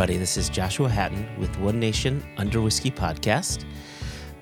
Hello, 0.00 0.06
everybody. 0.06 0.18
This 0.18 0.38
is 0.38 0.48
Joshua 0.48 0.88
Hatton 0.88 1.28
with 1.38 1.58
One 1.58 1.78
Nation 1.78 2.24
Under 2.38 2.62
Whiskey 2.62 2.90
podcast. 2.90 3.66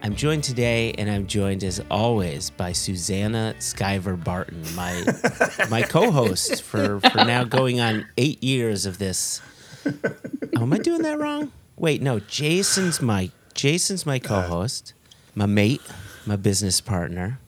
I'm 0.04 0.14
joined 0.14 0.44
today, 0.44 0.92
and 0.92 1.10
I'm 1.10 1.26
joined 1.26 1.64
as 1.64 1.82
always 1.90 2.48
by 2.48 2.70
Susannah 2.70 3.56
Skiver 3.58 4.22
Barton, 4.22 4.62
my 4.76 5.04
my 5.68 5.82
co-host 5.82 6.62
for 6.62 7.00
for 7.00 7.24
now 7.24 7.42
going 7.42 7.80
on 7.80 8.06
eight 8.16 8.40
years 8.40 8.86
of 8.86 8.98
this. 8.98 9.42
Oh, 9.84 10.62
am 10.62 10.72
I 10.72 10.78
doing 10.78 11.02
that 11.02 11.18
wrong? 11.18 11.50
Wait, 11.74 12.02
no. 12.02 12.20
Jason's 12.20 13.02
my 13.02 13.32
Jason's 13.52 14.06
my 14.06 14.18
uh, 14.18 14.28
co-host, 14.28 14.94
my 15.34 15.46
mate, 15.46 15.82
my 16.24 16.36
business 16.36 16.80
partner. 16.80 17.40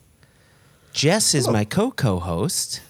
Jess 0.92 1.32
is 1.32 1.46
my 1.46 1.64
co-co-host, 1.64 2.80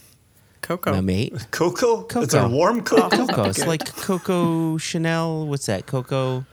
Coco. 0.71 0.93
my 0.93 1.01
mate. 1.01 1.35
Cocoa? 1.51 2.03
Cocoa. 2.03 2.23
It's 2.23 2.33
Cocoa. 2.33 2.47
a 2.47 2.49
warm 2.49 2.83
cocoa. 2.85 3.27
Coco. 3.27 3.45
It's 3.49 3.67
like 3.67 3.85
Coco 3.97 4.77
Chanel. 4.79 5.49
What's 5.49 5.67
that? 5.67 5.87
Cocoa. 5.87 6.45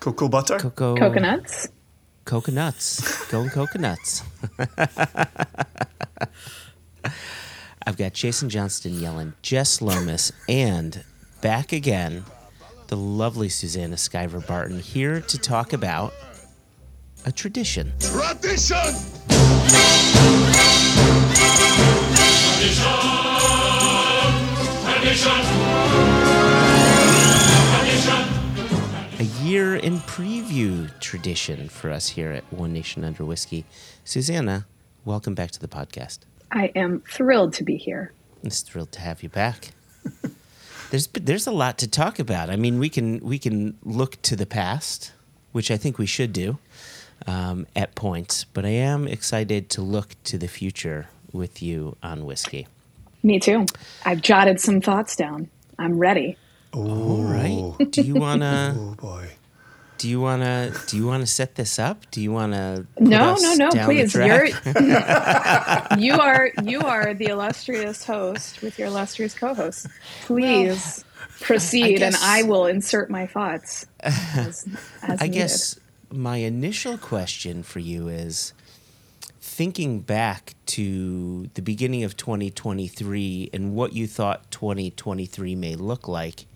Cocoa 0.00 0.28
butter? 0.28 0.58
Cocoa. 0.58 0.96
Coconuts. 0.96 1.68
Coconuts. 2.24 3.30
Going 3.30 3.50
coconuts. 3.50 4.24
I've 7.86 7.96
got 7.96 8.14
Jason 8.14 8.50
Johnston 8.50 8.98
yelling, 8.98 9.34
Jess 9.42 9.80
Lomas, 9.80 10.32
and 10.48 11.04
back 11.40 11.72
again, 11.72 12.24
the 12.88 12.96
lovely 12.96 13.48
Susannah 13.48 13.94
Skiver 13.94 14.44
Barton 14.44 14.80
here 14.80 15.20
to 15.20 15.38
talk 15.38 15.72
about 15.72 16.12
a 17.24 17.30
tradition. 17.30 17.92
Tradition! 18.00 18.92
A 22.62 22.64
year 29.42 29.74
in 29.74 29.98
preview 29.98 30.88
tradition 31.00 31.68
for 31.68 31.90
us 31.90 32.10
here 32.10 32.30
at 32.30 32.44
One 32.52 32.72
Nation 32.72 33.02
Under 33.02 33.24
Whiskey. 33.24 33.64
Susannah, 34.04 34.66
welcome 35.04 35.34
back 35.34 35.50
to 35.50 35.58
the 35.58 35.66
podcast. 35.66 36.20
I 36.52 36.66
am 36.76 37.00
thrilled 37.00 37.52
to 37.54 37.64
be 37.64 37.76
here. 37.76 38.12
I'm 38.44 38.50
thrilled 38.50 38.92
to 38.92 39.00
have 39.00 39.24
you 39.24 39.28
back. 39.28 39.70
there's 40.90 41.08
there's 41.08 41.48
a 41.48 41.52
lot 41.52 41.78
to 41.78 41.90
talk 41.90 42.20
about. 42.20 42.48
I 42.48 42.54
mean, 42.54 42.78
we 42.78 42.88
can 42.88 43.18
we 43.24 43.40
can 43.40 43.76
look 43.82 44.22
to 44.22 44.36
the 44.36 44.46
past, 44.46 45.10
which 45.50 45.72
I 45.72 45.76
think 45.76 45.98
we 45.98 46.06
should 46.06 46.32
do 46.32 46.58
um, 47.26 47.66
at 47.74 47.96
points. 47.96 48.44
But 48.44 48.64
I 48.64 48.68
am 48.68 49.08
excited 49.08 49.68
to 49.70 49.82
look 49.82 50.14
to 50.22 50.38
the 50.38 50.46
future 50.46 51.08
with 51.32 51.62
you 51.62 51.96
on 52.02 52.24
whiskey. 52.24 52.66
Me 53.22 53.38
too. 53.40 53.66
I've 54.04 54.20
jotted 54.20 54.60
some 54.60 54.80
thoughts 54.80 55.16
down. 55.16 55.48
I'm 55.78 55.98
ready. 55.98 56.36
All 56.72 57.22
right. 57.22 57.90
Do 57.90 58.02
you 58.02 58.14
wanna 58.14 58.74
Oh 58.78 58.94
boy. 58.94 59.30
do 59.98 60.08
you 60.08 60.20
wanna 60.20 60.72
do 60.88 60.96
you 60.96 61.06
wanna 61.06 61.26
set 61.26 61.54
this 61.54 61.78
up? 61.78 62.10
Do 62.10 62.20
you 62.20 62.32
wanna 62.32 62.86
No, 62.98 63.34
put 63.34 63.42
no, 63.58 63.68
no, 63.70 63.84
please. 63.84 64.14
You're 64.14 64.46
you 65.98 66.14
are 66.18 66.50
you 66.64 66.80
are 66.80 67.14
the 67.14 67.26
illustrious 67.26 68.04
host 68.04 68.62
with 68.62 68.78
your 68.78 68.88
illustrious 68.88 69.34
co-host. 69.34 69.86
Please 70.22 71.04
proceed, 71.40 72.02
and 72.02 72.14
guess- 72.14 72.22
I 72.22 72.42
will 72.44 72.66
insert 72.66 73.10
my 73.10 73.26
thoughts. 73.26 73.86
As, 74.00 74.66
as 75.02 75.20
I 75.20 75.24
needed. 75.26 75.32
guess 75.32 75.78
my 76.10 76.36
initial 76.38 76.98
question 76.98 77.62
for 77.62 77.78
you 77.78 78.08
is 78.08 78.52
thinking 79.52 80.00
back 80.00 80.54
to 80.64 81.46
the 81.54 81.60
beginning 81.60 82.04
of 82.04 82.16
2023 82.16 83.50
and 83.52 83.74
what 83.74 83.92
you 83.92 84.06
thought 84.06 84.50
2023 84.50 85.54
may 85.54 85.76
look 85.76 86.08
like. 86.08 86.46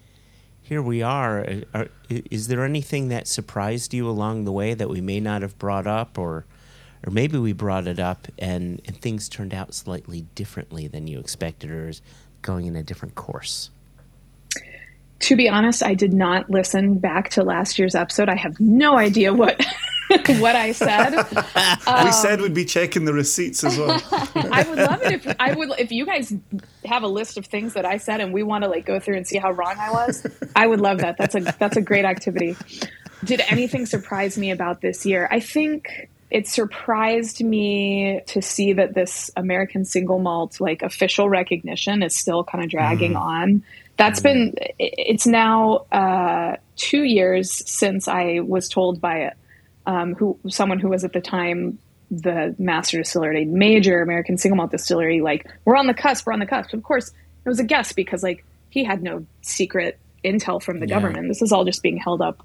Here 0.62 0.80
we 0.80 1.02
are. 1.02 1.40
Uh, 1.40 1.60
uh, 1.74 1.78
are- 1.80 1.88
Is 2.30 2.48
there 2.48 2.64
anything 2.64 3.08
that 3.08 3.28
surprised 3.28 3.92
you 3.92 4.08
along 4.08 4.44
the 4.46 4.52
way 4.52 4.72
that 4.72 4.88
we 4.88 5.02
may 5.02 5.20
not 5.20 5.42
have 5.42 5.58
brought 5.58 5.86
up, 5.86 6.16
or, 6.16 6.46
or 7.06 7.12
maybe 7.12 7.36
we 7.38 7.52
brought 7.52 7.86
it 7.86 7.98
up 8.00 8.28
and, 8.38 8.80
and 8.86 8.98
things 9.00 9.28
turned 9.28 9.52
out 9.52 9.74
slightly 9.74 10.22
differently 10.34 10.88
than 10.88 11.06
you 11.06 11.20
expected, 11.20 11.70
or 11.70 11.90
is 11.90 12.00
going 12.40 12.64
in 12.64 12.76
a 12.76 12.82
different 12.82 13.14
course? 13.14 13.68
To 15.20 15.36
be 15.36 15.48
honest, 15.50 15.82
I 15.82 15.94
did 15.94 16.14
not 16.14 16.48
listen 16.50 16.98
back 16.98 17.28
to 17.30 17.42
last 17.42 17.78
year's 17.78 17.94
episode. 17.94 18.28
I 18.30 18.36
have 18.36 18.58
no 18.58 18.96
idea 18.98 19.34
what 19.34 19.64
what 20.38 20.56
I 20.56 20.72
said. 20.72 21.10
we 21.32 21.92
um, 21.92 22.12
said 22.12 22.40
we'd 22.40 22.54
be 22.54 22.64
checking 22.64 23.04
the 23.04 23.12
receipts 23.12 23.64
as 23.64 23.76
well. 23.76 24.00
I 24.34 24.64
would 24.68 24.78
love 24.78 25.02
it 25.02 25.26
if 25.26 25.36
I 25.38 25.54
would 25.54 25.70
if 25.78 25.90
you 25.90 26.06
guys 26.06 26.32
have 26.84 27.02
a 27.02 27.08
list 27.08 27.36
of 27.36 27.46
things 27.46 27.74
that 27.74 27.84
I 27.84 27.96
said 27.96 28.20
and 28.20 28.32
we 28.32 28.42
want 28.42 28.64
to 28.64 28.70
like 28.70 28.86
go 28.86 29.00
through 29.00 29.16
and 29.16 29.26
see 29.26 29.38
how 29.38 29.50
wrong 29.50 29.74
I 29.78 29.90
was. 29.90 30.26
I 30.54 30.66
would 30.66 30.80
love 30.80 30.98
that. 30.98 31.16
That's 31.18 31.34
a 31.34 31.40
that's 31.40 31.76
a 31.76 31.82
great 31.82 32.04
activity. 32.04 32.56
Did 33.24 33.40
anything 33.48 33.86
surprise 33.86 34.38
me 34.38 34.50
about 34.50 34.80
this 34.80 35.04
year? 35.06 35.26
I 35.30 35.40
think 35.40 36.08
it 36.30 36.46
surprised 36.46 37.42
me 37.42 38.20
to 38.26 38.42
see 38.42 38.74
that 38.74 38.94
this 38.94 39.30
American 39.36 39.84
single 39.84 40.18
malt 40.18 40.60
like 40.60 40.82
official 40.82 41.28
recognition 41.28 42.02
is 42.02 42.14
still 42.14 42.44
kind 42.44 42.62
of 42.62 42.70
dragging 42.70 43.14
mm. 43.14 43.20
on. 43.20 43.64
That's 43.96 44.20
been 44.20 44.52
mm. 44.52 44.74
it's 44.78 45.26
now 45.26 45.86
uh, 45.90 46.56
two 46.76 47.02
years 47.02 47.50
since 47.68 48.06
I 48.06 48.40
was 48.40 48.68
told 48.68 49.00
by 49.00 49.32
um, 49.86 50.14
who 50.14 50.38
someone 50.48 50.78
who 50.78 50.88
was 50.88 51.04
at 51.04 51.12
the 51.12 51.20
time 51.20 51.78
the 52.10 52.54
master 52.58 52.98
distiller 52.98 53.30
at 53.32 53.36
a 53.36 53.44
major 53.46 54.00
American 54.00 54.38
single 54.38 54.56
malt 54.56 54.70
distillery, 54.70 55.20
like, 55.20 55.46
we're 55.64 55.76
on 55.76 55.86
the 55.86 55.94
cusp, 55.94 56.26
we're 56.26 56.32
on 56.32 56.38
the 56.38 56.46
cusp. 56.46 56.72
Of 56.72 56.82
course, 56.82 57.08
it 57.08 57.48
was 57.48 57.58
a 57.58 57.64
guess 57.64 57.92
because, 57.92 58.22
like, 58.22 58.44
he 58.70 58.84
had 58.84 59.02
no 59.02 59.26
secret 59.42 59.98
intel 60.24 60.62
from 60.62 60.80
the 60.80 60.86
Yeah. 60.86 60.96
government. 60.96 61.28
This 61.28 61.42
is 61.42 61.50
all 61.52 61.64
just 61.64 61.82
being 61.82 61.96
held 61.96 62.20
up, 62.20 62.44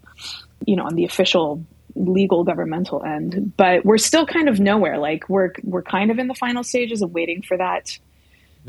you 0.66 0.76
know, 0.76 0.84
on 0.84 0.96
the 0.96 1.06
official 1.06 1.64
legal 1.96 2.44
governmental 2.44 3.04
end. 3.04 3.54
But 3.58 3.86
we're 3.86 3.98
still 3.98 4.26
kind 4.26 4.48
of 4.50 4.60
nowhere. 4.60 4.98
Like, 4.98 5.28
we're, 5.30 5.52
we're 5.64 5.84
kind 5.84 6.10
of 6.10 6.18
in 6.20 6.28
the 6.28 6.34
final 6.36 6.64
stages 6.64 7.02
of 7.02 7.12
waiting 7.14 7.42
for 7.42 7.58
that 7.58 7.98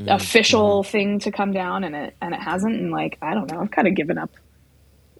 official 0.09 0.83
thing 0.83 1.19
to 1.21 1.31
come 1.31 1.53
down 1.53 1.84
and 1.84 1.94
it, 1.94 2.16
and 2.21 2.34
it 2.34 2.41
hasn't. 2.41 2.75
And, 2.75 2.91
like, 2.91 3.19
I 3.22 3.34
don't 3.34 3.50
know, 3.50 3.60
I've 3.60 3.71
kind 3.71 3.89
of 3.89 3.94
given 3.94 4.19
up. 4.19 4.31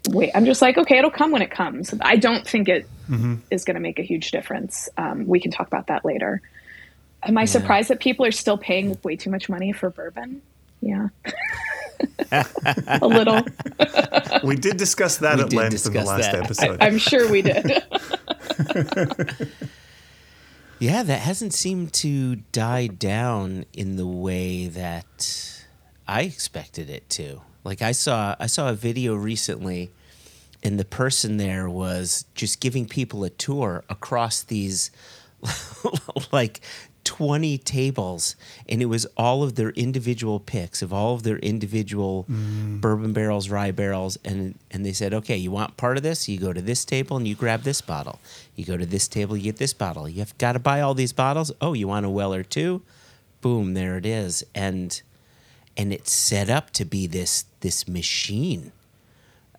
Wait, 0.09 0.31
I'm 0.35 0.45
just 0.45 0.61
like, 0.61 0.79
okay, 0.79 0.99
it'll 0.99 1.11
come 1.11 1.31
when 1.31 1.43
it 1.43 1.51
comes. 1.51 1.95
I 2.01 2.17
don't 2.17 2.47
think 2.47 2.69
it 2.69 2.89
is 3.51 3.65
going 3.65 3.75
to 3.75 3.81
make 3.81 3.99
a 3.99 4.03
huge 4.03 4.31
difference. 4.33 4.89
Um, 4.97 5.27
we 5.27 5.39
can 5.41 5.51
talk 5.51 5.67
about 5.67 5.87
that 5.87 6.05
later. 6.05 6.43
Am 7.23 7.39
I 7.39 7.45
surprised 7.45 7.89
that 7.91 8.01
people 8.01 8.27
are 8.27 8.33
still 8.33 8.59
paying 8.59 8.99
way 9.05 9.15
too 9.15 9.31
much 9.31 9.49
money 9.49 9.73
for 9.73 9.91
bourbon? 9.91 10.43
Yeah. 10.81 11.09
a 12.33 13.07
little. 13.07 13.43
We 14.43 14.57
did 14.57 14.77
discuss 14.77 15.19
that 15.19 15.37
We 15.37 15.45
at 15.45 15.53
length 15.53 15.87
in 15.87 15.93
the 15.93 16.03
last 16.03 16.33
that. 16.33 16.43
episode. 16.43 16.83
I'm 16.83 16.99
sure 16.99 17.31
we 17.31 17.43
did. 17.43 17.85
Yeah, 20.83 21.05
that 21.05 21.21
hasn't 21.21 21.55
seemed 21.55 21.93
to 21.93 22.35
die 22.51 22.89
down 22.89 23.67
in 23.73 23.95
the 23.95 24.07
way 24.07 24.67
that 24.67 25.65
I 26.09 26.23
expected 26.23 26.91
it 26.91 27.09
to. 27.11 27.43
Like 27.65 27.83
I 27.83 27.93
saw 27.93 28.35
I 28.39 28.47
saw 28.47 28.71
a 28.71 28.75
video 28.75 29.15
recently 29.15 29.91
and 30.63 30.79
the 30.79 30.85
person 30.85 31.37
there 31.37 31.69
was 31.69 32.25
just 32.35 32.61
giving 32.61 32.87
people 32.87 33.25
a 33.25 33.31
tour 33.31 33.85
across 33.89 34.43
these 34.43 34.91
like 36.33 36.61
20 37.05 37.59
tables 37.59 38.37
and 38.69 38.81
it 38.81 38.85
was 38.87 39.07
all 39.17 39.43
of 39.43 39.57
their 39.57 39.71
individual 39.71 40.39
picks 40.39 40.83
of 40.83 40.93
all 40.93 41.15
of 41.15 41.25
their 41.25 41.39
individual 41.39 42.25
mm. 42.31 42.81
bourbon 42.81 43.13
barrels 43.13 43.49
rye 43.49 43.73
barrels 43.73 44.17
and 44.25 44.57
and 44.71 44.87
they 44.87 44.93
said 44.93 45.13
okay 45.13 45.37
you 45.37 45.51
want 45.51 45.77
part 45.77 45.97
of 45.97 46.03
this? 46.03 46.29
You 46.29 46.39
go 46.39 46.53
to 46.53 46.63
this 46.63 46.85
table 46.85 47.17
and 47.17 47.27
you 47.27 47.35
grab 47.35 47.63
this 47.63 47.81
bottle. 47.81 48.21
You 48.57 48.65
go 48.65 48.77
to 48.77 48.87
this 48.87 49.09
table 49.09 49.37
you 49.37 49.45
get 49.45 49.57
this 49.57 49.73
bottle. 49.73 50.09
You've 50.09 50.37
got 50.39 50.53
to 50.53 50.59
buy 50.59 50.81
all 50.81 50.95
these 50.95 51.13
bottles? 51.13 51.53
Oh 51.61 51.73
you 51.73 51.89
want 51.89 52.07
a 52.07 52.11
weller 52.11 52.43
too 52.43 52.83
boom 53.43 53.75
there 53.75 53.99
it 53.99 54.07
is. 54.07 54.43
And 54.55 55.03
and 55.77 55.93
it's 55.93 56.13
set 56.13 56.51
up 56.51 56.71
to 56.73 56.85
be 56.85 57.07
this 57.07 57.45
this 57.61 57.87
machine 57.89 58.73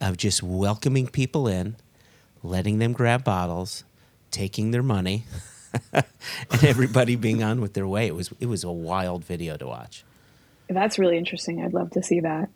of 0.02 0.18
just 0.18 0.44
welcoming 0.44 1.08
people 1.08 1.48
in 1.48 1.76
letting 2.44 2.80
them 2.80 2.92
grab 2.94 3.24
bottles 3.24 3.84
taking 4.32 4.72
their 4.72 4.84
money 4.84 5.24
and 5.94 6.64
everybody 6.64 7.16
being 7.16 7.42
on 7.44 7.62
with 7.62 7.74
their 7.74 7.88
way. 7.88 8.08
It 8.08 8.16
was 8.16 8.32
it 8.40 8.48
was 8.48 8.64
a 8.64 8.72
wild 8.72 9.24
video 9.24 9.58
to 9.58 9.66
watch. 9.68 10.04
That's 10.70 10.98
really 11.00 11.18
interesting. 11.18 11.64
I'd 11.64 11.74
love 11.74 11.92
to 11.92 12.02
see 12.04 12.20
that. 12.22 12.50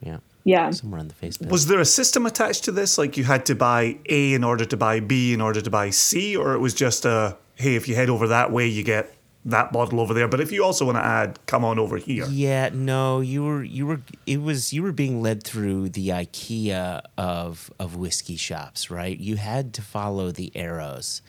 Yeah, 0.00 0.18
Yeah. 0.44 0.70
somewhere 0.70 1.00
on 1.00 1.08
the 1.08 1.14
Facebook. 1.14 1.50
Was 1.50 1.66
there 1.66 1.80
a 1.80 1.84
system 1.84 2.26
attached 2.26 2.64
to 2.64 2.72
this? 2.72 2.98
Like 2.98 3.16
you 3.16 3.24
had 3.24 3.44
to 3.46 3.54
buy 3.54 3.98
A 4.08 4.32
in 4.34 4.44
order 4.44 4.64
to 4.64 4.76
buy 4.76 5.00
B 5.00 5.32
in 5.32 5.40
order 5.40 5.60
to 5.60 5.70
buy 5.70 5.90
C? 5.90 6.36
Or 6.36 6.54
it 6.54 6.58
was 6.58 6.74
just 6.74 7.04
a, 7.04 7.36
hey, 7.56 7.74
if 7.74 7.88
you 7.88 7.94
head 7.96 8.08
over 8.08 8.28
that 8.28 8.52
way, 8.52 8.66
you 8.68 8.82
get 8.84 9.12
that 9.44 9.72
bottle 9.72 10.00
over 10.00 10.12
there. 10.14 10.28
But 10.28 10.40
if 10.40 10.52
you 10.52 10.64
also 10.64 10.84
want 10.84 10.98
to 10.98 11.04
add, 11.04 11.38
come 11.46 11.64
on 11.64 11.78
over 11.78 11.96
here. 11.96 12.26
yeah, 12.28 12.70
no, 12.72 13.20
you 13.20 13.44
were 13.44 13.62
you 13.62 13.86
were 13.86 14.00
it 14.26 14.42
was 14.42 14.72
you 14.72 14.82
were 14.82 14.92
being 14.92 15.22
led 15.22 15.42
through 15.42 15.90
the 15.90 16.08
IKEA 16.08 17.02
of 17.16 17.70
of 17.78 17.96
whiskey 17.96 18.36
shops, 18.36 18.90
right? 18.90 19.18
You 19.18 19.36
had 19.36 19.74
to 19.74 19.82
follow 19.82 20.30
the 20.30 20.52
arrows. 20.54 21.22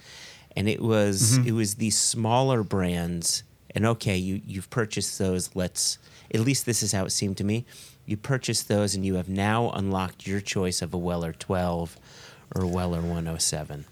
And 0.56 0.68
it 0.68 0.82
was 0.82 1.38
mm-hmm. 1.38 1.48
it 1.48 1.52
was 1.52 1.76
these 1.76 1.98
smaller 1.98 2.64
brands 2.64 3.44
and 3.76 3.86
okay, 3.86 4.18
you 4.18 4.42
you've 4.46 4.70
purchased 4.70 5.20
those, 5.20 5.56
let's 5.56 5.98
at 6.34 6.42
least 6.42 6.66
this 6.66 6.84
is 6.84 6.92
how 6.92 7.06
it 7.06 7.12
seemed 7.12 7.38
to 7.38 7.44
me. 7.44 7.66
You 8.06 8.18
purchased 8.18 8.68
those, 8.68 8.96
and 8.96 9.06
you 9.06 9.16
have 9.16 9.30
now 9.30 9.70
unlocked 9.72 10.26
your 10.26 10.42
choice 10.42 10.82
of 10.82 10.94
a 10.94 10.98
Weller 10.98 11.34
12 11.34 11.98
or 12.56 12.66
Weller 12.66 13.02
107. 13.02 13.86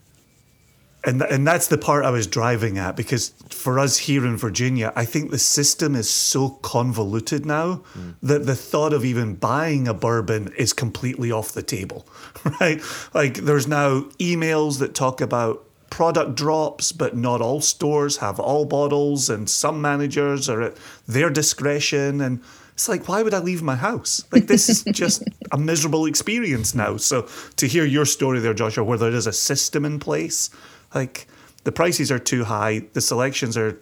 And, 1.07 1.21
th- 1.21 1.31
and 1.31 1.48
that's 1.48 1.68
the 1.68 1.77
part 1.77 2.04
I 2.04 2.09
was 2.09 2.27
driving 2.27 2.77
at 2.77 2.98
because 2.98 3.30
for 3.50 3.80
us 3.80 3.98
here 3.98 4.25
in 4.25 4.36
Virginia, 4.36 4.92
I 4.94 5.06
think 5.06 5.31
the 5.31 5.39
system 5.39 5.95
is 5.95 6.09
so 6.09 6.50
convoluted 6.50 7.45
now 7.45 7.83
mm. 7.98 8.15
that 8.21 8.45
the 8.45 8.56
thought 8.56 8.92
of 8.92 9.06
even 9.06 9.36
buying 9.36 9.88
a 9.88 9.94
bourbon 9.94 10.54
is 10.57 10.74
completely 10.74 11.31
off 11.31 11.54
the 11.54 11.63
table, 11.63 12.06
right? 12.59 12.81
Like 13.13 13.36
there's 13.36 13.68
now 13.68 14.01
emails 14.19 14.80
that 14.80 14.94
talk 14.94 15.21
about 15.21 15.63
product 15.89 16.36
drops, 16.36 16.92
but 16.92 17.15
not 17.15 17.42
all 17.42 17.62
stores 17.62 18.18
have 18.18 18.38
all 18.38 18.65
bottles, 18.65 19.30
and 19.30 19.50
some 19.50 19.81
managers 19.81 20.50
are 20.50 20.62
at 20.62 20.77
their 21.07 21.30
discretion. 21.30 22.19
And 22.19 22.42
it's 22.74 22.89
like, 22.89 23.07
why 23.07 23.24
would 23.24 23.33
I 23.33 23.39
leave 23.39 23.63
my 23.63 23.75
house? 23.75 24.25
Like, 24.31 24.48
this 24.48 24.68
is 24.68 24.83
just 24.92 25.24
a 25.54 25.57
miserable 25.57 26.06
experience 26.06 26.75
now. 26.75 26.98
So, 26.98 27.30
to 27.56 27.65
hear 27.65 27.86
your 27.86 28.06
story 28.06 28.39
there, 28.39 28.54
Joshua, 28.54 28.83
where 28.83 28.98
there 28.98 29.12
is 29.12 29.25
a 29.25 29.33
system 29.33 29.86
in 29.86 30.00
place, 30.00 30.50
like 30.94 31.28
the 31.63 31.72
prices 31.72 32.12
are 32.12 32.19
too 32.19 32.45
high, 32.45 32.84
the 32.94 33.01
selections 33.01 33.57
are, 33.57 33.80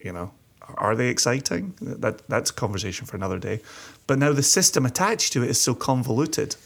you 0.00 0.12
know, 0.12 0.32
are 0.76 0.96
they 0.96 1.08
exciting? 1.08 1.74
That 1.80 2.26
that's 2.28 2.50
a 2.50 2.54
conversation 2.54 3.06
for 3.06 3.16
another 3.16 3.38
day. 3.38 3.60
But 4.06 4.18
now 4.18 4.32
the 4.32 4.42
system 4.42 4.84
attached 4.86 5.32
to 5.34 5.42
it 5.42 5.50
is 5.50 5.60
so 5.60 5.74
convoluted. 5.74 6.56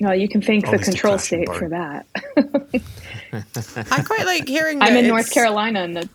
Well, 0.00 0.14
you 0.14 0.28
can 0.28 0.40
thank 0.40 0.70
the 0.70 0.78
control 0.78 1.18
state 1.18 1.48
for 1.48 1.68
that. 1.70 2.06
I 3.90 4.02
quite 4.02 4.26
like 4.26 4.46
hearing. 4.46 4.80
I'm 4.82 4.96
in 4.96 5.08
North 5.08 5.32
Carolina, 5.32 5.80
and 5.80 5.96
the. 5.96 6.08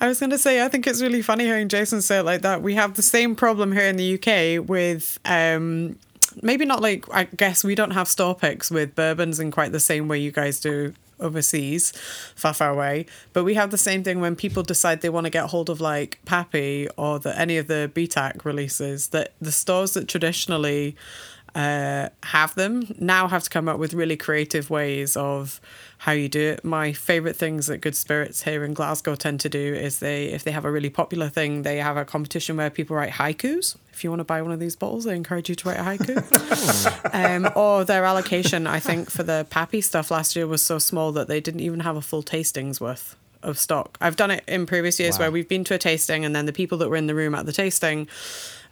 I 0.00 0.08
was 0.08 0.20
going 0.20 0.30
to 0.30 0.38
say, 0.38 0.62
I 0.62 0.68
think 0.68 0.86
it's 0.86 1.00
really 1.00 1.22
funny 1.22 1.44
hearing 1.44 1.68
Jason 1.68 2.02
say 2.02 2.18
it 2.18 2.24
like 2.24 2.42
that. 2.42 2.60
We 2.62 2.74
have 2.74 2.94
the 2.94 3.02
same 3.02 3.34
problem 3.34 3.72
here 3.72 3.86
in 3.86 3.96
the 3.96 4.14
UK 4.14 4.68
with 4.68 5.18
um, 5.24 5.98
maybe 6.42 6.64
not 6.64 6.82
like 6.82 7.04
I 7.14 7.24
guess 7.24 7.64
we 7.64 7.74
don't 7.74 7.92
have 7.92 8.08
store 8.08 8.34
picks 8.34 8.70
with 8.70 8.94
bourbons 8.94 9.40
in 9.40 9.50
quite 9.50 9.72
the 9.72 9.80
same 9.80 10.08
way 10.08 10.18
you 10.18 10.32
guys 10.32 10.60
do 10.60 10.92
overseas, 11.20 11.92
far, 12.34 12.54
far 12.54 12.70
away. 12.70 13.06
But 13.32 13.44
we 13.44 13.54
have 13.54 13.70
the 13.70 13.78
same 13.78 14.02
thing 14.02 14.20
when 14.20 14.36
people 14.36 14.62
decide 14.62 15.00
they 15.00 15.08
want 15.08 15.24
to 15.24 15.30
get 15.30 15.46
hold 15.50 15.70
of 15.70 15.80
like 15.80 16.18
Pappy 16.24 16.88
or 16.96 17.18
the, 17.18 17.38
any 17.38 17.58
of 17.58 17.66
the 17.66 17.90
BTAC 17.94 18.44
releases, 18.44 19.08
that 19.08 19.32
the 19.40 19.52
stores 19.52 19.94
that 19.94 20.08
traditionally 20.08 20.96
uh, 21.56 22.10
have 22.22 22.54
them 22.54 22.94
now 22.98 23.26
have 23.28 23.42
to 23.42 23.48
come 23.48 23.66
up 23.66 23.78
with 23.78 23.94
really 23.94 24.16
creative 24.16 24.68
ways 24.68 25.16
of 25.16 25.58
how 25.96 26.12
you 26.12 26.28
do 26.28 26.50
it. 26.50 26.62
My 26.62 26.92
favorite 26.92 27.34
things 27.34 27.66
that 27.68 27.78
Good 27.78 27.96
Spirits 27.96 28.42
here 28.42 28.62
in 28.62 28.74
Glasgow 28.74 29.14
tend 29.14 29.40
to 29.40 29.48
do 29.48 29.74
is 29.74 29.98
they, 29.98 30.26
if 30.26 30.44
they 30.44 30.50
have 30.50 30.66
a 30.66 30.70
really 30.70 30.90
popular 30.90 31.30
thing, 31.30 31.62
they 31.62 31.78
have 31.78 31.96
a 31.96 32.04
competition 32.04 32.58
where 32.58 32.68
people 32.68 32.94
write 32.94 33.12
haikus. 33.12 33.74
If 33.94 34.04
you 34.04 34.10
want 34.10 34.20
to 34.20 34.24
buy 34.24 34.42
one 34.42 34.52
of 34.52 34.60
these 34.60 34.76
bottles, 34.76 35.04
they 35.04 35.16
encourage 35.16 35.48
you 35.48 35.54
to 35.54 35.68
write 35.70 35.78
a 35.78 35.82
haiku. 35.82 37.14
um, 37.46 37.50
or 37.56 37.84
their 37.84 38.04
allocation, 38.04 38.66
I 38.66 38.78
think, 38.78 39.10
for 39.10 39.22
the 39.22 39.46
Pappy 39.48 39.80
stuff 39.80 40.10
last 40.10 40.36
year 40.36 40.46
was 40.46 40.60
so 40.60 40.78
small 40.78 41.10
that 41.12 41.26
they 41.26 41.40
didn't 41.40 41.60
even 41.60 41.80
have 41.80 41.96
a 41.96 42.02
full 42.02 42.22
tasting's 42.22 42.82
worth 42.82 43.16
of 43.42 43.58
stock. 43.58 43.96
I've 44.00 44.16
done 44.16 44.30
it 44.30 44.44
in 44.46 44.66
previous 44.66 45.00
years 45.00 45.14
wow. 45.14 45.24
where 45.24 45.30
we've 45.30 45.48
been 45.48 45.64
to 45.64 45.74
a 45.74 45.78
tasting 45.78 46.24
and 46.26 46.36
then 46.36 46.44
the 46.44 46.52
people 46.52 46.76
that 46.78 46.90
were 46.90 46.96
in 46.96 47.06
the 47.06 47.14
room 47.14 47.34
at 47.34 47.46
the 47.46 47.52
tasting 47.52 48.08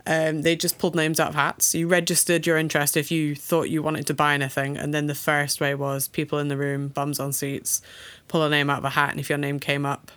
um, 0.06 0.42
they 0.42 0.54
just 0.54 0.78
pulled 0.78 0.94
names 0.94 1.18
out 1.18 1.30
of 1.30 1.34
hats. 1.34 1.74
You 1.74 1.88
registered 1.88 2.46
your 2.46 2.58
interest 2.58 2.96
if 2.96 3.10
you 3.10 3.34
thought 3.34 3.70
you 3.70 3.82
wanted 3.82 4.06
to 4.08 4.14
buy 4.14 4.34
anything, 4.34 4.76
and 4.76 4.92
then 4.92 5.06
the 5.06 5.14
first 5.14 5.60
way 5.60 5.74
was 5.74 6.08
people 6.08 6.38
in 6.38 6.48
the 6.48 6.56
room, 6.56 6.88
bums 6.88 7.18
on 7.18 7.32
seats, 7.32 7.80
pull 8.28 8.42
a 8.42 8.50
name 8.50 8.68
out 8.68 8.78
of 8.78 8.84
a 8.84 8.90
hat, 8.90 9.10
and 9.10 9.20
if 9.20 9.28
your 9.28 9.38
name 9.38 9.58
came 9.58 9.86
up, 9.86 10.10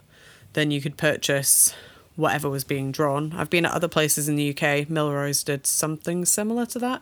then 0.53 0.71
you 0.71 0.81
could 0.81 0.97
purchase 0.97 1.73
whatever 2.17 2.49
was 2.49 2.63
being 2.63 2.91
drawn. 2.91 3.31
I've 3.33 3.49
been 3.49 3.65
at 3.65 3.71
other 3.71 3.87
places 3.87 4.27
in 4.27 4.35
the 4.35 4.49
UK. 4.49 4.89
Milroy's 4.89 5.43
did 5.43 5.67
something 5.67 6.25
similar 6.25 6.65
to 6.67 6.79
that 6.79 7.01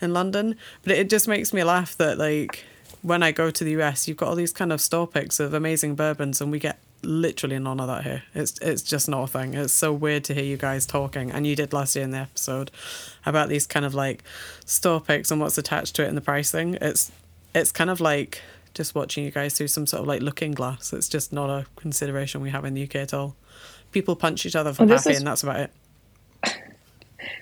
in 0.00 0.12
London, 0.12 0.56
but 0.82 0.92
it 0.92 1.10
just 1.10 1.28
makes 1.28 1.52
me 1.52 1.62
laugh 1.62 1.96
that 1.98 2.18
like 2.18 2.64
when 3.02 3.22
I 3.22 3.30
go 3.30 3.50
to 3.50 3.62
the 3.62 3.82
US, 3.82 4.08
you've 4.08 4.16
got 4.16 4.30
all 4.30 4.34
these 4.34 4.52
kind 4.52 4.72
of 4.72 4.80
store 4.80 5.06
picks 5.06 5.38
of 5.38 5.52
amazing 5.54 5.94
bourbons, 5.94 6.40
and 6.40 6.50
we 6.50 6.58
get 6.58 6.78
literally 7.04 7.58
none 7.58 7.80
of 7.80 7.86
that 7.86 8.04
here. 8.04 8.22
It's 8.34 8.58
it's 8.60 8.82
just 8.82 9.08
not 9.08 9.24
a 9.24 9.26
thing. 9.26 9.54
It's 9.54 9.72
so 9.72 9.92
weird 9.92 10.24
to 10.24 10.34
hear 10.34 10.44
you 10.44 10.56
guys 10.56 10.86
talking, 10.86 11.30
and 11.30 11.46
you 11.46 11.56
did 11.56 11.72
last 11.72 11.94
year 11.96 12.04
in 12.04 12.10
the 12.10 12.18
episode 12.18 12.70
about 13.26 13.48
these 13.48 13.66
kind 13.66 13.86
of 13.86 13.94
like 13.94 14.22
store 14.64 15.00
picks 15.00 15.30
and 15.30 15.40
what's 15.40 15.58
attached 15.58 15.96
to 15.96 16.04
it 16.04 16.08
and 16.08 16.16
the 16.16 16.22
pricing. 16.22 16.78
It's 16.80 17.12
it's 17.54 17.72
kind 17.72 17.90
of 17.90 18.00
like 18.00 18.42
just 18.74 18.94
watching 18.94 19.24
you 19.24 19.30
guys 19.30 19.56
through 19.56 19.68
some 19.68 19.86
sort 19.86 20.02
of 20.02 20.06
like 20.06 20.20
looking 20.20 20.52
glass. 20.52 20.92
It's 20.92 21.08
just 21.08 21.32
not 21.32 21.50
a 21.50 21.66
consideration 21.76 22.40
we 22.40 22.50
have 22.50 22.64
in 22.64 22.74
the 22.74 22.84
UK 22.84 22.96
at 22.96 23.14
all. 23.14 23.36
People 23.92 24.16
punch 24.16 24.44
each 24.44 24.56
other 24.56 24.72
for 24.72 24.84
well, 24.84 24.96
happy, 24.96 25.10
is, 25.10 25.18
and 25.18 25.26
that's 25.26 25.42
about 25.42 25.60
it. 25.60 25.70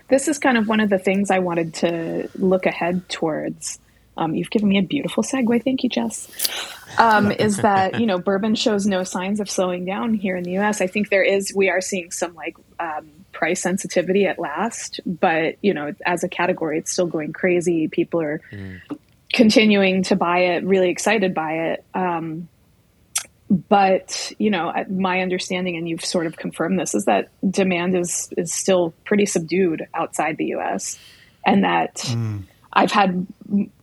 This 0.08 0.28
is 0.28 0.38
kind 0.38 0.58
of 0.58 0.68
one 0.68 0.80
of 0.80 0.90
the 0.90 0.98
things 0.98 1.30
I 1.30 1.38
wanted 1.38 1.74
to 1.74 2.28
look 2.36 2.66
ahead 2.66 3.08
towards 3.08 3.80
um, 4.16 4.34
you've 4.34 4.50
given 4.50 4.68
me 4.68 4.78
a 4.78 4.82
beautiful 4.82 5.22
segue. 5.22 5.62
Thank 5.64 5.82
you, 5.82 5.88
Jess. 5.88 6.28
Um, 6.98 7.32
is 7.32 7.58
that, 7.58 7.98
you 8.00 8.06
know, 8.06 8.18
bourbon 8.18 8.54
shows 8.54 8.86
no 8.86 9.04
signs 9.04 9.40
of 9.40 9.48
slowing 9.48 9.84
down 9.84 10.14
here 10.14 10.36
in 10.36 10.44
the 10.44 10.58
US. 10.58 10.80
I 10.80 10.86
think 10.86 11.08
there 11.08 11.22
is, 11.22 11.52
we 11.54 11.70
are 11.70 11.80
seeing 11.80 12.10
some 12.10 12.34
like 12.34 12.56
um, 12.78 13.10
price 13.32 13.62
sensitivity 13.62 14.26
at 14.26 14.38
last, 14.38 15.00
but, 15.06 15.56
you 15.62 15.72
know, 15.72 15.94
as 16.04 16.24
a 16.24 16.28
category, 16.28 16.78
it's 16.78 16.92
still 16.92 17.06
going 17.06 17.32
crazy. 17.32 17.88
People 17.88 18.20
are 18.20 18.42
mm. 18.52 18.80
continuing 19.32 20.02
to 20.04 20.16
buy 20.16 20.40
it, 20.40 20.64
really 20.64 20.90
excited 20.90 21.34
by 21.34 21.52
it. 21.52 21.84
Um, 21.94 22.48
but 23.68 24.32
you 24.38 24.50
know 24.50 24.72
my 24.88 25.20
understanding 25.20 25.76
and 25.76 25.86
you've 25.86 26.02
sort 26.02 26.24
of 26.24 26.36
confirmed 26.36 26.80
this 26.80 26.94
is 26.94 27.04
that 27.04 27.28
demand 27.46 27.94
is 27.94 28.32
is 28.38 28.50
still 28.50 28.94
pretty 29.04 29.26
subdued 29.26 29.86
outside 29.92 30.38
the 30.38 30.54
us 30.54 30.98
and 31.44 31.62
that 31.62 31.96
mm 31.96 32.44
I've 32.72 32.92
had 32.92 33.26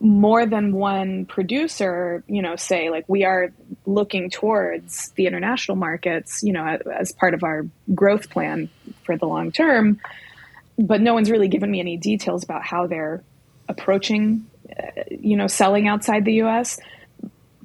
more 0.02 0.46
than 0.46 0.74
one 0.74 1.26
producer, 1.26 2.24
you 2.28 2.42
know, 2.42 2.56
say 2.56 2.90
like 2.90 3.06
we 3.08 3.24
are 3.24 3.52
looking 3.86 4.32
towards 4.32 5.12
the 5.12 5.28
international 5.28 5.78
markets, 5.78 6.42
you 6.44 6.54
know, 6.54 6.66
as 6.66 7.12
part 7.12 7.36
of 7.36 7.44
our 7.44 7.68
growth 7.94 8.32
plan 8.32 8.70
for 9.04 9.16
the 9.16 9.28
long 9.28 9.52
term. 9.52 10.00
But 10.78 11.02
no 11.02 11.14
one's 11.14 11.30
really 11.30 11.50
given 11.50 11.70
me 11.70 11.80
any 11.80 11.98
details 11.98 12.44
about 12.44 12.64
how 12.64 12.88
they're 12.88 13.22
approaching, 13.68 14.48
uh, 14.72 15.04
you 15.10 15.38
know, 15.38 15.48
selling 15.48 15.88
outside 15.88 16.26
the 16.26 16.36
U.S. 16.36 16.80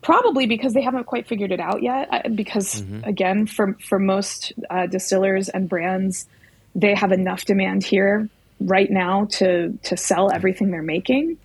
Probably 0.03 0.47
because 0.47 0.75
they 0.75 0.83
haven't 0.83 1.05
quite 1.05 1.27
figured 1.27 1.53
it 1.53 1.61
out 1.61 1.83
yet. 1.83 2.09
Uh, 2.11 2.29
because 2.29 2.83
mm-hmm. 2.83 3.05
again, 3.05 3.47
for 3.47 3.79
for 3.81 3.99
most 3.99 4.53
uh, 4.69 4.87
distillers 4.87 5.49
and 5.49 5.69
brands, 5.71 6.27
they 6.75 6.95
have 6.95 7.13
enough 7.13 7.47
demand 7.47 7.83
here 7.85 8.29
right 8.61 8.91
now 8.91 9.27
to 9.33 9.79
to 9.85 9.97
sell 9.97 10.31
everything 10.31 10.71
they're 10.71 10.83
making. 10.83 11.39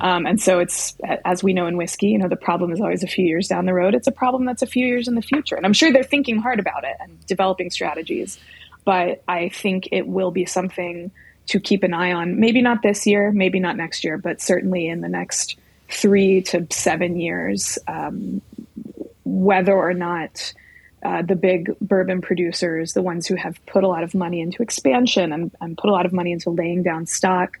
Um, 0.00 0.26
and 0.26 0.40
so 0.40 0.60
it's 0.60 0.96
as 1.24 1.42
we 1.42 1.52
know 1.52 1.66
in 1.66 1.76
whiskey, 1.76 2.08
you 2.08 2.18
know, 2.18 2.28
the 2.28 2.36
problem 2.36 2.72
is 2.72 2.80
always 2.80 3.02
a 3.02 3.08
few 3.08 3.26
years 3.26 3.48
down 3.48 3.66
the 3.66 3.74
road. 3.74 3.94
It's 3.94 4.06
a 4.06 4.12
problem 4.12 4.44
that's 4.44 4.62
a 4.62 4.66
few 4.66 4.86
years 4.86 5.08
in 5.08 5.14
the 5.14 5.22
future, 5.22 5.56
and 5.56 5.66
I'm 5.66 5.72
sure 5.72 5.92
they're 5.92 6.04
thinking 6.04 6.38
hard 6.38 6.60
about 6.60 6.84
it 6.84 6.96
and 7.00 7.24
developing 7.26 7.70
strategies. 7.70 8.38
But 8.84 9.22
I 9.26 9.48
think 9.48 9.88
it 9.92 10.06
will 10.06 10.30
be 10.30 10.46
something 10.46 11.10
to 11.48 11.60
keep 11.60 11.82
an 11.82 11.94
eye 11.94 12.12
on. 12.12 12.38
Maybe 12.38 12.62
not 12.62 12.82
this 12.82 13.06
year, 13.06 13.32
maybe 13.32 13.58
not 13.58 13.76
next 13.76 14.04
year, 14.04 14.18
but 14.18 14.40
certainly 14.40 14.86
in 14.86 15.00
the 15.00 15.08
next 15.08 15.56
three 15.88 16.42
to 16.42 16.66
seven 16.70 17.18
years, 17.18 17.78
um, 17.88 18.40
whether 19.24 19.74
or 19.74 19.94
not 19.94 20.52
uh, 21.02 21.22
the 21.22 21.36
big 21.36 21.72
bourbon 21.80 22.20
producers, 22.20 22.92
the 22.92 23.02
ones 23.02 23.26
who 23.26 23.36
have 23.36 23.64
put 23.66 23.84
a 23.84 23.88
lot 23.88 24.02
of 24.02 24.14
money 24.14 24.40
into 24.40 24.62
expansion 24.62 25.32
and, 25.32 25.50
and 25.60 25.78
put 25.78 25.90
a 25.90 25.92
lot 25.92 26.06
of 26.06 26.12
money 26.12 26.32
into 26.32 26.50
laying 26.50 26.82
down 26.82 27.06
stock, 27.06 27.58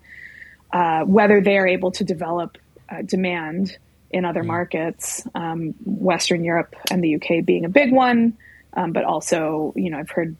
uh, 0.72 1.02
whether 1.04 1.40
they 1.40 1.56
are 1.56 1.66
able 1.66 1.90
to 1.92 2.04
develop 2.04 2.58
uh, 2.88 3.02
demand 3.02 3.76
in 4.10 4.24
other 4.24 4.42
mm. 4.42 4.46
markets, 4.46 5.26
um, 5.34 5.74
Western 5.84 6.44
Europe 6.44 6.74
and 6.90 7.02
the 7.02 7.16
UK 7.16 7.44
being 7.44 7.64
a 7.64 7.68
big 7.68 7.92
one, 7.92 8.36
um, 8.74 8.92
but 8.92 9.04
also, 9.04 9.72
you 9.76 9.90
know, 9.90 9.98
I've 9.98 10.10
heard 10.10 10.36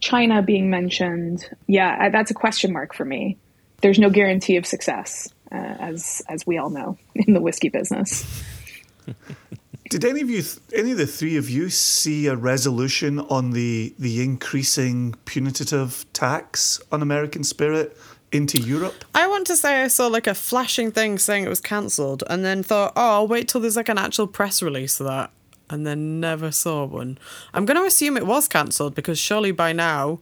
China 0.00 0.42
being 0.42 0.70
mentioned. 0.70 1.48
Yeah, 1.66 1.96
I, 1.98 2.08
that's 2.10 2.30
a 2.30 2.34
question 2.34 2.72
mark 2.72 2.94
for 2.94 3.04
me. 3.04 3.38
There's 3.80 3.98
no 3.98 4.10
guarantee 4.10 4.56
of 4.56 4.66
success, 4.66 5.32
uh, 5.50 5.56
as 5.56 6.22
as 6.28 6.46
we 6.46 6.58
all 6.58 6.70
know 6.70 6.98
in 7.14 7.32
the 7.32 7.40
whiskey 7.40 7.70
business. 7.70 8.44
Did 9.90 10.04
any 10.04 10.20
of 10.20 10.30
you, 10.30 10.44
any 10.72 10.92
of 10.92 10.98
the 10.98 11.06
three 11.06 11.36
of 11.36 11.50
you, 11.50 11.68
see 11.68 12.28
a 12.28 12.36
resolution 12.36 13.18
on 13.18 13.50
the 13.50 13.92
the 13.98 14.22
increasing 14.22 15.16
punitive 15.24 16.06
tax 16.12 16.80
on 16.92 17.02
American 17.02 17.42
spirit 17.42 17.96
into 18.30 18.58
Europe? 18.60 19.04
I 19.16 19.26
want 19.26 19.48
to 19.48 19.56
say 19.56 19.82
I 19.82 19.88
saw 19.88 20.06
like 20.06 20.28
a 20.28 20.34
flashing 20.34 20.92
thing 20.92 21.18
saying 21.18 21.44
it 21.44 21.48
was 21.48 21.60
cancelled, 21.60 22.22
and 22.30 22.44
then 22.44 22.62
thought, 22.62 22.92
oh, 22.94 23.10
I'll 23.14 23.26
wait 23.26 23.48
till 23.48 23.60
there's 23.60 23.74
like 23.74 23.88
an 23.88 23.98
actual 23.98 24.28
press 24.28 24.62
release 24.62 25.00
of 25.00 25.06
that, 25.06 25.32
and 25.68 25.84
then 25.84 26.20
never 26.20 26.52
saw 26.52 26.84
one. 26.84 27.18
I'm 27.52 27.64
going 27.64 27.76
to 27.76 27.84
assume 27.84 28.16
it 28.16 28.26
was 28.26 28.46
cancelled 28.46 28.94
because 28.94 29.18
surely 29.18 29.50
by 29.50 29.72
now 29.72 30.20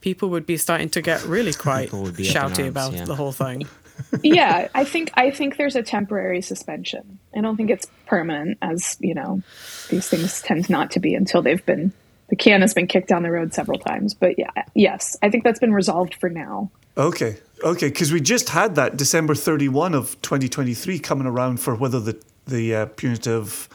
people 0.00 0.30
would 0.30 0.46
be 0.46 0.56
starting 0.56 0.88
to 0.88 1.02
get 1.02 1.22
really 1.24 1.52
quite 1.66 1.90
shouty 1.90 2.40
arms, 2.42 2.58
about 2.60 2.92
yeah. 2.94 3.04
the 3.04 3.16
whole 3.16 3.32
thing 3.32 3.68
yeah, 4.22 4.68
I 4.74 4.84
think 4.84 5.12
I 5.14 5.30
think 5.30 5.56
there's 5.56 5.76
a 5.76 5.82
temporary 5.82 6.42
suspension. 6.42 7.18
I 7.34 7.40
don't 7.40 7.56
think 7.56 7.70
it's 7.70 7.86
permanent, 8.06 8.58
as 8.62 8.96
you 9.00 9.14
know, 9.14 9.42
these 9.90 10.08
things 10.08 10.42
tend 10.42 10.68
not 10.70 10.90
to 10.92 11.00
be 11.00 11.14
until 11.14 11.42
they've 11.42 11.64
been 11.64 11.92
the 12.28 12.36
can 12.36 12.60
has 12.60 12.74
been 12.74 12.86
kicked 12.86 13.08
down 13.08 13.22
the 13.22 13.30
road 13.30 13.54
several 13.54 13.78
times. 13.78 14.14
But 14.14 14.38
yeah, 14.38 14.64
yes, 14.74 15.16
I 15.22 15.30
think 15.30 15.44
that's 15.44 15.60
been 15.60 15.72
resolved 15.72 16.14
for 16.14 16.28
now. 16.28 16.70
Okay, 16.96 17.36
Okay, 17.64 17.88
because 17.88 18.12
we 18.12 18.20
just 18.20 18.50
had 18.50 18.74
that 18.74 18.96
December 18.96 19.34
31 19.34 19.94
of 19.94 20.20
2023 20.22 20.98
coming 20.98 21.26
around 21.26 21.58
for 21.58 21.74
whether 21.74 21.98
the, 21.98 22.20
the 22.46 22.74
uh, 22.74 22.86
punitive 22.86 23.68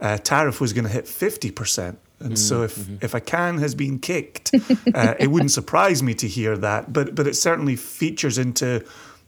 uh, 0.00 0.16
tariff 0.18 0.60
was 0.60 0.72
going 0.72 0.84
to 0.84 0.90
hit 0.90 1.04
50%. 1.04 1.96
And 2.18 2.32
mm, 2.32 2.38
so 2.38 2.62
if, 2.62 2.76
mm-hmm. 2.76 2.96
if 3.02 3.12
a 3.12 3.20
can 3.20 3.58
has 3.58 3.74
been 3.74 3.98
kicked, 3.98 4.54
uh, 4.94 5.14
it 5.18 5.30
wouldn't 5.30 5.50
surprise 5.52 6.02
me 6.02 6.14
to 6.14 6.26
hear 6.26 6.56
that. 6.56 6.92
But, 6.92 7.14
but 7.14 7.26
it 7.26 7.34
certainly 7.36 7.76
features 7.76 8.38
into 8.38 8.84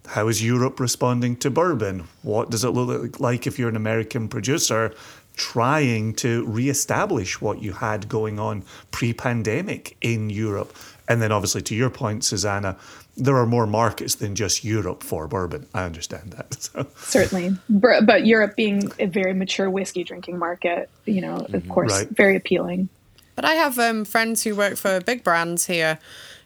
how 0.09 0.29
is 0.29 0.43
Europe 0.43 0.81
responding 0.81 1.37
to 1.37 1.51
bourbon? 1.51 2.09
What 2.23 2.51
does 2.51 2.65
it 2.65 2.71
look 2.71 3.21
like 3.21 3.47
if 3.47 3.59
you're 3.59 3.69
an 3.69 3.77
American 3.77 4.29
producer 4.29 4.95
trying 5.37 6.15
to 6.15 6.45
reestablish 6.47 7.41
what 7.41 7.63
you 7.63 7.73
had 7.73 8.09
going 8.09 8.39
on 8.39 8.65
pre 8.91 9.13
pandemic 9.13 9.97
in 10.01 10.31
Europe? 10.31 10.75
And 11.09 11.21
then, 11.23 11.31
obviously, 11.31 11.63
to 11.63 11.75
your 11.75 11.91
point, 11.91 12.25
Susannah, 12.25 12.77
there 13.17 13.37
are 13.37 13.47
more 13.47 13.67
markets 13.67 14.15
than 14.15 14.35
just 14.35 14.65
Europe 14.65 15.03
for 15.03 15.27
bourbon. 15.27 15.67
I 15.75 15.85
understand 15.85 16.33
that. 16.33 16.57
So. 16.69 16.87
Certainly, 16.97 17.57
but 17.69 18.27
Europe 18.27 18.57
being 18.57 18.91
a 18.99 19.07
very 19.07 19.33
mature 19.33 19.71
whiskey 19.71 20.05
drinking 20.05 20.39
market, 20.39 20.91
you 21.05 21.21
know, 21.21 21.37
of 21.37 21.51
mm-hmm. 21.51 21.71
course, 21.71 21.93
right. 21.93 22.09
very 22.09 22.37
appealing. 22.37 22.89
But 23.37 23.45
I 23.45 23.55
have 23.55 23.79
um, 23.79 24.05
friends 24.05 24.43
who 24.43 24.57
work 24.57 24.77
for 24.77 25.01
big 25.01 25.23
brands 25.23 25.67
here 25.67 25.99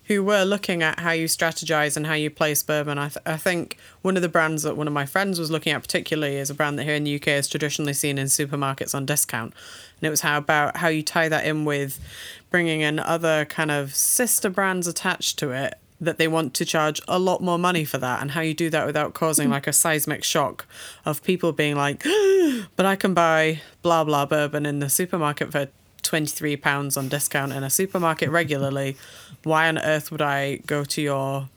who 0.06 0.22
were 0.22 0.44
looking 0.44 0.82
at 0.82 0.98
how 0.98 1.12
you 1.12 1.26
strategize 1.26 1.96
and 1.96 2.06
how 2.06 2.14
you 2.14 2.28
place 2.28 2.62
bourbon. 2.62 2.98
I, 2.98 3.08
th- 3.08 3.22
I 3.24 3.36
think 3.36 3.76
one 4.02 4.16
of 4.16 4.22
the 4.22 4.28
brands 4.28 4.62
that 4.64 4.76
one 4.76 4.88
of 4.88 4.92
my 4.92 5.06
friends 5.06 5.38
was 5.38 5.50
looking 5.50 5.72
at 5.72 5.80
particularly 5.80 6.36
is 6.36 6.50
a 6.50 6.54
brand 6.54 6.78
that 6.78 6.84
here 6.84 6.94
in 6.94 7.04
the 7.04 7.14
UK 7.16 7.28
is 7.28 7.48
traditionally 7.48 7.92
seen 7.92 8.18
in 8.18 8.26
supermarkets 8.26 8.94
on 8.94 9.06
discount. 9.06 9.54
And 10.00 10.06
it 10.06 10.10
was 10.10 10.22
how 10.22 10.38
about 10.38 10.78
how 10.78 10.88
you 10.88 11.02
tie 11.02 11.28
that 11.28 11.46
in 11.46 11.64
with 11.64 12.00
bringing 12.50 12.80
in 12.80 12.98
other 12.98 13.44
kind 13.44 13.70
of 13.70 13.94
sister 13.94 14.50
brands 14.50 14.86
attached 14.86 15.38
to 15.38 15.52
it 15.52 15.74
that 16.00 16.18
they 16.18 16.26
want 16.26 16.52
to 16.54 16.64
charge 16.64 17.00
a 17.06 17.18
lot 17.18 17.40
more 17.40 17.58
money 17.58 17.84
for 17.84 17.96
that 17.96 18.20
and 18.20 18.32
how 18.32 18.40
you 18.40 18.52
do 18.52 18.68
that 18.68 18.84
without 18.84 19.14
causing 19.14 19.46
hmm. 19.46 19.52
like 19.52 19.68
a 19.68 19.72
seismic 19.72 20.24
shock 20.24 20.66
of 21.06 21.22
people 21.22 21.52
being 21.52 21.76
like 21.76 22.02
but 22.76 22.84
i 22.84 22.96
can 22.96 23.14
buy 23.14 23.60
blah 23.82 24.02
blah 24.02 24.26
bourbon 24.26 24.66
in 24.66 24.80
the 24.80 24.90
supermarket 24.90 25.52
for 25.52 25.68
23 26.02 26.56
pounds 26.56 26.96
on 26.96 27.08
discount 27.08 27.52
in 27.52 27.62
a 27.62 27.70
supermarket 27.70 28.28
regularly 28.30 28.96
why 29.44 29.68
on 29.68 29.78
earth 29.78 30.10
would 30.10 30.22
i 30.22 30.56
go 30.66 30.84
to 30.84 31.00
your 31.00 31.48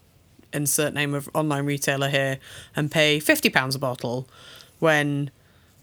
insert 0.53 0.93
name 0.93 1.13
of 1.13 1.29
online 1.33 1.65
retailer 1.65 2.09
here 2.09 2.39
and 2.75 2.91
pay 2.91 3.19
50 3.19 3.49
pounds 3.49 3.75
a 3.75 3.79
bottle 3.79 4.27
when 4.79 5.29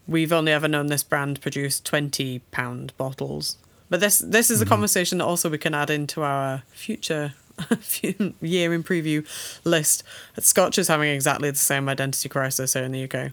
we've 0.06 0.32
only 0.32 0.52
ever 0.52 0.68
known 0.68 0.86
this 0.86 1.02
brand 1.02 1.40
produce 1.40 1.80
20 1.80 2.40
pound 2.50 2.96
bottles 2.96 3.58
but 3.90 4.00
this 4.00 4.20
this 4.20 4.50
is 4.50 4.60
a 4.60 4.64
mm-hmm. 4.64 4.70
conversation 4.70 5.18
that 5.18 5.24
also 5.24 5.50
we 5.50 5.58
can 5.58 5.74
add 5.74 5.90
into 5.90 6.22
our 6.22 6.62
future 6.70 7.34
year 8.40 8.72
in 8.72 8.82
preview 8.82 9.26
list. 9.64 10.02
Scotch 10.38 10.78
is 10.78 10.88
having 10.88 11.10
exactly 11.10 11.50
the 11.50 11.58
same 11.58 11.88
identity 11.88 12.28
crisis 12.28 12.72
here 12.72 12.84
in 12.84 12.92
the 12.92 13.04
UK. 13.04 13.32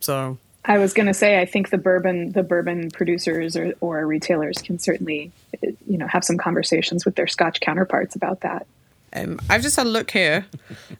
So 0.00 0.38
I 0.68 0.78
was 0.78 0.92
going 0.92 1.06
to 1.06 1.14
say, 1.14 1.40
I 1.40 1.46
think 1.46 1.70
the 1.70 1.78
bourbon, 1.78 2.32
the 2.32 2.42
bourbon 2.42 2.90
producers 2.90 3.56
or, 3.56 3.72
or 3.80 4.06
retailers 4.06 4.58
can 4.58 4.78
certainly, 4.78 5.32
you 5.62 5.96
know, 5.96 6.06
have 6.06 6.22
some 6.24 6.36
conversations 6.36 7.06
with 7.06 7.14
their 7.14 7.26
Scotch 7.26 7.60
counterparts 7.60 8.14
about 8.14 8.42
that. 8.42 8.66
Um, 9.14 9.40
I've 9.48 9.62
just 9.62 9.76
had 9.76 9.86
a 9.86 9.88
look 9.88 10.10
here, 10.10 10.44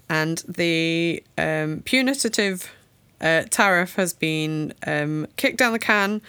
and 0.09 0.39
the 0.49 1.23
um, 1.37 1.83
punitive 1.85 2.73
uh, 3.21 3.43
tariff 3.51 3.97
has 3.97 4.15
been 4.15 4.73
um, 4.87 5.27
kicked 5.37 5.59
down 5.59 5.73
the 5.73 5.79
can 5.79 6.23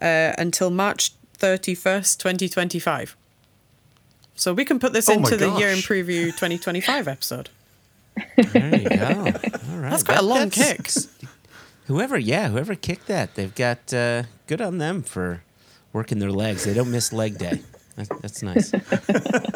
uh, 0.00 0.32
until 0.38 0.70
March 0.70 1.12
31st, 1.38 2.16
2025. 2.16 3.14
So 4.36 4.54
we 4.54 4.64
can 4.64 4.78
put 4.78 4.94
this 4.94 5.10
oh 5.10 5.14
into 5.14 5.36
the 5.36 5.50
year 5.52 5.68
in 5.68 5.78
preview 5.78 6.26
2025 6.26 7.08
episode. 7.08 7.50
There 8.36 8.76
you 8.76 8.88
go. 8.88 8.96
All 8.96 9.22
right. 9.24 9.90
That's 9.90 10.02
quite 10.02 10.14
that, 10.14 10.22
a 10.22 10.26
long 10.26 10.48
kick. 10.48 10.88
Whoever, 11.86 12.18
yeah, 12.18 12.48
whoever 12.48 12.74
kicked 12.74 13.06
that, 13.06 13.34
they've 13.34 13.54
got 13.54 13.92
uh, 13.92 14.24
good 14.46 14.60
on 14.60 14.78
them 14.78 15.02
for 15.02 15.42
working 15.92 16.18
their 16.18 16.32
legs. 16.32 16.64
They 16.64 16.74
don't 16.74 16.90
miss 16.90 17.12
leg 17.12 17.38
day. 17.38 17.60
that's 18.20 18.42
nice. 18.42 18.72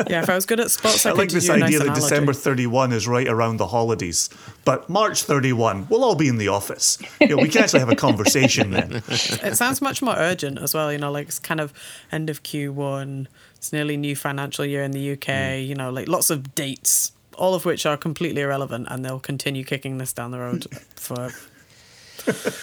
yeah, 0.08 0.22
if 0.22 0.30
I 0.30 0.34
was 0.34 0.46
good 0.46 0.60
at 0.60 0.70
sports, 0.70 1.04
I, 1.04 1.10
I 1.10 1.12
like 1.12 1.28
this 1.28 1.50
idea 1.50 1.60
nice 1.60 1.72
that 1.74 1.82
analogy. 1.82 2.00
December 2.00 2.32
31 2.32 2.92
is 2.92 3.06
right 3.06 3.28
around 3.28 3.58
the 3.58 3.66
holidays, 3.66 4.30
but 4.64 4.88
March 4.88 5.24
31, 5.24 5.88
we'll 5.90 6.04
all 6.04 6.14
be 6.14 6.28
in 6.28 6.38
the 6.38 6.48
office. 6.48 6.98
You 7.20 7.28
know, 7.28 7.36
we 7.36 7.48
can 7.48 7.64
actually 7.64 7.80
have 7.80 7.90
a 7.90 7.96
conversation 8.08 8.70
then. 8.70 9.02
It 9.08 9.56
sounds 9.56 9.82
much 9.82 10.00
more 10.00 10.14
urgent 10.16 10.58
as 10.58 10.72
well. 10.72 10.90
You 10.90 10.98
know, 10.98 11.12
like 11.12 11.26
it's 11.26 11.38
kind 11.38 11.60
of 11.60 11.74
end 12.10 12.30
of 12.30 12.42
Q1 12.42 13.26
it's 13.60 13.74
nearly 13.74 13.98
new 13.98 14.16
financial 14.16 14.64
year 14.64 14.82
in 14.82 14.92
the 14.92 15.12
UK, 15.12 15.26
mm. 15.26 15.68
you 15.68 15.74
know, 15.74 15.90
like 15.90 16.08
lots 16.08 16.30
of 16.30 16.54
dates, 16.54 17.12
all 17.36 17.54
of 17.54 17.66
which 17.66 17.84
are 17.84 17.98
completely 17.98 18.40
irrelevant, 18.40 18.86
and 18.88 19.04
they'll 19.04 19.20
continue 19.20 19.64
kicking 19.64 19.98
this 19.98 20.14
down 20.14 20.30
the 20.30 20.38
road 20.38 20.66
for. 20.96 21.28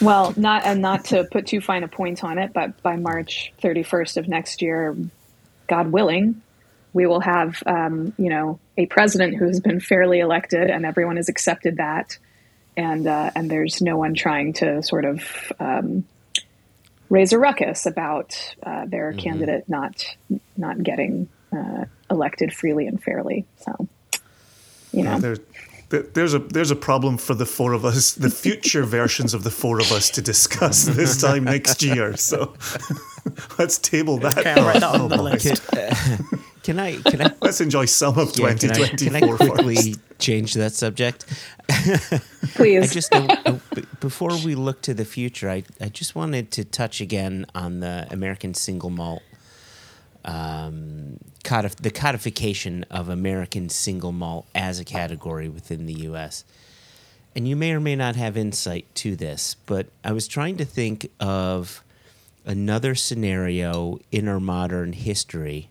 Well, 0.01 0.33
not 0.37 0.65
and 0.65 0.81
not 0.81 1.05
to 1.05 1.23
put 1.25 1.47
too 1.47 1.61
fine 1.61 1.83
a 1.83 1.87
point 1.87 2.23
on 2.23 2.37
it, 2.37 2.53
but 2.53 2.81
by 2.81 2.95
March 2.95 3.53
31st 3.61 4.17
of 4.17 4.27
next 4.27 4.61
year, 4.61 4.95
God 5.67 5.91
willing, 5.91 6.41
we 6.93 7.05
will 7.05 7.19
have, 7.19 7.61
um, 7.65 8.13
you 8.17 8.29
know, 8.29 8.59
a 8.77 8.85
president 8.85 9.35
who 9.35 9.45
has 9.47 9.59
been 9.59 9.79
fairly 9.79 10.19
elected, 10.19 10.69
and 10.69 10.85
everyone 10.85 11.17
has 11.17 11.29
accepted 11.29 11.77
that, 11.77 12.17
and 12.75 13.07
uh, 13.07 13.31
and 13.35 13.49
there's 13.49 13.81
no 13.81 13.97
one 13.97 14.13
trying 14.13 14.53
to 14.53 14.81
sort 14.83 15.05
of 15.05 15.51
um, 15.59 16.05
raise 17.09 17.33
a 17.33 17.39
ruckus 17.39 17.85
about 17.85 18.55
uh, 18.63 18.85
their 18.85 19.11
mm-hmm. 19.11 19.19
candidate 19.19 19.69
not 19.69 20.15
not 20.55 20.81
getting 20.81 21.29
uh, 21.55 21.85
elected 22.09 22.53
freely 22.53 22.87
and 22.87 23.01
fairly. 23.01 23.45
So, 23.57 23.87
you 24.91 25.03
know. 25.03 25.13
Yeah, 25.13 25.19
there's 25.19 25.39
a 25.91 26.39
there's 26.39 26.72
a 26.72 26.75
problem 26.75 27.17
for 27.17 27.34
the 27.34 27.46
four 27.46 27.74
of 27.74 27.86
us, 27.86 28.13
the 28.13 28.29
future 28.29 28.84
versions 28.98 29.34
of 29.34 29.44
the 29.44 29.51
four 29.51 29.79
of 29.79 29.91
us 29.91 30.10
to 30.12 30.22
discuss 30.22 30.86
this 30.86 31.22
time 31.22 31.46
next 31.46 31.82
year. 31.82 32.17
So 32.17 32.53
let's 33.60 33.77
table 33.77 34.17
that. 34.20 34.38
Okay, 34.38 34.53
I'll 34.53 34.65
write 34.65 34.84
on 34.84 35.10
the 35.10 35.22
list. 35.22 35.62
Can 36.63 36.79
I? 36.79 36.98
Can 36.98 37.22
I? 37.22 37.34
Let's 37.41 37.62
enjoy 37.62 37.86
some 37.86 38.20
of 38.20 38.38
yeah, 38.38 38.53
2024 38.53 38.58
can 38.58 39.15
I, 39.15 39.22
can 39.22 39.29
I 39.29 39.38
quickly 39.38 39.75
first? 39.75 40.20
change 40.20 40.53
that 40.56 40.74
subject? 40.74 41.25
Please. 42.56 42.91
I 42.91 42.94
just 42.94 43.15
uh, 43.15 43.56
before 44.01 44.32
we 44.44 44.53
look 44.53 44.82
to 44.82 44.94
the 44.94 45.06
future, 45.06 45.50
I 45.50 45.63
I 45.79 45.88
just 45.88 46.13
wanted 46.13 46.51
to 46.51 46.65
touch 46.65 47.00
again 47.00 47.46
on 47.56 47.79
the 47.79 48.06
American 48.12 48.53
single 48.53 48.89
malt. 48.89 49.24
Um, 50.27 51.19
codif- 51.43 51.77
the 51.77 51.89
codification 51.89 52.86
of 52.91 53.10
American 53.10 53.69
single 53.69 54.12
malt 54.12 54.46
as 54.53 54.79
a 54.79 54.86
category 54.86 55.50
within 55.50 55.86
the 55.86 55.93
U.S. 56.01 56.43
And 57.36 57.48
you 57.48 57.55
may 57.55 57.72
or 57.72 57.79
may 57.79 57.96
not 57.96 58.15
have 58.17 58.36
insight 58.36 58.93
to 58.96 59.15
this, 59.15 59.55
but 59.65 59.88
I 60.03 60.12
was 60.12 60.27
trying 60.27 60.57
to 60.57 60.65
think 60.65 61.10
of 61.19 61.84
another 62.46 62.93
scenario 62.96 64.00
in 64.12 64.27
our 64.27 64.39
modern 64.39 64.93
history 64.93 65.69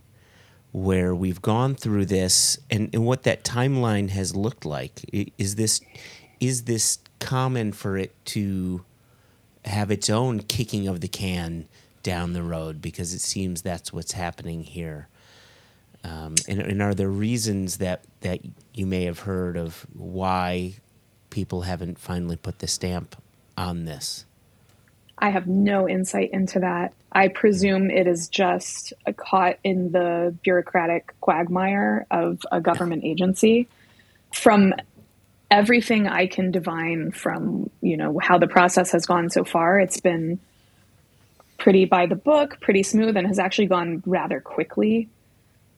where 0.73 1.15
we've 1.15 1.41
gone 1.41 1.75
through 1.75 2.07
this 2.07 2.59
and, 2.71 2.91
and 2.93 3.05
what 3.05 3.23
that 3.23 3.45
timeline 3.45 4.11
has 4.11 4.37
looked 4.37 4.65
like. 4.65 5.01
Is 5.39 5.57
this 5.57 5.81
is 6.39 6.65
this 6.65 6.99
common 7.19 7.73
for 7.73 7.97
it 7.97 8.15
to 8.27 8.85
have 9.65 9.91
its 9.91 10.11
own 10.11 10.41
kicking 10.41 10.87
of 10.87 11.01
the 11.01 11.09
can 11.09 11.67
down 12.07 12.35
the 12.35 12.43
road 12.43 12.81
because 12.81 13.13
it 13.13 13.21
seems 13.21 13.63
that's 13.63 13.93
what's 13.93 14.13
happening 14.13 14.63
here. 14.63 15.09
Um, 16.05 16.37
and, 16.47 16.61
and 16.61 16.81
are 16.81 16.95
there 16.95 17.09
reasons 17.09 17.79
that 17.79 18.05
that 18.21 18.39
you 18.73 18.87
may 18.87 19.03
have 19.07 19.19
heard 19.21 19.57
of 19.57 19.85
why 19.93 20.75
people 21.31 21.63
haven't 21.63 21.99
finally 21.99 22.37
put 22.37 22.61
the 22.61 22.69
stamp 22.69 23.21
on 23.59 23.87
this? 23.87 24.25
I 25.19 25.31
have 25.31 25.49
no 25.49 25.89
insight 25.89 26.31
into 26.33 26.61
that. 26.61 26.93
I 27.11 27.27
presume 27.27 27.91
it 27.91 28.07
is 28.07 28.29
just 28.29 28.93
caught 29.17 29.59
in 29.65 29.91
the 29.91 30.33
bureaucratic 30.45 31.13
quagmire 31.21 32.07
of 32.13 32.39
a 32.53 32.61
government 32.61 33.03
agency. 33.05 33.67
From 34.33 34.75
everything 35.51 36.07
I 36.07 36.29
can 36.29 36.53
divine 36.53 37.11
from, 37.11 37.69
you 37.81 37.97
know, 37.97 38.21
how 38.23 38.39
the 38.39 38.47
process 38.47 38.93
has 38.93 39.07
gone 39.07 39.29
so 39.29 39.43
far, 39.43 39.81
it's 39.81 40.01
been 40.01 40.39
pretty 41.67 41.85
by 41.85 42.07
the 42.07 42.15
book, 42.15 42.61
pretty 42.61 42.85
smooth, 42.85 43.17
and 43.17 43.27
has 43.27 43.41
actually 43.41 43.67
gone 43.67 44.01
rather 44.07 44.41
quickly. 44.41 45.09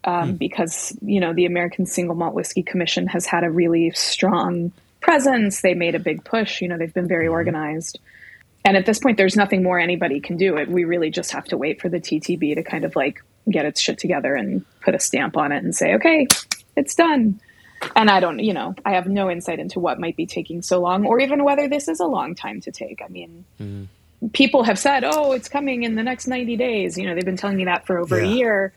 Um, 0.05 0.35
mm. 0.35 0.39
Because 0.39 0.95
you 1.01 1.19
know 1.19 1.33
the 1.33 1.47
American 1.47 1.87
Single 1.87 2.15
Malt 2.15 2.35
Whiskey 2.35 2.63
Commission 2.63 3.07
has 3.07 3.25
had 3.25 3.43
a 3.43 3.51
really 3.51 3.91
strong 3.93 4.71
presence. 5.01 5.63
They 5.63 5.73
made 5.73 5.95
a 5.95 5.99
big 5.99 6.25
push. 6.25 6.61
You 6.61 6.69
know 6.69 6.77
they've 6.77 6.93
been 6.93 7.09
very 7.09 7.29
mm. 7.29 7.33
organized 7.33 7.99
and 8.67 8.77
at 8.77 8.85
this 8.85 8.99
point 8.99 9.17
there's 9.17 9.35
nothing 9.35 9.63
more 9.63 9.79
anybody 9.79 10.21
can 10.21 10.37
do 10.37 10.59
it 10.59 10.69
we 10.69 10.85
really 10.85 11.11
just 11.11 11.31
have 11.31 11.45
to 11.45 11.57
wait 11.57 11.81
for 11.81 11.89
the 11.89 12.01
ttb 12.01 12.57
to 12.57 12.63
kind 12.65 12.85
of 12.85 12.97
like 12.97 13.23
get 13.49 13.65
its 13.65 13.81
shit 13.81 13.97
together 13.99 14.35
and 14.35 14.65
put 14.81 14.97
a 14.97 14.99
stamp 14.99 15.37
on 15.37 15.53
it 15.53 15.63
and 15.63 15.77
say 15.77 15.95
okay 15.95 16.27
it's 16.77 16.97
done 16.97 17.41
and 17.95 18.11
i 18.11 18.19
don't 18.19 18.41
you 18.41 18.53
know 18.53 18.75
i 18.85 18.95
have 18.95 19.07
no 19.07 19.31
insight 19.31 19.61
into 19.61 19.79
what 19.79 20.01
might 20.01 20.17
be 20.17 20.27
taking 20.27 20.61
so 20.61 20.81
long 20.81 21.07
or 21.07 21.21
even 21.21 21.45
whether 21.45 21.69
this 21.69 21.87
is 21.87 22.01
a 22.01 22.07
long 22.07 22.35
time 22.35 22.61
to 22.61 22.73
take 22.73 23.01
i 23.01 23.09
mean 23.09 23.45
mm-hmm. 23.61 23.85
People 24.33 24.65
have 24.65 24.79
said 24.79 25.05
oh 25.05 25.33
it's 25.33 25.49
coming 25.49 25.85
in 25.85 25.95
the 25.95 26.03
next 26.03 26.27
90 26.27 26.57
days 26.57 26.99
you 26.99 27.07
know 27.07 27.15
they've 27.15 27.25
been 27.25 27.37
telling 27.37 27.57
me 27.57 27.67
that 27.67 27.87
for 27.87 27.99
over 27.99 28.21
yeah. 28.21 28.29
a 28.29 28.35
year 28.35 28.73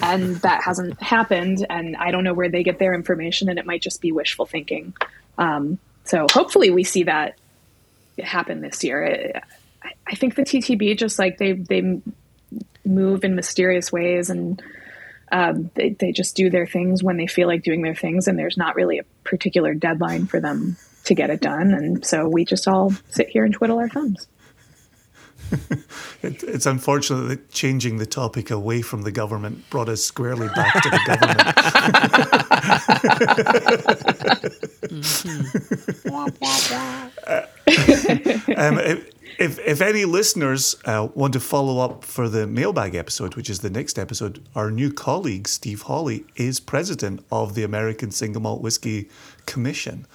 and 0.00 0.36
that 0.36 0.62
hasn't 0.62 1.00
happened. 1.00 1.66
And 1.68 1.96
I 1.96 2.10
don't 2.10 2.24
know 2.24 2.34
where 2.34 2.48
they 2.48 2.62
get 2.62 2.78
their 2.78 2.94
information, 2.94 3.48
and 3.48 3.58
it 3.58 3.66
might 3.66 3.82
just 3.82 4.00
be 4.00 4.12
wishful 4.12 4.46
thinking. 4.46 4.94
Um, 5.38 5.78
so 6.04 6.26
hopefully, 6.30 6.70
we 6.70 6.84
see 6.84 7.04
that 7.04 7.38
happen 8.18 8.60
this 8.60 8.82
year. 8.84 9.42
I, 9.82 9.92
I 10.06 10.14
think 10.14 10.34
the 10.34 10.42
TTB 10.42 10.98
just 10.98 11.18
like 11.18 11.38
they 11.38 11.52
they 11.52 12.00
move 12.84 13.24
in 13.24 13.36
mysterious 13.36 13.92
ways 13.92 14.28
and 14.28 14.60
um, 15.30 15.70
they, 15.74 15.90
they 15.90 16.12
just 16.12 16.36
do 16.36 16.50
their 16.50 16.66
things 16.66 17.02
when 17.02 17.16
they 17.16 17.28
feel 17.28 17.46
like 17.46 17.62
doing 17.62 17.80
their 17.82 17.94
things 17.94 18.26
and 18.26 18.38
there's 18.38 18.56
not 18.56 18.74
really 18.74 18.98
a 18.98 19.04
particular 19.24 19.72
deadline 19.72 20.26
for 20.26 20.40
them 20.40 20.76
to 21.04 21.14
get 21.14 21.30
it 21.30 21.40
done 21.40 21.72
and 21.72 22.04
so 22.04 22.28
we 22.28 22.44
just 22.44 22.66
all 22.66 22.92
sit 23.08 23.28
here 23.28 23.44
and 23.44 23.54
twiddle 23.54 23.78
our 23.78 23.88
thumbs 23.88 24.26
it, 26.22 26.42
it's 26.42 26.66
unfortunate 26.66 27.28
that 27.28 27.50
changing 27.50 27.98
the 27.98 28.06
topic 28.06 28.50
away 28.50 28.82
from 28.82 29.02
the 29.02 29.12
government 29.12 29.68
brought 29.70 29.88
us 29.88 30.02
squarely 30.02 30.48
back 30.48 30.82
to 30.82 30.90
the 30.90 31.00
government. 31.06 31.38
um, 38.58 38.78
if, 39.38 39.58
if 39.58 39.80
any 39.80 40.04
listeners 40.04 40.76
uh, 40.84 41.08
want 41.14 41.32
to 41.32 41.40
follow 41.40 41.78
up 41.84 42.04
for 42.04 42.28
the 42.28 42.46
mailbag 42.46 42.94
episode, 42.94 43.34
which 43.34 43.50
is 43.50 43.60
the 43.60 43.70
next 43.70 43.98
episode, 43.98 44.46
our 44.54 44.70
new 44.70 44.92
colleague, 44.92 45.48
Steve 45.48 45.82
Hawley, 45.82 46.24
is 46.36 46.60
president 46.60 47.24
of 47.30 47.54
the 47.54 47.64
American 47.64 48.10
Single 48.10 48.42
Malt 48.42 48.62
Whiskey 48.62 49.08
Commission 49.46 50.06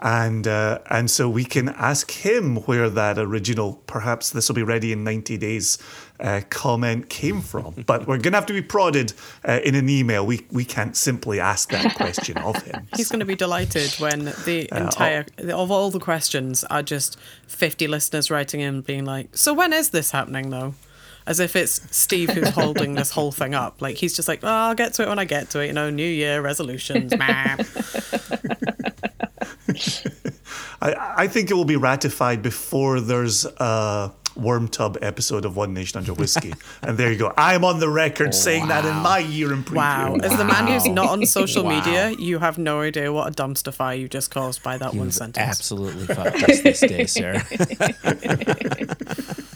and 0.00 0.46
uh, 0.46 0.78
and 0.90 1.10
so 1.10 1.28
we 1.28 1.44
can 1.44 1.68
ask 1.70 2.10
him 2.10 2.56
where 2.66 2.90
that 2.90 3.18
original 3.18 3.82
perhaps 3.86 4.30
this 4.30 4.48
will 4.48 4.54
be 4.54 4.62
ready 4.62 4.92
in 4.92 5.04
90 5.04 5.38
days 5.38 5.78
uh, 6.20 6.40
comment 6.50 7.08
came 7.08 7.40
from. 7.40 7.74
But 7.86 8.06
we're 8.06 8.18
going 8.18 8.32
to 8.32 8.38
have 8.38 8.46
to 8.46 8.52
be 8.52 8.62
prodded 8.62 9.12
uh, 9.46 9.60
in 9.64 9.74
an 9.74 9.88
email. 9.88 10.26
We 10.26 10.46
we 10.50 10.64
can't 10.64 10.96
simply 10.96 11.40
ask 11.40 11.70
that 11.70 11.94
question 11.94 12.38
of 12.38 12.62
him. 12.62 12.86
He's 12.96 13.08
going 13.08 13.20
to 13.20 13.26
be 13.26 13.36
delighted 13.36 13.94
when 13.98 14.26
the 14.44 14.68
uh, 14.70 14.84
entire 14.84 15.26
oh. 15.44 15.62
of 15.62 15.70
all 15.70 15.90
the 15.90 16.00
questions 16.00 16.64
are 16.64 16.82
just 16.82 17.18
50 17.46 17.86
listeners 17.86 18.30
writing 18.30 18.60
in 18.60 18.80
being 18.80 19.04
like 19.04 19.36
so 19.36 19.54
when 19.54 19.72
is 19.72 19.90
this 19.90 20.10
happening 20.10 20.50
though 20.50 20.74
as 21.26 21.40
if 21.40 21.56
it's 21.56 21.80
Steve 21.94 22.30
who's 22.30 22.50
holding 22.50 22.94
this 22.94 23.10
whole 23.10 23.32
thing 23.32 23.54
up. 23.54 23.82
Like 23.82 23.96
he's 23.96 24.14
just 24.14 24.28
like, 24.28 24.40
oh, 24.42 24.48
I'll 24.48 24.74
get 24.74 24.94
to 24.94 25.02
it 25.02 25.08
when 25.08 25.18
I 25.18 25.24
get 25.24 25.50
to 25.50 25.60
it. 25.60 25.66
You 25.66 25.72
know, 25.72 25.90
New 25.90 26.06
Year 26.06 26.40
resolutions. 26.40 27.12
I, 30.80 31.14
I 31.16 31.26
think 31.26 31.50
it 31.50 31.54
will 31.54 31.64
be 31.64 31.76
ratified 31.76 32.42
before 32.42 33.00
there's 33.00 33.44
a 33.44 34.12
worm 34.36 34.68
tub 34.68 34.98
episode 35.02 35.44
of 35.44 35.56
One 35.56 35.74
Nation 35.74 35.98
Under 35.98 36.14
Whiskey. 36.14 36.52
and 36.82 36.96
there 36.98 37.10
you 37.10 37.18
go. 37.18 37.32
I'm 37.36 37.64
on 37.64 37.80
the 37.80 37.88
record 37.88 38.34
saying 38.34 38.62
wow. 38.62 38.80
that 38.80 38.84
in 38.84 38.94
my 38.96 39.18
year 39.18 39.52
in 39.52 39.64
preview. 39.64 39.76
Wow. 39.76 40.16
As 40.22 40.36
the 40.36 40.44
man 40.44 40.66
who's 40.66 40.86
not 40.86 41.08
on 41.08 41.26
social 41.26 41.64
wow. 41.64 41.78
media, 41.78 42.10
you 42.18 42.38
have 42.38 42.58
no 42.58 42.82
idea 42.82 43.12
what 43.12 43.26
a 43.28 43.30
dumpster 43.30 43.72
fire 43.72 43.96
you 43.96 44.08
just 44.08 44.30
caused 44.30 44.62
by 44.62 44.78
that 44.78 44.92
You've 44.92 45.00
one 45.00 45.10
sentence. 45.10 45.46
Absolutely 45.46 46.06
fucked 46.06 46.42
us 46.44 46.60
this 46.60 46.80
day, 46.80 47.06
sir. 47.06 47.42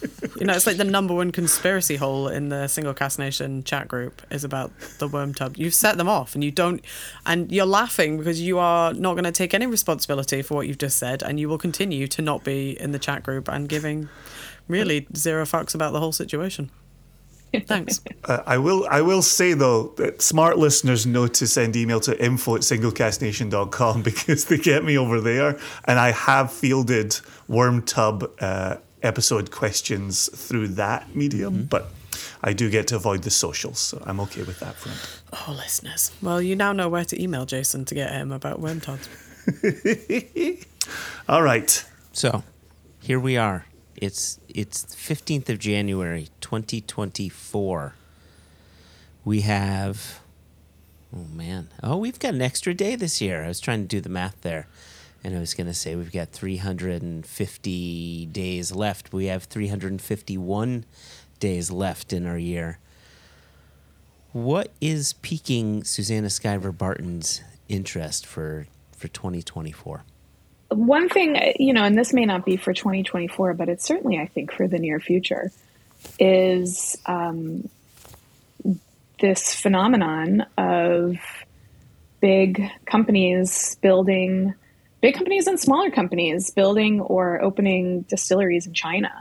You 0.41 0.47
know, 0.47 0.55
it's 0.55 0.65
like 0.65 0.77
the 0.77 0.83
number 0.83 1.13
one 1.13 1.29
conspiracy 1.29 1.97
hole 1.97 2.27
in 2.27 2.49
the 2.49 2.67
Single 2.67 2.95
Cask 2.95 3.19
Nation 3.19 3.63
chat 3.63 3.87
group 3.87 4.23
is 4.31 4.43
about 4.43 4.71
the 4.97 5.07
worm 5.07 5.35
tub. 5.35 5.55
You've 5.55 5.75
set 5.75 5.97
them 5.97 6.09
off 6.09 6.33
and 6.33 6.43
you 6.43 6.49
don't, 6.49 6.83
and 7.27 7.51
you're 7.51 7.67
laughing 7.67 8.17
because 8.17 8.41
you 8.41 8.57
are 8.57 8.91
not 8.91 9.13
going 9.13 9.25
to 9.25 9.31
take 9.31 9.53
any 9.53 9.67
responsibility 9.67 10.41
for 10.41 10.55
what 10.55 10.67
you've 10.67 10.79
just 10.79 10.97
said 10.97 11.21
and 11.21 11.39
you 11.39 11.47
will 11.47 11.59
continue 11.59 12.07
to 12.07 12.23
not 12.23 12.43
be 12.43 12.71
in 12.81 12.91
the 12.91 12.97
chat 12.97 13.21
group 13.21 13.47
and 13.49 13.69
giving 13.69 14.09
really 14.67 15.05
zero 15.15 15.45
fucks 15.45 15.75
about 15.75 15.93
the 15.93 15.99
whole 15.99 16.11
situation. 16.11 16.71
Thanks. 17.53 18.01
Uh, 18.23 18.43
I 18.45 18.59
will 18.59 18.85
I 18.87 19.01
will 19.01 19.23
say 19.23 19.53
though 19.53 19.95
that 19.97 20.21
smart 20.21 20.59
listeners 20.59 21.07
know 21.07 21.25
to 21.25 21.47
send 21.47 21.75
email 21.75 21.99
to 22.01 22.23
info 22.23 22.55
at 22.55 22.61
singlecasknation.com 22.61 24.03
because 24.03 24.45
they 24.45 24.59
get 24.59 24.83
me 24.83 24.95
over 24.95 25.19
there 25.19 25.59
and 25.85 25.97
I 25.97 26.11
have 26.11 26.53
fielded 26.53 27.19
worm 27.47 27.81
tub 27.81 28.31
uh, 28.39 28.75
episode 29.03 29.51
questions 29.51 30.29
through 30.33 30.69
that 30.69 31.15
medium, 31.15 31.53
mm-hmm. 31.53 31.63
but 31.65 31.91
I 32.43 32.53
do 32.53 32.69
get 32.69 32.87
to 32.87 32.95
avoid 32.95 33.23
the 33.23 33.29
socials, 33.29 33.79
so 33.79 34.01
I'm 34.05 34.19
okay 34.21 34.43
with 34.43 34.59
that 34.59 34.75
front. 34.75 35.21
Oh, 35.33 35.53
listeners. 35.53 36.11
Well, 36.21 36.41
you 36.41 36.55
now 36.55 36.73
know 36.73 36.89
where 36.89 37.05
to 37.05 37.21
email 37.21 37.45
Jason 37.45 37.85
to 37.85 37.95
get 37.95 38.11
him 38.11 38.31
about 38.31 38.59
worm 38.59 38.81
tubs. 38.81 39.09
All 41.29 41.41
right. 41.41 41.85
So, 42.13 42.43
here 42.99 43.19
we 43.19 43.37
are. 43.37 43.65
It's 43.95 44.39
it's 44.49 44.83
15th 44.95 45.49
of 45.49 45.59
January, 45.59 46.29
2024. 46.41 47.95
We 49.23 49.41
have 49.41 50.21
Oh 51.13 51.25
man. 51.33 51.69
Oh, 51.83 51.97
we've 51.97 52.19
got 52.19 52.33
an 52.33 52.41
extra 52.41 52.73
day 52.73 52.95
this 52.95 53.21
year. 53.21 53.43
I 53.43 53.47
was 53.47 53.59
trying 53.59 53.81
to 53.81 53.87
do 53.87 53.99
the 53.99 54.09
math 54.09 54.41
there 54.41 54.67
and 55.23 55.35
I 55.35 55.39
was 55.39 55.53
going 55.53 55.67
to 55.67 55.73
say 55.73 55.95
we've 55.95 56.11
got 56.11 56.29
350 56.29 58.25
days 58.27 58.71
left. 58.71 59.13
We 59.13 59.25
have 59.25 59.43
351 59.43 60.85
days 61.39 61.71
left 61.71 62.13
in 62.13 62.25
our 62.25 62.37
year. 62.37 62.79
What 64.31 64.71
is 64.79 65.13
piquing 65.13 65.83
Susannah 65.83 66.29
Skiver 66.29 66.75
Barton's 66.75 67.41
interest 67.67 68.25
for 68.25 68.67
for 68.95 69.07
2024? 69.07 70.03
One 70.69 71.09
thing, 71.09 71.53
you 71.59 71.73
know, 71.73 71.83
and 71.83 71.97
this 71.97 72.13
may 72.13 72.25
not 72.25 72.45
be 72.45 72.55
for 72.55 72.71
2024, 72.71 73.55
but 73.55 73.67
it's 73.67 73.83
certainly, 73.83 74.19
I 74.19 74.27
think, 74.27 74.53
for 74.53 74.67
the 74.69 74.79
near 74.79 75.01
future, 75.01 75.51
is 76.17 76.97
um, 77.05 77.67
this 79.19 79.53
phenomenon 79.53 80.45
of 80.57 81.17
big 82.21 82.69
companies 82.85 83.75
building 83.81 84.53
big 85.01 85.15
companies 85.15 85.47
and 85.47 85.59
smaller 85.59 85.91
companies 85.91 86.51
building 86.51 87.01
or 87.01 87.41
opening 87.41 88.01
distilleries 88.03 88.67
in 88.67 88.73
China. 88.73 89.11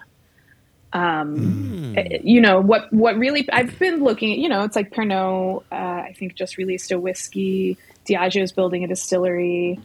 Um, 0.93 1.95
mm. 1.95 2.21
You 2.25 2.41
know 2.41 2.61
what? 2.61 2.93
What 2.93 3.17
really? 3.17 3.49
I've 3.53 3.79
been 3.79 4.03
looking. 4.03 4.33
at, 4.33 4.39
You 4.39 4.49
know, 4.49 4.65
it's 4.65 4.77
like 4.77 4.91
Pernod. 4.91 5.63
Uh, 5.71 5.75
I 5.75 6.15
think 6.19 6.35
just 6.35 6.57
released 6.57 6.93
a 6.93 6.99
whiskey. 6.99 7.79
Diageo 8.07 8.43
is 8.43 8.53
building 8.53 8.85
a 8.85 8.89
distillery. 8.89 9.79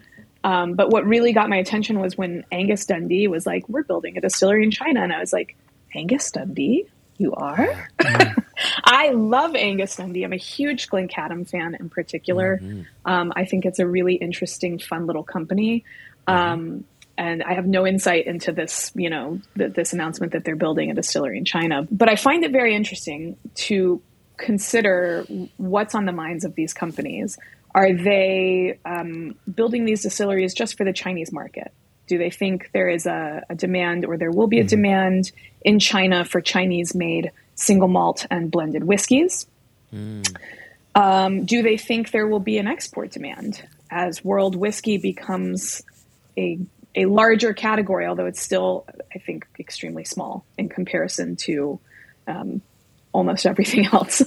Um, 0.43 0.73
but 0.73 0.89
what 0.89 1.05
really 1.05 1.33
got 1.33 1.49
my 1.49 1.57
attention 1.57 1.99
was 1.99 2.17
when 2.17 2.45
Angus 2.51 2.85
Dundee 2.85 3.27
was 3.27 3.45
like, 3.45 3.67
"We're 3.69 3.83
building 3.83 4.17
a 4.17 4.21
distillery 4.21 4.63
in 4.63 4.71
China," 4.71 5.01
and 5.01 5.13
I 5.13 5.19
was 5.19 5.33
like, 5.33 5.55
"Angus 5.93 6.31
Dundee, 6.31 6.87
you 7.17 7.33
are?" 7.33 7.89
Mm. 7.99 8.43
I 8.83 9.09
love 9.09 9.55
Angus 9.55 9.95
Dundee. 9.95 10.23
I'm 10.23 10.33
a 10.33 10.37
huge 10.37 10.87
Glencadam 10.87 11.49
fan 11.49 11.75
in 11.75 11.89
particular. 11.89 12.59
Mm-hmm. 12.61 12.81
Um, 13.05 13.33
I 13.35 13.45
think 13.45 13.65
it's 13.65 13.79
a 13.79 13.87
really 13.87 14.15
interesting, 14.15 14.79
fun 14.79 15.07
little 15.07 15.23
company. 15.23 15.83
Mm-hmm. 16.27 16.51
Um, 16.51 16.83
and 17.17 17.43
I 17.43 17.53
have 17.53 17.65
no 17.65 17.87
insight 17.87 18.27
into 18.27 18.51
this, 18.51 18.91
you 18.95 19.09
know, 19.09 19.39
th- 19.57 19.73
this 19.73 19.93
announcement 19.93 20.33
that 20.33 20.43
they're 20.43 20.55
building 20.55 20.91
a 20.91 20.93
distillery 20.93 21.37
in 21.37 21.45
China. 21.45 21.87
But 21.89 22.09
I 22.09 22.15
find 22.15 22.43
it 22.43 22.51
very 22.51 22.75
interesting 22.75 23.37
to 23.55 24.01
consider 24.37 25.25
what's 25.57 25.95
on 25.95 26.05
the 26.05 26.11
minds 26.11 26.43
of 26.43 26.55
these 26.55 26.73
companies. 26.73 27.37
Are 27.73 27.93
they 27.93 28.79
um, 28.85 29.35
building 29.53 29.85
these 29.85 30.01
distilleries 30.01 30.53
just 30.53 30.77
for 30.77 30.83
the 30.83 30.93
Chinese 30.93 31.31
market? 31.31 31.71
Do 32.07 32.17
they 32.17 32.29
think 32.29 32.69
there 32.73 32.89
is 32.89 33.05
a, 33.05 33.43
a 33.49 33.55
demand 33.55 34.05
or 34.05 34.17
there 34.17 34.31
will 34.31 34.47
be 34.47 34.59
a 34.59 34.61
mm-hmm. 34.61 34.69
demand 34.69 35.31
in 35.61 35.79
China 35.79 36.25
for 36.25 36.41
Chinese 36.41 36.93
made 36.93 37.31
single 37.55 37.87
malt 37.87 38.25
and 38.29 38.51
blended 38.51 38.83
whiskeys? 38.83 39.47
Mm. 39.93 40.35
Um, 40.93 41.45
do 41.45 41.61
they 41.61 41.77
think 41.77 42.11
there 42.11 42.27
will 42.27 42.39
be 42.39 42.57
an 42.57 42.67
export 42.67 43.11
demand 43.11 43.61
as 43.89 44.23
world 44.23 44.55
whiskey 44.55 44.97
becomes 44.97 45.83
a 46.37 46.59
a 46.95 47.05
larger 47.05 47.53
category, 47.53 48.05
although 48.05 48.25
it's 48.25 48.41
still, 48.41 48.85
I 49.13 49.19
think, 49.19 49.45
extremely 49.59 50.05
small 50.05 50.45
in 50.57 50.69
comparison 50.69 51.35
to 51.37 51.79
um, 52.25 52.61
almost 53.11 53.45
everything 53.45 53.85
else. 53.91 54.23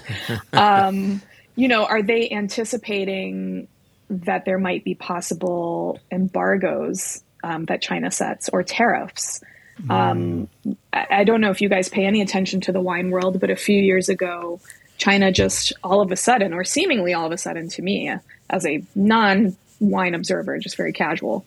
um, 0.52 1.20
you 1.54 1.68
know, 1.68 1.84
are 1.84 2.02
they 2.02 2.30
anticipating 2.30 3.68
that 4.08 4.44
there 4.44 4.58
might 4.58 4.84
be 4.84 4.94
possible 4.94 5.98
embargoes 6.10 7.22
um, 7.42 7.64
that 7.66 7.82
China 7.82 8.10
sets 8.10 8.48
or 8.48 8.62
tariffs 8.62 9.42
um, 9.90 10.48
I 10.92 11.24
don't 11.24 11.40
know 11.40 11.50
if 11.50 11.60
you 11.60 11.68
guys 11.68 11.88
pay 11.88 12.06
any 12.06 12.22
attention 12.22 12.60
to 12.62 12.72
the 12.72 12.80
wine 12.80 13.10
world, 13.10 13.40
but 13.40 13.50
a 13.50 13.56
few 13.56 13.80
years 13.80 14.08
ago, 14.08 14.60
China 14.96 15.30
just 15.30 15.72
all 15.84 16.00
of 16.00 16.10
a 16.10 16.16
sudden, 16.16 16.54
or 16.54 16.64
seemingly 16.64 17.12
all 17.12 17.26
of 17.26 17.32
a 17.32 17.38
sudden 17.38 17.68
to 17.70 17.82
me, 17.82 18.10
as 18.48 18.64
a 18.64 18.82
non 18.94 19.56
wine 19.78 20.14
observer, 20.14 20.58
just 20.58 20.76
very 20.76 20.92
casual, 20.92 21.44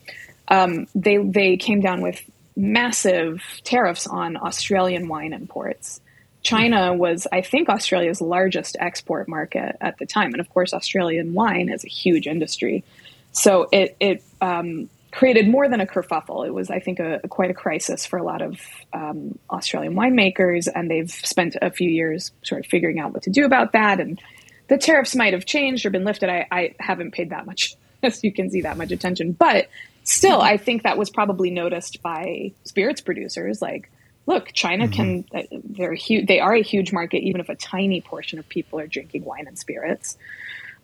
um, 0.47 0.87
they 0.93 1.17
they 1.17 1.57
came 1.57 1.81
down 1.81 2.01
with 2.01 2.21
massive 2.55 3.41
tariffs 3.63 4.05
on 4.05 4.37
Australian 4.37 5.07
wine 5.07 5.33
imports. 5.33 5.99
China 6.41 6.93
was, 6.93 7.27
I 7.31 7.41
think, 7.41 7.69
Australia's 7.69 8.21
largest 8.21 8.77
export 8.79 9.27
market 9.27 9.75
at 9.81 9.97
the 9.97 10.05
time, 10.05 10.31
and 10.33 10.39
of 10.39 10.49
course, 10.49 10.73
Australian 10.73 11.33
wine 11.33 11.69
is 11.69 11.83
a 11.83 11.89
huge 11.89 12.27
industry. 12.27 12.83
So 13.31 13.67
it 13.71 13.95
it 13.99 14.23
um, 14.41 14.89
created 15.11 15.47
more 15.47 15.67
than 15.67 15.81
a 15.81 15.85
kerfuffle. 15.85 16.45
It 16.45 16.53
was, 16.53 16.69
I 16.69 16.79
think, 16.79 16.99
a, 16.99 17.19
quite 17.29 17.49
a 17.49 17.53
crisis 17.53 18.05
for 18.05 18.17
a 18.17 18.23
lot 18.23 18.41
of 18.41 18.59
um, 18.93 19.37
Australian 19.49 19.95
winemakers, 19.95 20.67
and 20.73 20.89
they've 20.89 21.09
spent 21.09 21.55
a 21.61 21.71
few 21.71 21.89
years 21.89 22.31
sort 22.43 22.63
of 22.63 22.67
figuring 22.67 22.99
out 22.99 23.13
what 23.13 23.23
to 23.23 23.29
do 23.29 23.45
about 23.45 23.73
that. 23.73 23.99
And 23.99 24.21
the 24.67 24.77
tariffs 24.77 25.15
might 25.15 25.33
have 25.33 25.45
changed 25.45 25.85
or 25.85 25.89
been 25.89 26.03
lifted. 26.03 26.29
I, 26.29 26.47
I 26.51 26.75
haven't 26.79 27.11
paid 27.11 27.31
that 27.31 27.45
much, 27.45 27.75
as 28.03 28.23
you 28.23 28.31
can 28.31 28.49
see, 28.49 28.61
that 28.61 28.77
much 28.77 28.91
attention. 28.91 29.31
But 29.31 29.67
still, 30.03 30.41
I 30.41 30.57
think 30.57 30.83
that 30.83 30.97
was 30.97 31.09
probably 31.09 31.49
noticed 31.49 32.01
by 32.01 32.51
spirits 32.63 33.01
producers. 33.01 33.61
Like, 33.61 33.91
look, 34.25 34.53
China 34.53 34.87
can 34.87 35.25
they're 35.51 35.93
huge. 35.93 36.27
They 36.27 36.39
are 36.39 36.53
a 36.53 36.61
huge 36.61 36.91
market, 36.91 37.23
even 37.23 37.41
if 37.41 37.49
a 37.49 37.55
tiny 37.55 38.01
portion 38.01 38.39
of 38.39 38.47
people 38.47 38.79
are 38.79 38.87
drinking 38.87 39.25
wine 39.25 39.47
and 39.47 39.57
spirits. 39.57 40.17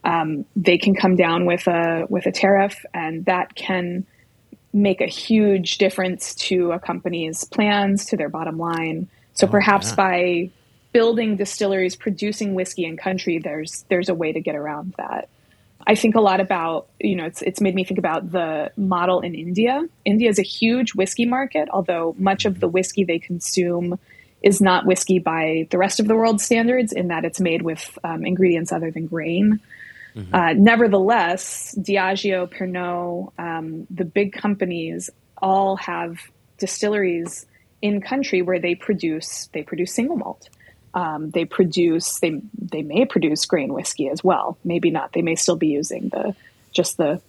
Um, 0.04 0.46
they 0.56 0.78
can 0.78 0.96
come 0.96 1.16
down 1.16 1.46
with 1.46 1.68
a 1.68 2.06
with 2.10 2.26
a 2.26 2.32
tariff, 2.32 2.86
and 2.94 3.26
that 3.26 3.56
can 3.56 4.06
make 4.74 5.02
a 5.02 5.08
huge 5.08 5.78
difference 5.78 6.36
to 6.36 6.72
a 6.72 6.80
company's 6.80 7.44
plans, 7.46 8.06
to 8.08 8.18
their 8.18 8.30
bottom 8.30 8.58
line. 8.58 9.08
So 9.34 9.48
perhaps 9.48 9.90
yeah. 9.90 9.96
by 9.96 10.50
building 10.92 11.36
distilleries 11.36 11.96
producing 11.96 12.56
whiskey 12.56 12.86
in 12.86 12.98
country, 12.98 13.40
there's 13.40 13.86
there's 13.90 14.10
a 14.10 14.14
way 14.14 14.32
to 14.32 14.40
get 14.42 14.56
around 14.56 14.94
that. 14.98 15.30
I 15.88 15.96
think 15.96 16.16
a 16.16 16.22
lot 16.22 16.40
about 16.40 16.88
you 17.00 17.16
know 17.16 17.26
it's 17.26 17.42
it's 17.42 17.62
made 17.62 17.76
me 17.76 17.84
think 17.84 18.00
about 18.00 18.32
the 18.32 18.72
model 18.76 19.22
in 19.22 19.36
India. 19.36 19.84
India 20.04 20.30
is 20.30 20.40
a 20.40 20.44
huge 20.44 20.96
whiskey 20.96 21.26
market, 21.26 21.70
although 21.72 22.16
much 22.18 22.46
of 22.46 22.60
the 22.60 22.68
whiskey 22.68 23.04
they 23.04 23.20
consume 23.20 24.00
is 24.42 24.62
not 24.62 24.86
whiskey 24.86 25.20
by 25.20 25.68
the 25.72 25.78
rest 25.78 26.00
of 26.00 26.08
the 26.08 26.16
world 26.16 26.40
standards 26.42 26.92
in 26.92 27.08
that 27.08 27.26
it's 27.26 27.40
made 27.40 27.62
with 27.62 27.98
um, 28.04 28.26
ingredients 28.26 28.72
other 28.72 28.92
than 28.92 29.08
grain. 29.08 29.60
Uh, 30.32 30.54
nevertheless, 30.54 31.76
Diageo, 31.78 32.48
Pernod, 32.48 33.38
um, 33.38 33.86
the 33.90 34.06
big 34.06 34.32
companies 34.32 35.10
all 35.42 35.76
have 35.76 36.20
distilleries 36.58 37.46
in 37.82 38.00
country 38.00 38.42
where 38.42 38.60
they 38.60 38.76
produce 38.76 39.50
they 39.54 39.62
produce 39.62 39.94
single 39.94 40.16
malt. 40.16 40.50
Um, 40.96 41.30
they 41.30 41.46
produce 41.46 42.20
they 42.20 42.42
they 42.58 42.82
may 42.82 43.06
produce 43.06 43.46
grain 43.46 43.74
whiskey 43.74 44.08
as 44.08 44.24
well. 44.24 44.58
Maybe 44.64 44.90
not. 44.90 45.12
They 45.12 45.22
may 45.22 45.36
still 45.36 45.58
be 45.58 45.68
using 45.68 46.10
the 46.10 46.36
just 46.72 46.98
the 46.98 47.22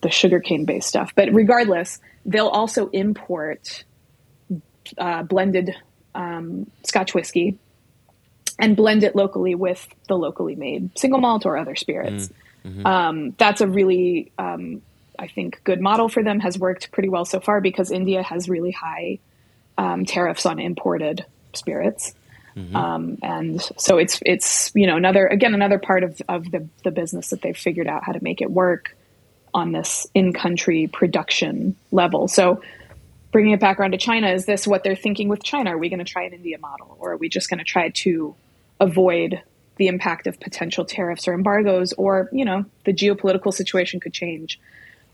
the 0.00 0.10
sugarcane 0.10 0.64
based 0.64 0.88
stuff. 0.88 1.12
But 1.14 1.32
regardless, 1.32 2.00
they'll 2.24 2.48
also 2.48 2.88
import 2.88 3.84
uh, 4.98 5.22
blended 5.22 5.74
um, 6.14 6.70
Scotch 6.82 7.14
whiskey 7.14 7.58
and 8.58 8.76
blend 8.76 9.02
it 9.02 9.14
locally 9.16 9.54
with 9.54 9.86
the 10.08 10.16
locally 10.16 10.54
made 10.54 10.96
single 10.98 11.20
malt 11.20 11.44
or 11.44 11.56
other 11.56 11.74
spirits. 11.74 12.30
Um, 12.86 13.34
that's 13.36 13.60
a 13.60 13.66
really, 13.66 14.32
um, 14.38 14.80
I 15.18 15.26
think, 15.26 15.60
good 15.64 15.80
model 15.80 16.08
for 16.08 16.22
them. 16.22 16.40
Has 16.40 16.58
worked 16.58 16.90
pretty 16.92 17.08
well 17.08 17.24
so 17.24 17.40
far 17.40 17.60
because 17.60 17.90
India 17.90 18.22
has 18.22 18.48
really 18.48 18.70
high 18.70 19.18
um, 19.76 20.04
tariffs 20.06 20.46
on 20.46 20.58
imported 20.58 21.26
spirits. 21.52 22.14
Um, 22.76 23.18
and 23.22 23.60
so 23.76 23.98
it's 23.98 24.20
it's 24.24 24.70
you 24.74 24.86
know 24.86 24.96
another 24.96 25.26
again 25.26 25.54
another 25.54 25.78
part 25.78 26.04
of, 26.04 26.20
of 26.28 26.50
the, 26.50 26.68
the 26.84 26.92
business 26.92 27.30
that 27.30 27.42
they've 27.42 27.56
figured 27.56 27.88
out 27.88 28.04
how 28.04 28.12
to 28.12 28.22
make 28.22 28.40
it 28.40 28.50
work 28.50 28.96
on 29.52 29.72
this 29.72 30.06
in 30.14 30.32
country 30.32 30.88
production 30.92 31.76
level. 31.90 32.28
So 32.28 32.62
bringing 33.32 33.52
it 33.52 33.60
back 33.60 33.80
around 33.80 33.90
to 33.92 33.98
China, 33.98 34.28
is 34.28 34.46
this 34.46 34.66
what 34.66 34.84
they're 34.84 34.94
thinking 34.94 35.28
with 35.28 35.42
China? 35.42 35.70
Are 35.70 35.78
we 35.78 35.88
going 35.88 35.98
to 35.98 36.04
try 36.04 36.22
an 36.22 36.32
India 36.32 36.58
model, 36.58 36.96
or 37.00 37.12
are 37.12 37.16
we 37.16 37.28
just 37.28 37.50
going 37.50 37.58
to 37.58 37.64
try 37.64 37.88
to 37.88 38.34
avoid 38.78 39.42
the 39.76 39.88
impact 39.88 40.28
of 40.28 40.38
potential 40.38 40.84
tariffs 40.84 41.26
or 41.26 41.34
embargoes, 41.34 41.92
or 41.94 42.28
you 42.32 42.44
know, 42.44 42.64
the 42.84 42.92
geopolitical 42.92 43.52
situation 43.52 43.98
could 43.98 44.12
change, 44.12 44.60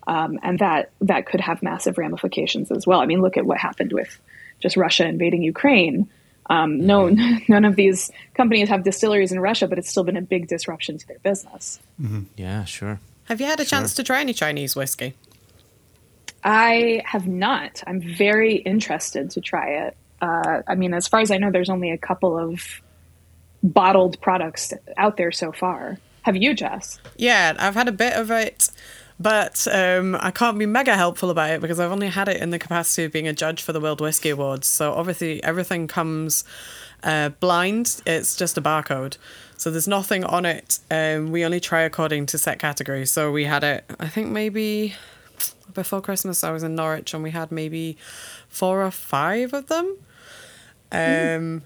um, 0.07 0.39
and 0.43 0.59
that 0.59 0.91
that 1.01 1.25
could 1.25 1.41
have 1.41 1.63
massive 1.63 1.97
ramifications 1.97 2.71
as 2.71 2.87
well. 2.87 3.01
I 3.01 3.07
mean, 3.07 3.23
look 3.23 3.39
at 3.39 3.47
what 3.47 3.57
happened 3.57 3.93
with 3.93 4.21
just 4.61 4.77
Russia 4.77 5.07
invading 5.07 5.43
Ukraine. 5.43 6.11
Um, 6.51 6.85
no, 6.85 7.09
none 7.49 7.65
of 7.65 7.77
these 7.77 8.11
companies 8.35 8.69
have 8.69 8.85
distilleries 8.85 9.33
in 9.33 9.41
Russia, 9.41 9.67
but 9.67 9.79
it's 9.79 9.89
still 9.89 10.05
been 10.05 10.17
a 10.17 10.23
big 10.23 10.49
disruption 10.49 10.99
to 10.99 11.07
their 11.07 11.21
business. 11.21 11.81
Yeah, 12.37 12.65
sure. 12.65 13.01
Have 13.25 13.41
you 13.41 13.47
had 13.47 13.61
a 13.61 13.65
chance 13.65 13.95
to 13.95 14.03
try 14.03 14.21
any 14.21 14.35
Chinese 14.35 14.75
whiskey? 14.75 15.15
I 16.43 17.03
have 17.05 17.29
not. 17.29 17.83
I'm 17.87 18.01
very 18.01 18.57
interested 18.57 19.31
to 19.31 19.41
try 19.41 19.69
it. 19.87 19.97
Uh, 20.21 20.63
I 20.67 20.75
mean, 20.75 20.93
as 20.93 21.07
far 21.07 21.21
as 21.21 21.31
I 21.31 21.39
know, 21.39 21.51
there's 21.51 21.71
only 21.71 21.93
a 21.93 21.99
couple 21.99 22.37
of 22.37 22.83
bottled 23.63 24.21
products 24.21 24.73
out 24.97 25.17
there 25.17 25.33
so 25.33 25.53
far. 25.53 25.99
Have 26.23 26.37
you, 26.37 26.55
Jess? 26.55 26.99
Yeah, 27.17 27.55
I've 27.59 27.75
had 27.75 27.89
a 27.89 27.93
bit 27.93 28.15
of 28.15 28.31
it, 28.31 28.71
but 29.21 29.69
um, 29.71 30.17
I 30.19 30.31
can't 30.31 30.59
be 30.59 30.67
mega 30.67 30.97
helpful 30.97 31.31
about 31.31 31.51
it 31.51 31.61
because 31.61 31.79
I've 31.79 31.93
only 31.93 32.09
had 32.09 32.29
it 32.29 32.39
in 32.39 32.51
the 32.51 32.59
capacity 32.59 33.05
of 33.05 33.13
being 33.13 33.29
a 33.29 33.33
judge 33.33 33.63
for 33.63 33.73
the 33.73 33.81
World 33.81 34.01
Whiskey 34.01 34.31
Awards. 34.31 34.67
So 34.67 34.95
obviously 34.95 35.43
everything 35.45 35.87
comes 35.87 36.43
uh, 37.05 37.29
blind. 37.29 38.01
It's 38.07 38.35
just 38.35 38.59
a 38.59 38.63
barcode. 38.63 39.19
So 39.57 39.71
there's 39.71 39.87
nothing 39.87 40.25
on 40.25 40.47
it. 40.47 40.79
Um, 40.91 41.31
we 41.31 41.45
only 41.45 41.61
try 41.61 41.83
according 41.83 42.27
to 42.27 42.39
set 42.39 42.59
categories. 42.59 43.13
So 43.13 43.31
we 43.31 43.45
had 43.45 43.63
it, 43.63 43.85
I 44.01 44.09
think 44.09 44.31
maybe 44.31 44.95
before 45.75 46.01
Christmas, 46.01 46.43
I 46.43 46.51
was 46.51 46.63
in 46.63 46.75
Norwich 46.75 47.15
and 47.15 47.23
we 47.23 47.31
had 47.31 47.53
maybe 47.53 47.99
four 48.49 48.83
or 48.83 48.91
five 48.91 49.53
of 49.53 49.67
them. 49.67 49.97
Um, 50.91 51.63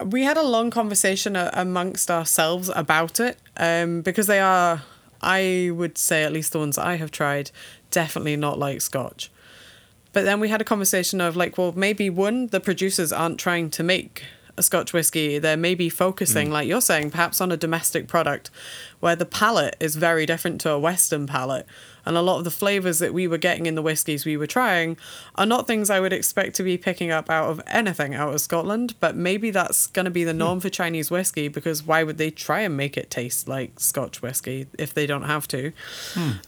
We 0.00 0.22
had 0.22 0.36
a 0.36 0.44
long 0.44 0.70
conversation 0.70 1.34
amongst 1.34 2.08
ourselves 2.08 2.70
about 2.76 3.18
it 3.18 3.36
um, 3.56 4.02
because 4.02 4.28
they 4.28 4.38
are, 4.38 4.82
I 5.20 5.70
would 5.72 5.98
say, 5.98 6.24
at 6.24 6.32
least 6.32 6.52
the 6.52 6.58
ones 6.58 6.78
I 6.78 6.96
have 6.96 7.10
tried, 7.10 7.50
definitely 7.90 8.36
not 8.36 8.58
like 8.58 8.80
Scotch. 8.80 9.30
But 10.12 10.24
then 10.24 10.40
we 10.40 10.48
had 10.48 10.60
a 10.60 10.64
conversation 10.64 11.20
of 11.20 11.36
like, 11.36 11.58
well, 11.58 11.72
maybe 11.76 12.10
one, 12.10 12.48
the 12.48 12.60
producers 12.60 13.12
aren't 13.12 13.38
trying 13.38 13.70
to 13.70 13.82
make 13.82 14.24
a 14.56 14.62
Scotch 14.62 14.92
whiskey. 14.92 15.38
They're 15.38 15.56
maybe 15.56 15.88
focusing, 15.88 16.48
mm. 16.48 16.52
like 16.52 16.68
you're 16.68 16.80
saying, 16.80 17.10
perhaps 17.10 17.40
on 17.40 17.52
a 17.52 17.56
domestic 17.56 18.08
product 18.08 18.50
where 19.00 19.16
the 19.16 19.26
palate 19.26 19.76
is 19.80 19.96
very 19.96 20.26
different 20.26 20.60
to 20.62 20.70
a 20.70 20.78
Western 20.78 21.26
palate. 21.26 21.66
And 22.08 22.16
a 22.16 22.22
lot 22.22 22.38
of 22.38 22.44
the 22.44 22.50
flavors 22.50 23.00
that 23.00 23.12
we 23.12 23.28
were 23.28 23.36
getting 23.36 23.66
in 23.66 23.74
the 23.74 23.82
whiskies 23.82 24.24
we 24.24 24.38
were 24.38 24.46
trying 24.46 24.96
are 25.34 25.44
not 25.44 25.66
things 25.66 25.90
I 25.90 26.00
would 26.00 26.14
expect 26.14 26.56
to 26.56 26.62
be 26.62 26.78
picking 26.78 27.10
up 27.10 27.28
out 27.28 27.50
of 27.50 27.60
anything 27.66 28.14
out 28.14 28.32
of 28.32 28.40
Scotland. 28.40 28.94
But 28.98 29.14
maybe 29.14 29.50
that's 29.50 29.88
going 29.88 30.06
to 30.06 30.10
be 30.10 30.24
the 30.24 30.32
hmm. 30.32 30.38
norm 30.38 30.60
for 30.60 30.70
Chinese 30.70 31.10
whiskey 31.10 31.48
because 31.48 31.82
why 31.82 32.02
would 32.02 32.16
they 32.16 32.30
try 32.30 32.60
and 32.60 32.76
make 32.76 32.96
it 32.96 33.10
taste 33.10 33.46
like 33.46 33.78
Scotch 33.78 34.22
whiskey 34.22 34.66
if 34.78 34.94
they 34.94 35.06
don't 35.06 35.24
have 35.24 35.46
to? 35.48 35.72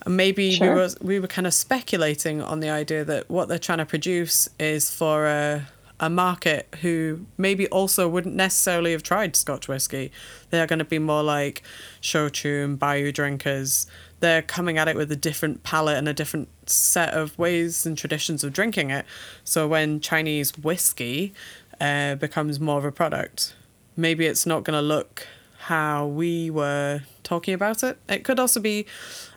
And 0.07 0.16
maybe 0.16 0.53
Sure. 0.53 0.68
we 0.68 0.75
were 0.75 0.88
we 1.03 1.20
were 1.20 1.29
kind 1.29 1.46
of 1.46 1.53
speculating 1.53 2.40
on 2.40 2.61
the 2.61 2.70
idea 2.70 3.05
that 3.05 3.29
what 3.29 3.49
they're 3.49 3.59
trying 3.59 3.79
to 3.79 3.87
produce 3.87 4.49
is 4.59 4.90
for 4.90 5.27
a 5.27 5.68
a 6.01 6.09
market 6.09 6.66
who 6.81 7.27
maybe 7.37 7.68
also 7.68 8.09
wouldn't 8.09 8.35
necessarily 8.35 8.92
have 8.92 9.03
tried 9.03 9.37
Scotch 9.37 9.68
whiskey. 9.68 10.11
They're 10.49 10.66
going 10.66 10.79
to 10.79 10.85
be 10.85 10.99
more 10.99 11.23
like 11.23 11.62
shochu 12.01 12.64
and 12.64 12.81
baijiu 12.81 13.12
drinkers. 13.12 13.87
They're 14.20 14.42
coming 14.42 14.78
at 14.78 14.87
it 14.88 14.96
with 14.96 15.11
a 15.11 15.16
different 15.16 15.62
palate 15.62 15.96
and 15.96 16.09
a 16.09 16.12
different 16.12 16.48
set 16.68 17.14
of 17.14 17.38
ways 17.38 17.87
and 17.87 17.96
traditions 17.96 18.44
of 18.44 18.52
drinking 18.52 18.90
it. 18.90 19.04
So 19.44 19.66
when 19.66 20.00
Chinese 20.00 20.56
whiskey 20.59 21.33
uh, 21.80 22.14
becomes 22.16 22.61
more 22.61 22.78
of 22.78 22.85
a 22.85 22.92
product, 22.92 23.54
maybe 23.96 24.26
it's 24.26 24.46
not 24.46 24.64
going 24.64 24.76
to 24.76 24.83
look 24.83 25.26
how 25.61 26.06
we 26.06 26.50
were 26.50 27.02
talking 27.22 27.54
about 27.54 27.83
it. 27.83 27.98
It 28.09 28.24
could 28.24 28.38
also 28.38 28.61
be 28.61 28.87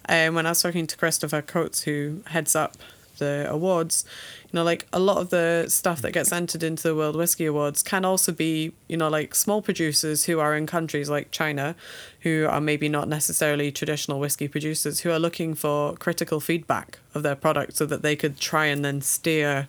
um, 0.10 0.36
when 0.36 0.46
I 0.46 0.50
was 0.50 0.62
talking 0.62 0.88
to 0.88 0.98
Christopher 0.98 1.41
Coates, 1.41 1.84
who 1.84 2.24
heads 2.28 2.56
up 2.56 2.76
the 3.17 3.48
awards, 3.50 4.06
you 4.54 4.60
know, 4.60 4.63
like 4.63 4.86
a 4.94 5.00
lot 5.00 5.18
of 5.18 5.32
the 5.32 5.66
stuff 5.68 6.04
that 6.04 6.12
gets 6.12 6.32
entered 6.32 6.62
into 6.62 6.84
the 6.84 6.94
World 6.94 7.16
Whiskey 7.16 7.48
Awards 7.48 7.82
can 7.82 8.06
also 8.06 8.32
be, 8.32 8.72
you 8.88 8.96
know, 8.96 9.10
like 9.10 9.34
small 9.34 9.63
producers 9.63 10.26
who 10.26 10.39
are 10.39 10.56
in 10.56 10.68
countries 10.68 11.10
like 11.10 11.32
China, 11.32 11.76
who 12.20 12.46
are 12.48 12.62
maybe 12.62 12.88
not 12.88 13.08
necessarily 13.08 13.72
traditional 13.72 14.20
whiskey 14.20 14.48
producers, 14.48 15.00
who 15.00 15.10
are 15.10 15.18
looking 15.18 15.56
for 15.56 15.96
critical 15.96 16.39
feedback 16.39 17.00
of 17.16 17.24
their 17.24 17.36
product 17.36 17.76
so 17.76 17.88
that 17.88 18.04
they 18.04 18.16
could 18.16 18.39
try 18.39 18.68
and 18.68 18.86
then 18.86 19.02
steer 19.02 19.68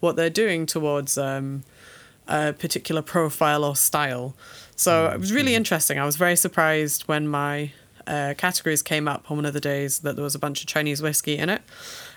what 0.00 0.16
they're 0.16 0.30
doing 0.30 0.66
towards 0.66 1.16
um, 1.16 1.62
a 2.26 2.52
particular 2.54 3.02
profile 3.02 3.62
or 3.62 3.76
style. 3.76 4.34
So 4.74 5.06
it 5.10 5.20
was 5.20 5.32
really 5.32 5.54
interesting. 5.54 6.00
I 6.00 6.04
was 6.04 6.16
very 6.16 6.34
surprised 6.34 7.02
when 7.02 7.28
my 7.28 7.70
uh, 8.08 8.34
categories 8.36 8.82
came 8.82 9.06
up 9.06 9.30
on 9.30 9.36
one 9.36 9.46
of 9.46 9.54
the 9.54 9.60
days 9.60 10.00
that 10.00 10.16
there 10.16 10.24
was 10.24 10.34
a 10.34 10.40
bunch 10.40 10.60
of 10.60 10.66
Chinese 10.66 11.00
whiskey 11.00 11.38
in 11.38 11.50
it. 11.50 11.62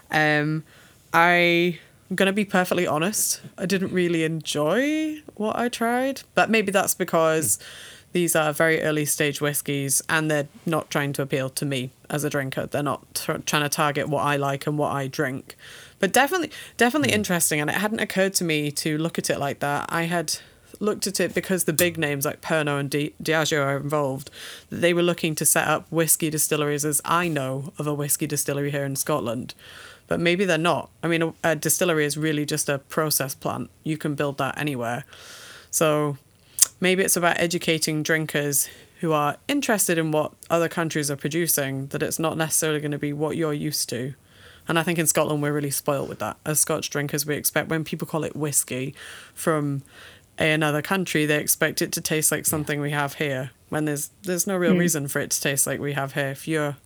Um, 0.10 0.63
I 1.13 1.80
I'm 2.09 2.15
gonna 2.15 2.33
be 2.33 2.45
perfectly 2.45 2.87
honest. 2.87 3.41
I 3.57 3.65
didn't 3.65 3.91
really 3.91 4.23
enjoy 4.23 5.21
what 5.35 5.57
I 5.57 5.69
tried, 5.69 6.21
but 6.35 6.49
maybe 6.49 6.71
that's 6.71 6.95
because 6.95 7.59
these 8.13 8.35
are 8.35 8.53
very 8.53 8.81
early 8.81 9.05
stage 9.05 9.41
whiskies 9.41 10.01
and 10.09 10.31
they're 10.31 10.47
not 10.65 10.89
trying 10.89 11.13
to 11.13 11.21
appeal 11.21 11.49
to 11.49 11.65
me 11.65 11.91
as 12.09 12.23
a 12.23 12.29
drinker. 12.29 12.65
They're 12.65 12.81
not 12.81 13.13
tr- 13.13 13.33
trying 13.45 13.63
to 13.63 13.69
target 13.69 14.07
what 14.07 14.23
I 14.23 14.37
like 14.37 14.65
and 14.65 14.77
what 14.77 14.91
I 14.91 15.07
drink. 15.07 15.57
But 15.99 16.13
definitely, 16.13 16.51
definitely 16.77 17.09
hmm. 17.11 17.19
interesting. 17.19 17.59
And 17.59 17.69
it 17.69 17.75
hadn't 17.75 17.99
occurred 17.99 18.33
to 18.35 18.43
me 18.43 18.71
to 18.71 18.97
look 18.97 19.17
at 19.19 19.29
it 19.29 19.39
like 19.39 19.59
that. 19.59 19.87
I 19.89 20.03
had 20.03 20.37
looked 20.79 21.07
at 21.07 21.19
it 21.19 21.33
because 21.33 21.63
the 21.63 21.73
big 21.73 21.97
names 21.97 22.25
like 22.25 22.41
Pernod 22.41 22.79
and 22.79 22.89
Di- 22.89 23.13
Diageo 23.21 23.63
are 23.63 23.77
involved. 23.77 24.29
They 24.69 24.93
were 24.93 25.03
looking 25.03 25.35
to 25.35 25.45
set 25.45 25.67
up 25.67 25.91
whiskey 25.91 26.29
distilleries, 26.29 26.85
as 26.85 27.01
I 27.03 27.27
know 27.27 27.73
of 27.77 27.87
a 27.87 27.93
whiskey 27.93 28.27
distillery 28.27 28.71
here 28.71 28.85
in 28.85 28.95
Scotland. 28.95 29.53
But 30.07 30.19
maybe 30.19 30.45
they're 30.45 30.57
not. 30.57 30.89
I 31.03 31.07
mean, 31.07 31.21
a, 31.21 31.33
a 31.43 31.55
distillery 31.55 32.05
is 32.05 32.17
really 32.17 32.45
just 32.45 32.69
a 32.69 32.79
process 32.79 33.35
plant. 33.35 33.69
You 33.83 33.97
can 33.97 34.15
build 34.15 34.37
that 34.37 34.57
anywhere. 34.57 35.03
So 35.69 36.17
maybe 36.79 37.03
it's 37.03 37.17
about 37.17 37.39
educating 37.39 38.03
drinkers 38.03 38.69
who 39.01 39.11
are 39.11 39.37
interested 39.47 39.97
in 39.97 40.11
what 40.11 40.33
other 40.49 40.67
countries 40.67 41.11
are 41.11 41.15
producing, 41.15 41.87
that 41.87 42.01
it's 42.01 42.19
not 42.19 42.37
necessarily 42.37 42.79
going 42.79 42.91
to 42.91 42.97
be 42.97 43.13
what 43.13 43.37
you're 43.37 43.53
used 43.53 43.89
to. 43.89 44.13
And 44.67 44.77
I 44.77 44.83
think 44.83 44.99
in 44.99 45.07
Scotland, 45.07 45.41
we're 45.41 45.53
really 45.53 45.71
spoiled 45.71 46.09
with 46.09 46.19
that. 46.19 46.37
As 46.45 46.59
Scotch 46.59 46.89
drinkers, 46.89 47.25
we 47.25 47.35
expect 47.35 47.69
when 47.69 47.83
people 47.83 48.07
call 48.07 48.23
it 48.23 48.35
whiskey 48.35 48.95
from 49.33 49.83
another 50.37 50.81
country, 50.81 51.25
they 51.25 51.39
expect 51.39 51.81
it 51.81 51.91
to 51.93 52.01
taste 52.01 52.31
like 52.31 52.45
something 52.45 52.81
we 52.81 52.91
have 52.91 53.15
here. 53.15 53.51
When 53.69 53.85
there's 53.85 54.11
there's 54.23 54.47
no 54.47 54.55
real 54.55 54.73
mm. 54.73 54.79
reason 54.79 55.07
for 55.07 55.19
it 55.19 55.31
to 55.31 55.41
taste 55.41 55.67
like 55.67 55.79
we 55.79 55.93
have 55.93 56.13
here. 56.13 56.29
If 56.29 56.47
you're 56.47 56.77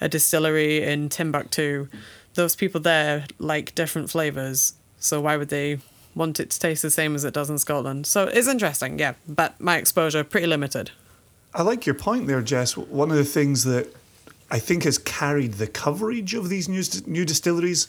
a 0.00 0.08
distillery 0.08 0.82
in 0.82 1.08
Timbuktu, 1.08 1.88
those 2.34 2.56
people 2.56 2.80
there 2.80 3.26
like 3.38 3.74
different 3.74 4.10
flavors. 4.10 4.74
So 4.98 5.20
why 5.20 5.36
would 5.36 5.48
they 5.48 5.78
want 6.14 6.40
it 6.40 6.50
to 6.50 6.58
taste 6.58 6.82
the 6.82 6.90
same 6.90 7.14
as 7.14 7.24
it 7.24 7.34
does 7.34 7.50
in 7.50 7.58
Scotland? 7.58 8.06
So 8.06 8.24
it's 8.26 8.48
interesting, 8.48 8.98
yeah. 8.98 9.14
But 9.28 9.60
my 9.60 9.76
exposure 9.76 10.24
pretty 10.24 10.46
limited. 10.46 10.90
I 11.54 11.62
like 11.62 11.86
your 11.86 11.94
point 11.94 12.26
there, 12.26 12.42
Jess. 12.42 12.76
One 12.76 13.10
of 13.10 13.16
the 13.16 13.24
things 13.24 13.64
that 13.64 13.94
I 14.50 14.58
think 14.58 14.84
has 14.84 14.98
carried 14.98 15.54
the 15.54 15.66
coverage 15.66 16.34
of 16.34 16.48
these 16.48 16.68
new 16.68 16.82
new 17.06 17.24
distilleries 17.24 17.88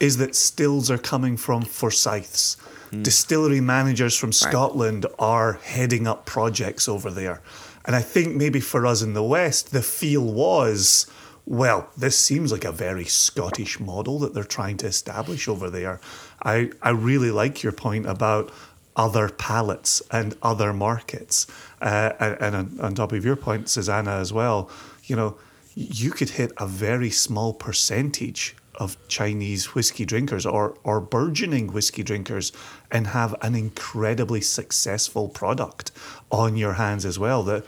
is 0.00 0.16
that 0.16 0.34
stills 0.34 0.90
are 0.90 0.98
coming 0.98 1.36
from 1.36 1.62
Forsyths. 1.62 2.56
Mm. 2.90 3.02
Distillery 3.04 3.60
managers 3.60 4.16
from 4.16 4.32
Scotland 4.32 5.04
right. 5.04 5.14
are 5.18 5.52
heading 5.54 6.06
up 6.06 6.26
projects 6.26 6.88
over 6.88 7.10
there. 7.10 7.40
And 7.84 7.94
I 7.94 8.00
think 8.00 8.34
maybe 8.34 8.60
for 8.60 8.86
us 8.86 9.02
in 9.02 9.12
the 9.14 9.22
West, 9.22 9.72
the 9.72 9.82
feel 9.82 10.24
was, 10.24 11.06
well, 11.46 11.90
this 11.96 12.18
seems 12.18 12.50
like 12.52 12.64
a 12.64 12.72
very 12.72 13.04
Scottish 13.04 13.78
model 13.78 14.18
that 14.20 14.32
they're 14.32 14.44
trying 14.44 14.78
to 14.78 14.86
establish 14.86 15.46
over 15.46 15.68
there. 15.68 16.00
I, 16.42 16.70
I 16.82 16.90
really 16.90 17.30
like 17.30 17.62
your 17.62 17.72
point 17.72 18.06
about 18.06 18.50
other 18.96 19.28
palates 19.28 20.02
and 20.10 20.34
other 20.42 20.72
markets. 20.72 21.46
Uh, 21.82 22.12
and, 22.18 22.54
and 22.54 22.80
on, 22.80 22.94
top 22.94 23.12
of 23.12 23.24
your 23.24 23.36
point, 23.36 23.68
Susannah, 23.68 24.12
as 24.12 24.32
well, 24.32 24.70
you 25.04 25.16
know, 25.16 25.36
you 25.74 26.10
could 26.10 26.30
hit 26.30 26.52
a 26.56 26.66
very 26.66 27.10
small 27.10 27.52
percentage 27.52 28.56
of 28.76 28.96
Chinese 29.08 29.74
whiskey 29.74 30.04
drinkers 30.04 30.46
or, 30.46 30.76
or 30.82 31.00
burgeoning 31.00 31.72
whiskey 31.72 32.02
drinkers 32.02 32.52
and 32.90 33.08
have 33.08 33.34
an 33.42 33.54
incredibly 33.54 34.40
successful 34.40 35.28
product 35.28 35.92
on 36.30 36.56
your 36.56 36.74
hands 36.74 37.04
as 37.04 37.18
well. 37.18 37.42
The, 37.42 37.64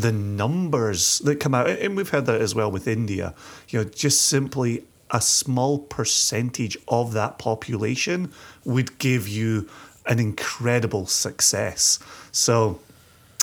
the 0.00 0.12
numbers 0.12 1.18
that 1.20 1.40
come 1.40 1.54
out, 1.54 1.68
and 1.68 1.96
we've 1.96 2.08
heard 2.08 2.26
that 2.26 2.40
as 2.40 2.54
well 2.54 2.70
with 2.70 2.86
India, 2.88 3.34
you 3.68 3.78
know, 3.78 3.84
just 3.84 4.22
simply 4.22 4.84
a 5.10 5.20
small 5.20 5.78
percentage 5.78 6.76
of 6.88 7.12
that 7.12 7.38
population 7.38 8.32
would 8.64 8.98
give 8.98 9.26
you 9.28 9.68
an 10.06 10.18
incredible 10.18 11.06
success. 11.06 11.98
So 12.32 12.80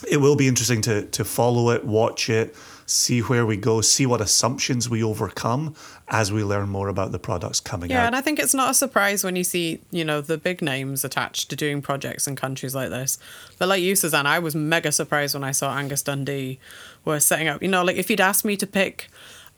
it 0.10 0.17
will 0.17 0.36
be 0.36 0.48
interesting 0.48 0.82
to 0.84 1.04
to 1.06 1.24
follow 1.26 1.72
it, 1.72 1.84
watch 1.84 2.30
it, 2.30 2.56
see 2.86 3.20
where 3.20 3.46
we 3.46 3.58
go, 3.58 3.82
see 3.82 4.06
what 4.06 4.22
assumptions 4.22 4.89
we 4.89 5.04
overcome 5.04 5.76
as 6.10 6.32
we 6.32 6.43
learn 6.43 6.70
more 6.70 6.88
about 6.88 7.12
the 7.12 7.20
products 7.20 7.60
coming 7.60 7.89
yeah, 7.89 8.04
out. 8.04 8.08
and 8.08 8.15
I 8.15 8.22
think 8.22 8.39
it's 8.39 8.54
not 8.54 8.72
a 8.72 8.74
surprise 8.74 9.26
when 9.26 9.36
you 9.36 9.43
see, 9.43 9.82
you 9.91 10.06
know, 10.06 10.22
the 10.22 10.38
big 10.38 10.62
names 10.62 11.04
attached 11.04 11.50
to 11.50 11.56
doing 11.56 11.82
projects 11.82 12.28
in 12.28 12.38
countries 12.38 12.74
like 12.74 12.89
this. 12.89 13.20
But 13.58 13.67
like 13.67 13.82
you, 13.82 13.96
Suzanne, 13.96 14.26
I 14.26 14.39
was 14.39 14.56
mega 14.56 14.93
surprised 14.93 15.34
when 15.34 15.43
I 15.43 15.52
saw 15.52 15.76
Angus 15.76 16.02
Dundee 16.02 16.60
were 17.04 17.20
setting 17.20 17.50
up. 17.50 17.62
You 17.62 17.67
know, 17.67 17.84
like 17.84 17.98
if 17.98 18.10
you'd 18.10 18.22
asked 18.22 18.46
me 18.46 18.56
to 18.56 18.65
pick 18.65 19.10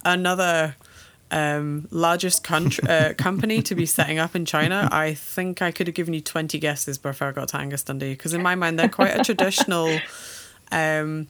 another 0.04 0.76
um, 1.30 1.88
largest 1.92 2.44
country, 2.44 2.88
uh, 2.90 3.14
company 3.18 3.62
to 3.62 3.76
be 3.76 3.86
setting 3.86 4.18
up 4.18 4.36
in 4.36 4.46
China, 4.46 4.90
I 4.92 5.14
think 5.14 5.62
I 5.62 5.72
could 5.72 5.86
have 5.86 5.96
given 5.96 6.16
you 6.16 6.22
20 6.22 6.58
guesses 6.58 6.98
before 6.98 7.28
I 7.28 7.32
got 7.32 7.50
to 7.50 7.58
Angus 7.58 7.84
Dundee. 7.84 8.14
Because 8.14 8.34
in 8.34 8.42
my 8.42 8.56
mind, 8.56 8.80
they're 8.80 8.90
quite 8.90 9.20
a 9.20 9.24
traditional, 9.24 10.00
um, 10.72 11.28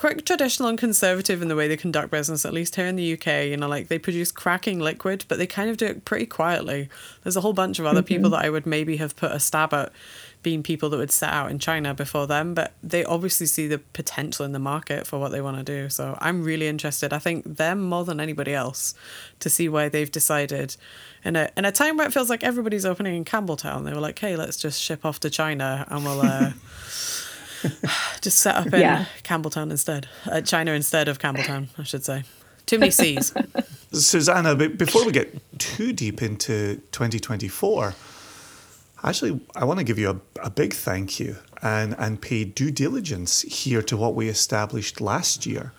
quite 0.00 0.24
traditional 0.24 0.70
and 0.70 0.78
conservative 0.78 1.42
in 1.42 1.48
the 1.48 1.54
way 1.54 1.68
they 1.68 1.76
conduct 1.76 2.10
business, 2.10 2.46
at 2.46 2.54
least 2.54 2.76
here 2.76 2.86
in 2.86 2.96
the 2.96 3.12
UK. 3.12 3.44
You 3.44 3.58
know, 3.58 3.68
like 3.68 3.88
they 3.88 3.98
produce 3.98 4.32
cracking 4.32 4.80
liquid, 4.80 5.26
but 5.28 5.36
they 5.36 5.46
kind 5.46 5.68
of 5.68 5.76
do 5.76 5.84
it 5.84 6.06
pretty 6.06 6.24
quietly. 6.24 6.88
There's 7.22 7.36
a 7.36 7.42
whole 7.42 7.52
bunch 7.52 7.78
of 7.78 7.84
other 7.84 8.00
mm-hmm. 8.00 8.06
people 8.06 8.30
that 8.30 8.42
I 8.42 8.48
would 8.48 8.64
maybe 8.64 8.96
have 8.96 9.14
put 9.14 9.30
a 9.30 9.38
stab 9.38 9.74
at 9.74 9.92
being 10.42 10.62
people 10.62 10.88
that 10.88 10.96
would 10.96 11.10
set 11.10 11.30
out 11.30 11.50
in 11.50 11.58
China 11.58 11.92
before 11.92 12.26
them, 12.26 12.54
but 12.54 12.72
they 12.82 13.04
obviously 13.04 13.44
see 13.44 13.66
the 13.66 13.76
potential 13.78 14.42
in 14.46 14.52
the 14.52 14.58
market 14.58 15.06
for 15.06 15.18
what 15.18 15.32
they 15.32 15.42
want 15.42 15.58
to 15.58 15.62
do. 15.62 15.90
So 15.90 16.16
I'm 16.18 16.44
really 16.44 16.66
interested. 16.66 17.12
I 17.12 17.18
think 17.18 17.58
them 17.58 17.82
more 17.82 18.06
than 18.06 18.20
anybody 18.20 18.54
else 18.54 18.94
to 19.40 19.50
see 19.50 19.68
why 19.68 19.90
they've 19.90 20.10
decided 20.10 20.78
in 21.22 21.36
a 21.36 21.50
in 21.58 21.66
a 21.66 21.72
time 21.72 21.98
where 21.98 22.06
it 22.06 22.12
feels 22.14 22.30
like 22.30 22.42
everybody's 22.42 22.86
opening 22.86 23.16
in 23.16 23.26
Campbeltown. 23.26 23.84
They 23.84 23.92
were 23.92 24.00
like, 24.00 24.18
hey, 24.18 24.34
let's 24.34 24.56
just 24.56 24.80
ship 24.80 25.04
off 25.04 25.20
to 25.20 25.28
China 25.28 25.84
and 25.90 26.04
we'll 26.04 26.22
uh, 26.22 26.52
just 28.20 28.38
set 28.38 28.56
up 28.56 28.66
in 28.72 28.80
yeah. 28.80 29.06
Campbeltown 29.22 29.70
instead, 29.70 30.08
uh, 30.30 30.40
China 30.40 30.72
instead 30.72 31.08
of 31.08 31.18
Campbeltown, 31.18 31.68
I 31.78 31.82
should 31.82 32.04
say. 32.04 32.24
Too 32.66 32.78
many 32.78 32.90
C's. 32.90 33.34
Susannah, 33.92 34.54
before 34.54 35.04
we 35.04 35.12
get 35.12 35.58
too 35.58 35.92
deep 35.92 36.22
into 36.22 36.76
2024 36.92 37.94
Actually, 39.02 39.40
I 39.56 39.64
want 39.64 39.78
to 39.78 39.84
give 39.84 39.98
you 39.98 40.10
a, 40.10 40.46
a 40.46 40.50
big 40.50 40.74
thank 40.74 41.18
you 41.18 41.36
and, 41.62 41.94
and 41.98 42.20
pay 42.20 42.44
due 42.44 42.70
diligence 42.70 43.42
here 43.42 43.82
to 43.82 43.96
what 43.96 44.14
we 44.14 44.28
established 44.28 45.00
last 45.00 45.46
year. 45.46 45.72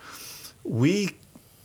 We, 0.63 1.17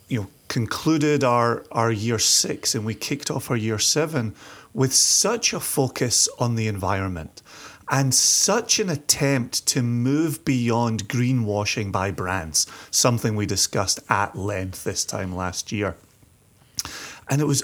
you 0.09 0.21
know, 0.21 0.27
concluded 0.49 1.25
our, 1.25 1.65
our 1.73 1.91
year 1.91 2.19
six 2.19 2.75
and 2.75 2.85
we 2.85 2.95
kicked 2.95 3.31
off 3.31 3.51
our 3.51 3.57
year 3.57 3.79
seven 3.79 4.35
with 4.75 4.93
such 4.93 5.55
a 5.55 5.61
focus 5.61 6.29
on 6.39 6.57
the 6.57 6.69
environment 6.69 7.41
and 7.89 8.15
such 8.15 8.79
an 8.79 8.89
attempt 8.89 9.67
to 9.67 9.83
move 9.83 10.45
beyond 10.45 11.09
greenwashing 11.09 11.93
by 11.93 12.11
brands, 12.11 12.67
something 12.91 13.37
we 13.37 13.47
discussed 13.47 14.01
at 14.09 14.37
length 14.37 14.85
this 14.85 15.05
time 15.05 15.35
last 15.35 15.71
year. 15.71 15.97
And 17.29 17.41
it 17.41 17.47
was 17.47 17.63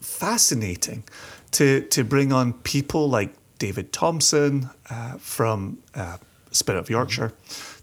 fascinating 0.00 1.04
to 1.52 1.82
to 1.82 2.04
bring 2.04 2.32
on 2.32 2.52
people 2.52 3.08
like 3.08 3.34
David 3.58 3.92
Thompson 3.92 4.70
uh, 4.90 5.16
from 5.18 5.78
uh, 5.94 6.18
Spirit 6.50 6.78
of 6.78 6.90
Yorkshire, 6.90 7.32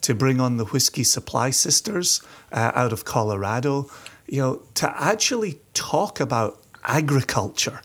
to 0.01 0.13
bring 0.13 0.39
on 0.39 0.57
the 0.57 0.65
Whiskey 0.65 1.03
Supply 1.03 1.49
Sisters 1.49 2.21
uh, 2.51 2.71
out 2.75 2.93
of 2.93 3.05
Colorado, 3.05 3.89
you 4.27 4.39
know, 4.39 4.61
to 4.75 4.93
actually 5.01 5.59
talk 5.73 6.19
about 6.19 6.61
agriculture 6.83 7.81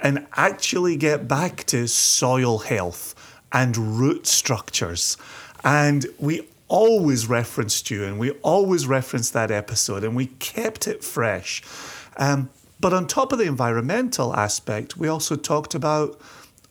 and 0.00 0.26
actually 0.34 0.96
get 0.96 1.28
back 1.28 1.64
to 1.64 1.86
soil 1.86 2.58
health 2.58 3.14
and 3.52 3.76
root 3.98 4.26
structures. 4.26 5.16
And 5.64 6.06
we 6.18 6.46
always 6.68 7.26
referenced 7.28 7.90
you 7.90 8.04
and 8.04 8.18
we 8.18 8.30
always 8.42 8.86
referenced 8.86 9.32
that 9.32 9.50
episode 9.50 10.04
and 10.04 10.14
we 10.14 10.26
kept 10.26 10.86
it 10.86 11.02
fresh. 11.02 11.62
Um, 12.16 12.48
but 12.78 12.94
on 12.94 13.06
top 13.06 13.32
of 13.32 13.38
the 13.38 13.44
environmental 13.44 14.34
aspect, 14.34 14.96
we 14.96 15.08
also 15.08 15.36
talked 15.36 15.74
about 15.74 16.18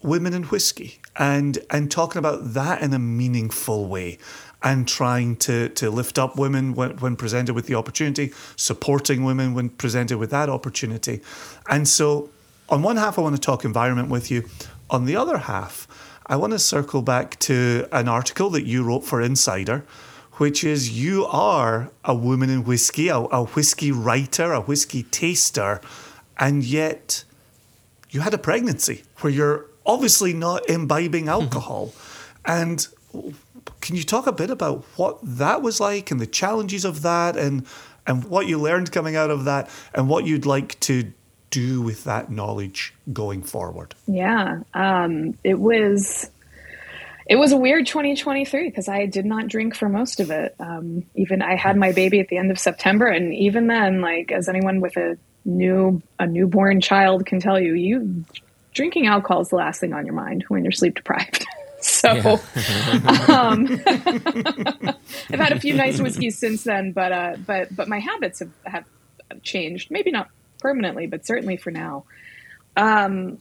women 0.02 0.34
and 0.34 0.46
whiskey 0.46 1.00
and 1.18 1.60
and 1.70 1.92
talking 1.92 2.18
about 2.18 2.54
that 2.54 2.82
in 2.82 2.94
a 2.94 3.00
meaningful 3.00 3.88
way 3.88 4.18
and 4.64 4.88
trying 4.88 5.36
to 5.36 5.70
to 5.70 5.90
lift 5.90 6.18
up 6.18 6.38
women 6.38 6.74
when, 6.74 6.92
when 6.98 7.16
presented 7.16 7.54
with 7.54 7.68
the 7.68 7.76
opportunity, 7.76 8.32
supporting 8.56 9.24
women 9.24 9.54
when 9.54 9.70
presented 9.70 10.18
with 10.18 10.32
that 10.32 10.50
opportunity. 10.50 11.22
And 11.70 11.88
so 11.88 12.30
on 12.70 12.82
one 12.82 12.98
half 12.98 13.20
I 13.20 13.22
want 13.22 13.36
to 13.36 13.42
talk 13.42 13.66
environment 13.66 14.10
with 14.10 14.32
you. 14.32 14.46
On 14.90 15.06
the 15.06 15.16
other 15.16 15.38
half, 15.38 15.88
I 16.30 16.38
want 16.38 16.54
to 16.54 16.60
circle 16.60 17.02
back 17.02 17.38
to 17.40 17.88
an 17.92 18.08
article 18.08 18.50
that 18.52 18.66
you 18.66 18.84
wrote 18.84 19.04
for 19.04 19.20
Insider 19.22 19.84
which 20.40 20.64
is 20.64 20.98
you 20.98 21.26
are 21.26 21.92
a 22.06 22.16
woman 22.16 22.50
in 22.50 22.64
whiskey, 22.64 23.10
a, 23.10 23.18
a 23.18 23.44
whiskey 23.44 23.92
writer, 23.92 24.54
a 24.54 24.62
whiskey 24.62 25.04
taster, 25.04 25.82
and 26.38 26.64
yet 26.64 27.26
you 28.10 28.22
had 28.22 28.34
a 28.34 28.38
pregnancy 28.38 29.04
where 29.18 29.32
you're 29.32 29.66
obviously 29.86 30.32
not 30.34 30.68
imbibing 30.70 31.26
mm-hmm. 31.26 31.44
alcohol. 31.44 31.94
and 32.46 32.88
can 33.82 33.96
you 33.98 34.04
talk 34.04 34.28
a 34.28 34.32
bit 34.32 34.50
about 34.50 34.84
what 34.96 35.20
that 35.22 35.62
was 35.62 35.80
like 35.80 36.10
and 36.10 36.22
the 36.22 36.28
challenges 36.28 36.86
of 36.86 37.02
that 37.02 37.36
and 37.36 37.66
and 38.08 38.24
what 38.26 38.48
you 38.48 38.58
learned 38.58 38.92
coming 38.92 39.16
out 39.16 39.30
of 39.30 39.46
that 39.46 39.70
and 39.94 40.08
what 40.08 40.26
you'd 40.26 40.46
like 40.46 40.80
to 40.80 41.12
do 41.50 41.82
with 41.82 42.04
that 42.06 42.32
knowledge 42.32 42.94
going 43.12 43.44
forward? 43.44 43.96
Yeah, 44.08 44.62
um, 44.74 45.38
it 45.44 45.60
was 45.60 46.30
it 47.30 47.36
was 47.36 47.52
a 47.52 47.58
weird 47.58 47.86
2023 47.86 48.70
because 48.70 48.88
I 48.88 49.06
did 49.06 49.26
not 49.26 49.48
drink 49.48 49.76
for 49.76 49.88
most 49.88 50.20
of 50.20 50.32
it. 50.32 50.56
Um, 50.60 51.06
even 51.14 51.44
I 51.44 51.56
had 51.56 51.78
my 51.78 51.92
baby 51.92 52.20
at 52.20 52.28
the 52.28 52.38
end 52.38 52.50
of 52.50 52.58
September, 52.58 53.06
and 53.06 53.34
even 53.36 53.68
then, 53.68 54.02
like 54.02 54.32
as 54.32 54.50
anyone 54.50 54.82
with 54.82 54.98
a 54.98 55.18
new 55.46 56.02
a 56.18 56.26
newborn 56.26 56.82
child 56.82 57.26
can 57.26 57.40
tell 57.40 57.60
you, 57.60 57.74
you 57.74 58.26
drinking 58.74 59.08
alcohol 59.08 59.42
is 59.42 59.50
the 59.50 59.56
last 59.56 59.80
thing 59.80 59.94
on 59.94 60.06
your 60.06 60.16
mind 60.16 60.44
when 60.48 60.64
you're 60.64 60.72
sleep 60.72 60.96
deprived. 60.96 61.46
so 61.82 62.40
um, 63.28 63.68
I've 63.88 65.40
had 65.40 65.52
a 65.52 65.60
few 65.60 65.76
nice 65.76 66.00
whiskeys 66.02 66.38
since 66.38 66.64
then, 66.64 66.94
but 66.94 67.12
uh, 67.12 67.36
but 67.46 67.76
but 67.76 67.88
my 67.88 68.00
habits 68.00 68.40
have 68.40 68.52
have 68.66 68.86
changed. 69.44 69.92
Maybe 69.92 70.10
not 70.10 70.30
permanently, 70.60 71.08
but 71.08 71.26
certainly 71.26 71.58
for 71.58 71.72
now. 71.72 72.06
Um, 72.78 73.40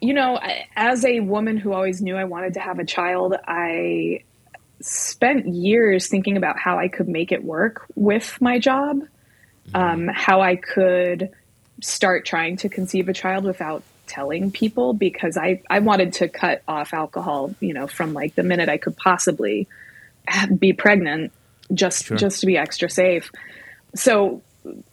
you 0.00 0.14
know, 0.14 0.38
as 0.74 1.04
a 1.04 1.20
woman 1.20 1.56
who 1.56 1.72
always 1.72 2.02
knew 2.02 2.16
I 2.16 2.24
wanted 2.24 2.54
to 2.54 2.60
have 2.60 2.78
a 2.80 2.84
child, 2.84 3.36
I 3.46 4.24
spent 4.80 5.46
years 5.46 6.08
thinking 6.08 6.36
about 6.36 6.58
how 6.58 6.78
I 6.78 6.88
could 6.88 7.08
make 7.08 7.30
it 7.30 7.44
work 7.44 7.86
with 7.94 8.36
my 8.40 8.58
job, 8.58 9.02
um, 9.74 10.08
how 10.12 10.40
I 10.40 10.56
could 10.56 11.30
start 11.80 12.26
trying 12.26 12.56
to 12.58 12.68
conceive 12.68 13.08
a 13.08 13.12
child 13.12 13.44
without 13.44 13.84
telling 14.08 14.50
people 14.50 14.92
because 14.92 15.36
I, 15.36 15.62
I 15.70 15.78
wanted 15.78 16.14
to 16.14 16.28
cut 16.28 16.62
off 16.66 16.92
alcohol, 16.92 17.54
you 17.60 17.72
know, 17.72 17.86
from 17.86 18.12
like 18.12 18.34
the 18.34 18.42
minute 18.42 18.68
I 18.68 18.78
could 18.78 18.96
possibly 18.96 19.68
be 20.58 20.72
pregnant 20.72 21.32
just 21.72 22.06
Sure. 22.06 22.16
just 22.16 22.40
to 22.40 22.46
be 22.46 22.56
extra 22.58 22.90
safe. 22.90 23.30
So 23.94 24.42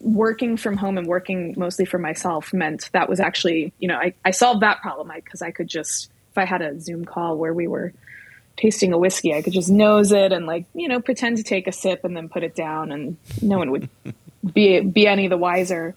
working 0.00 0.56
from 0.56 0.76
home 0.76 0.98
and 0.98 1.06
working 1.06 1.54
mostly 1.56 1.84
for 1.84 1.98
myself 1.98 2.52
meant 2.52 2.90
that 2.92 3.08
was 3.08 3.20
actually, 3.20 3.72
you 3.78 3.88
know, 3.88 3.96
I, 3.96 4.14
I 4.24 4.30
solved 4.30 4.62
that 4.62 4.80
problem 4.80 5.10
because 5.14 5.42
I 5.42 5.50
could 5.50 5.68
just, 5.68 6.10
if 6.30 6.38
I 6.38 6.44
had 6.44 6.62
a 6.62 6.80
Zoom 6.80 7.04
call 7.04 7.36
where 7.36 7.54
we 7.54 7.66
were 7.66 7.92
tasting 8.56 8.92
a 8.92 8.98
whiskey, 8.98 9.32
I 9.32 9.42
could 9.42 9.52
just 9.52 9.70
nose 9.70 10.12
it 10.12 10.32
and 10.32 10.46
like, 10.46 10.66
you 10.74 10.88
know, 10.88 11.00
pretend 11.00 11.36
to 11.38 11.42
take 11.42 11.66
a 11.66 11.72
sip 11.72 12.04
and 12.04 12.16
then 12.16 12.28
put 12.28 12.42
it 12.42 12.54
down 12.54 12.92
and 12.92 13.16
no 13.40 13.58
one 13.58 13.70
would 13.70 13.88
be, 14.52 14.80
be 14.80 15.06
any 15.06 15.28
the 15.28 15.38
wiser. 15.38 15.94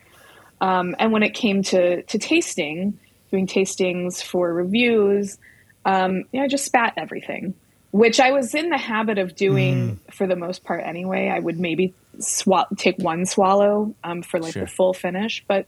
Um, 0.62 0.96
and 1.00 1.12
when 1.12 1.24
it 1.24 1.34
came 1.34 1.64
to, 1.64 2.04
to 2.04 2.18
tasting, 2.18 3.00
doing 3.32 3.48
tastings 3.48 4.24
for 4.24 4.54
reviews, 4.54 5.38
um, 5.86 6.26
yeah, 6.32 6.44
I 6.44 6.48
just 6.48 6.66
spat 6.66 6.94
everything, 6.98 7.56
which 7.92 8.20
I 8.20 8.32
was 8.32 8.54
in 8.56 8.70
the 8.70 8.78
habit 8.78 9.18
of 9.18 9.36
doing 9.36 10.00
for 10.12 10.28
the 10.28 10.36
most 10.36 10.64
part 10.64 10.84
anyway. 10.86 11.30
I 11.30 11.40
would 11.40 11.60
maybe 11.60 11.94
swa- 12.20 12.68
take 12.78 12.98
one 13.00 13.26
swallow 13.26 13.94
um, 14.04 14.22
for 14.22 14.40
like 14.40 14.54
Sure. 14.54 14.64
the 14.64 14.68
full 14.68 14.94
finish, 14.94 15.44
but 15.48 15.66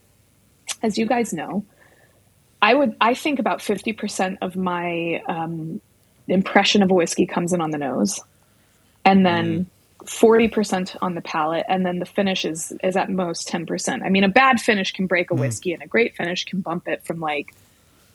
as 0.82 0.98
you 0.98 1.06
guys 1.06 1.34
know, 1.34 1.64
I 2.62 2.74
would 2.74 2.96
I 3.00 3.14
think 3.14 3.40
about 3.40 3.62
fifty 3.62 3.94
percent 3.94 4.40
of 4.42 4.56
my 4.56 5.22
um, 5.28 5.82
impression 6.28 6.82
of 6.84 6.90
a 6.92 6.94
whiskey 6.94 7.26
comes 7.26 7.54
in 7.54 7.62
on 7.62 7.72
the 7.72 7.78
nose, 7.78 8.20
and 9.04 9.26
then 9.26 9.68
forty 10.06 10.48
percent 10.48 10.96
on 11.02 11.16
the 11.16 11.22
palate, 11.22 11.66
and 11.70 11.86
then 11.86 12.00
the 12.00 12.06
finish 12.06 12.46
is 12.46 12.74
is 12.84 12.96
at 12.96 13.10
most 13.10 13.48
ten 13.48 13.66
percent. 13.66 14.04
I 14.04 14.10
mean, 14.10 14.24
a 14.24 14.30
bad 14.30 14.60
finish 14.60 14.92
can 14.92 15.06
break 15.08 15.32
a 15.32 15.36
whiskey, 15.36 15.74
and 15.74 15.84
a 15.84 15.88
great 15.88 16.16
finish 16.16 16.46
can 16.46 16.62
bump 16.62 16.88
it 16.88 17.04
from 17.06 17.20
like 17.20 17.54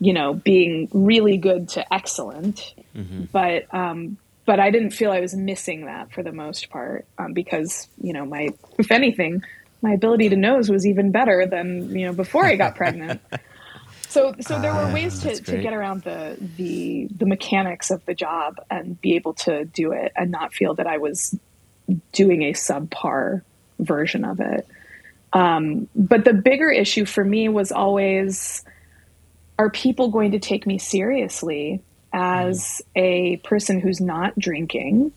you 0.01 0.13
know 0.13 0.35
being 0.35 0.89
really 0.93 1.37
good 1.37 1.69
to 1.71 1.95
excellent. 1.95 2.75
But 3.33 3.73
um, 3.73 4.17
but 4.51 4.59
I 4.59 4.73
didn't 4.73 4.91
feel 4.91 5.13
I 5.13 5.21
was 5.21 5.33
missing 5.33 5.87
that 5.87 6.11
for 6.11 6.25
the 6.25 6.33
most 6.33 6.71
part 6.71 7.07
um, 7.19 7.35
because 7.35 7.87
you 8.03 8.13
know 8.13 8.25
my 8.25 8.49
if 8.81 8.91
anything 8.91 9.45
my 9.81 9.93
ability 9.93 10.29
to 10.31 10.35
nose 10.35 10.69
was 10.69 10.85
even 10.85 11.13
better 11.13 11.47
than 11.47 11.97
you 11.97 12.07
know 12.07 12.13
before 12.13 12.45
I 12.45 12.57
got 12.57 12.75
pregnant. 12.75 13.21
So, 14.09 14.35
so 14.41 14.61
there 14.61 14.75
were 14.75 14.93
ways 14.93 15.21
to, 15.21 15.37
to 15.37 15.59
get 15.59 15.73
around 15.73 16.03
the, 16.03 16.37
the 16.57 17.07
the 17.17 17.27
mechanics 17.27 17.93
of 17.93 18.05
the 18.07 18.15
job 18.15 18.57
and 18.69 19.01
be 19.01 19.15
able 19.15 19.35
to 19.35 19.65
do 19.67 19.93
it 19.93 20.11
and 20.17 20.33
not 20.33 20.53
feel 20.53 20.75
that 20.75 20.89
I 20.89 20.99
was 20.99 21.39
doing 22.11 22.43
a 22.43 22.53
subpar 22.53 23.43
version 23.79 24.25
of 24.25 24.41
it. 24.41 24.67
Um, 25.33 25.87
but 25.95 26.25
the 26.25 26.33
bigger 26.33 26.71
issue 26.71 27.05
for 27.05 27.25
me 27.25 27.49
was 27.49 27.71
always: 27.71 28.65
Are 29.61 29.71
people 29.71 30.09
going 30.09 30.33
to 30.33 30.41
take 30.41 30.67
me 30.67 30.79
seriously 30.79 31.81
as 32.13 32.83
a 32.97 33.37
person 33.39 33.81
who's 33.81 34.01
not 34.01 34.39
drinking, 34.39 35.13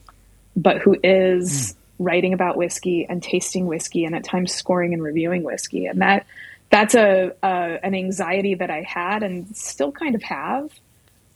but 0.56 0.78
who 0.78 0.96
is 1.02 1.74
writing 1.98 2.32
about 2.32 2.56
whiskey 2.56 3.06
and 3.08 3.22
tasting 3.22 3.66
whiskey 3.66 4.04
and 4.04 4.14
at 4.14 4.24
times 4.24 4.52
scoring 4.52 4.94
and 4.94 5.02
reviewing 5.02 5.42
whiskey? 5.42 5.86
And 5.86 6.02
that 6.02 6.26
that's 6.70 6.94
a, 6.94 7.32
a 7.42 7.78
an 7.82 7.94
anxiety 7.94 8.54
that 8.54 8.70
I 8.70 8.82
had 8.82 9.22
and 9.22 9.56
still 9.56 9.92
kind 9.92 10.14
of 10.14 10.22
have. 10.22 10.70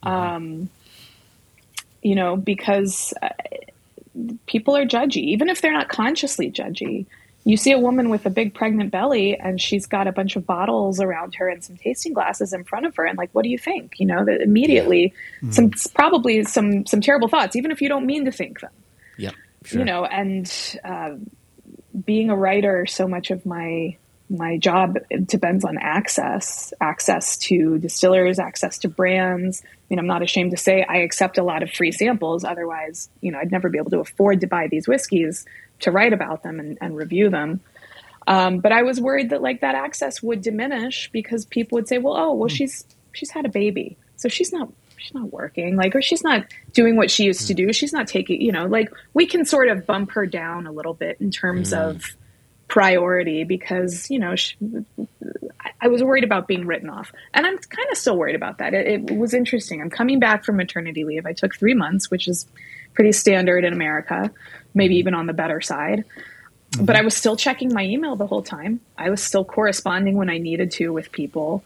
Um, 0.03 0.71
you 2.03 2.15
know, 2.15 2.37
because 2.37 3.13
uh, 3.21 3.29
people 4.47 4.77
are 4.77 4.87
judgy, 4.87 5.25
even 5.29 5.49
if 5.49 5.61
they're 5.61 5.73
not 5.73 5.89
consciously 5.89 6.51
judgy. 6.51 7.07
You 7.49 7.57
see 7.57 7.73
a 7.73 7.79
woman 7.79 8.11
with 8.11 8.27
a 8.27 8.31
big 8.31 8.55
pregnant 8.55 8.91
belly 8.91 9.39
and 9.39 9.61
she's 9.61 9.87
got 9.87 10.07
a 10.07 10.13
bunch 10.13 10.37
of 10.37 10.47
bottles 10.47 11.01
around 11.01 11.35
her 11.37 11.49
and 11.49 11.65
some 11.65 11.77
tasting 11.77 12.13
glasses 12.13 12.53
in 12.53 12.65
front 12.65 12.85
of 12.87 12.95
her. 12.97 13.07
And 13.07 13.17
like 13.17 13.31
what 13.33 13.43
do 13.43 13.49
you 13.49 13.59
think? 13.59 13.99
You 13.99 14.07
know, 14.07 14.25
that 14.25 14.43
immediately 14.43 15.15
some 15.51 15.71
probably 15.95 16.45
some 16.45 16.85
some 16.87 17.01
terrible 17.01 17.29
thoughts 17.29 17.57
even 17.57 17.71
if 17.71 17.81
you 17.81 17.89
don't 17.89 18.07
mean 18.07 18.27
to 18.27 18.33
think 18.33 18.61
them. 18.61 18.73
Yeah 19.17 19.31
Sure. 19.65 19.81
you 19.81 19.85
know 19.85 20.05
and 20.05 20.79
uh, 20.85 21.15
being 22.05 22.31
a 22.31 22.37
writer 22.37 22.87
so 22.87 23.09
much 23.09 23.31
of 23.31 23.45
my 23.45 23.97
my 24.31 24.57
job 24.59 24.99
depends 25.25 25.65
on 25.65 25.79
access 25.79 26.73
access 26.81 27.37
to 27.39 27.79
distillers 27.79 28.39
access 28.39 28.79
to 28.79 28.89
brands. 28.89 29.63
I 29.65 29.69
mean 29.91 29.99
i'm 29.99 30.07
not 30.07 30.23
ashamed 30.23 30.53
to 30.53 30.57
say 30.57 30.85
i 30.89 30.99
accept 30.99 31.39
a 31.39 31.43
lot 31.43 31.63
of 31.63 31.71
free 31.71 31.93
samples. 31.93 32.45
Otherwise 32.45 33.11
you 33.21 33.33
know 33.33 33.39
i'd 33.39 33.51
never 33.51 33.69
be 33.69 33.79
able 33.79 33.91
to 33.91 34.01
afford 34.01 34.41
to 34.43 34.47
buy 34.47 34.69
these 34.69 34.87
whiskeys 34.87 35.45
to 35.81 35.91
write 35.91 36.13
about 36.13 36.43
them 36.43 36.61
and, 36.61 36.79
and 36.81 36.97
review 36.97 37.31
them. 37.31 37.61
Um, 38.27 38.59
but 38.59 38.73
i 38.73 38.83
was 38.83 39.01
worried 39.01 39.31
that 39.31 39.41
like 39.41 39.63
that 39.63 39.75
access 39.75 40.23
would 40.23 40.43
diminish 40.43 41.09
because 41.13 41.47
people 41.47 41.77
would 41.77 41.89
say 41.89 41.97
well 41.97 42.15
oh 42.15 42.35
well 42.35 42.49
hmm. 42.49 42.55
she's 42.55 42.85
she's 43.13 43.31
had 43.31 43.47
a 43.47 43.49
baby. 43.49 43.97
So 44.17 44.29
she's 44.29 44.53
not 44.53 44.71
she's 44.99 45.15
not 45.15 45.33
working. 45.33 45.77
Like 45.77 45.95
or 45.95 46.03
she's 46.03 46.23
not 46.23 46.45
doing 46.73 46.97
what 46.97 47.11
she 47.11 47.25
used 47.25 47.47
to 47.47 47.55
hmm. 47.55 47.69
do. 47.69 47.73
She's 47.73 47.93
not 47.93 48.07
taking 48.07 48.41
you 48.43 48.53
know 48.53 48.67
like 48.67 48.91
we 49.15 49.27
can 49.27 49.45
sort 49.45 49.69
of 49.69 49.87
bump 49.87 50.13
her 50.13 50.27
down 50.27 50.67
a 50.67 50.73
little 50.73 50.95
bit 50.95 51.19
in 51.21 51.31
terms 51.31 51.71
hmm. 51.71 51.79
of 51.79 52.05
priority 52.69 53.45
because 53.45 54.11
you 54.11 54.19
know 54.19 54.37
she, 54.37 54.57
I- 55.61 55.73
I 55.81 55.89
was 55.89 56.03
worried 56.03 56.25
about 56.25 56.49
being 56.49 56.67
written 56.67 56.91
off, 56.91 57.13
and 57.33 57.47
I'm 57.47 57.57
kind 57.57 57.89
of 57.91 57.97
still 57.97 58.17
worried 58.17 58.35
about 58.35 58.59
that. 58.59 58.75
It, 58.75 59.11
it 59.11 59.17
was 59.17 59.33
interesting. 59.33 59.81
I'm 59.81 59.91
coming 59.91 60.19
back 60.19 60.45
from 60.45 60.57
maternity 60.57 61.05
leave. 61.05 61.25
I 61.25 61.33
took 61.33 61.55
three 61.55 61.75
months, 61.75 62.11
which 62.11 62.27
is 62.27 62.47
pretty 62.95 63.13
standard 63.13 63.65
in 63.65 63.73
America, 63.73 64.31
maybe 64.75 64.97
even 64.97 65.15
on 65.15 65.27
the 65.27 65.33
better 65.33 65.61
side. 65.61 66.05
But 66.81 66.97
I 66.97 67.03
was 67.03 67.15
still 67.15 67.37
checking 67.37 67.73
my 67.73 67.83
email 67.85 68.15
the 68.17 68.27
whole 68.27 68.43
time. 68.43 68.81
I 68.97 69.11
was 69.11 69.23
still 69.23 69.45
corresponding 69.45 70.17
when 70.17 70.29
I 70.29 70.39
needed 70.39 70.71
to 70.73 70.93
with 70.93 71.11
people, 71.13 71.65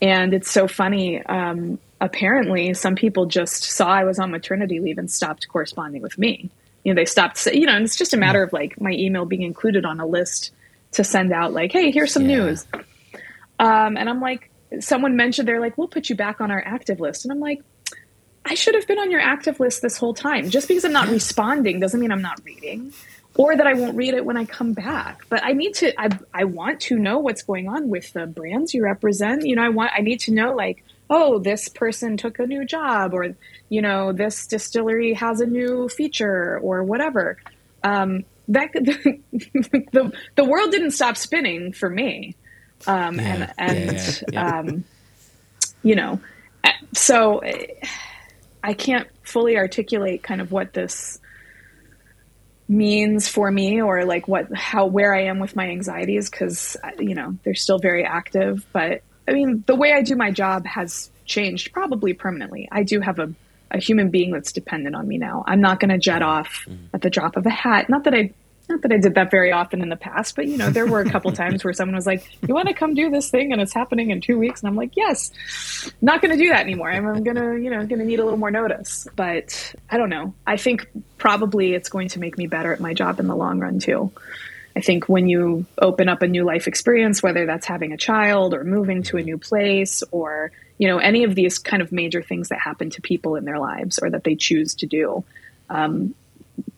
and 0.00 0.34
it's 0.34 0.50
so 0.50 0.68
funny. 0.68 1.24
Um, 1.24 1.78
apparently, 2.00 2.74
some 2.74 2.94
people 2.94 3.26
just 3.26 3.64
saw 3.64 3.88
I 3.88 4.04
was 4.04 4.18
on 4.18 4.30
maternity 4.30 4.78
leave 4.80 4.98
and 4.98 5.10
stopped 5.10 5.48
corresponding 5.48 6.02
with 6.02 6.18
me. 6.18 6.50
You 6.84 6.92
know, 6.92 7.00
they 7.00 7.06
stopped. 7.06 7.44
You 7.46 7.64
know, 7.66 7.74
and 7.74 7.84
it's 7.84 7.96
just 7.96 8.12
a 8.12 8.18
matter 8.18 8.42
of 8.42 8.52
like 8.52 8.78
my 8.80 8.92
email 8.92 9.24
being 9.24 9.42
included 9.42 9.84
on 9.86 10.00
a 10.00 10.06
list 10.06 10.50
to 10.92 11.02
send 11.04 11.32
out, 11.32 11.52
like, 11.54 11.72
"Hey, 11.72 11.90
here's 11.90 12.12
some 12.12 12.28
Yeah. 12.28 12.36
news." 12.44 12.66
Um, 13.58 13.96
and 13.96 14.08
I'm 14.08 14.20
like, 14.20 14.50
someone 14.80 15.16
mentioned 15.16 15.46
they're 15.46 15.60
like, 15.60 15.78
we'll 15.78 15.88
put 15.88 16.08
you 16.10 16.16
back 16.16 16.40
on 16.40 16.50
our 16.50 16.62
active 16.64 17.00
list. 17.00 17.24
And 17.24 17.32
I'm 17.32 17.40
like, 17.40 17.60
I 18.44 18.54
should 18.54 18.74
have 18.74 18.86
been 18.86 18.98
on 18.98 19.10
your 19.10 19.20
active 19.20 19.60
list 19.60 19.82
this 19.82 19.96
whole 19.96 20.14
time. 20.14 20.50
Just 20.50 20.68
because 20.68 20.84
I'm 20.84 20.92
not 20.92 21.08
responding 21.08 21.80
doesn't 21.80 22.00
mean 22.00 22.12
I'm 22.12 22.22
not 22.22 22.40
reading 22.44 22.92
or 23.34 23.56
that 23.56 23.66
I 23.66 23.74
won't 23.74 23.96
read 23.96 24.14
it 24.14 24.24
when 24.24 24.36
I 24.36 24.44
come 24.44 24.72
back. 24.72 25.24
But 25.28 25.44
I 25.44 25.52
need 25.52 25.74
to, 25.74 25.98
I, 26.00 26.10
I 26.34 26.44
want 26.44 26.80
to 26.82 26.98
know 26.98 27.18
what's 27.18 27.42
going 27.42 27.68
on 27.68 27.88
with 27.88 28.12
the 28.12 28.26
brands 28.26 28.74
you 28.74 28.84
represent. 28.84 29.46
You 29.46 29.56
know, 29.56 29.62
I 29.62 29.68
want, 29.68 29.92
I 29.96 30.00
need 30.00 30.20
to 30.20 30.32
know 30.32 30.54
like, 30.54 30.84
oh, 31.08 31.38
this 31.38 31.68
person 31.68 32.16
took 32.16 32.38
a 32.38 32.46
new 32.46 32.64
job 32.64 33.14
or, 33.14 33.34
you 33.68 33.80
know, 33.80 34.12
this 34.12 34.46
distillery 34.46 35.14
has 35.14 35.40
a 35.40 35.46
new 35.46 35.88
feature 35.88 36.58
or 36.58 36.84
whatever. 36.84 37.38
Um, 37.82 38.24
that 38.48 38.72
the, 38.72 40.12
the 40.34 40.44
world 40.44 40.70
didn't 40.72 40.90
stop 40.90 41.16
spinning 41.16 41.72
for 41.72 41.88
me 41.88 42.34
um, 42.86 43.18
Yeah, 43.18 43.24
and 43.24 43.52
and 43.58 43.96
yeah, 43.96 44.22
yeah. 44.32 44.58
Um, 44.58 44.84
you 45.82 45.96
know, 45.96 46.20
so 46.94 47.42
I 48.62 48.74
can't 48.74 49.08
fully 49.22 49.56
articulate 49.56 50.22
kind 50.22 50.40
of 50.40 50.52
what 50.52 50.72
this 50.72 51.20
means 52.68 53.28
for 53.28 53.50
me 53.50 53.82
or 53.82 54.04
like 54.04 54.26
what 54.28 54.54
how 54.54 54.86
where 54.86 55.14
I 55.14 55.24
am 55.24 55.38
with 55.38 55.54
my 55.54 55.68
anxieties 55.68 56.30
because 56.30 56.76
uh, 56.82 56.90
you 56.98 57.14
know 57.14 57.36
they're 57.42 57.54
still 57.54 57.78
very 57.78 58.04
active. 58.04 58.66
But 58.72 59.02
I 59.28 59.32
mean, 59.32 59.64
the 59.66 59.74
way 59.74 59.92
I 59.92 60.02
do 60.02 60.16
my 60.16 60.30
job 60.30 60.66
has 60.66 61.10
changed 61.24 61.72
probably 61.72 62.14
permanently. 62.14 62.68
I 62.70 62.82
do 62.82 63.00
have 63.00 63.18
a 63.18 63.34
a 63.70 63.78
human 63.78 64.10
being 64.10 64.32
that's 64.32 64.52
dependent 64.52 64.94
on 64.94 65.08
me 65.08 65.18
now. 65.18 65.44
I'm 65.46 65.60
not 65.60 65.80
going 65.80 65.90
to 65.90 65.98
jet 65.98 66.22
off 66.22 66.66
mm-hmm. 66.68 66.86
at 66.92 67.00
the 67.00 67.10
drop 67.10 67.36
of 67.36 67.46
a 67.46 67.50
hat. 67.50 67.88
Not 67.88 68.04
that 68.04 68.14
I 68.14 68.32
not 68.68 68.82
that 68.82 68.92
I 68.92 68.98
did 68.98 69.14
that 69.14 69.30
very 69.30 69.52
often 69.52 69.82
in 69.82 69.88
the 69.88 69.96
past, 69.96 70.36
but 70.36 70.46
you 70.46 70.56
know, 70.56 70.70
there 70.70 70.86
were 70.86 71.00
a 71.00 71.10
couple 71.10 71.32
times 71.42 71.64
where 71.64 71.72
someone 71.72 71.96
was 71.96 72.06
like, 72.06 72.24
"You 72.46 72.54
want 72.54 72.68
to 72.68 72.74
come 72.74 72.94
do 72.94 73.10
this 73.10 73.30
thing 73.30 73.52
and 73.52 73.60
it's 73.60 73.72
happening 73.72 74.10
in 74.10 74.20
2 74.20 74.38
weeks." 74.38 74.60
And 74.60 74.68
I'm 74.68 74.76
like, 74.76 74.96
"Yes." 74.96 75.30
Not 76.00 76.22
going 76.22 76.36
to 76.36 76.42
do 76.42 76.50
that 76.50 76.60
anymore. 76.60 76.90
I'm, 76.90 77.06
I'm 77.06 77.24
going 77.24 77.36
to, 77.36 77.56
you 77.56 77.70
know, 77.70 77.84
going 77.86 77.98
to 77.98 78.04
need 78.04 78.20
a 78.20 78.24
little 78.24 78.38
more 78.38 78.50
notice. 78.50 79.06
But 79.16 79.74
I 79.90 79.98
don't 79.98 80.10
know. 80.10 80.34
I 80.46 80.56
think 80.56 80.88
probably 81.18 81.74
it's 81.74 81.88
going 81.88 82.08
to 82.08 82.20
make 82.20 82.38
me 82.38 82.46
better 82.46 82.72
at 82.72 82.80
my 82.80 82.94
job 82.94 83.20
in 83.20 83.26
the 83.26 83.36
long 83.36 83.58
run 83.58 83.78
too. 83.78 84.12
I 84.74 84.80
think 84.80 85.08
when 85.08 85.28
you 85.28 85.66
open 85.78 86.08
up 86.08 86.22
a 86.22 86.26
new 86.26 86.44
life 86.44 86.66
experience, 86.66 87.22
whether 87.22 87.46
that's 87.46 87.66
having 87.66 87.92
a 87.92 87.96
child 87.96 88.54
or 88.54 88.64
moving 88.64 89.02
to 89.04 89.18
a 89.18 89.22
new 89.22 89.38
place 89.38 90.02
or, 90.10 90.50
you 90.78 90.88
know, 90.88 90.98
any 90.98 91.24
of 91.24 91.34
these 91.34 91.58
kind 91.58 91.82
of 91.82 91.92
major 91.92 92.22
things 92.22 92.48
that 92.48 92.58
happen 92.58 92.90
to 92.90 93.02
people 93.02 93.36
in 93.36 93.44
their 93.44 93.58
lives 93.58 93.98
or 93.98 94.10
that 94.10 94.24
they 94.24 94.34
choose 94.34 94.74
to 94.76 94.86
do, 94.86 95.24
um, 95.68 96.14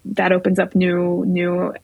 that 0.06 0.32
opens 0.32 0.58
up 0.58 0.74
new 0.74 1.24
new 1.26 1.74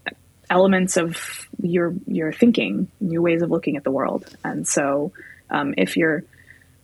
elements 0.48 0.96
of 0.96 1.48
your 1.62 1.94
your 2.06 2.32
thinking, 2.32 2.90
new 3.00 3.22
ways 3.22 3.42
of 3.42 3.50
looking 3.50 3.76
at 3.76 3.84
the 3.84 3.90
world. 3.90 4.36
And 4.44 4.66
so, 4.66 5.12
um, 5.48 5.74
if 5.76 5.96
you're 5.96 6.24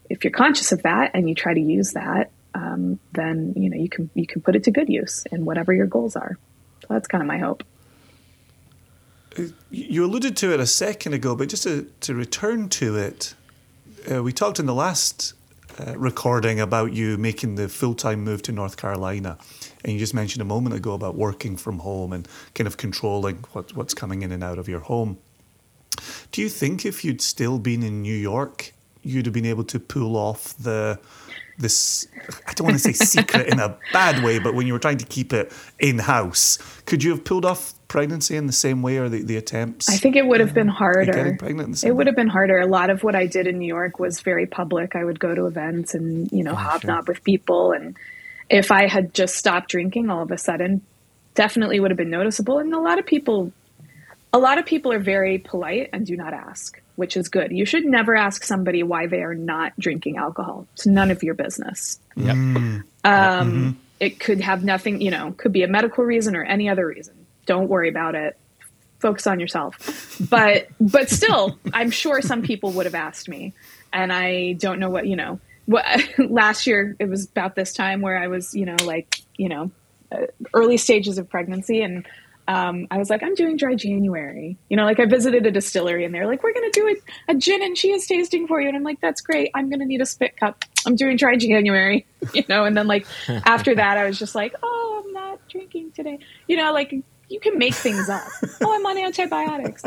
if 0.08 0.24
you're 0.24 0.32
conscious 0.32 0.72
of 0.72 0.82
that 0.82 1.12
and 1.14 1.28
you 1.28 1.34
try 1.34 1.54
to 1.54 1.60
use 1.60 1.92
that, 1.92 2.30
um, 2.54 2.98
then 3.12 3.54
you 3.56 3.70
know 3.70 3.76
you 3.76 3.88
can 3.88 4.10
you 4.14 4.26
can 4.26 4.40
put 4.40 4.56
it 4.56 4.64
to 4.64 4.70
good 4.70 4.88
use 4.88 5.24
in 5.30 5.44
whatever 5.44 5.72
your 5.72 5.86
goals 5.86 6.16
are. 6.16 6.38
So 6.82 6.86
that's 6.90 7.08
kind 7.08 7.22
of 7.22 7.28
my 7.28 7.38
hope. 7.38 7.62
You 9.70 10.04
alluded 10.04 10.36
to 10.38 10.54
it 10.54 10.60
a 10.60 10.66
second 10.66 11.12
ago, 11.12 11.36
but 11.36 11.50
just 11.50 11.64
to, 11.64 11.90
to 12.00 12.14
return 12.14 12.70
to 12.70 12.96
it, 12.96 13.34
uh, 14.10 14.22
we 14.22 14.32
talked 14.32 14.58
in 14.58 14.64
the 14.64 14.74
last 14.74 15.34
uh, 15.78 15.96
recording 15.98 16.60
about 16.60 16.92
you 16.92 17.16
making 17.18 17.56
the 17.56 17.68
full 17.68 17.94
time 17.94 18.24
move 18.24 18.42
to 18.42 18.52
North 18.52 18.76
Carolina. 18.76 19.38
And 19.84 19.92
you 19.92 19.98
just 19.98 20.14
mentioned 20.14 20.42
a 20.42 20.44
moment 20.44 20.74
ago 20.74 20.94
about 20.94 21.16
working 21.16 21.56
from 21.56 21.80
home 21.80 22.12
and 22.12 22.26
kind 22.54 22.66
of 22.66 22.76
controlling 22.76 23.44
what, 23.52 23.74
what's 23.76 23.94
coming 23.94 24.22
in 24.22 24.32
and 24.32 24.42
out 24.42 24.58
of 24.58 24.68
your 24.68 24.80
home. 24.80 25.18
Do 26.32 26.42
you 26.42 26.48
think 26.48 26.84
if 26.84 27.04
you'd 27.04 27.20
still 27.20 27.58
been 27.58 27.82
in 27.82 28.02
New 28.02 28.16
York, 28.16 28.72
you'd 29.02 29.26
have 29.26 29.32
been 29.32 29.46
able 29.46 29.64
to 29.64 29.78
pull 29.78 30.16
off 30.16 30.56
the 30.56 30.98
this 31.58 32.06
I 32.46 32.52
don't 32.52 32.66
want 32.66 32.78
to 32.78 32.82
say 32.82 32.92
secret 32.92 33.48
in 33.48 33.60
a 33.60 33.76
bad 33.92 34.22
way, 34.24 34.38
but 34.38 34.54
when 34.54 34.66
you 34.66 34.72
were 34.72 34.78
trying 34.78 34.98
to 34.98 35.06
keep 35.06 35.32
it 35.32 35.52
in 35.78 35.98
house, 35.98 36.58
could 36.86 37.02
you 37.02 37.10
have 37.10 37.24
pulled 37.24 37.44
off 37.44 37.74
pregnancy 37.88 38.36
in 38.36 38.46
the 38.46 38.52
same 38.52 38.82
way 38.82 38.98
or 38.98 39.08
the, 39.08 39.22
the 39.22 39.36
attempts? 39.36 39.88
I 39.88 39.96
think 39.96 40.16
it 40.16 40.26
would 40.26 40.40
have 40.40 40.52
been 40.54 40.68
harder. 40.68 41.12
Getting 41.12 41.38
pregnant 41.38 41.66
in 41.66 41.70
the 41.72 41.76
same 41.76 41.90
it 41.90 41.94
would 41.94 42.06
way? 42.06 42.10
have 42.10 42.16
been 42.16 42.28
harder. 42.28 42.58
A 42.58 42.66
lot 42.66 42.90
of 42.90 43.02
what 43.02 43.14
I 43.14 43.26
did 43.26 43.46
in 43.46 43.58
New 43.58 43.66
York 43.66 43.98
was 43.98 44.20
very 44.20 44.46
public. 44.46 44.96
I 44.96 45.04
would 45.04 45.20
go 45.20 45.34
to 45.34 45.46
events 45.46 45.94
and, 45.94 46.30
you 46.32 46.42
know, 46.42 46.52
Oh, 46.52 46.56
hobnob 46.56 47.08
with 47.08 47.22
people. 47.22 47.72
And 47.72 47.96
if 48.50 48.70
I 48.70 48.86
had 48.88 49.14
just 49.14 49.36
stopped 49.36 49.70
drinking 49.70 50.10
all 50.10 50.22
of 50.22 50.30
a 50.30 50.38
sudden, 50.38 50.82
definitely 51.34 51.80
would 51.80 51.90
have 51.90 51.98
been 51.98 52.10
noticeable. 52.10 52.58
And 52.58 52.74
a 52.74 52.80
lot 52.80 52.98
of 52.98 53.06
people, 53.06 53.52
a 54.32 54.38
lot 54.38 54.58
of 54.58 54.66
people 54.66 54.92
are 54.92 54.98
very 54.98 55.38
polite 55.38 55.90
and 55.92 56.04
do 56.04 56.16
not 56.16 56.32
ask, 56.32 56.80
which 56.96 57.16
is 57.16 57.28
good. 57.28 57.52
You 57.52 57.64
should 57.64 57.84
never 57.84 58.16
ask 58.16 58.42
somebody 58.44 58.82
why 58.82 59.06
they 59.06 59.22
are 59.22 59.34
not 59.34 59.72
drinking 59.78 60.16
alcohol. 60.16 60.66
It's 60.74 60.86
none 60.86 61.10
of 61.10 61.22
your 61.22 61.34
business. 61.34 61.98
Yep. 62.16 62.34
Mm. 62.34 62.84
Um, 63.04 63.80
It 63.98 64.20
could 64.20 64.40
have 64.40 64.62
nothing, 64.62 65.00
you 65.00 65.10
know, 65.10 65.32
could 65.38 65.52
be 65.52 65.62
a 65.62 65.68
medical 65.68 66.04
reason 66.04 66.36
or 66.36 66.44
any 66.44 66.68
other 66.68 66.86
reason. 66.86 67.14
Don't 67.46 67.68
worry 67.68 67.88
about 67.88 68.14
it. 68.14 68.36
Focus 68.98 69.26
on 69.26 69.40
yourself. 69.40 70.18
But 70.28 70.68
but 70.80 71.08
still, 71.08 71.58
I'm 71.72 71.90
sure 71.90 72.20
some 72.20 72.42
people 72.42 72.72
would 72.72 72.86
have 72.86 72.94
asked 72.94 73.28
me, 73.28 73.54
and 73.92 74.12
I 74.12 74.52
don't 74.54 74.80
know 74.80 74.90
what 74.90 75.06
you 75.06 75.16
know. 75.16 75.38
What 75.66 75.84
last 76.18 76.66
year 76.66 76.96
it 76.98 77.08
was 77.08 77.26
about 77.26 77.54
this 77.54 77.72
time 77.72 78.00
where 78.00 78.18
I 78.18 78.28
was, 78.28 78.54
you 78.54 78.66
know, 78.66 78.76
like 78.84 79.20
you 79.36 79.48
know, 79.48 79.70
uh, 80.12 80.26
early 80.54 80.76
stages 80.76 81.18
of 81.18 81.28
pregnancy, 81.28 81.82
and 81.82 82.06
um, 82.48 82.86
I 82.90 82.98
was 82.98 83.10
like, 83.10 83.22
I'm 83.22 83.34
doing 83.34 83.56
dry 83.56 83.74
January. 83.74 84.56
You 84.68 84.76
know, 84.76 84.84
like 84.84 85.00
I 85.00 85.04
visited 85.06 85.46
a 85.46 85.50
distillery 85.50 86.04
and 86.04 86.14
they're 86.14 86.26
like, 86.26 86.42
we're 86.42 86.52
going 86.54 86.70
to 86.70 86.80
do 86.80 86.88
a, 86.88 87.32
a 87.32 87.34
gin 87.34 87.62
and 87.62 87.76
cheese 87.76 88.06
tasting 88.06 88.46
for 88.46 88.60
you. 88.60 88.68
And 88.68 88.76
I'm 88.76 88.82
like, 88.84 89.00
that's 89.00 89.20
great. 89.20 89.50
I'm 89.54 89.68
going 89.68 89.80
to 89.80 89.86
need 89.86 90.00
a 90.00 90.06
spit 90.06 90.36
cup. 90.36 90.64
I'm 90.86 90.94
doing 90.96 91.16
dry 91.16 91.36
January, 91.36 92.06
you 92.34 92.44
know, 92.48 92.64
and 92.64 92.76
then 92.76 92.86
like 92.86 93.06
after 93.28 93.74
that, 93.74 93.98
I 93.98 94.06
was 94.06 94.18
just 94.18 94.34
like, 94.34 94.54
oh, 94.62 95.02
I'm 95.04 95.12
not 95.12 95.40
drinking 95.48 95.92
today. 95.92 96.18
You 96.46 96.56
know, 96.56 96.72
like 96.72 96.94
you 97.28 97.40
can 97.40 97.58
make 97.58 97.74
things 97.74 98.08
up. 98.08 98.22
oh, 98.62 98.74
I'm 98.74 98.86
on 98.86 98.96
antibiotics. 98.98 99.82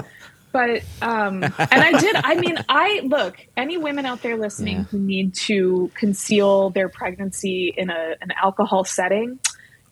But, 0.51 0.81
um, 1.03 1.43
and 1.43 1.55
I 1.59 1.91
did, 1.99 2.15
I 2.15 2.33
mean, 2.33 2.57
I 2.67 3.01
look, 3.03 3.37
any 3.55 3.77
women 3.77 4.07
out 4.07 4.23
there 4.23 4.35
listening 4.35 4.77
Yeah. 4.77 4.83
who 4.85 4.97
need 4.97 5.35
to 5.45 5.91
conceal 5.93 6.71
their 6.71 6.89
pregnancy 6.89 7.71
in 7.77 7.91
a, 7.91 8.15
an 8.19 8.31
alcohol 8.31 8.83
setting, 8.83 9.37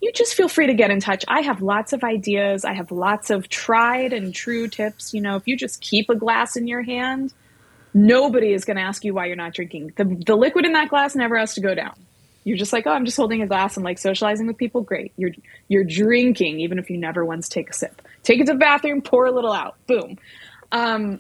you 0.02 0.12
just 0.12 0.36
feel 0.36 0.48
free 0.48 0.68
to 0.68 0.74
get 0.74 0.92
in 0.92 1.00
touch. 1.00 1.26
I 1.28 1.42
have 1.42 1.62
lots 1.62 1.94
of 1.94 2.04
ideas. 2.04 2.66
I 2.66 2.74
have 2.74 2.92
lots 2.92 3.30
of 3.30 3.50
tried 3.50 4.14
and 4.14 4.34
true 4.34 4.68
tips. 4.68 5.14
You 5.14 5.22
know, 5.22 5.36
if 5.36 5.48
you 5.48 5.58
just 5.58 5.82
keep 5.82 6.10
a 6.10 6.16
glass 6.16 6.56
in 6.56 6.68
your 6.68 6.84
hand, 6.84 7.34
nobody 7.94 8.54
is 8.54 8.64
going 8.64 8.78
to 8.78 8.84
ask 8.84 9.04
you 9.04 9.14
why 9.14 9.26
you're 9.26 9.36
not 9.36 9.54
drinking. 9.54 9.94
The, 9.96 10.04
the 10.04 10.36
liquid 10.36 10.66
in 10.66 10.74
that 10.74 10.90
glass 10.90 11.16
never 11.16 11.38
has 11.38 11.56
to 11.56 11.62
go 11.62 11.74
down. 11.74 11.96
You're 12.44 12.58
just 12.58 12.72
like, 12.72 12.88
oh, 12.88 12.92
I'm 12.92 13.06
just 13.06 13.18
holding 13.18 13.42
a 13.42 13.48
glass 13.48 13.76
and 13.76 13.84
like 13.84 13.98
socializing 13.98 14.48
with 14.48 14.58
people. 14.58 14.82
Great. 14.82 15.12
You're 15.18 15.32
you're 15.68 15.84
drinking 15.84 16.62
even 16.62 16.80
if 16.80 16.90
you 16.90 16.98
never 16.98 17.26
once 17.26 17.50
take 17.50 17.70
a 17.70 17.74
sip. 17.74 18.02
Take 18.24 18.40
it 18.40 18.46
to 18.46 18.54
the 18.54 18.60
bathroom, 18.60 19.02
pour 19.02 19.26
a 19.26 19.32
little 19.32 19.52
out. 19.52 19.76
Boom. 19.86 20.18
Um, 20.72 21.20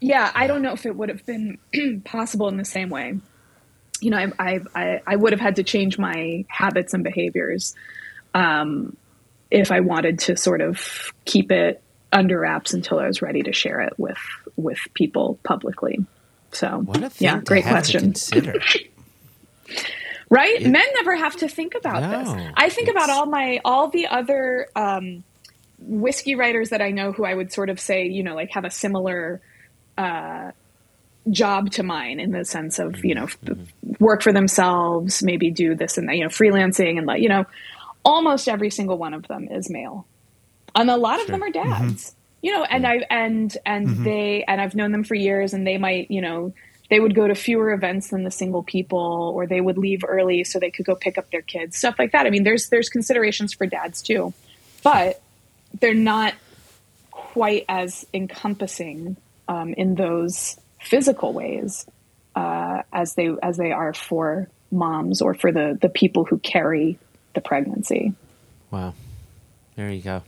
yeah, 0.00 0.32
I 0.34 0.48
don't 0.48 0.62
know 0.62 0.72
if 0.72 0.86
it 0.86 0.96
would 0.96 1.08
have 1.08 1.24
been 1.24 1.58
possible 2.04 2.48
in 2.48 2.56
the 2.56 2.64
same 2.64 2.88
way 2.88 3.18
you 4.00 4.10
know, 4.10 4.16
I, 4.38 4.60
I, 4.74 5.00
I, 5.06 5.16
would 5.16 5.32
have 5.32 5.40
had 5.40 5.56
to 5.56 5.62
change 5.62 5.98
my 5.98 6.44
habits 6.48 6.94
and 6.94 7.02
behaviors 7.02 7.74
um, 8.34 8.96
if 9.50 9.70
I 9.70 9.80
wanted 9.80 10.20
to 10.20 10.36
sort 10.36 10.60
of 10.60 11.12
keep 11.24 11.50
it 11.50 11.82
under 12.12 12.40
wraps 12.40 12.74
until 12.74 12.98
I 12.98 13.06
was 13.06 13.22
ready 13.22 13.42
to 13.42 13.52
share 13.52 13.80
it 13.80 13.94
with 13.98 14.18
with 14.56 14.78
people 14.94 15.38
publicly. 15.42 16.04
So, 16.52 16.80
What 16.84 17.02
a 17.02 17.10
thing 17.10 17.26
yeah, 17.26 17.40
great 17.40 17.64
question. 17.64 18.14
Right? 20.30 20.60
Men 20.60 20.84
never 20.94 21.16
have 21.16 21.36
to 21.36 21.48
think 21.48 21.74
about 21.74 22.02
No, 22.02 22.10
this. 22.10 22.52
I 22.54 22.68
think 22.68 22.90
about 22.90 23.08
all 23.08 23.24
my 23.24 23.60
all 23.64 23.88
the 23.88 24.08
other 24.08 24.68
um, 24.76 25.24
whiskey 25.78 26.34
writers 26.34 26.68
that 26.68 26.82
I 26.82 26.90
know 26.90 27.12
who 27.12 27.24
I 27.24 27.32
would 27.32 27.50
sort 27.50 27.70
of 27.70 27.80
say, 27.80 28.06
you 28.06 28.22
know, 28.22 28.34
like 28.34 28.50
have 28.50 28.66
a 28.66 28.70
similar 28.70 29.40
uh, 29.96 30.52
job 31.30 31.70
to 31.72 31.82
mine 31.82 32.20
in 32.20 32.32
the 32.32 32.44
sense 32.44 32.78
of, 32.78 33.04
you 33.04 33.14
know, 33.14 33.24
f- 33.24 33.40
mm-hmm. 33.40 33.62
Mm-hmm. 33.62 34.04
work 34.04 34.22
for 34.22 34.32
themselves, 34.32 35.22
maybe 35.22 35.50
do 35.50 35.74
this 35.74 35.98
and 35.98 36.08
that, 36.08 36.16
you 36.16 36.24
know, 36.24 36.30
freelancing 36.30 36.98
and 36.98 37.06
like, 37.06 37.22
you 37.22 37.28
know, 37.28 37.46
almost 38.04 38.48
every 38.48 38.70
single 38.70 38.98
one 38.98 39.14
of 39.14 39.26
them 39.28 39.48
is 39.48 39.70
male. 39.70 40.06
And 40.74 40.90
a 40.90 40.96
lot 40.96 41.20
of 41.20 41.26
them 41.26 41.42
are 41.42 41.50
mm-hmm. 41.50 41.86
dads. 41.88 42.14
You 42.40 42.52
know, 42.52 42.62
and 42.62 42.86
I 42.86 43.04
and 43.10 43.56
and 43.66 44.04
they 44.04 44.44
and 44.46 44.60
I've 44.60 44.76
known 44.76 44.92
them 44.92 45.02
for 45.02 45.16
years 45.16 45.54
and 45.54 45.66
they 45.66 45.76
might, 45.76 46.08
you 46.08 46.20
know, 46.20 46.52
they 46.88 47.00
would 47.00 47.14
go 47.14 47.26
to 47.26 47.34
fewer 47.34 47.72
events 47.72 48.10
than 48.10 48.22
the 48.22 48.30
single 48.30 48.62
people 48.62 49.32
or 49.34 49.48
they 49.48 49.60
would 49.60 49.76
leave 49.76 50.04
early 50.06 50.44
so 50.44 50.60
they 50.60 50.70
could 50.70 50.86
go 50.86 50.94
pick 50.94 51.18
up 51.18 51.32
their 51.32 51.42
kids 51.42 51.76
stuff 51.76 51.96
like 51.98 52.12
that. 52.12 52.26
I 52.26 52.30
mean 52.30 52.44
there's 52.44 52.68
there's 52.68 52.88
considerations 52.88 53.52
for 53.52 53.66
dads 53.66 54.02
too 54.02 54.32
but 54.82 55.20
they're 55.80 55.94
not 55.94 56.34
quite 57.10 57.64
as 57.68 58.06
encompassing 58.14 59.16
um, 59.48 59.74
in 59.74 59.94
those 59.94 60.58
physical 60.80 61.32
ways 61.32 61.86
uh, 62.34 62.82
as 62.92 63.14
they 63.14 63.30
as 63.42 63.56
they 63.56 63.72
are 63.72 63.92
for 63.92 64.48
moms 64.70 65.22
or 65.22 65.34
for 65.34 65.52
the 65.52 65.78
the 65.80 65.88
people 65.88 66.24
who 66.24 66.38
carry 66.38 66.98
the 67.34 67.40
pregnancy. 67.40 68.14
Wow. 68.70 68.94
There 69.76 69.90
you 69.90 70.02
go. 70.02 70.22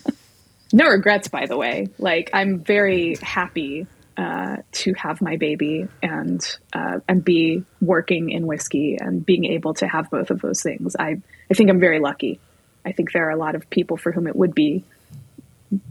no 0.72 0.86
regrets 0.88 1.28
by 1.28 1.46
the 1.46 1.56
way. 1.56 1.88
Like 1.98 2.30
i'm 2.32 2.60
very 2.60 3.16
happy 3.22 3.86
uh, 4.16 4.56
to 4.72 4.92
have 4.94 5.22
my 5.22 5.36
baby 5.36 5.86
and 6.02 6.44
uh, 6.74 7.00
and 7.08 7.24
be 7.24 7.64
working 7.80 8.30
in 8.30 8.46
whiskey 8.46 8.98
and 9.00 9.24
being 9.24 9.46
able 9.46 9.72
to 9.74 9.86
have 9.86 10.10
both 10.10 10.30
of 10.30 10.40
those 10.42 10.62
things. 10.62 10.94
I 10.98 11.20
i 11.50 11.54
think 11.54 11.70
i'm 11.70 11.80
very 11.80 12.00
lucky. 12.00 12.38
I 12.84 12.92
think 12.92 13.12
there 13.12 13.26
are 13.26 13.30
a 13.30 13.36
lot 13.36 13.54
of 13.54 13.68
people 13.70 13.96
for 13.96 14.12
whom 14.12 14.26
it 14.26 14.36
would 14.36 14.54
be 14.54 14.84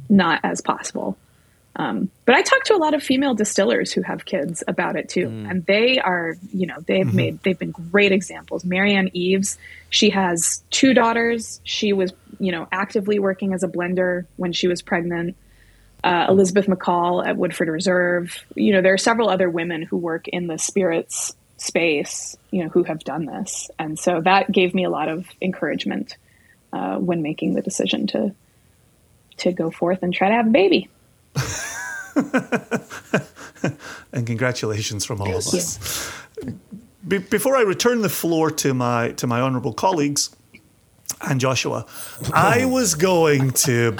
not 0.09 0.41
as 0.43 0.61
possible 0.61 1.17
um, 1.79 2.11
but 2.25 2.35
I 2.35 2.41
talk 2.41 2.65
to 2.65 2.75
a 2.75 2.77
lot 2.77 2.93
of 2.93 3.01
female 3.01 3.33
distillers 3.33 3.93
who 3.93 4.01
have 4.01 4.25
kids 4.25 4.65
about 4.67 4.97
it 4.97 5.07
too, 5.07 5.27
and 5.27 5.65
they 5.65 5.97
are, 5.97 6.35
you 6.51 6.67
know, 6.67 6.75
they've 6.85 7.11
made 7.13 7.41
they've 7.43 7.57
been 7.57 7.71
great 7.71 8.11
examples. 8.11 8.65
Marianne 8.65 9.09
Eaves, 9.13 9.57
she 9.89 10.09
has 10.09 10.61
two 10.71 10.93
daughters. 10.93 11.61
She 11.63 11.93
was, 11.93 12.11
you 12.37 12.51
know, 12.51 12.67
actively 12.69 13.17
working 13.17 13.53
as 13.53 13.63
a 13.63 13.69
blender 13.69 14.25
when 14.35 14.51
she 14.51 14.67
was 14.67 14.81
pregnant. 14.81 15.37
Uh, 16.03 16.25
Elizabeth 16.27 16.67
McCall 16.67 17.25
at 17.25 17.37
Woodford 17.37 17.69
Reserve. 17.69 18.43
You 18.55 18.73
know, 18.73 18.81
there 18.81 18.93
are 18.93 18.97
several 18.97 19.29
other 19.29 19.49
women 19.49 19.81
who 19.81 19.95
work 19.95 20.27
in 20.27 20.47
the 20.47 20.57
spirits 20.57 21.33
space, 21.55 22.35
you 22.51 22.61
know, 22.61 22.69
who 22.69 22.83
have 22.83 22.99
done 23.05 23.25
this, 23.25 23.71
and 23.79 23.97
so 23.97 24.19
that 24.19 24.51
gave 24.51 24.73
me 24.73 24.83
a 24.83 24.89
lot 24.89 25.07
of 25.07 25.27
encouragement 25.41 26.17
uh, 26.73 26.97
when 26.97 27.21
making 27.21 27.53
the 27.53 27.61
decision 27.61 28.05
to 28.07 28.35
to 29.37 29.53
go 29.53 29.71
forth 29.71 30.03
and 30.03 30.13
try 30.13 30.27
to 30.27 30.35
have 30.35 30.47
a 30.47 30.51
baby. 30.51 30.89
and 34.13 34.25
congratulations 34.27 35.05
from 35.05 35.21
all 35.21 35.27
Yes. 35.27 35.47
of 35.47 35.53
us. 35.59 36.11
Be- 37.07 37.17
before 37.19 37.55
I 37.55 37.61
return 37.61 38.01
the 38.01 38.09
floor 38.09 38.51
to 38.51 38.73
my 38.73 39.11
to 39.13 39.27
my 39.27 39.41
honourable 39.41 39.73
colleagues 39.73 40.29
and 41.21 41.39
Joshua, 41.39 41.85
I 42.33 42.65
was 42.77 42.95
going 42.95 43.51
to 43.51 43.91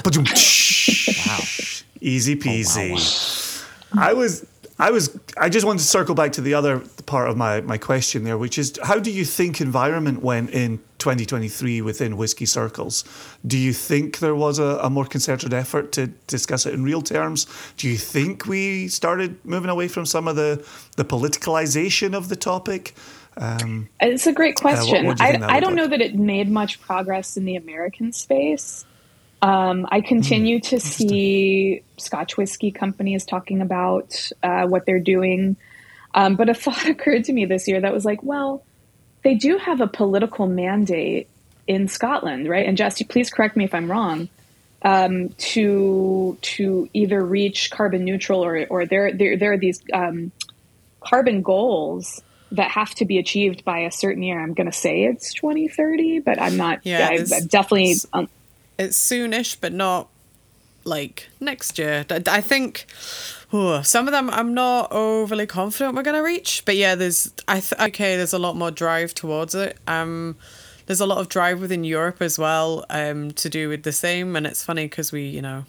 easy 2.00 2.34
oh, 2.34 2.36
peasy. 2.36 3.64
I 3.96 4.12
was 4.12 4.46
I 4.80 4.90
was 4.90 5.18
I 5.36 5.48
just 5.50 5.66
wanted 5.66 5.80
to 5.80 5.84
circle 5.86 6.14
back 6.14 6.32
to 6.32 6.40
the 6.40 6.54
other 6.54 6.80
part 7.06 7.28
of 7.30 7.36
my, 7.36 7.60
my 7.62 7.78
question 7.78 8.24
there, 8.24 8.38
which 8.38 8.58
is 8.58 8.78
how 8.82 8.98
do 8.98 9.10
you 9.10 9.24
think 9.26 9.60
environment 9.60 10.22
went 10.22 10.50
in 10.50 10.78
2023 10.98 11.82
within 11.82 12.16
whiskey 12.16 12.46
circles? 12.46 13.04
Do 13.46 13.58
you 13.58 13.72
think 13.74 14.18
there 14.20 14.34
was 14.34 14.58
a, 14.58 14.78
a 14.82 14.90
more 14.90 15.04
concerted 15.06 15.52
effort 15.54 15.92
to 15.92 16.08
discuss 16.28 16.66
it 16.66 16.74
in 16.74 16.82
real 16.84 17.02
terms? 17.02 17.46
Do 17.76 17.88
you 17.88 17.98
think 17.98 18.46
we 18.46 18.88
started 18.88 19.38
moving 19.44 19.70
away 19.70 19.88
from 19.88 20.06
some 20.06 20.26
of 20.28 20.36
the, 20.36 20.64
the 20.96 21.04
politicalization 21.04 22.14
of 22.14 22.28
the 22.28 22.36
topic? 22.36 22.94
Um, 23.36 23.90
It's 24.00 24.26
a 24.26 24.32
great 24.32 24.56
question. 24.56 25.06
what 25.06 25.18
do 25.18 25.24
I, 25.24 25.40
I 25.48 25.60
don't 25.60 25.74
like? 25.74 25.76
know 25.76 25.88
that 25.88 26.00
it 26.00 26.14
made 26.16 26.50
much 26.50 26.80
progress 26.80 27.36
in 27.36 27.44
the 27.44 27.56
American 27.56 28.12
space. 28.12 28.86
Um, 29.42 29.86
I 29.90 30.00
continue 30.02 30.58
Hmm. 30.58 30.68
to 30.68 30.80
see 30.80 31.82
Scotch 32.00 32.36
whiskey 32.36 32.70
company 32.70 33.14
is 33.14 33.24
talking 33.24 33.60
about 33.60 34.30
uh, 34.42 34.66
what 34.66 34.86
they're 34.86 35.00
doing. 35.00 35.56
Um, 36.14 36.36
but 36.36 36.48
a 36.48 36.54
thought 36.64 36.86
occurred 36.86 37.24
to 37.24 37.32
me 37.32 37.44
this 37.44 37.68
year 37.68 37.80
that 37.80 37.92
was 37.92 38.04
like, 38.04 38.22
well, 38.22 38.64
they 39.22 39.34
do 39.34 39.58
have 39.58 39.80
a 39.80 39.86
political 39.86 40.46
mandate 40.46 41.28
in 41.66 41.88
Scotland, 41.88 42.48
right? 42.48 42.66
And 42.66 42.76
Jess, 42.76 43.02
please 43.02 43.30
correct 43.30 43.56
me 43.56 43.64
if 43.64 43.74
I'm 43.74 43.90
wrong. 43.90 44.28
Um, 44.82 45.28
to 45.36 46.38
to 46.40 46.88
either 46.94 47.22
reach 47.22 47.70
carbon 47.70 48.02
neutral 48.02 48.42
or 48.42 48.66
or 48.70 48.86
there 48.86 49.12
there 49.12 49.36
there 49.36 49.52
are 49.52 49.58
these 49.58 49.78
um, 49.92 50.32
carbon 51.00 51.42
goals 51.42 52.22
that 52.52 52.70
have 52.70 52.94
to 52.96 53.04
be 53.04 53.18
achieved 53.18 53.64
by 53.64 53.80
a 53.80 53.90
certain 53.90 54.22
year. 54.22 54.40
I'm 54.40 54.54
going 54.54 54.70
to 54.70 54.76
say 54.76 55.04
it's 55.04 55.32
2030, 55.34 56.20
but 56.20 56.40
I'm 56.40 56.56
not. 56.56 56.80
Yeah, 56.84 57.08
I, 57.10 57.14
I 57.14 57.40
definitely. 57.40 57.94
Um, 58.12 58.28
it's 58.78 58.98
soonish, 58.98 59.56
but 59.60 59.72
not 59.72 60.08
like 60.84 61.28
next 61.40 61.78
year. 61.78 62.04
I 62.10 62.40
think 62.40 62.86
oh, 63.52 63.82
some 63.82 64.06
of 64.08 64.12
them 64.12 64.30
I'm 64.30 64.54
not 64.54 64.90
overly 64.92 65.46
confident 65.46 65.94
we're 65.96 66.02
gonna 66.02 66.22
reach, 66.22 66.62
but 66.64 66.76
yeah, 66.76 66.94
there's 66.94 67.32
I 67.48 67.60
th- 67.60 67.80
okay, 67.80 68.16
there's 68.16 68.32
a 68.32 68.38
lot 68.38 68.56
more 68.56 68.70
drive 68.70 69.14
towards 69.14 69.54
it. 69.54 69.78
Um, 69.86 70.36
there's 70.86 71.00
a 71.00 71.06
lot 71.06 71.18
of 71.18 71.28
drive 71.28 71.60
within 71.60 71.84
Europe 71.84 72.20
as 72.20 72.38
well 72.38 72.84
um, 72.90 73.30
to 73.32 73.48
do 73.48 73.68
with 73.68 73.82
the 73.84 73.92
same, 73.92 74.34
and 74.36 74.46
it's 74.46 74.64
funny 74.64 74.86
because 74.86 75.12
we 75.12 75.22
you 75.26 75.42
know 75.42 75.64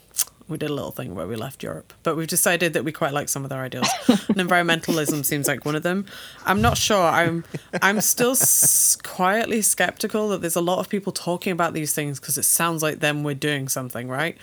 we 0.48 0.58
did 0.58 0.68
a 0.68 0.74
little 0.74 0.90
thing 0.90 1.14
where 1.14 1.26
we 1.26 1.36
left 1.36 1.62
Europe, 1.62 1.92
but 2.02 2.16
we've 2.16 2.26
decided 2.26 2.72
that 2.72 2.84
we 2.84 2.90
quite 2.92 3.12
like 3.12 3.28
some 3.28 3.44
of 3.44 3.48
their 3.48 3.60
ideals. 3.62 3.88
and 4.08 4.18
environmentalism 4.36 5.24
seems 5.32 5.46
like 5.46 5.64
one 5.64 5.76
of 5.76 5.82
them. 5.84 6.04
I'm 6.44 6.60
not 6.60 6.76
sure. 6.76 7.04
I'm 7.06 7.44
I'm 7.80 8.00
still 8.00 8.32
s- 8.32 8.96
quietly 8.96 9.62
skeptical 9.62 10.28
that 10.30 10.40
there's 10.40 10.56
a 10.56 10.60
lot 10.60 10.78
of 10.80 10.88
people 10.88 11.12
talking 11.12 11.52
about 11.52 11.72
these 11.72 11.92
things 11.92 12.18
because 12.18 12.36
it 12.36 12.44
sounds 12.44 12.82
like 12.82 12.98
them 12.98 13.22
we're 13.22 13.34
doing 13.34 13.68
something 13.68 14.08
right. 14.08 14.36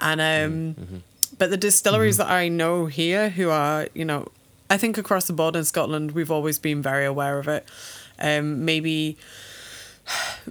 And 0.00 0.20
um, 0.20 0.74
mm-hmm. 0.74 0.96
but 1.38 1.50
the 1.50 1.56
distilleries 1.56 2.18
mm-hmm. 2.18 2.28
that 2.28 2.34
I 2.34 2.48
know 2.48 2.86
here, 2.86 3.30
who 3.30 3.50
are 3.50 3.88
you 3.94 4.04
know, 4.04 4.28
I 4.70 4.76
think 4.76 4.98
across 4.98 5.26
the 5.26 5.32
board 5.32 5.56
in 5.56 5.64
Scotland, 5.64 6.12
we've 6.12 6.30
always 6.30 6.58
been 6.58 6.82
very 6.82 7.04
aware 7.04 7.38
of 7.38 7.48
it. 7.48 7.68
Um, 8.20 8.64
maybe 8.64 9.16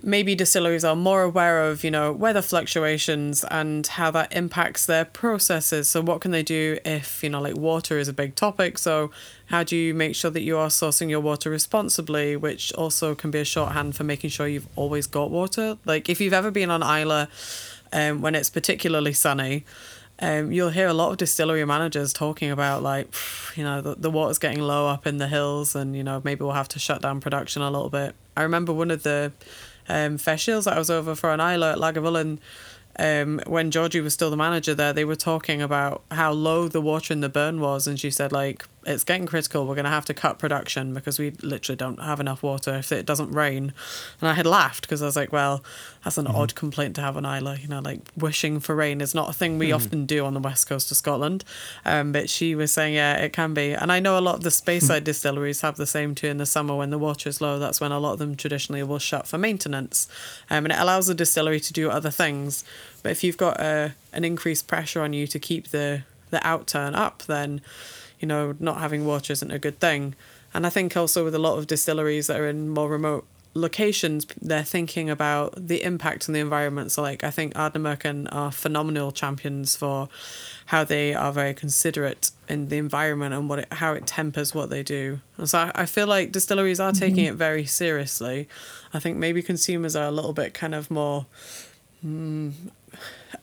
maybe 0.04 0.36
distilleries 0.36 0.84
are 0.84 0.96
more 0.96 1.24
aware 1.24 1.70
of 1.70 1.84
you 1.84 1.92
know 1.92 2.12
weather 2.12 2.42
fluctuations 2.42 3.44
and 3.46 3.88
how 3.88 4.12
that 4.12 4.32
impacts 4.36 4.86
their 4.86 5.06
processes 5.06 5.90
so 5.90 6.02
what 6.02 6.22
can 6.22 6.32
they 6.32 6.44
do 6.44 6.78
if 6.86 7.24
you 7.24 7.30
know 7.30 7.42
like 7.42 7.56
water 7.56 7.98
is 7.98 8.08
a 8.08 8.14
big 8.14 8.36
topic 8.36 8.78
so 8.78 9.12
how 9.48 9.64
do 9.64 9.76
you 9.76 9.94
make 9.94 10.16
sure 10.16 10.32
that 10.32 10.42
you 10.42 10.58
are 10.58 10.68
sourcing 10.68 11.10
your 11.10 11.20
water 11.20 11.50
responsibly 11.50 12.36
which 12.36 12.72
also 12.74 13.16
can 13.16 13.32
be 13.32 13.40
a 13.40 13.46
shorthand 13.46 13.96
for 13.96 14.04
making 14.04 14.30
sure 14.30 14.48
you've 14.48 14.68
always 14.76 15.08
got 15.08 15.32
water 15.32 15.78
like 15.86 16.10
if 16.10 16.22
you've 16.22 16.34
ever 16.34 16.52
been 16.52 16.70
on 16.70 16.82
Islay 16.84 17.28
um, 17.98 18.22
when 18.22 18.36
it's 18.36 18.50
particularly 18.50 19.14
sunny. 19.14 19.66
Um, 20.20 20.52
you'll 20.52 20.70
hear 20.70 20.88
a 20.88 20.94
lot 20.94 21.12
of 21.12 21.18
distillery 21.18 21.64
managers 21.66 22.12
talking 22.12 22.50
about 22.50 22.82
like, 22.84 23.14
you 23.56 23.64
know, 23.64 23.82
the, 23.82 23.96
the 23.96 24.12
water's 24.12 24.40
getting 24.40 24.62
low 24.62 24.88
up 24.88 25.08
in 25.08 25.18
the 25.18 25.28
hills, 25.28 25.76
and 25.76 25.96
you 25.96 26.04
know 26.04 26.22
maybe 26.24 26.44
we'll 26.44 26.54
have 26.54 26.70
to 26.70 26.80
shut 26.80 27.02
down 27.02 27.20
production 27.20 27.62
a 27.62 27.72
little 27.72 27.90
bit. 27.90 28.16
I 28.36 28.44
remember 28.44 28.72
one 28.74 28.92
of 28.92 29.04
the 29.04 29.32
um, 29.90 30.18
that 30.18 30.68
I 30.68 30.78
was 30.78 30.90
over 30.90 31.16
for 31.16 31.32
an 31.32 31.40
Islay 31.40 31.72
at 31.72 31.78
Lagavulin 31.78 32.40
um, 33.00 33.40
when 33.46 33.70
Georgie 33.70 34.02
was 34.02 34.14
still 34.14 34.30
the 34.30 34.38
manager 34.38 34.74
there, 34.74 34.92
they 34.92 35.06
were 35.06 35.16
talking 35.16 35.62
about 35.62 36.04
how 36.12 36.32
low 36.32 36.68
the 36.68 36.82
water 36.82 37.14
in 37.14 37.22
the 37.22 37.30
burn 37.30 37.60
was, 37.60 37.88
and 37.88 38.00
she 38.00 38.10
said 38.10 38.32
like 38.32 38.66
it's 38.88 39.04
getting 39.04 39.28
critical. 39.28 39.68
We're 39.68 39.76
going 39.76 39.86
to 39.86 39.92
have 39.92 40.06
to 40.06 40.14
cut 40.14 40.40
production 40.40 40.94
because 40.94 41.20
we 41.20 41.32
literally 41.42 41.76
don't 41.76 42.00
have 42.00 42.22
enough 42.22 42.42
water 42.42 42.76
if 42.76 42.92
it 42.92 43.06
doesn't 43.06 43.32
rain. 43.32 43.74
And 44.22 44.30
I 44.30 44.34
had 44.34 44.46
laughed 44.46 44.82
because 44.82 45.02
I 45.02 45.06
was 45.06 45.18
like, 45.18 45.34
well, 45.34 45.62
that's 46.04 46.18
an 46.18 46.26
mm-hmm. 46.26 46.36
odd 46.36 46.56
complaint 46.56 46.96
to 46.96 47.02
have 47.02 47.18
on 47.18 47.26
Islay. 47.26 47.60
You 47.62 47.68
know, 47.68 47.82
like 47.82 48.00
wishing 48.16 48.62
for 48.62 48.76
rain 48.76 49.02
is 49.02 49.14
not 49.14 49.30
a 49.30 49.34
thing 49.34 49.58
we 49.58 49.68
mm-hmm. 49.68 49.76
often 49.76 50.06
do 50.06 50.26
on 50.26 50.34
the 50.34 50.40
west 50.40 50.68
coast 50.70 50.90
of 50.90 50.98
Scotland. 50.98 51.44
Um, 51.84 52.14
but 52.14 52.30
she 52.30 52.56
was 52.56 52.72
saying, 52.72 52.94
yeah, 52.94 53.16
it 53.16 53.34
can 53.34 53.54
be. 53.54 53.74
And 53.74 53.92
I 53.92 54.00
know 54.00 54.18
a 54.18 54.22
lot 54.22 54.36
of 54.36 54.44
the 54.44 54.50
Speyside 54.50 55.04
distilleries 55.04 55.62
have 55.62 55.76
the 55.76 55.86
same 55.86 56.16
too 56.16 56.28
in 56.28 56.38
the 56.38 56.46
summer 56.46 56.74
when 56.74 56.90
the 56.90 56.98
water 56.98 57.28
is 57.28 57.42
low. 57.42 57.60
That's 57.60 57.82
when 57.82 57.92
a 57.92 58.00
lot 58.00 58.14
of 58.14 58.20
them 58.20 58.36
traditionally 58.36 58.84
will 58.84 59.00
shut 59.00 59.28
for 59.28 59.38
maintenance. 59.38 60.08
Um, 60.50 60.66
and 60.66 60.72
it 60.72 60.80
allows 60.80 61.08
the 61.08 61.14
distillery 61.14 61.60
to 61.60 61.74
do 61.74 61.90
other 61.90 62.10
things. 62.10 62.64
But 63.04 63.12
if 63.12 63.24
you've 63.24 63.38
got 63.38 63.60
a, 63.60 63.96
an 64.14 64.24
increased 64.24 64.68
pressure 64.68 65.02
on 65.02 65.12
you 65.12 65.28
to 65.28 65.40
keep 65.40 65.70
the, 65.70 66.04
the 66.30 66.40
outturn 66.40 66.96
up, 66.96 67.24
then 67.24 67.62
you 68.20 68.28
know, 68.28 68.56
not 68.60 68.80
having 68.80 69.06
water 69.06 69.34
isn't 69.34 69.52
a 69.52 69.60
good 69.60 69.80
thing. 69.80 70.16
And 70.54 70.66
I 70.66 70.70
think 70.70 70.96
also 70.96 71.24
with 71.24 71.36
a 71.36 71.40
lot 71.40 71.58
of 71.58 71.68
distilleries 71.68 72.28
that 72.28 72.40
are 72.40 72.48
in 72.48 72.70
more 72.70 72.90
remote 72.90 73.26
locations, 73.54 74.26
they're 74.42 74.64
thinking 74.64 75.10
about 75.10 75.68
the 75.68 75.84
impact 75.84 76.30
on 76.30 76.34
the 76.34 76.40
environment. 76.40 76.92
So, 76.92 77.02
like, 77.02 77.24
I 77.24 77.32
think 77.32 77.54
Ardnamurchan 77.54 78.28
are 78.32 78.52
phenomenal 78.52 79.12
champions 79.12 79.76
for 79.76 80.10
how 80.68 80.84
they 80.84 81.14
are 81.14 81.32
very 81.32 81.54
considerate 81.54 82.32
in 82.48 82.70
the 82.70 82.78
environment 82.78 83.34
and 83.34 83.50
what 83.50 83.60
it, 83.60 83.74
how 83.74 83.94
it 83.94 84.06
tempers 84.08 84.54
what 84.54 84.70
they 84.70 84.84
do. 84.84 85.20
And 85.38 85.50
so, 85.50 85.60
I, 85.60 85.72
I 85.76 85.86
feel 85.86 86.08
like 86.08 86.32
distilleries 86.32 86.80
are 86.80 86.92
taking 86.92 87.26
mm-hmm. 87.26 87.34
it 87.34 87.38
very 87.38 87.66
seriously. 87.66 88.48
I 88.94 89.00
think 89.00 89.18
maybe 89.18 89.42
consumers 89.42 89.96
are 89.96 90.08
a 90.08 90.12
little 90.12 90.34
bit 90.34 90.54
kind 90.54 90.76
of 90.76 90.90
more. 90.90 91.26
Mm, 92.06 92.54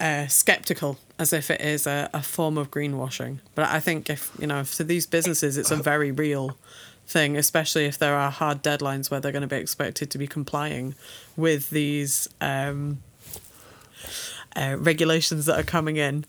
uh, 0.01 0.27
skeptical 0.27 0.99
as 1.19 1.33
if 1.33 1.51
it 1.51 1.61
is 1.61 1.87
a, 1.87 2.11
a 2.13 2.23
form 2.23 2.59
of 2.59 2.71
greenwashing. 2.71 3.39
But 3.55 3.69
I 3.71 3.81
think 3.81 4.11
if 4.11 4.33
you 4.39 4.47
know, 4.47 4.65
for 4.65 4.85
these 4.85 5.07
businesses, 5.07 5.57
it's 5.57 5.71
a 5.71 5.77
very 5.77 6.11
real 6.11 6.57
thing, 7.07 7.37
especially 7.37 7.85
if 7.85 7.99
there 7.99 8.15
are 8.15 8.31
hard 8.31 8.63
deadlines 8.63 9.11
where 9.11 9.21
they're 9.21 9.33
going 9.33 9.43
to 9.43 9.49
be 9.49 9.57
expected 9.57 10.11
to 10.11 10.19
be 10.19 10.27
complying 10.27 10.95
with 11.37 11.71
these 11.71 12.29
um, 12.41 13.03
uh, 14.57 14.77
regulations 14.79 15.47
that 15.47 15.59
are 15.59 15.65
coming 15.65 15.97
in. 15.97 16.25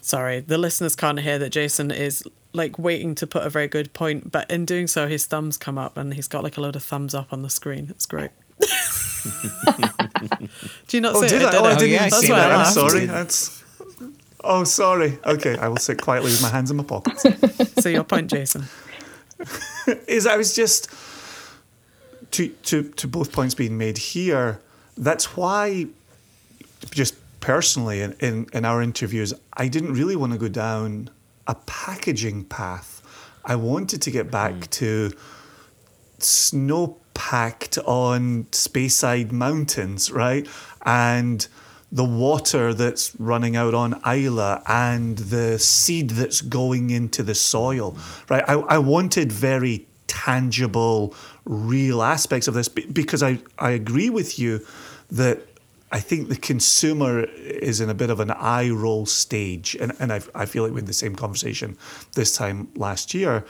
Sorry, 0.00 0.40
the 0.40 0.58
listeners 0.58 0.96
can't 0.96 1.20
hear 1.20 1.38
that 1.38 1.50
Jason 1.50 1.90
is 1.90 2.24
like 2.52 2.78
waiting 2.78 3.14
to 3.14 3.26
put 3.26 3.44
a 3.44 3.50
very 3.50 3.68
good 3.68 3.92
point, 3.92 4.30
but 4.32 4.50
in 4.50 4.64
doing 4.66 4.86
so, 4.86 5.06
his 5.06 5.26
thumbs 5.26 5.56
come 5.56 5.78
up 5.78 5.96
and 5.96 6.14
he's 6.14 6.28
got 6.28 6.42
like 6.42 6.56
a 6.56 6.60
load 6.60 6.76
of 6.76 6.82
thumbs 6.82 7.14
up 7.14 7.32
on 7.32 7.42
the 7.42 7.50
screen. 7.50 7.86
It's 7.90 8.06
great. 8.06 8.30
Do 10.88 10.96
you 10.96 11.00
not 11.00 11.16
oh, 11.16 11.22
see 11.22 11.28
did 11.28 11.42
it? 11.42 11.48
I? 11.48 11.58
Oh, 11.58 11.64
I 11.64 11.74
didn't 11.74 11.90
yeah, 11.90 12.08
see 12.08 12.28
that. 12.28 12.52
I'm 12.52 12.72
sorry. 12.72 13.06
That's. 13.06 13.62
Oh, 14.44 14.64
sorry. 14.64 15.18
Okay, 15.24 15.56
I 15.58 15.68
will 15.68 15.76
sit 15.76 16.00
quietly 16.00 16.30
with 16.30 16.42
my 16.42 16.48
hands 16.48 16.70
in 16.70 16.76
my 16.76 16.84
pockets. 16.84 17.22
so 17.82 17.88
your 17.88 18.04
point, 18.04 18.30
Jason, 18.30 18.64
is 20.06 20.26
I 20.26 20.36
was 20.36 20.54
just 20.54 20.90
to 22.32 22.48
to 22.48 22.82
to 22.82 23.08
both 23.08 23.32
points 23.32 23.54
being 23.54 23.78
made 23.78 23.98
here. 23.98 24.60
That's 24.96 25.36
why, 25.36 25.86
just 26.90 27.14
personally, 27.40 28.02
in, 28.02 28.12
in, 28.20 28.46
in 28.52 28.64
our 28.64 28.82
interviews, 28.82 29.32
I 29.54 29.68
didn't 29.68 29.94
really 29.94 30.16
want 30.16 30.32
to 30.32 30.38
go 30.38 30.48
down 30.48 31.08
a 31.46 31.54
packaging 31.54 32.44
path. 32.44 33.00
I 33.44 33.56
wanted 33.56 34.02
to 34.02 34.10
get 34.10 34.30
back 34.30 34.54
mm. 34.54 34.70
to 34.70 35.12
snow 36.18 36.98
packed 37.14 37.78
on 37.78 38.44
Speyside 38.44 39.32
mountains, 39.32 40.10
right? 40.10 40.46
And 40.84 41.46
the 41.90 42.04
water 42.04 42.72
that's 42.72 43.14
running 43.18 43.54
out 43.54 43.74
on 43.74 44.00
Islay 44.06 44.62
and 44.66 45.18
the 45.18 45.58
seed 45.58 46.10
that's 46.10 46.40
going 46.40 46.90
into 46.90 47.22
the 47.22 47.34
soil, 47.34 47.96
right? 48.30 48.42
I, 48.48 48.54
I 48.54 48.78
wanted 48.78 49.30
very 49.30 49.86
tangible, 50.06 51.14
real 51.44 52.02
aspects 52.02 52.48
of 52.48 52.54
this 52.54 52.68
because 52.68 53.22
I, 53.22 53.38
I 53.58 53.70
agree 53.70 54.08
with 54.08 54.38
you 54.38 54.64
that 55.10 55.40
I 55.92 56.00
think 56.00 56.30
the 56.30 56.36
consumer 56.36 57.24
is 57.24 57.82
in 57.82 57.90
a 57.90 57.94
bit 57.94 58.08
of 58.08 58.20
an 58.20 58.30
eye 58.30 58.70
roll 58.70 59.04
stage. 59.04 59.76
And, 59.78 59.92
and 60.00 60.10
I, 60.10 60.22
I 60.34 60.46
feel 60.46 60.62
like 60.62 60.72
we 60.72 60.78
had 60.78 60.86
the 60.86 60.94
same 60.94 61.14
conversation 61.14 61.76
this 62.14 62.34
time 62.34 62.68
last 62.74 63.12
year. 63.12 63.44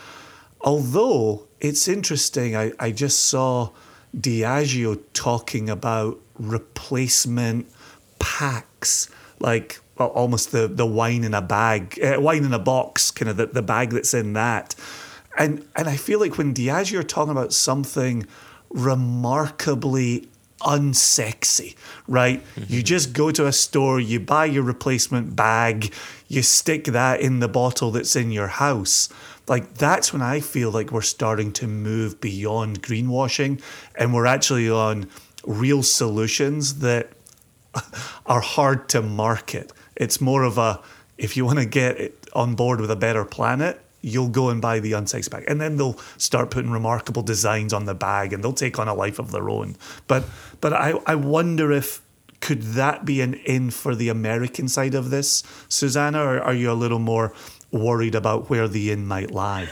Although 0.60 1.46
it's 1.62 1.86
interesting, 1.86 2.56
I, 2.56 2.72
I 2.80 2.90
just 2.90 3.20
saw 3.20 3.70
Diageo 4.14 5.00
talking 5.14 5.70
about 5.70 6.18
replacement 6.36 7.70
packs, 8.18 9.08
like 9.38 9.80
well, 9.96 10.08
almost 10.08 10.50
the, 10.50 10.66
the 10.66 10.84
wine 10.84 11.22
in 11.22 11.34
a 11.34 11.40
bag, 11.40 12.00
uh, 12.02 12.20
wine 12.20 12.44
in 12.44 12.52
a 12.52 12.58
box, 12.58 13.12
kind 13.12 13.28
of 13.28 13.36
the, 13.36 13.46
the 13.46 13.62
bag 13.62 13.90
that's 13.90 14.12
in 14.12 14.32
that. 14.32 14.74
And, 15.38 15.64
and 15.76 15.88
I 15.88 15.96
feel 15.96 16.18
like 16.18 16.36
when 16.36 16.52
Diageo 16.52 16.98
are 16.98 17.04
talking 17.04 17.30
about 17.30 17.52
something 17.52 18.26
remarkably 18.70 20.28
unsexy, 20.62 21.76
right? 22.08 22.44
Mm-hmm. 22.56 22.72
You 22.72 22.82
just 22.82 23.12
go 23.12 23.30
to 23.30 23.46
a 23.46 23.52
store, 23.52 24.00
you 24.00 24.18
buy 24.18 24.46
your 24.46 24.64
replacement 24.64 25.36
bag, 25.36 25.94
you 26.26 26.42
stick 26.42 26.84
that 26.86 27.20
in 27.20 27.38
the 27.38 27.48
bottle 27.48 27.92
that's 27.92 28.16
in 28.16 28.32
your 28.32 28.48
house 28.48 29.08
like 29.48 29.74
that's 29.74 30.12
when 30.12 30.22
I 30.22 30.40
feel 30.40 30.70
like 30.70 30.92
we're 30.92 31.02
starting 31.02 31.52
to 31.54 31.66
move 31.66 32.20
beyond 32.20 32.82
greenwashing 32.82 33.60
and 33.94 34.14
we're 34.14 34.26
actually 34.26 34.70
on 34.70 35.08
real 35.44 35.82
solutions 35.82 36.78
that 36.78 37.10
are 38.26 38.40
hard 38.40 38.88
to 38.90 39.02
market. 39.02 39.72
It's 39.96 40.20
more 40.20 40.44
of 40.44 40.58
a 40.58 40.80
if 41.18 41.36
you 41.36 41.44
want 41.44 41.58
to 41.58 41.66
get 41.66 42.14
on 42.32 42.54
board 42.54 42.80
with 42.80 42.90
a 42.90 42.96
better 42.96 43.24
planet, 43.24 43.80
you'll 44.00 44.28
go 44.28 44.48
and 44.48 44.60
buy 44.60 44.80
the 44.80 44.92
unsexy 44.92 45.30
bag. 45.30 45.44
And 45.46 45.60
then 45.60 45.76
they'll 45.76 45.98
start 46.16 46.50
putting 46.50 46.70
remarkable 46.70 47.22
designs 47.22 47.72
on 47.72 47.84
the 47.84 47.94
bag 47.94 48.32
and 48.32 48.42
they'll 48.42 48.52
take 48.52 48.78
on 48.78 48.88
a 48.88 48.94
life 48.94 49.18
of 49.18 49.30
their 49.30 49.48
own. 49.48 49.76
But 50.06 50.24
but 50.60 50.72
I, 50.72 50.94
I 51.06 51.14
wonder 51.14 51.72
if 51.72 52.02
could 52.40 52.62
that 52.62 53.04
be 53.04 53.20
an 53.20 53.34
in 53.34 53.70
for 53.70 53.94
the 53.94 54.08
American 54.08 54.66
side 54.66 54.94
of 54.94 55.10
this, 55.10 55.44
Susannah, 55.68 56.20
or 56.20 56.40
are 56.40 56.54
you 56.54 56.72
a 56.72 56.74
little 56.74 56.98
more 56.98 57.32
worried 57.72 58.14
about 58.14 58.50
where 58.50 58.68
the 58.68 58.90
in 58.90 59.06
might 59.06 59.30
lie? 59.30 59.68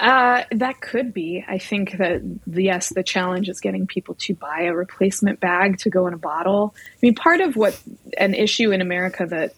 Uh, 0.00 0.42
that 0.50 0.80
could 0.80 1.14
be. 1.14 1.44
I 1.46 1.58
think 1.58 1.98
that 1.98 2.20
yes, 2.46 2.92
the 2.92 3.04
challenge 3.04 3.48
is 3.48 3.60
getting 3.60 3.86
people 3.86 4.16
to 4.20 4.34
buy 4.34 4.62
a 4.62 4.74
replacement 4.74 5.38
bag 5.38 5.78
to 5.78 5.90
go 5.90 6.08
in 6.08 6.14
a 6.14 6.18
bottle. 6.18 6.74
I 6.76 6.98
mean, 7.00 7.14
part 7.14 7.40
of 7.40 7.54
what 7.54 7.80
an 8.18 8.34
issue 8.34 8.72
in 8.72 8.80
America 8.80 9.24
that 9.26 9.54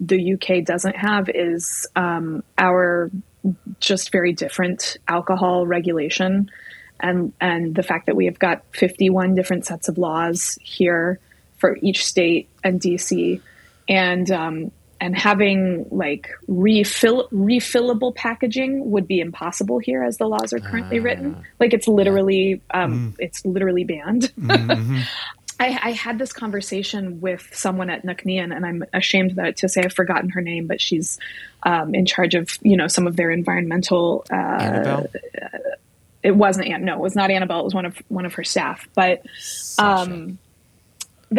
the 0.00 0.34
UK 0.34 0.64
doesn't 0.64 0.96
have 0.96 1.28
is 1.28 1.86
um, 1.96 2.42
our 2.56 3.10
just 3.78 4.10
very 4.10 4.32
different 4.32 4.96
alcohol 5.06 5.66
regulation, 5.66 6.50
and 7.00 7.34
and 7.38 7.74
the 7.74 7.82
fact 7.82 8.06
that 8.06 8.16
we 8.16 8.24
have 8.24 8.38
got 8.38 8.62
fifty 8.72 9.10
one 9.10 9.34
different 9.34 9.66
sets 9.66 9.88
of 9.88 9.98
laws 9.98 10.56
here 10.62 11.20
for 11.58 11.76
each 11.82 12.06
state 12.06 12.48
and 12.64 12.80
DC, 12.80 13.42
and 13.86 14.30
um, 14.30 14.70
and 15.00 15.16
having 15.16 15.86
like 15.90 16.28
refill 16.46 17.28
refillable 17.28 18.14
packaging 18.14 18.90
would 18.90 19.06
be 19.06 19.20
impossible 19.20 19.78
here 19.78 20.02
as 20.02 20.16
the 20.18 20.26
laws 20.26 20.52
are 20.52 20.58
currently 20.58 20.98
written. 21.00 21.44
Like 21.60 21.72
it's 21.72 21.88
literally 21.88 22.60
um, 22.70 23.14
it's 23.18 23.44
literally 23.44 23.84
banned. 23.84 24.32
I, 25.60 25.78
I 25.82 25.92
had 25.92 26.18
this 26.18 26.32
conversation 26.32 27.20
with 27.20 27.48
someone 27.52 27.90
at 27.90 28.04
Nc'nean, 28.04 28.54
and 28.54 28.64
I'm 28.64 28.84
ashamed 28.92 29.32
that 29.36 29.56
to 29.58 29.68
say 29.68 29.82
I've 29.82 29.92
forgotten 29.92 30.30
her 30.30 30.40
name, 30.40 30.68
but 30.68 30.80
she's 30.80 31.18
um, 31.64 31.94
in 31.94 32.06
charge 32.06 32.34
of 32.34 32.56
you 32.62 32.76
know 32.76 32.86
some 32.86 33.06
of 33.06 33.16
their 33.16 33.30
environmental. 33.30 34.24
Uh, 34.30 34.36
Annabelle? 34.36 35.06
it 36.22 36.32
wasn't 36.32 36.68
Ann. 36.68 36.84
No, 36.84 36.94
it 36.94 37.00
was 37.00 37.16
not 37.16 37.30
Annabelle. 37.30 37.60
It 37.60 37.64
was 37.64 37.74
one 37.74 37.86
of 37.86 37.96
one 38.08 38.26
of 38.26 38.34
her 38.34 38.44
staff. 38.44 38.88
But 38.94 39.22
um, 39.78 40.38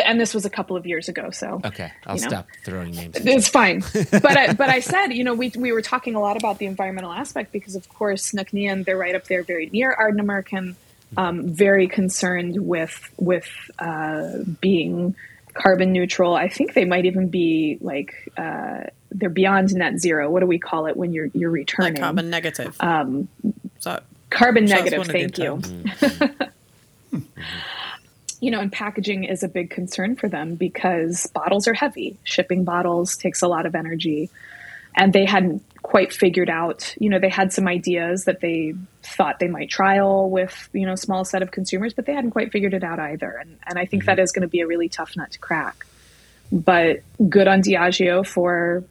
and 0.06 0.20
this 0.22 0.34
was 0.34 0.46
a 0.46 0.50
couple 0.50 0.76
of 0.78 0.86
years 0.86 1.10
ago. 1.10 1.30
So 1.32 1.62
Okay, 1.66 1.92
I'll 2.06 2.16
you 2.16 2.22
know. 2.24 2.28
stop 2.30 2.48
throwing 2.64 2.92
names. 2.92 3.16
It's 3.18 3.48
fine, 3.48 3.80
but 4.12 4.38
I, 4.38 4.54
but 4.54 4.70
I 4.70 4.80
said, 4.82 5.08
you 5.08 5.24
know, 5.24 5.34
we 5.34 5.52
we 5.58 5.72
were 5.72 5.82
talking 5.82 6.16
a 6.16 6.20
lot 6.20 6.38
about 6.38 6.58
the 6.60 6.66
environmental 6.68 7.12
aspect 7.12 7.52
because, 7.52 7.76
of 7.76 7.88
course, 7.90 8.32
Nc'nean, 8.32 8.86
they're 8.86 8.98
right 8.98 9.16
up 9.16 9.26
there, 9.26 9.44
very 9.44 9.68
near 9.68 9.96
Ardnamurchan, 10.00 10.76
um, 11.18 11.48
very 11.50 11.88
concerned 11.88 12.56
with 12.60 13.12
with 13.18 13.50
uh, 13.80 14.38
being 14.62 15.16
carbon 15.54 15.92
neutral. 15.92 16.36
I 16.36 16.48
think 16.50 16.74
they 16.74 16.86
might 16.86 17.06
even 17.06 17.30
be 17.30 17.78
like 17.82 18.14
uh, 18.38 18.82
they're 19.12 19.30
beyond 19.30 19.74
net 19.74 19.98
zero. 20.00 20.30
What 20.30 20.42
do 20.42 20.46
we 20.46 20.60
call 20.60 20.86
it 20.86 20.96
when 20.96 21.14
you're 21.14 21.30
you're 21.34 21.50
returning 21.50 21.94
Like 21.96 22.02
carbon 22.04 22.30
negative. 22.30 22.76
Um, 22.80 23.28
so 23.80 24.00
carbon 24.30 24.68
Sure, 24.68 24.78
negative? 24.78 25.08
that's 25.08 25.14
one 25.14 25.24
of 25.24 25.34
Thank 25.34 26.30
you. 26.40 26.48
you 28.40 28.52
know, 28.52 28.60
and 28.60 28.72
packaging 28.72 29.26
is 29.26 29.44
a 29.44 29.50
big 29.50 29.70
concern 29.70 30.16
for 30.16 30.30
them 30.30 30.56
because 30.56 31.28
bottles 31.28 31.68
are 31.68 31.74
heavy. 31.74 32.18
Shipping 32.24 32.64
bottles 32.64 33.18
takes 33.18 33.42
a 33.42 33.48
lot 33.48 33.66
of 33.66 33.76
energy. 33.76 34.30
And 34.96 35.14
they 35.14 35.26
hadn't 35.26 35.64
quite 35.82 36.14
figured 36.14 36.50
out, 36.50 36.96
you 37.00 37.10
know, 37.10 37.20
they 37.20 37.30
had 37.30 37.54
some 37.54 37.68
ideas 37.68 38.26
that 38.26 38.42
they 38.42 38.74
thought 39.04 39.40
they 39.40 39.48
might 39.48 39.70
trial 39.70 40.30
with, 40.30 40.70
you 40.74 40.86
know, 40.86 40.96
small 40.96 41.24
set 41.26 41.42
of 41.42 41.52
consumers, 41.52 41.94
but 41.94 42.06
they 42.06 42.14
hadn't 42.14 42.32
quite 42.32 42.52
figured 42.52 42.74
it 42.74 42.84
out 42.84 43.00
either. 43.00 43.30
And, 43.30 43.58
and 43.66 43.78
I 43.78 43.86
think 43.86 44.04
mm-hmm. 44.04 44.08
that 44.08 44.20
is 44.20 44.32
going 44.32 44.42
to 44.42 44.48
be 44.48 44.62
a 44.62 44.68
really 44.68 44.90
tough 44.90 45.16
nut 45.16 45.32
to 45.32 45.40
crack. 45.40 45.86
But 46.52 47.02
good 47.30 47.48
on 47.48 47.62
Diageo 47.62 48.26
for 48.26 48.84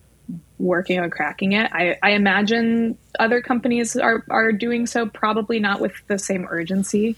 working 0.58 1.00
on 1.00 1.10
cracking 1.10 1.52
it. 1.52 1.70
I, 1.72 1.96
I 2.02 2.10
imagine 2.10 2.96
other 3.18 3.40
companies 3.42 3.96
are, 3.96 4.24
are 4.30 4.52
doing 4.52 4.86
so, 4.86 5.06
probably 5.06 5.58
not 5.58 5.80
with 5.80 5.94
the 6.06 6.18
same 6.18 6.46
urgency 6.48 7.16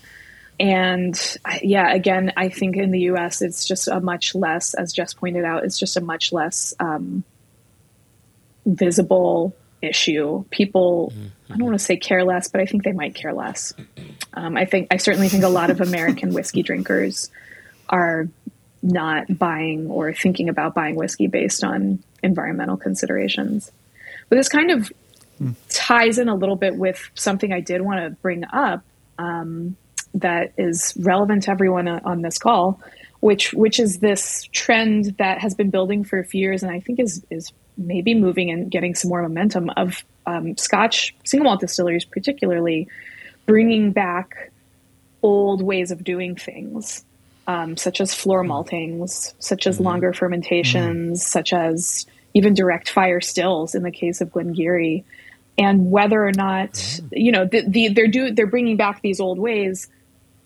and 0.60 1.38
yeah 1.62 1.92
again 1.92 2.32
i 2.36 2.48
think 2.50 2.76
in 2.76 2.90
the 2.90 3.00
us 3.00 3.40
it's 3.40 3.66
just 3.66 3.88
a 3.88 3.98
much 3.98 4.34
less 4.34 4.74
as 4.74 4.92
jess 4.92 5.14
pointed 5.14 5.44
out 5.44 5.64
it's 5.64 5.78
just 5.78 5.96
a 5.96 6.00
much 6.00 6.32
less 6.32 6.74
um, 6.78 7.24
visible 8.66 9.56
issue. 9.82 10.44
People 10.50 11.12
i 11.48 11.56
don't 11.56 11.64
want 11.64 11.78
to 11.78 11.84
say 11.84 11.96
care 11.96 12.22
less 12.22 12.48
but 12.48 12.60
i 12.60 12.66
think 12.66 12.84
they 12.84 12.92
might 12.92 13.14
care 13.14 13.32
less. 13.32 13.72
Um, 14.34 14.56
i 14.56 14.66
think 14.66 14.88
i 14.90 14.98
certainly 14.98 15.28
think 15.28 15.42
a 15.42 15.48
lot 15.48 15.70
of 15.70 15.80
american 15.80 16.34
whiskey 16.34 16.62
drinkers 16.62 17.30
are 17.88 18.28
not 18.82 19.38
buying 19.38 19.90
or 19.90 20.12
thinking 20.12 20.50
about 20.50 20.74
buying 20.74 20.94
whiskey 20.94 21.26
based 21.26 21.64
on 21.64 22.02
environmental 22.22 22.76
considerations. 22.76 23.70
But 24.28 24.36
this 24.36 24.48
kind 24.48 24.70
of 24.70 24.92
ties 25.68 26.18
in 26.18 26.28
a 26.28 26.34
little 26.34 26.56
bit 26.56 26.76
with 26.76 27.10
something 27.14 27.50
i 27.50 27.60
did 27.60 27.80
want 27.80 27.98
to 28.04 28.10
bring 28.20 28.44
up 28.52 28.84
that 30.14 30.52
is 30.56 30.94
relevant 30.98 31.44
to 31.44 31.50
everyone 31.50 31.88
on 31.88 32.22
this 32.22 32.38
call, 32.38 32.80
which 33.20 33.52
which 33.52 33.78
is 33.78 33.98
this 33.98 34.48
trend 34.52 35.16
that 35.18 35.38
has 35.38 35.54
been 35.54 35.70
building 35.70 36.04
for 36.04 36.18
a 36.18 36.24
few 36.24 36.40
years, 36.40 36.62
and 36.62 36.72
I 36.72 36.80
think 36.80 36.98
is 36.98 37.24
is 37.30 37.52
maybe 37.76 38.14
moving 38.14 38.50
and 38.50 38.70
getting 38.70 38.94
some 38.94 39.08
more 39.08 39.22
momentum 39.22 39.70
of 39.76 40.04
um, 40.26 40.56
Scotch 40.56 41.14
single 41.24 41.44
malt 41.44 41.60
distilleries, 41.60 42.04
particularly 42.04 42.88
bringing 43.46 43.92
back 43.92 44.50
old 45.22 45.62
ways 45.62 45.90
of 45.90 46.04
doing 46.04 46.34
things, 46.34 47.04
um, 47.46 47.76
such 47.76 48.00
as 48.00 48.14
floor 48.14 48.44
maltings, 48.44 49.34
such 49.38 49.66
as 49.66 49.80
longer 49.80 50.12
fermentations, 50.12 51.26
such 51.26 51.52
as 51.52 52.06
even 52.34 52.54
direct 52.54 52.88
fire 52.88 53.20
stills 53.20 53.74
in 53.74 53.82
the 53.82 53.90
case 53.90 54.20
of 54.20 54.32
Glen 54.32 54.54
Garioch, 54.54 55.04
and 55.58 55.90
whether 55.90 56.24
or 56.24 56.32
not 56.32 57.00
you 57.12 57.32
know 57.32 57.44
the, 57.44 57.64
the, 57.68 57.88
they're 57.88 58.08
do 58.08 58.32
they're 58.32 58.46
bringing 58.46 58.76
back 58.76 59.02
these 59.02 59.20
old 59.20 59.38
ways 59.38 59.88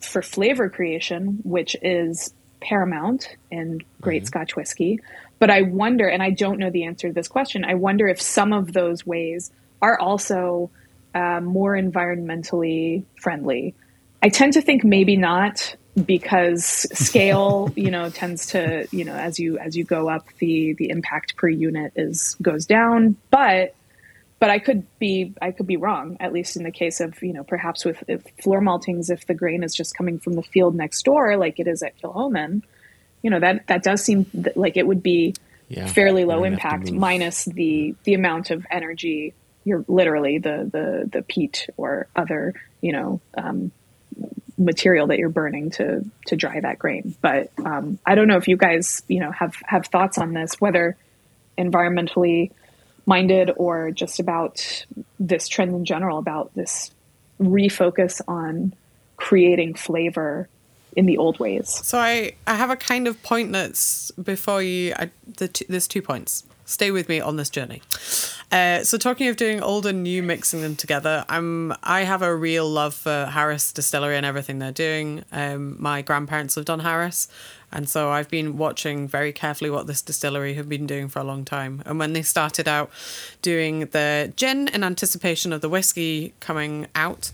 for 0.06 0.22
flavor 0.22 0.68
creation, 0.68 1.40
which 1.44 1.76
is 1.82 2.32
paramount 2.60 3.36
in 3.50 3.82
great 4.00 4.26
Scotch 4.26 4.56
whiskey. 4.56 5.00
But 5.38 5.50
I 5.50 5.62
wonder, 5.62 6.08
and 6.08 6.22
I 6.22 6.30
don't 6.30 6.58
know 6.58 6.70
the 6.70 6.84
answer 6.84 7.08
to 7.08 7.14
this 7.14 7.28
question. 7.28 7.64
I 7.64 7.74
wonder 7.74 8.06
if 8.06 8.20
some 8.20 8.52
of 8.52 8.72
those 8.72 9.04
ways 9.04 9.50
are 9.82 9.98
also 9.98 10.70
uh, 11.14 11.40
more 11.40 11.72
environmentally 11.72 13.04
friendly. 13.20 13.74
I 14.22 14.30
tend 14.30 14.54
to 14.54 14.62
think 14.62 14.84
maybe 14.84 15.16
not 15.16 15.76
because 16.06 16.64
scale, 16.64 17.72
you 17.76 17.90
know, 17.90 18.10
tends 18.10 18.46
to, 18.46 18.86
you 18.90 19.04
know, 19.04 19.14
as 19.14 19.38
you 19.38 19.58
as 19.58 19.76
you 19.76 19.84
go 19.84 20.08
up, 20.08 20.26
the 20.38 20.72
the 20.74 20.90
impact 20.90 21.36
per 21.36 21.48
unit 21.48 21.92
is 21.96 22.36
goes 22.40 22.66
down. 22.66 23.16
But 23.30 23.74
but 24.40 24.50
I 24.50 24.58
could 24.58 24.86
be 24.98 25.34
I 25.40 25.52
could 25.52 25.66
be 25.66 25.76
wrong. 25.76 26.16
At 26.20 26.32
least 26.32 26.56
in 26.56 26.64
the 26.64 26.70
case 26.70 27.00
of 27.00 27.22
you 27.22 27.32
know 27.32 27.44
perhaps 27.44 27.84
with 27.84 28.02
if 28.08 28.22
floor 28.42 28.60
maltings, 28.60 29.10
if 29.10 29.26
the 29.26 29.34
grain 29.34 29.62
is 29.62 29.74
just 29.74 29.96
coming 29.96 30.18
from 30.18 30.34
the 30.34 30.42
field 30.42 30.74
next 30.74 31.04
door, 31.04 31.36
like 31.36 31.58
it 31.60 31.66
is 31.66 31.82
at 31.82 31.98
Kilchoman, 32.00 32.62
you 33.22 33.30
know 33.30 33.40
that 33.40 33.66
that 33.68 33.82
does 33.82 34.02
seem 34.02 34.24
th- 34.26 34.56
like 34.56 34.76
it 34.76 34.86
would 34.86 35.02
be 35.02 35.34
Yeah, 35.68 35.86
fairly 35.86 36.24
low 36.24 36.42
don't 36.42 36.58
have 36.58 36.60
to 36.60 36.76
impact 36.88 36.92
minus 36.92 37.44
the 37.44 37.94
the 38.04 38.14
amount 38.14 38.50
of 38.50 38.66
energy. 38.70 39.34
You're 39.64 39.84
literally 39.88 40.38
the 40.38 40.68
the 40.70 41.08
the 41.10 41.22
peat 41.22 41.68
or 41.76 42.06
other 42.14 42.54
you 42.82 42.92
know 42.92 43.20
um, 43.36 43.72
material 44.58 45.06
that 45.08 45.18
you're 45.18 45.30
burning 45.30 45.70
to 45.70 46.04
to 46.26 46.36
dry 46.36 46.60
that 46.60 46.78
grain. 46.78 47.14
But 47.20 47.50
um, 47.64 47.98
I 48.04 48.14
don't 48.14 48.28
know 48.28 48.36
if 48.36 48.48
you 48.48 48.56
guys 48.56 49.02
you 49.08 49.20
know 49.20 49.32
have 49.32 49.54
have 49.64 49.86
thoughts 49.86 50.18
on 50.18 50.34
this, 50.34 50.60
whether 50.60 50.96
environmentally 51.56 52.50
minded 53.06 53.50
or 53.56 53.90
just 53.90 54.20
about 54.20 54.86
this 55.18 55.48
trend 55.48 55.74
in 55.74 55.84
general 55.84 56.18
about 56.18 56.54
this 56.54 56.90
refocus 57.40 58.20
on 58.26 58.74
creating 59.16 59.74
flavor 59.74 60.48
in 60.96 61.06
the 61.06 61.18
old 61.18 61.38
ways. 61.38 61.68
So 61.68 61.98
I, 61.98 62.34
I 62.46 62.54
have 62.54 62.70
a 62.70 62.76
kind 62.76 63.08
of 63.08 63.22
point 63.22 63.52
that's 63.52 64.10
before 64.12 64.62
you. 64.62 64.94
I, 64.96 65.10
the 65.36 65.64
there's 65.68 65.88
two 65.88 66.02
points. 66.02 66.44
Stay 66.66 66.90
with 66.90 67.10
me 67.10 67.20
on 67.20 67.36
this 67.36 67.50
journey. 67.50 67.82
Uh, 68.50 68.82
so 68.84 68.96
talking 68.96 69.28
of 69.28 69.36
doing 69.36 69.60
old 69.62 69.84
and 69.84 70.02
new, 70.02 70.22
mixing 70.22 70.62
them 70.62 70.76
together, 70.76 71.24
I'm 71.28 71.74
I 71.82 72.02
have 72.04 72.22
a 72.22 72.34
real 72.34 72.68
love 72.68 72.94
for 72.94 73.26
Harris 73.26 73.72
Distillery 73.72 74.16
and 74.16 74.24
everything 74.24 74.60
they're 74.60 74.72
doing. 74.72 75.24
Um, 75.30 75.76
my 75.78 76.00
grandparents 76.00 76.56
lived 76.56 76.70
on 76.70 76.80
Harris, 76.80 77.28
and 77.74 77.88
so 77.88 78.10
I've 78.10 78.30
been 78.30 78.56
watching 78.56 79.08
very 79.08 79.32
carefully 79.32 79.68
what 79.68 79.88
this 79.88 80.00
distillery 80.00 80.54
have 80.54 80.68
been 80.68 80.86
doing 80.86 81.08
for 81.08 81.18
a 81.18 81.24
long 81.24 81.44
time. 81.44 81.82
And 81.84 81.98
when 81.98 82.12
they 82.12 82.22
started 82.22 82.68
out 82.68 82.90
doing 83.42 83.80
the 83.86 84.32
gin 84.36 84.68
in 84.68 84.84
anticipation 84.84 85.52
of 85.52 85.60
the 85.60 85.68
whiskey 85.68 86.34
coming 86.38 86.86
out, 86.94 87.32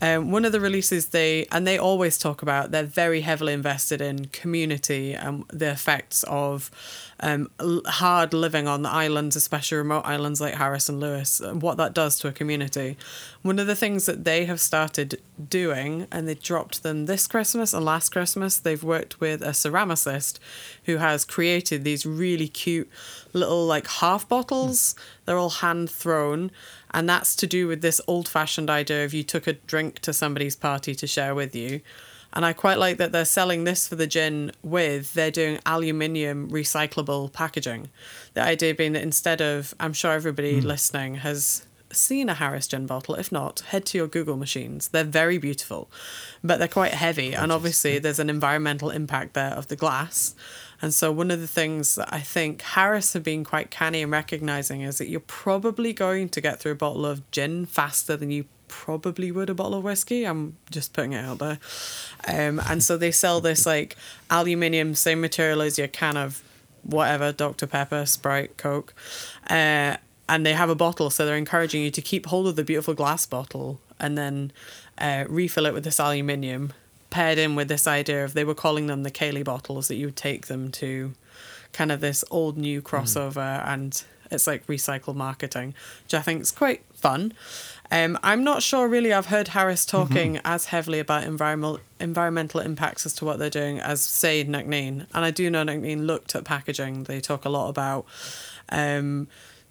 um, 0.00 0.32
one 0.32 0.44
of 0.44 0.50
the 0.50 0.60
releases 0.60 1.06
they 1.08 1.46
and 1.52 1.64
they 1.64 1.78
always 1.78 2.18
talk 2.18 2.42
about 2.42 2.72
they're 2.72 2.82
very 2.82 3.20
heavily 3.20 3.52
invested 3.52 4.00
in 4.00 4.24
community 4.26 5.14
and 5.14 5.44
the 5.48 5.70
effects 5.70 6.24
of 6.24 6.70
um, 7.22 7.50
hard 7.86 8.34
living 8.34 8.66
on 8.66 8.82
the 8.82 8.88
islands, 8.90 9.36
especially 9.36 9.78
remote 9.78 10.04
islands 10.04 10.40
like 10.40 10.54
Harris 10.54 10.88
and 10.88 10.98
Lewis, 10.98 11.40
what 11.52 11.76
that 11.76 11.94
does 11.94 12.18
to 12.18 12.28
a 12.28 12.32
community. 12.32 12.96
One 13.42 13.60
of 13.60 13.68
the 13.68 13.76
things 13.76 14.06
that 14.06 14.24
they 14.24 14.44
have 14.46 14.60
started 14.60 15.20
doing, 15.48 16.08
and 16.10 16.28
they 16.28 16.34
dropped 16.34 16.82
them 16.82 17.06
this 17.06 17.28
Christmas 17.28 17.72
and 17.72 17.84
last 17.84 18.10
Christmas, 18.10 18.58
they've 18.58 18.82
worked 18.82 19.20
with 19.20 19.40
a 19.40 19.50
ceramicist 19.50 20.40
who 20.84 20.96
has 20.96 21.24
created 21.24 21.84
these 21.84 22.04
really 22.04 22.48
cute 22.48 22.90
little 23.32 23.64
like 23.66 23.86
half 23.86 24.28
bottles. 24.28 24.96
They're 25.24 25.38
all 25.38 25.50
hand 25.50 25.90
thrown. 25.90 26.50
And 26.92 27.08
that's 27.08 27.36
to 27.36 27.46
do 27.46 27.68
with 27.68 27.82
this 27.82 28.00
old 28.06 28.28
fashioned 28.28 28.68
idea 28.68 29.04
of 29.04 29.14
you 29.14 29.22
took 29.22 29.46
a 29.46 29.54
drink 29.54 30.00
to 30.00 30.12
somebody's 30.12 30.56
party 30.56 30.94
to 30.96 31.06
share 31.06 31.34
with 31.34 31.54
you. 31.54 31.80
And 32.32 32.44
I 32.44 32.52
quite 32.52 32.78
like 32.78 32.96
that 32.96 33.12
they're 33.12 33.24
selling 33.24 33.64
this 33.64 33.86
for 33.86 33.96
the 33.96 34.06
gin 34.06 34.52
with, 34.62 35.12
they're 35.14 35.30
doing 35.30 35.58
aluminium 35.66 36.50
recyclable 36.50 37.32
packaging. 37.32 37.90
The 38.34 38.42
idea 38.42 38.74
being 38.74 38.92
that 38.92 39.02
instead 39.02 39.40
of, 39.40 39.74
I'm 39.78 39.92
sure 39.92 40.12
everybody 40.12 40.60
listening 40.60 41.16
has 41.16 41.66
seen 41.92 42.28
a 42.28 42.34
Harris 42.34 42.66
gin 42.66 42.86
bottle. 42.86 43.14
If 43.14 43.30
not, 43.30 43.60
head 43.60 43.84
to 43.86 43.98
your 43.98 44.06
Google 44.06 44.36
machines. 44.36 44.88
They're 44.88 45.04
very 45.04 45.38
beautiful, 45.38 45.90
but 46.42 46.58
they're 46.58 46.68
quite 46.68 46.92
heavy. 46.92 47.34
And 47.34 47.52
obviously, 47.52 47.98
there's 47.98 48.18
an 48.18 48.30
environmental 48.30 48.90
impact 48.90 49.34
there 49.34 49.52
of 49.52 49.68
the 49.68 49.76
glass. 49.76 50.34
And 50.80 50.92
so, 50.92 51.12
one 51.12 51.30
of 51.30 51.40
the 51.40 51.46
things 51.46 51.94
that 51.96 52.08
I 52.12 52.20
think 52.20 52.62
Harris 52.62 53.12
have 53.12 53.22
been 53.22 53.44
quite 53.44 53.70
canny 53.70 54.02
in 54.02 54.10
recognizing 54.10 54.80
is 54.80 54.98
that 54.98 55.08
you're 55.08 55.20
probably 55.20 55.92
going 55.92 56.28
to 56.30 56.40
get 56.40 56.60
through 56.60 56.72
a 56.72 56.76
bottle 56.76 57.06
of 57.06 57.30
gin 57.30 57.66
faster 57.66 58.16
than 58.16 58.30
you 58.30 58.46
probably 58.72 59.30
would 59.30 59.50
a 59.50 59.54
bottle 59.54 59.74
of 59.74 59.84
whiskey. 59.84 60.24
I'm 60.24 60.56
just 60.70 60.92
putting 60.92 61.12
it 61.12 61.24
out 61.24 61.38
there. 61.38 61.58
Um, 62.26 62.60
and 62.68 62.82
so, 62.82 62.96
they 62.96 63.10
sell 63.10 63.40
this 63.40 63.66
like 63.66 63.96
aluminium, 64.30 64.94
same 64.94 65.20
material 65.20 65.60
as 65.60 65.78
your 65.78 65.88
can 65.88 66.16
of 66.16 66.42
whatever, 66.82 67.32
Dr. 67.32 67.66
Pepper, 67.66 68.06
Sprite, 68.06 68.56
Coke. 68.56 68.94
Uh, 69.48 69.96
and 70.28 70.46
they 70.46 70.54
have 70.54 70.70
a 70.70 70.74
bottle, 70.74 71.10
so 71.10 71.26
they're 71.26 71.36
encouraging 71.36 71.82
you 71.82 71.90
to 71.90 72.00
keep 72.00 72.26
hold 72.26 72.48
of 72.48 72.56
the 72.56 72.64
beautiful 72.64 72.94
glass 72.94 73.26
bottle 73.26 73.80
and 74.00 74.16
then 74.16 74.52
uh, 74.98 75.24
refill 75.28 75.66
it 75.66 75.74
with 75.74 75.84
this 75.84 76.00
aluminium 76.00 76.72
paired 77.10 77.36
in 77.36 77.54
with 77.54 77.68
this 77.68 77.86
idea 77.86 78.24
of 78.24 78.32
they 78.32 78.44
were 78.44 78.54
calling 78.54 78.86
them 78.86 79.02
the 79.02 79.10
Ceilidh 79.10 79.44
bottles 79.44 79.88
that 79.88 79.96
you 79.96 80.06
would 80.06 80.16
take 80.16 80.46
them 80.46 80.72
to 80.72 81.12
kind 81.72 81.92
of 81.92 82.00
this 82.00 82.24
old 82.30 82.56
new 82.56 82.80
crossover 82.80 83.34
mm. 83.34 83.68
and 83.68 84.04
it's 84.32 84.46
like 84.46 84.66
recycled 84.66 85.14
marketing, 85.14 85.74
which 86.04 86.14
I 86.14 86.22
think 86.22 86.40
is 86.40 86.50
quite 86.50 86.82
fun. 86.94 87.34
Um, 87.92 88.18
I'm 88.22 88.42
not 88.42 88.62
sure 88.62 88.88
really 88.88 89.12
I've 89.12 89.26
heard 89.26 89.48
Harris 89.48 89.84
talking 89.84 90.36
mm-hmm. 90.36 90.46
as 90.46 90.64
heavily 90.64 90.98
about 90.98 91.24
environmental 91.24 91.78
environmental 92.00 92.60
impacts 92.60 93.04
as 93.04 93.12
to 93.16 93.26
what 93.26 93.38
they're 93.38 93.50
doing 93.50 93.80
as 93.80 94.02
say 94.02 94.42
Nc'nean. 94.42 95.06
And 95.12 95.24
I 95.26 95.30
do 95.30 95.50
know 95.50 95.62
Nc'nean 95.62 96.06
looked 96.06 96.34
at 96.34 96.44
packaging. 96.44 97.04
They 97.04 97.20
talk 97.20 97.44
a 97.44 97.50
lot 97.50 97.68
about 97.68 98.06
um, 98.70 99.28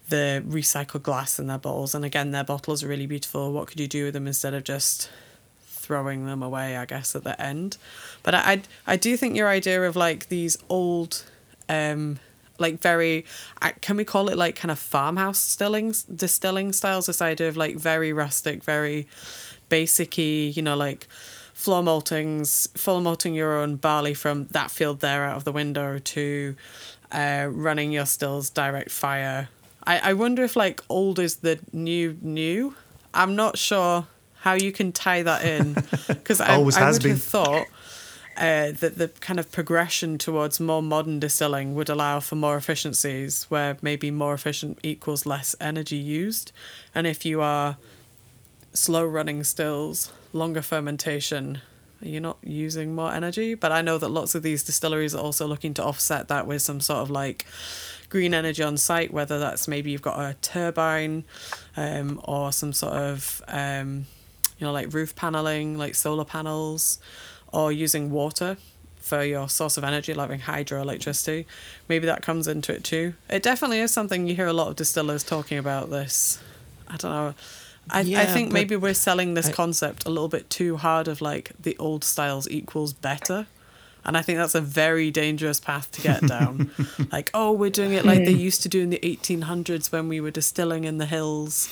the 0.09 0.43
recycled 0.47 1.01
glass 1.01 1.39
in 1.39 1.47
their 1.47 1.57
bottles. 1.57 1.95
And 1.95 2.05
again, 2.05 2.29
their 2.29 2.43
bottles 2.43 2.83
are 2.83 2.87
really 2.87 3.07
beautiful. 3.07 3.51
What 3.53 3.67
could 3.67 3.79
you 3.79 3.87
do 3.87 4.05
with 4.05 4.13
them 4.13 4.27
instead 4.27 4.53
of 4.53 4.63
just 4.63 5.09
throwing 5.65 6.27
them 6.27 6.43
away, 6.43 6.77
I 6.77 6.85
guess, 6.85 7.15
at 7.15 7.23
the 7.23 7.41
end. 7.41 7.77
But 8.21 8.35
I, 8.35 8.39
I, 8.39 8.61
I 8.85 8.95
do 8.97 9.17
think 9.17 9.35
your 9.35 9.49
idea 9.49 9.81
of 9.81 9.95
like 9.95 10.29
these 10.29 10.59
old, 10.69 11.25
um, 11.67 12.19
like 12.61 12.79
very, 12.79 13.25
can 13.81 13.97
we 13.97 14.05
call 14.05 14.29
it 14.29 14.37
like 14.37 14.55
kind 14.55 14.71
of 14.71 14.79
farmhouse 14.79 15.43
distilling, 15.43 15.93
distilling 16.15 16.71
styles? 16.71 17.07
This 17.07 17.21
idea 17.21 17.49
of 17.49 17.57
like 17.57 17.75
very 17.75 18.13
rustic, 18.13 18.63
very 18.63 19.07
basicy, 19.69 20.55
you 20.55 20.61
know, 20.61 20.75
like 20.75 21.07
floor 21.53 21.83
maltings, 21.83 22.69
floor 22.77 23.01
malting 23.01 23.33
your 23.35 23.57
own 23.59 23.75
barley 23.75 24.13
from 24.13 24.47
that 24.47 24.71
field 24.71 24.99
there 24.99 25.25
out 25.25 25.37
of 25.37 25.43
the 25.43 25.51
window 25.51 25.99
to 25.99 26.55
uh, 27.11 27.47
running 27.51 27.91
your 27.91 28.05
stills 28.05 28.49
direct 28.49 28.91
fire. 28.91 29.49
I, 29.85 30.11
I 30.11 30.13
wonder 30.13 30.43
if 30.43 30.55
like 30.55 30.81
old 30.89 31.19
is 31.19 31.37
the 31.37 31.59
new 31.73 32.17
new. 32.21 32.75
I'm 33.13 33.35
not 33.35 33.57
sure 33.57 34.07
how 34.39 34.53
you 34.53 34.71
can 34.71 34.91
tie 34.91 35.23
that 35.23 35.45
in 35.45 35.75
because 36.07 36.41
I, 36.41 36.55
I 36.55 36.57
would 36.57 36.73
been. 36.73 37.11
have 37.11 37.21
thought 37.21 37.67
uh, 38.41 38.71
that 38.71 38.97
the 38.97 39.07
kind 39.07 39.39
of 39.39 39.51
progression 39.51 40.17
towards 40.17 40.59
more 40.59 40.81
modern 40.81 41.19
distilling 41.19 41.75
would 41.75 41.89
allow 41.89 42.19
for 42.19 42.35
more 42.35 42.57
efficiencies 42.57 43.43
where 43.49 43.77
maybe 43.83 44.09
more 44.09 44.33
efficient 44.33 44.79
equals 44.81 45.27
less 45.27 45.55
energy 45.61 45.95
used. 45.95 46.51
And 46.95 47.05
if 47.05 47.23
you 47.23 47.39
are 47.39 47.77
slow 48.73 49.05
running 49.05 49.43
stills 49.43 50.11
longer 50.33 50.61
fermentation 50.61 51.61
you're 52.01 52.21
not 52.21 52.37
using 52.41 52.95
more 52.95 53.13
energy. 53.13 53.53
But 53.53 53.71
i 53.71 53.83
know 53.83 53.99
that 53.99 54.09
lots 54.09 54.33
of 54.33 54.41
these 54.41 54.63
distilleries 54.63 55.13
are 55.13 55.21
also 55.21 55.45
looking 55.45 55.75
to 55.75 55.83
offset 55.83 56.27
that 56.29 56.47
with 56.47 56.63
some 56.63 56.81
sort 56.81 56.99
of 56.99 57.11
like 57.11 57.45
green 58.09 58.33
energy 58.33 58.63
on 58.63 58.75
site 58.75 59.13
whether 59.13 59.37
that's 59.39 59.67
maybe 59.67 59.91
you've 59.91 60.01
got 60.01 60.19
a 60.19 60.33
turbine 60.41 61.25
um, 61.77 62.19
or 62.23 62.51
some 62.51 62.73
sort 62.73 62.93
of 62.93 63.43
um, 63.47 64.07
you 64.61 64.67
know, 64.67 64.71
like 64.71 64.93
roof 64.93 65.15
paneling, 65.15 65.75
like 65.77 65.95
solar 65.95 66.23
panels, 66.23 66.99
or 67.51 67.71
using 67.71 68.11
water 68.11 68.57
for 69.01 69.23
your 69.23 69.49
source 69.49 69.77
of 69.77 69.83
energy, 69.83 70.13
like 70.13 70.29
hydroelectricity. 70.41 71.45
Maybe 71.87 72.05
that 72.05 72.21
comes 72.21 72.47
into 72.47 72.73
it 72.73 72.83
too. 72.83 73.13
It 73.29 73.43
definitely 73.43 73.79
is 73.79 73.91
something 73.91 74.27
you 74.27 74.35
hear 74.35 74.47
a 74.47 74.53
lot 74.53 74.69
of 74.69 74.75
distillers 74.75 75.23
talking 75.23 75.57
about 75.57 75.89
this. 75.89 76.41
I 76.87 76.97
don't 76.97 77.11
know. 77.11 77.33
I, 77.89 78.01
yeah, 78.01 78.21
I 78.21 78.25
think 78.25 78.51
maybe 78.51 78.75
we're 78.75 78.93
selling 78.93 79.33
this 79.33 79.49
I, 79.49 79.51
concept 79.51 80.05
a 80.05 80.09
little 80.09 80.27
bit 80.27 80.49
too 80.49 80.77
hard 80.77 81.07
of 81.07 81.19
like 81.19 81.51
the 81.59 81.75
old 81.77 82.03
styles 82.03 82.47
equals 82.49 82.93
better. 82.93 83.47
And 84.05 84.17
I 84.17 84.21
think 84.21 84.37
that's 84.37 84.55
a 84.55 84.61
very 84.61 85.11
dangerous 85.11 85.59
path 85.59 85.91
to 85.91 86.01
get 86.01 86.25
down. 86.25 86.71
like, 87.11 87.29
oh, 87.33 87.51
we're 87.51 87.69
doing 87.69 87.93
it 87.93 88.05
like 88.05 88.25
they 88.25 88.31
used 88.49 88.63
to 88.63 88.69
do 88.69 88.81
in 88.81 88.89
the 88.89 88.99
1800s 88.99 89.91
when 89.91 90.07
we 90.07 90.19
were 90.19 90.31
distilling 90.31 90.85
in 90.85 90.97
the 90.97 91.05
hills 91.05 91.67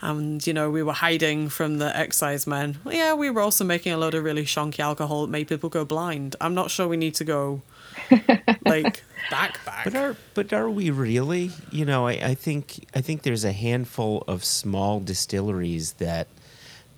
and 0.00 0.46
you 0.46 0.52
know 0.52 0.70
we 0.70 0.82
were 0.82 0.92
hiding 0.92 1.48
from 1.48 1.78
the 1.78 1.96
excise 1.96 2.46
men. 2.46 2.78
Yeah, 2.88 3.14
we 3.14 3.30
were 3.30 3.40
also 3.40 3.64
making 3.64 3.92
a 3.92 3.98
lot 3.98 4.14
of 4.14 4.24
really 4.24 4.44
shonky 4.44 4.80
alcohol 4.80 5.22
that 5.22 5.30
made 5.30 5.48
people 5.48 5.68
go 5.68 5.84
blind. 5.84 6.36
I'm 6.40 6.54
not 6.54 6.70
sure 6.70 6.86
we 6.86 6.96
need 6.96 7.14
to 7.16 7.24
go 7.24 7.62
like 8.64 9.02
back 9.30 9.64
back. 9.64 9.84
But 9.84 9.94
are 9.94 10.16
but 10.34 10.52
are 10.52 10.70
we 10.70 10.90
really? 10.90 11.50
You 11.70 11.84
know, 11.84 12.06
I, 12.06 12.12
I 12.12 12.34
think 12.34 12.86
I 12.94 13.00
think 13.00 13.22
there's 13.22 13.44
a 13.44 13.52
handful 13.52 14.24
of 14.28 14.44
small 14.44 15.00
distilleries 15.00 15.94
that 15.94 16.28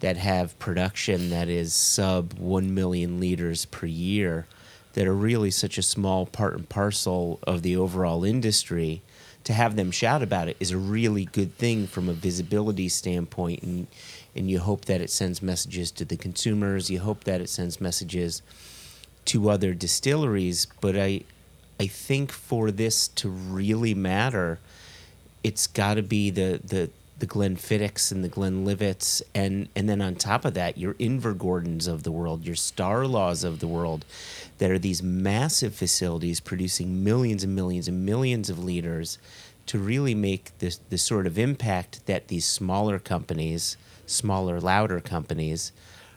that 0.01 0.17
have 0.17 0.59
production 0.59 1.31
that 1.31 1.49
is 1.49 1.75
sub 1.75 2.35
one 2.35 2.75
million 2.75 3.21
liters 3.21 3.67
per 3.67 3.87
year 3.87 4.47
that 4.95 5.07
are 5.07 5.15
really 5.15 5.51
such 5.51 5.79
a 5.79 5.83
small 5.83 6.27
part 6.27 6.55
and 6.55 6.69
parcel 6.69 7.39
of 7.47 7.63
the 7.63 7.77
overall 7.77 8.25
industry 8.25 9.03
to 9.45 9.53
have 9.53 9.77
them 9.77 9.91
shout 9.91 10.23
about 10.23 10.49
it 10.49 10.57
is 10.61 10.71
a 10.71 10.79
really 10.79 11.25
good 11.25 11.57
thing 11.57 11.87
from 11.87 12.09
a 12.09 12.13
visibility 12.13 12.89
standpoint 12.89 13.63
and 13.63 13.87
and 14.35 14.49
you 14.49 14.61
hope 14.61 14.85
that 14.85 15.01
it 15.01 15.11
sends 15.11 15.43
messages 15.43 15.91
to 15.91 16.05
the 16.05 16.17
consumers 16.17 16.91
you 16.91 17.01
hope 17.01 17.25
that 17.25 17.41
it 17.41 17.49
sends 17.49 17.81
messages 17.81 18.43
to 19.25 19.51
other 19.51 19.75
distilleries 19.75 20.67
but 20.81 20.97
i 20.97 21.23
i 21.79 21.87
think 21.87 22.31
for 22.31 22.71
this 22.71 23.09
to 23.09 23.29
really 23.29 23.95
matter 23.95 24.59
it's 25.43 25.67
got 25.67 25.95
to 25.95 26.03
be 26.03 26.31
the 26.31 26.61
the 26.63 26.91
the 27.21 27.27
Glenfiddichs 27.27 28.11
and 28.11 28.25
the 28.25 28.29
Glenlivets, 28.29 29.23
and 29.35 29.69
and 29.77 29.89
then 29.89 30.01
on 30.01 30.17
top 30.17 30.45
of 30.45 30.55
that, 30.55 30.79
your 30.79 30.95
Invergordons 30.95 31.87
of 31.87 32.03
the 32.03 32.11
world, 32.11 32.45
your 32.45 32.57
Starlaws 32.57 33.45
of 33.45 33.61
the 33.61 33.69
world, 33.69 34.05
that 34.61 34.71
are 34.71 34.79
these 34.79 35.03
massive 35.03 35.75
facilities 35.75 36.39
producing 36.39 37.03
millions 37.03 37.43
and 37.43 37.57
millions 37.57 37.89
and 37.89 38.05
millions 38.05 38.51
of 38.51 38.63
liters 38.63 39.19
to 39.65 39.79
really 39.79 40.15
make 40.15 40.57
this 40.59 40.79
the 40.91 40.99
sort 40.99 41.27
of 41.27 41.39
impact 41.39 42.05
that 42.05 42.29
these 42.29 42.45
smaller 42.45 42.99
companies, 42.99 43.79
smaller, 44.05 44.61
louder 44.61 45.01
companies, 45.01 45.73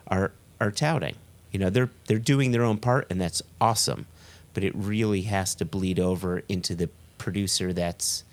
are 0.07 0.33
are 0.59 0.71
touting. 0.71 1.15
You 1.53 1.59
know, 1.59 1.69
they're 1.69 1.89
they're 2.07 2.19
doing 2.19 2.51
their 2.51 2.63
own 2.63 2.79
part, 2.79 3.07
and 3.09 3.21
that's 3.21 3.41
awesome. 3.61 4.07
But 4.53 4.65
it 4.65 4.75
really 4.75 5.21
has 5.21 5.55
to 5.55 5.65
bleed 5.65 5.97
over 5.97 6.43
into 6.49 6.75
the 6.75 6.89
producer 7.17 7.71
that's 7.71 8.25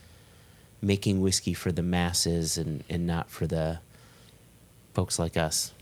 making 0.83 1.21
whiskey 1.21 1.55
for 1.55 1.71
the 1.71 1.85
masses 1.85 2.59
and, 2.59 2.83
and 2.91 3.07
not 3.07 3.31
for 3.31 3.47
the 3.47 3.79
folks 4.93 5.21
like 5.21 5.37
us. 5.37 5.73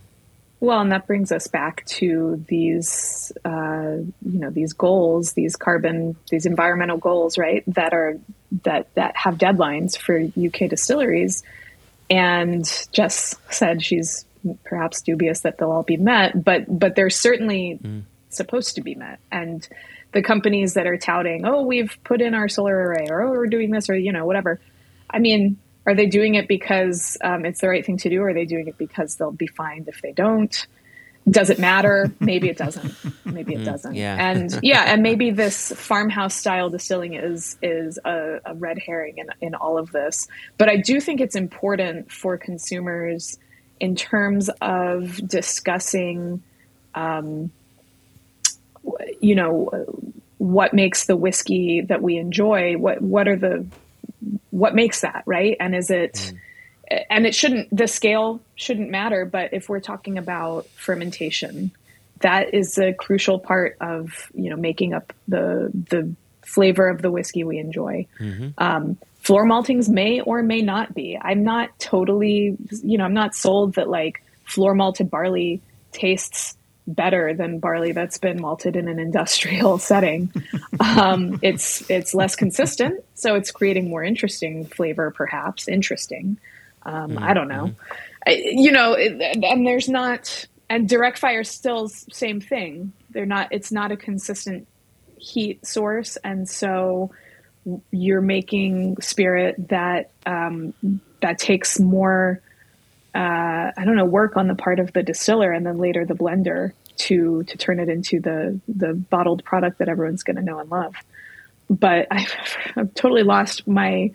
Well, 0.61 0.80
and 0.80 0.90
that 0.90 1.06
brings 1.06 1.30
us 1.30 1.46
back 1.46 1.84
to 1.86 2.44
these, 2.48 3.30
uh, 3.44 3.98
you 4.22 4.40
know, 4.40 4.50
these 4.50 4.72
goals, 4.72 5.34
these 5.34 5.54
carbon, 5.54 6.16
these 6.30 6.46
environmental 6.46 6.96
goals, 6.96 7.38
right? 7.38 7.62
That 7.68 7.92
are 7.92 8.18
that 8.64 8.92
that 8.94 9.16
have 9.16 9.36
deadlines 9.36 9.96
for 9.96 10.18
UK 10.18 10.68
distilleries. 10.68 11.44
And 12.11 12.64
Jess 12.92 13.36
said 13.50 13.84
she's 13.84 14.24
perhaps 14.64 15.02
dubious 15.02 15.40
that 15.40 15.59
they'll 15.59 15.70
all 15.70 15.84
be 15.84 15.96
met, 15.96 16.42
but 16.42 16.64
but 16.66 16.96
they're 16.96 17.11
certainly 17.11 17.78
mm. 17.80 18.02
supposed 18.30 18.74
to 18.76 18.80
be 18.80 18.96
met. 18.96 19.20
And 19.30 19.66
the 20.12 20.22
companies 20.22 20.74
that 20.74 20.86
are 20.86 20.96
touting, 20.96 21.44
oh, 21.44 21.62
we've 21.62 21.96
put 22.02 22.20
in 22.20 22.34
our 22.34 22.48
solar 22.48 22.76
array, 22.76 23.06
or 23.11 23.22
oh, 23.22 23.30
we're 23.30 23.46
doing 23.46 23.70
this, 23.70 23.88
or 23.88 23.94
you 23.94 24.12
know, 24.12 24.26
whatever. 24.26 24.61
I 25.09 25.20
mean, 25.20 25.59
are 25.89 25.95
they 25.95 26.07
doing 26.07 26.34
it 26.34 26.49
because 26.49 27.16
um, 27.24 27.47
it's 27.47 27.62
the 27.62 27.68
right 27.68 27.84
thing 27.84 27.97
to 27.97 28.11
do? 28.11 28.20
Or 28.20 28.28
are 28.28 28.34
they 28.34 28.45
doing 28.45 28.68
it 28.68 28.76
because 28.76 29.16
they'll 29.16 29.32
be 29.32 29.47
fined 29.47 29.89
if 29.89 30.03
they 30.03 30.12
don't? 30.12 30.66
Does 31.28 31.49
it 31.49 31.59
matter? 31.59 32.12
Maybe 32.20 32.51
it 32.51 32.59
doesn't. 32.59 32.95
Maybe 33.24 33.55
it 33.55 33.61
mm, 33.61 33.64
doesn't. 33.64 33.95
Yeah. 33.95 34.16
And 34.18 34.61
yeah, 34.62 34.84
and 34.86 35.03
maybe 35.03 35.30
this 35.30 35.72
farmhouse 35.72 36.34
style 36.34 36.68
distilling 36.68 37.14
is 37.14 37.57
is 37.62 37.99
a, 38.05 38.41
a 38.45 38.55
red 38.55 38.78
herring 38.78 39.16
in, 39.16 39.26
in 39.41 39.55
all 39.55 39.78
of 39.78 39.91
this. 39.93 40.28
But 40.59 40.68
I 40.68 40.76
do 40.76 41.01
think 41.01 41.20
it's 41.20 41.36
important 41.36 42.12
for 42.12 42.36
consumers 42.36 43.39
in 43.80 43.95
terms 43.95 44.51
of 44.61 45.16
discussing, 45.26 46.43
um, 46.95 47.51
you 49.20 49.34
know, 49.34 50.05
what 50.39 50.74
makes 50.74 51.07
the 51.07 51.16
whiskey 51.16 51.80
that 51.82 52.03
we 52.03 52.16
enjoy. 52.18 52.76
What 52.76 53.01
what 53.01 53.26
are 53.26 53.36
the 53.36 53.66
what 54.51 54.75
makes 54.75 55.03
that 55.03 55.23
right 55.27 55.57
and 55.61 55.75
is 55.75 55.91
it 55.91 56.14
mm. 56.14 57.05
and 57.11 57.27
it 57.27 57.35
shouldn't 57.35 57.69
the 57.75 57.87
scale 57.87 58.41
shouldn't 58.55 58.91
matter 58.91 59.25
but 59.25 59.53
if 59.53 59.69
we're 59.69 59.81
talking 59.81 60.19
about 60.19 60.66
fermentation 60.71 61.71
that 62.21 62.55
is 62.55 62.79
a 62.79 62.93
crucial 62.93 63.39
part 63.39 63.77
of 63.81 64.31
you 64.35 64.51
know 64.51 64.57
making 64.57 64.93
up 64.93 65.12
the 65.29 65.71
the 65.91 66.14
flavor 66.49 66.89
of 66.89 67.03
the 67.03 67.11
whiskey 67.11 67.45
we 67.45 67.59
enjoy. 67.59 68.07
Um, 68.57 68.97
floor 69.21 69.45
maltings 69.45 69.89
may 69.89 70.21
or 70.21 70.43
may 70.43 70.62
not 70.62 70.95
be. 70.95 71.19
I'm 71.21 71.45
not 71.45 71.79
totally, 71.79 72.57
you 72.83 72.97
know, 72.97 73.05
I'm 73.05 73.14
not 73.14 73.35
sold 73.35 73.75
that 73.75 73.89
like 73.89 74.23
floor 74.45 74.75
malted 74.75 75.11
barley 75.11 75.61
tastes 75.93 76.57
better 76.89 77.34
than 77.34 77.59
barley 77.59 77.93
that's 77.93 78.18
been 78.18 78.41
malted 78.41 78.74
in 78.74 78.89
an 78.89 78.99
industrial 78.99 79.78
setting. 79.78 80.32
Um, 80.80 81.39
it's 81.43 81.89
it's 81.91 82.14
less 82.14 82.34
consistent, 82.34 83.05
so 83.14 83.34
it's 83.34 83.51
creating 83.51 83.91
more 83.91 84.03
interesting 84.03 84.64
flavor, 84.66 85.11
perhaps 85.11 85.68
interesting. 85.68 86.39
Um, 86.82 87.18
I 87.18 87.34
don't 87.34 87.49
know, 87.49 87.74
I, 88.26 88.43
you 88.45 88.72
know, 88.72 88.95
it, 88.95 89.20
and 89.45 89.66
there's 89.66 89.89
not 89.89 90.47
and 90.70 90.89
direct 90.89 91.18
fire 91.18 91.45
still 91.45 91.89
same 91.89 92.41
thing. 92.41 92.93
They're 93.11 93.26
not. 93.26 93.49
It's 93.51 93.72
not 93.72 93.93
a 93.93 93.97
consistent 93.97 94.66
heat 95.16 95.66
source, 95.66 96.16
and 96.22 96.49
so 96.49 97.11
you're 97.91 98.20
making 98.20 99.01
spirit 99.01 99.68
that 99.68 100.11
um, 100.26 100.74
that 101.20 101.39
takes 101.39 101.78
more 101.78 102.43
uh, 103.19 103.73
I 103.77 103.85
don't 103.85 103.97
know 103.97 104.05
work 104.05 104.37
on 104.37 104.47
the 104.47 104.55
part 104.55 104.79
of 104.79 104.93
the 104.93 105.03
distiller 105.03 105.51
and 105.51 105.66
then 105.66 105.79
later 105.79 106.07
the 106.07 106.14
blender 106.14 106.73
to 106.99 107.43
to 107.43 107.59
turn 107.59 107.81
it 107.81 107.89
into 107.89 108.21
the 108.21 108.61
the 108.69 108.95
bottled 108.95 109.43
product 109.43 109.79
that 109.79 109.89
everyone's 109.89 110.23
going 110.23 110.37
to 110.37 110.43
know 110.43 110.61
and 110.61 110.71
love. 110.71 110.95
But 111.69 112.07
I've, 112.12 112.33
I've 112.77 112.95
totally 112.95 113.25
lost 113.25 113.66
my 113.66 114.12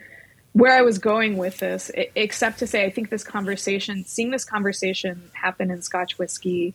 where 0.54 0.74
I 0.74 0.84
was 0.84 1.00
going 1.00 1.36
with 1.36 1.58
this, 1.58 1.92
except 2.16 2.60
to 2.60 2.68
say 2.68 2.86
I 2.86 2.92
think 2.92 3.10
this 3.10 3.26
conversation, 3.26 4.06
seeing 4.06 4.32
this 4.32 4.46
conversation 4.46 5.30
happen 5.34 5.70
in 5.70 5.82
Scotch 5.82 6.18
whiskey, 6.18 6.74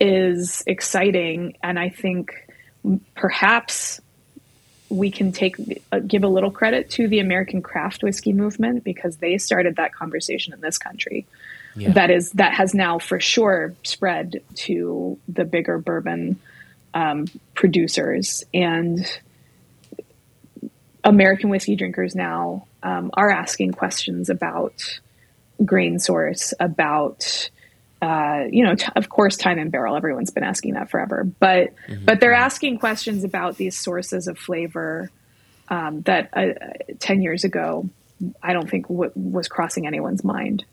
is 0.00 0.62
exciting, 0.66 1.58
and 1.62 1.78
I 1.78 1.90
think 1.90 2.32
perhaps 3.14 4.00
we 4.88 5.10
can 5.10 5.32
take 5.32 5.82
uh, 5.92 5.98
give 5.98 6.24
a 6.24 6.28
little 6.28 6.50
credit 6.50 6.88
to 6.88 7.08
the 7.08 7.18
American 7.18 7.60
craft 7.60 8.02
whiskey 8.02 8.32
movement 8.32 8.84
because 8.84 9.18
they 9.18 9.36
started 9.36 9.76
that 9.76 9.92
conversation 9.92 10.54
in 10.54 10.62
this 10.62 10.78
country. 10.78 11.26
Yeah. 11.78 11.92
That 11.92 12.10
is 12.10 12.32
that 12.32 12.54
has 12.54 12.74
now 12.74 12.98
for 12.98 13.20
sure 13.20 13.74
spread 13.84 14.42
to 14.56 15.18
the 15.28 15.44
bigger 15.44 15.78
bourbon 15.78 16.38
um, 16.94 17.26
producers 17.54 18.44
and 18.52 19.06
American 21.04 21.50
whiskey 21.50 21.76
drinkers 21.76 22.14
now 22.14 22.66
um, 22.82 23.10
are 23.14 23.30
asking 23.30 23.72
questions 23.72 24.28
about 24.28 25.00
grain 25.64 25.98
source, 25.98 26.54
about 26.60 27.50
uh, 28.00 28.44
you 28.50 28.62
know, 28.62 28.76
t- 28.76 28.86
of 28.94 29.08
course, 29.08 29.36
time 29.36 29.58
and 29.58 29.72
barrel. 29.72 29.96
Everyone's 29.96 30.30
been 30.30 30.44
asking 30.44 30.74
that 30.74 30.88
forever, 30.88 31.24
but 31.40 31.74
mm-hmm. 31.88 32.04
but 32.04 32.20
they're 32.20 32.32
asking 32.32 32.78
questions 32.78 33.24
about 33.24 33.56
these 33.56 33.76
sources 33.76 34.28
of 34.28 34.38
flavor 34.38 35.10
um, 35.68 36.02
that 36.02 36.30
uh, 36.32 36.52
ten 37.00 37.22
years 37.22 37.42
ago, 37.42 37.88
I 38.40 38.52
don't 38.52 38.70
think 38.70 38.86
w- 38.86 39.10
was 39.16 39.48
crossing 39.48 39.86
anyone's 39.86 40.22
mind. 40.22 40.64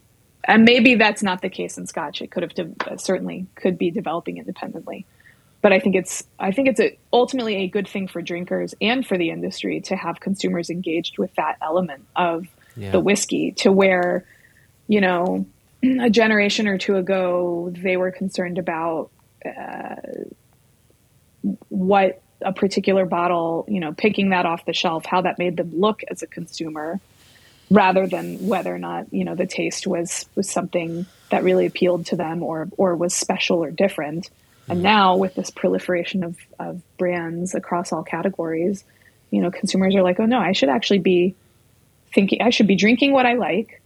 And 0.48 0.64
maybe 0.64 0.96
that's 0.96 1.24
not 1.24 1.42
the 1.42 1.50
case 1.50 1.78
in 1.78 1.88
Scotch. 1.88 2.22
It 2.22 2.32
could 2.32 2.44
have 2.44 2.54
de- 2.54 3.00
certainly 3.00 3.48
could 3.56 3.78
be 3.78 3.92
developing 3.92 4.38
independently, 4.38 5.06
but 5.62 5.74
I 5.74 5.80
think 5.80 5.96
it's 5.96 6.24
I 6.40 6.52
think 6.52 6.68
it's 6.68 6.80
a, 6.80 6.98
ultimately 7.12 7.56
a 7.64 7.68
good 7.68 7.88
thing 7.88 8.08
for 8.08 8.22
drinkers 8.22 8.76
and 8.80 9.06
for 9.06 9.18
the 9.18 9.32
industry 9.32 9.82
to 9.82 9.96
have 9.96 10.20
consumers 10.20 10.70
engaged 10.70 11.18
with 11.18 11.34
that 11.36 11.58
element 11.62 12.06
of 12.16 12.46
yeah. 12.78 12.92
the 12.92 13.00
whiskey 13.00 13.54
to 13.54 13.72
where, 13.72 14.26
you 14.88 15.02
know 15.02 15.48
a 16.00 16.10
generation 16.10 16.68
or 16.68 16.78
two 16.78 16.98
ago, 16.98 17.72
they 17.76 17.98
were 17.98 18.12
concerned 18.12 18.58
about 18.58 19.12
uh, 19.46 19.96
what 21.70 22.22
a 22.42 22.54
particular 22.54 23.06
bottle, 23.06 23.66
you 23.68 23.80
know, 23.80 23.94
picking 23.94 24.30
that 24.30 24.46
off 24.46 24.66
the 24.66 24.74
shelf, 24.74 25.06
how 25.06 25.22
that 25.22 25.38
made 25.38 25.58
them 25.58 25.72
look 25.80 26.02
as 26.10 26.22
a 26.22 26.28
consumer, 26.28 27.00
rather 27.70 28.08
than 28.08 28.48
whether 28.48 28.74
or 28.74 28.80
not 28.80 29.12
you 29.14 29.24
know 29.24 29.36
the 29.36 29.48
taste 29.48 29.88
was 29.88 30.28
was 30.36 30.50
something 30.50 31.06
that 31.30 31.44
really 31.44 31.66
appealed 31.66 32.06
to 32.08 32.16
them 32.16 32.44
or 32.44 32.68
or 32.78 32.96
was 32.96 33.14
special 33.14 33.64
or 33.64 33.72
different. 33.72 34.30
And 34.68 34.78
mm-hmm. 34.78 34.84
now 34.84 35.18
with 35.18 35.36
this 35.36 35.52
proliferation 35.52 36.24
of, 36.24 36.38
of 36.60 36.82
brands 36.98 37.54
across 37.54 37.92
all 37.92 38.04
categories, 38.04 38.84
you 39.30 39.42
know, 39.42 39.52
consumers 39.52 39.96
are 39.96 40.02
like, 40.02 40.20
oh 40.20 40.26
no, 40.26 40.40
I 40.40 40.54
should 40.54 40.70
actually 40.70 41.00
be 41.00 41.36
thinking, 42.14 42.42
I 42.42 42.50
should 42.50 42.68
be 42.68 42.76
drinking 42.76 43.12
what 43.12 43.26
I 43.26 43.34
like 43.34 43.82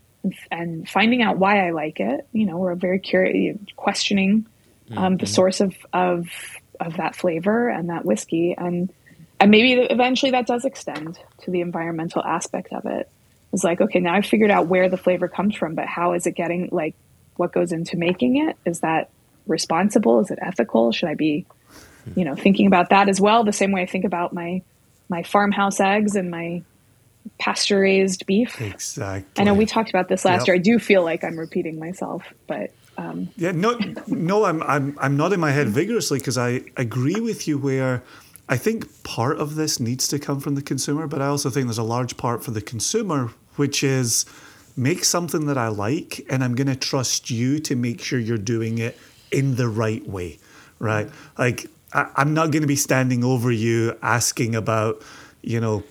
and 0.51 0.88
finding 0.88 1.21
out 1.21 1.38
why 1.38 1.67
I 1.67 1.71
like 1.71 1.99
it. 1.99 2.27
You 2.32 2.45
know, 2.45 2.57
we're 2.57 2.75
very 2.75 2.99
curious, 2.99 3.57
questioning 3.75 4.45
um, 4.91 4.97
mm-hmm. 4.97 5.17
the 5.17 5.25
source 5.25 5.61
of, 5.61 5.75
of 5.93 6.27
of 6.80 6.95
that 6.95 7.15
flavor 7.15 7.67
and 7.67 7.89
that 7.89 8.05
whiskey, 8.05 8.55
and 8.57 8.91
and 9.39 9.51
maybe 9.51 9.73
eventually 9.73 10.32
that 10.32 10.47
does 10.47 10.65
extend 10.65 11.19
to 11.41 11.51
the 11.51 11.61
environmental 11.61 12.23
aspect 12.23 12.71
of 12.71 12.86
it. 12.86 13.09
It's 13.51 13.63
like, 13.63 13.81
okay, 13.81 13.99
now 13.99 14.13
I've 14.13 14.25
figured 14.25 14.51
out 14.51 14.67
where 14.67 14.89
the 14.89 14.97
flavor 14.97 15.27
comes 15.27 15.55
from, 15.55 15.75
but 15.75 15.85
how 15.85 16.13
is 16.13 16.27
it 16.27 16.35
getting? 16.35 16.69
Like, 16.71 16.95
what 17.35 17.51
goes 17.51 17.71
into 17.71 17.97
making 17.97 18.37
it? 18.37 18.57
Is 18.65 18.81
that 18.81 19.09
responsible? 19.47 20.19
Is 20.19 20.29
it 20.29 20.39
ethical? 20.41 20.91
Should 20.91 21.09
I 21.09 21.15
be, 21.15 21.45
you 22.15 22.25
know, 22.25 22.35
thinking 22.35 22.67
about 22.67 22.89
that 22.89 23.09
as 23.09 23.19
well? 23.19 23.43
The 23.43 23.53
same 23.53 23.71
way 23.71 23.81
I 23.81 23.85
think 23.85 24.05
about 24.05 24.33
my 24.33 24.61
my 25.09 25.23
farmhouse 25.23 25.79
eggs 25.79 26.15
and 26.15 26.29
my 26.29 26.61
pasture 27.39 27.79
raised 27.79 28.25
beef. 28.25 28.61
Exactly. 28.61 29.41
I 29.41 29.43
know 29.43 29.53
we 29.53 29.65
talked 29.65 29.89
about 29.89 30.07
this 30.07 30.23
last 30.23 30.41
yep. 30.41 30.47
year. 30.47 30.55
I 30.55 30.59
do 30.59 30.79
feel 30.79 31.03
like 31.03 31.23
I'm 31.23 31.37
repeating 31.37 31.79
myself, 31.79 32.23
but 32.47 32.71
um. 32.97 33.29
yeah, 33.37 33.51
no, 33.51 33.79
no, 34.07 34.45
I'm 34.45 34.61
I'm 34.63 34.97
I'm 34.99 35.17
nodding 35.17 35.39
my 35.39 35.51
head 35.51 35.69
vigorously 35.69 36.19
because 36.19 36.37
I 36.37 36.61
agree 36.77 37.19
with 37.19 37.47
you. 37.47 37.57
Where 37.57 38.03
I 38.49 38.57
think 38.57 39.03
part 39.03 39.37
of 39.37 39.55
this 39.55 39.79
needs 39.79 40.07
to 40.07 40.17
come 40.17 40.39
from 40.39 40.55
the 40.55 40.61
consumer, 40.61 41.05
but 41.05 41.21
I 41.21 41.27
also 41.27 41.51
think 41.51 41.67
there's 41.67 41.77
a 41.77 41.83
large 41.83 42.17
part 42.17 42.43
for 42.43 42.49
the 42.49 42.61
consumer, 42.61 43.31
which 43.57 43.83
is 43.83 44.25
make 44.75 45.03
something 45.03 45.45
that 45.45 45.57
I 45.57 45.67
like, 45.67 46.25
and 46.29 46.43
I'm 46.43 46.55
going 46.55 46.67
to 46.67 46.75
trust 46.75 47.29
you 47.29 47.59
to 47.59 47.75
make 47.75 48.01
sure 48.01 48.17
you're 48.17 48.37
doing 48.37 48.79
it 48.79 48.97
in 49.31 49.55
the 49.55 49.67
right 49.67 50.05
way, 50.07 50.39
right? 50.79 51.07
Like 51.37 51.67
I, 51.93 52.09
I'm 52.15 52.33
not 52.33 52.51
going 52.51 52.63
to 52.63 52.67
be 52.67 52.75
standing 52.75 53.23
over 53.23 53.51
you 53.51 53.95
asking 54.01 54.55
about, 54.55 55.03
you 55.43 55.61
know 55.61 55.83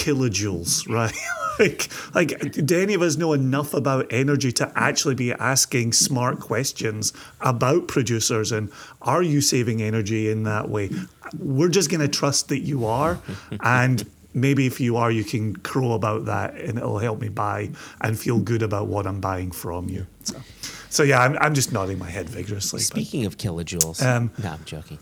kilojoules, 0.00 0.88
right? 0.92 1.14
like, 1.58 1.90
like, 2.14 2.52
do 2.52 2.80
any 2.80 2.94
of 2.94 3.02
us 3.02 3.16
know 3.16 3.32
enough 3.34 3.74
about 3.74 4.06
energy 4.10 4.50
to 4.52 4.72
actually 4.74 5.14
be 5.14 5.32
asking 5.32 5.92
smart 5.92 6.40
questions 6.40 7.12
about 7.40 7.86
producers 7.86 8.50
and 8.50 8.72
are 9.02 9.22
you 9.22 9.40
saving 9.40 9.82
energy 9.82 10.30
in 10.30 10.44
that 10.44 10.70
way? 10.70 10.90
We're 11.38 11.68
just 11.68 11.90
going 11.90 12.00
to 12.00 12.08
trust 12.08 12.48
that 12.48 12.60
you 12.60 12.86
are, 12.86 13.20
and 13.62 14.04
maybe 14.32 14.66
if 14.66 14.80
you 14.80 14.96
are, 14.96 15.10
you 15.10 15.24
can 15.24 15.54
crow 15.56 15.92
about 15.92 16.24
that, 16.24 16.54
and 16.54 16.78
it'll 16.78 16.98
help 16.98 17.20
me 17.20 17.28
buy 17.28 17.70
and 18.00 18.18
feel 18.18 18.38
good 18.40 18.62
about 18.62 18.86
what 18.86 19.06
I'm 19.06 19.20
buying 19.20 19.50
from 19.50 19.88
you. 19.88 20.06
So, 20.24 20.40
so 20.88 21.02
yeah, 21.02 21.20
I'm, 21.20 21.36
I'm 21.40 21.54
just 21.54 21.72
nodding 21.72 21.98
my 21.98 22.10
head 22.10 22.28
vigorously. 22.28 22.80
Speaking 22.80 23.22
but, 23.24 23.34
of 23.34 23.38
kilojoules, 23.38 24.04
um, 24.04 24.30
no, 24.42 24.50
I'm 24.50 24.64
joking. 24.64 24.98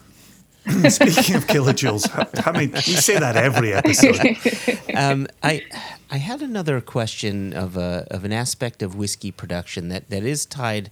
Speaking 0.89 1.35
of 1.35 1.47
kilojoules, 1.47 2.09
how 2.39 2.53
many? 2.53 2.67
We 2.67 2.81
say 2.81 3.19
that 3.19 3.37
every 3.37 3.73
episode. 3.73 4.37
Um, 4.99 5.29
I 5.45 5.65
I 6.11 6.17
had 6.17 6.43
another 6.43 6.81
question 6.81 7.53
of 7.53 7.77
a 7.77 8.07
of 8.11 8.25
an 8.25 8.33
aspect 8.33 8.83
of 8.83 8.97
whiskey 8.97 9.31
production 9.31 9.91
that, 9.91 10.11
that 10.11 10.25
is 10.25 10.45
tied 10.45 10.91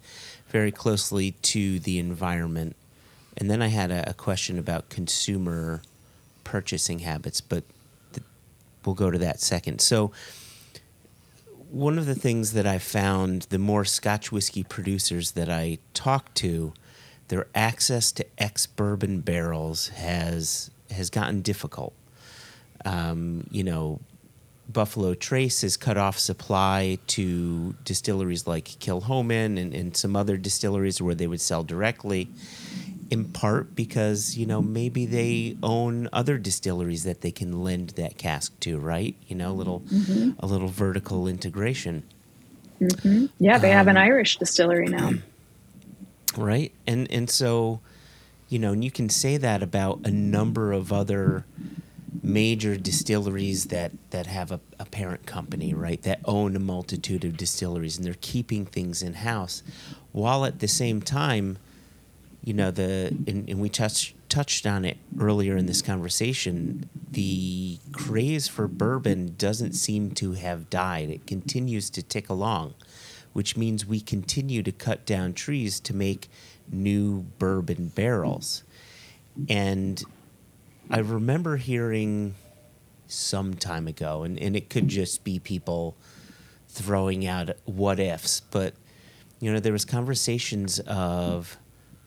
very 0.48 0.70
closely 0.70 1.32
to 1.32 1.80
the 1.80 1.98
environment, 1.98 2.76
and 3.36 3.50
then 3.50 3.60
I 3.62 3.66
had 3.66 3.90
a, 3.90 4.10
a 4.10 4.14
question 4.14 4.60
about 4.60 4.90
consumer 4.90 5.82
purchasing 6.44 7.00
habits, 7.00 7.40
but 7.40 7.64
th- 8.12 8.24
we'll 8.84 8.94
go 8.94 9.10
to 9.10 9.18
that 9.18 9.40
second. 9.40 9.80
So. 9.80 10.12
One 11.68 11.98
of 11.98 12.06
the 12.06 12.14
things 12.14 12.52
that 12.52 12.64
I 12.64 12.78
found, 12.78 13.42
the 13.50 13.58
more 13.58 13.84
Scotch 13.84 14.30
whiskey 14.30 14.62
producers 14.62 15.32
that 15.32 15.50
I 15.50 15.78
talk 15.94 16.32
to, 16.34 16.72
their 17.28 17.46
access 17.54 18.12
to 18.12 18.26
ex 18.38 18.66
bourbon 18.66 19.20
barrels 19.20 19.88
has 19.88 20.70
has 20.90 21.10
gotten 21.10 21.42
difficult. 21.42 21.92
Um, 22.84 23.46
you 23.50 23.64
know, 23.64 24.00
Buffalo 24.68 25.14
Trace 25.14 25.62
has 25.62 25.76
cut 25.76 25.96
off 25.96 26.18
supply 26.18 26.98
to 27.08 27.74
distilleries 27.84 28.46
like 28.46 28.64
Kilchoman 28.64 29.58
and, 29.58 29.74
and 29.74 29.96
some 29.96 30.16
other 30.16 30.36
distilleries 30.36 31.00
where 31.00 31.14
they 31.14 31.26
would 31.26 31.40
sell 31.40 31.62
directly, 31.62 32.28
in 33.10 33.26
part 33.26 33.74
because, 33.74 34.36
you 34.36 34.46
know, 34.46 34.60
maybe 34.60 35.06
they 35.06 35.56
own 35.62 36.08
other 36.12 36.38
distilleries 36.38 37.04
that 37.04 37.20
they 37.20 37.30
can 37.30 37.62
lend 37.62 37.90
that 37.90 38.18
cask 38.18 38.58
to, 38.60 38.78
right? 38.78 39.14
You 39.28 39.36
know, 39.36 39.50
a 39.50 39.54
little, 39.54 39.80
mm-hmm. 39.80 40.32
a 40.40 40.46
little 40.46 40.68
vertical 40.68 41.28
integration. 41.28 42.02
Mm-hmm. 42.80 43.26
Yeah, 43.38 43.58
they 43.58 43.70
um, 43.70 43.76
have 43.76 43.88
an 43.88 43.96
um, 43.96 44.02
Irish 44.02 44.38
distillery 44.38 44.88
now. 44.88 45.12
Right? 46.38 46.72
And 46.86 47.10
and 47.10 47.28
so, 47.30 47.80
you 48.48 48.58
know, 48.58 48.72
and 48.72 48.84
you 48.84 48.90
can 48.90 49.08
say 49.08 49.36
that 49.36 49.62
about 49.62 50.00
a 50.04 50.10
number 50.10 50.72
of 50.72 50.92
other 50.92 51.44
major 52.22 52.76
distilleries 52.76 53.66
that 53.66 53.92
that 54.10 54.26
have 54.26 54.50
a, 54.50 54.60
a 54.78 54.84
parent 54.84 55.26
company, 55.26 55.74
right? 55.74 56.02
That 56.02 56.20
own 56.24 56.56
a 56.56 56.60
multitude 56.60 57.24
of 57.24 57.36
distilleries, 57.36 57.96
and 57.96 58.06
they're 58.06 58.14
keeping 58.20 58.66
things 58.66 59.02
in 59.02 59.14
house, 59.14 59.62
while 60.12 60.44
at 60.44 60.60
the 60.60 60.68
same 60.68 61.02
time, 61.02 61.58
you 62.42 62.54
know, 62.54 62.70
the 62.70 63.14
and, 63.26 63.48
and 63.48 63.60
we 63.60 63.68
touched 63.68 64.14
touched 64.28 64.66
on 64.66 64.84
it 64.84 64.98
earlier 65.18 65.56
in 65.56 65.66
this 65.66 65.82
conversation, 65.82 66.88
the 67.10 67.78
craze 67.92 68.48
for 68.48 68.66
bourbon 68.66 69.34
doesn't 69.38 69.72
seem 69.72 70.10
to 70.10 70.32
have 70.32 70.68
died. 70.68 71.10
It 71.10 71.26
continues 71.26 71.90
to 71.90 72.02
tick 72.02 72.28
along, 72.28 72.74
which 73.36 73.54
means 73.54 73.84
we 73.84 74.00
continue 74.00 74.62
to 74.62 74.72
cut 74.72 75.04
down 75.04 75.34
trees 75.34 75.78
to 75.78 75.94
make 75.94 76.30
new 76.72 77.20
bourbon 77.38 77.88
barrels. 77.88 78.62
And 79.50 80.02
I 80.88 81.00
remember 81.00 81.58
hearing 81.58 82.34
some 83.08 83.52
time 83.52 83.88
ago, 83.88 84.22
and, 84.22 84.38
and 84.38 84.56
it 84.56 84.70
could 84.70 84.88
just 84.88 85.22
be 85.22 85.38
people 85.38 85.98
throwing 86.70 87.26
out 87.26 87.50
what 87.66 88.00
ifs, 88.00 88.40
but 88.40 88.72
you 89.38 89.52
know, 89.52 89.60
there 89.60 89.74
was 89.74 89.84
conversations 89.84 90.80
of 90.86 91.58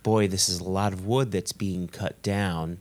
boy, 0.01 0.27
this 0.27 0.49
is 0.49 0.59
a 0.59 0.67
lot 0.67 0.93
of 0.93 1.05
wood 1.05 1.31
that's 1.31 1.51
being 1.51 1.87
cut 1.87 2.19
down. 2.23 2.79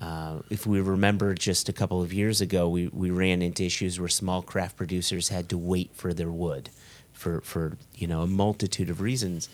Uh, 0.00 0.38
if 0.48 0.66
we 0.66 0.80
remember 0.80 1.34
just 1.34 1.68
a 1.68 1.74
couple 1.74 2.00
of 2.00 2.10
years 2.10 2.40
ago, 2.40 2.70
we, 2.70 2.88
we 2.88 3.10
ran 3.10 3.42
into 3.42 3.64
issues 3.64 4.00
where 4.00 4.08
small 4.08 4.40
craft 4.40 4.78
producers 4.78 5.28
had 5.28 5.50
to 5.50 5.58
wait 5.58 5.90
for 5.92 6.14
their 6.14 6.30
wood 6.30 6.70
for, 7.16 7.40
for 7.40 7.76
you 7.94 8.06
know 8.06 8.22
a 8.22 8.26
multitude 8.26 8.90
of 8.90 9.00
reasons. 9.00 9.48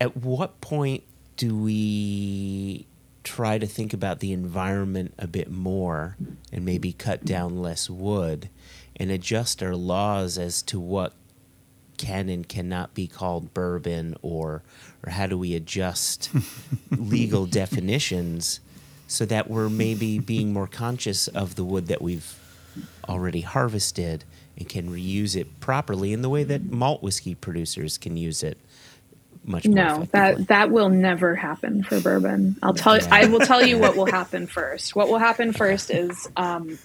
At 0.00 0.16
what 0.16 0.60
point 0.60 1.02
do 1.36 1.56
we 1.56 2.86
try 3.22 3.58
to 3.58 3.66
think 3.66 3.92
about 3.92 4.20
the 4.20 4.32
environment 4.32 5.14
a 5.18 5.26
bit 5.26 5.50
more 5.50 6.16
and 6.52 6.64
maybe 6.64 6.92
cut 6.92 7.24
down 7.24 7.56
less 7.56 7.88
wood 7.88 8.50
and 8.96 9.10
adjust 9.10 9.62
our 9.62 9.74
laws 9.74 10.36
as 10.36 10.62
to 10.62 10.78
what 10.78 11.14
can 11.96 12.28
and 12.28 12.48
cannot 12.48 12.92
be 12.92 13.06
called 13.06 13.54
bourbon 13.54 14.14
or 14.20 14.62
or 15.02 15.10
how 15.10 15.26
do 15.26 15.38
we 15.38 15.54
adjust 15.54 16.28
legal 16.90 17.46
definitions 17.46 18.60
so 19.06 19.24
that 19.24 19.48
we're 19.48 19.68
maybe 19.68 20.18
being 20.18 20.52
more 20.52 20.66
conscious 20.66 21.28
of 21.28 21.54
the 21.54 21.64
wood 21.64 21.86
that 21.86 22.02
we've 22.02 22.38
already 23.08 23.42
harvested 23.42 24.24
and 24.58 24.68
can 24.68 24.88
reuse 24.90 25.36
it 25.36 25.60
properly 25.60 26.12
in 26.12 26.22
the 26.22 26.28
way 26.28 26.44
that 26.44 26.70
malt 26.70 27.02
whiskey 27.02 27.34
producers 27.34 27.98
can 27.98 28.16
use 28.16 28.42
it 28.42 28.58
much 29.44 29.66
more 29.66 29.74
no 29.74 30.08
that 30.12 30.46
that 30.48 30.70
will 30.70 30.88
never 30.88 31.34
happen 31.34 31.82
for 31.82 32.00
bourbon 32.00 32.56
i'll 32.62 32.72
tell 32.72 32.96
you 32.96 33.06
i 33.10 33.26
will 33.26 33.40
tell 33.40 33.64
you 33.66 33.76
what 33.78 33.94
will 33.96 34.06
happen 34.06 34.46
first 34.46 34.96
what 34.96 35.08
will 35.08 35.18
happen 35.18 35.52
first 35.52 35.90
is 35.90 36.28
um, 36.36 36.78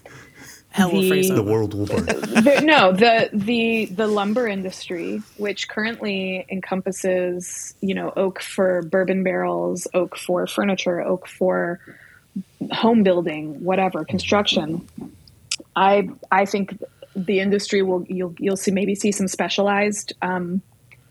Hell 0.72 0.92
will 0.92 1.02
The- 1.02 1.30
The 1.34 1.42
world 1.42 1.74
will 1.74 1.88
burn. 1.88 2.06
the, 2.06 2.62
no, 2.64 2.92
the 2.92 3.30
the 3.34 3.86
the 3.86 4.06
lumber 4.06 4.48
industry, 4.48 5.24
which 5.38 5.68
currently 5.68 6.46
encompasses, 6.48 7.74
you 7.82 7.96
know, 7.96 8.14
oak 8.16 8.40
for 8.40 8.84
bourbon 8.84 9.24
barrels, 9.24 9.88
oak 9.96 10.16
for 10.16 10.46
furniture, 10.46 11.02
oak 11.02 11.28
for 11.28 11.80
home 12.72 13.02
building, 13.02 13.64
whatever, 13.64 14.06
construction. 14.06 14.88
I 15.76 16.10
I 16.32 16.46
think 16.46 16.80
the 17.16 17.40
industry 17.40 17.82
will 17.82 18.06
you'll 18.08 18.36
you'll 18.40 18.58
see 18.58 18.72
maybe 18.72 18.96
see 18.96 19.12
some 19.12 19.28
specialized 19.28 20.14
um, 20.22 20.62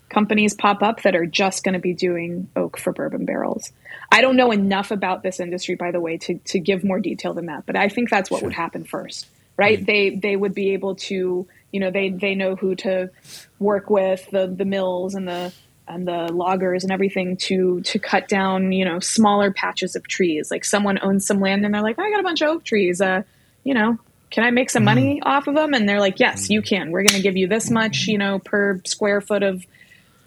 companies 0.09 0.55
pop 0.55 0.83
up 0.83 1.03
that 1.03 1.15
are 1.15 1.27
just 1.27 1.65
going 1.65 1.75
to 1.75 1.79
be 1.79 1.93
doing 1.93 2.49
oak 2.57 2.79
for 2.79 2.93
bourbon 2.93 3.25
barrels. 3.25 3.73
I 4.11 4.21
don't 4.21 4.37
know 4.37 4.51
enough 4.51 4.91
about 4.91 5.23
this 5.23 5.41
industry, 5.41 5.75
by 5.75 5.91
the 5.91 6.01
way, 6.01 6.17
to 6.19 6.39
to 6.39 6.59
give 6.59 6.85
more 6.85 7.01
detail 7.01 7.35
than 7.35 7.47
that. 7.47 7.67
But 7.67 7.77
I 7.77 7.89
think 7.89 8.11
that's 8.11 8.31
what 8.31 8.43
would 8.43 8.55
happen 8.55 8.85
first, 8.85 9.27
right? 9.57 9.85
They 9.85 10.17
they 10.17 10.37
would 10.37 10.55
be 10.55 10.73
able 10.73 10.95
to, 10.97 11.47
you 11.73 11.81
know, 11.81 11.91
they 11.91 12.11
they 12.11 12.35
know 12.35 12.57
who 12.57 12.75
to 12.77 13.11
work 13.59 13.91
with 13.91 14.31
the 14.31 14.47
the 14.47 14.65
mills 14.65 15.15
and 15.15 15.29
the 15.29 15.53
and 15.87 16.07
the 16.07 16.31
loggers 16.33 16.85
and 16.85 16.93
everything 16.93 17.37
to 17.37 17.81
to 17.83 17.99
cut 17.99 18.29
down, 18.29 18.73
you 18.73 18.85
know, 18.85 19.01
smaller 19.01 19.53
patches 19.53 19.97
of 19.97 20.07
trees. 20.07 20.51
Like 20.51 20.65
someone 20.65 20.99
owns 21.03 21.27
some 21.27 21.41
land 21.41 21.65
and 21.65 21.75
they're 21.75 21.83
like, 21.83 21.99
I 21.99 22.11
got 22.11 22.21
a 22.21 22.25
bunch 22.25 22.43
of 22.43 22.49
oak 22.49 22.65
trees. 22.65 23.01
Uh, 23.01 23.23
you 23.65 23.75
know, 23.75 23.99
can 24.31 24.45
I 24.45 24.51
make 24.51 24.71
some 24.71 24.85
money 24.85 25.21
off 25.23 25.47
of 25.47 25.55
them? 25.55 25.75
And 25.75 25.89
they're 25.89 26.01
like, 26.01 26.21
yes, 26.21 26.51
you 26.51 26.63
can. 26.63 26.91
We're 26.91 27.03
going 27.03 27.17
to 27.17 27.23
give 27.23 27.37
you 27.37 27.47
this 27.49 27.71
much, 27.71 28.07
you 28.07 28.19
know, 28.19 28.39
per 28.39 28.81
square 28.87 29.21
foot 29.21 29.43
of 29.43 29.65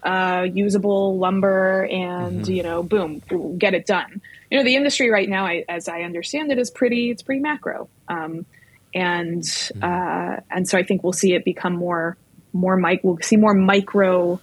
uh, 0.02 0.46
usable 0.52 1.18
lumber, 1.18 1.84
and 1.84 2.46
you 2.48 2.62
know, 2.64 2.82
boom, 2.82 3.22
get 3.58 3.74
it 3.74 3.86
done. 3.86 4.20
You 4.50 4.58
know, 4.58 4.64
the 4.64 4.74
industry 4.74 5.10
right 5.10 5.28
now, 5.28 5.46
I, 5.46 5.64
as 5.68 5.88
I 5.88 6.02
understand 6.02 6.50
it, 6.50 6.58
is 6.58 6.70
pretty. 6.70 7.10
It's 7.10 7.22
pretty 7.22 7.40
macro, 7.40 7.88
um, 8.08 8.44
and 8.92 9.44
uh, 9.80 10.36
and 10.50 10.68
so 10.68 10.76
I 10.76 10.82
think 10.82 11.04
we'll 11.04 11.12
see 11.12 11.34
it 11.34 11.44
become 11.44 11.74
more 11.76 12.16
more 12.52 12.76
mic. 12.76 13.00
We'll 13.04 13.18
see 13.22 13.36
more 13.36 13.54
micro 13.54 14.40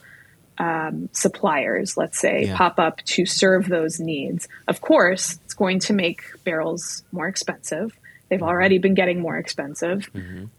um, 0.58 1.10
suppliers, 1.12 1.98
let's 1.98 2.20
say, 2.20 2.46
Yeah. 2.46 2.58
pop 2.58 2.80
up 2.80 2.98
to 3.06 3.26
serve 3.26 3.68
those 3.68 4.00
needs. 4.00 4.48
Of 4.68 4.82
course, 4.82 5.40
it's 5.46 5.54
going 5.54 5.80
to 5.82 5.94
make 5.94 6.22
barrels 6.44 7.04
more 7.12 7.28
expensive. 7.28 7.98
They've 8.30 8.44
already 8.44 8.78
been 8.78 8.94
getting 8.94 9.20
more 9.20 9.38
expensive. 9.38 10.10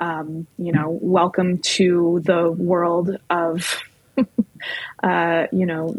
Um, 0.00 0.46
you 0.58 0.72
know, 0.72 0.98
welcome 1.00 1.58
to 1.58 2.20
the 2.24 2.50
world 2.50 3.16
of, 3.28 3.82
uh, 5.02 5.46
you 5.52 5.66
know, 5.66 5.96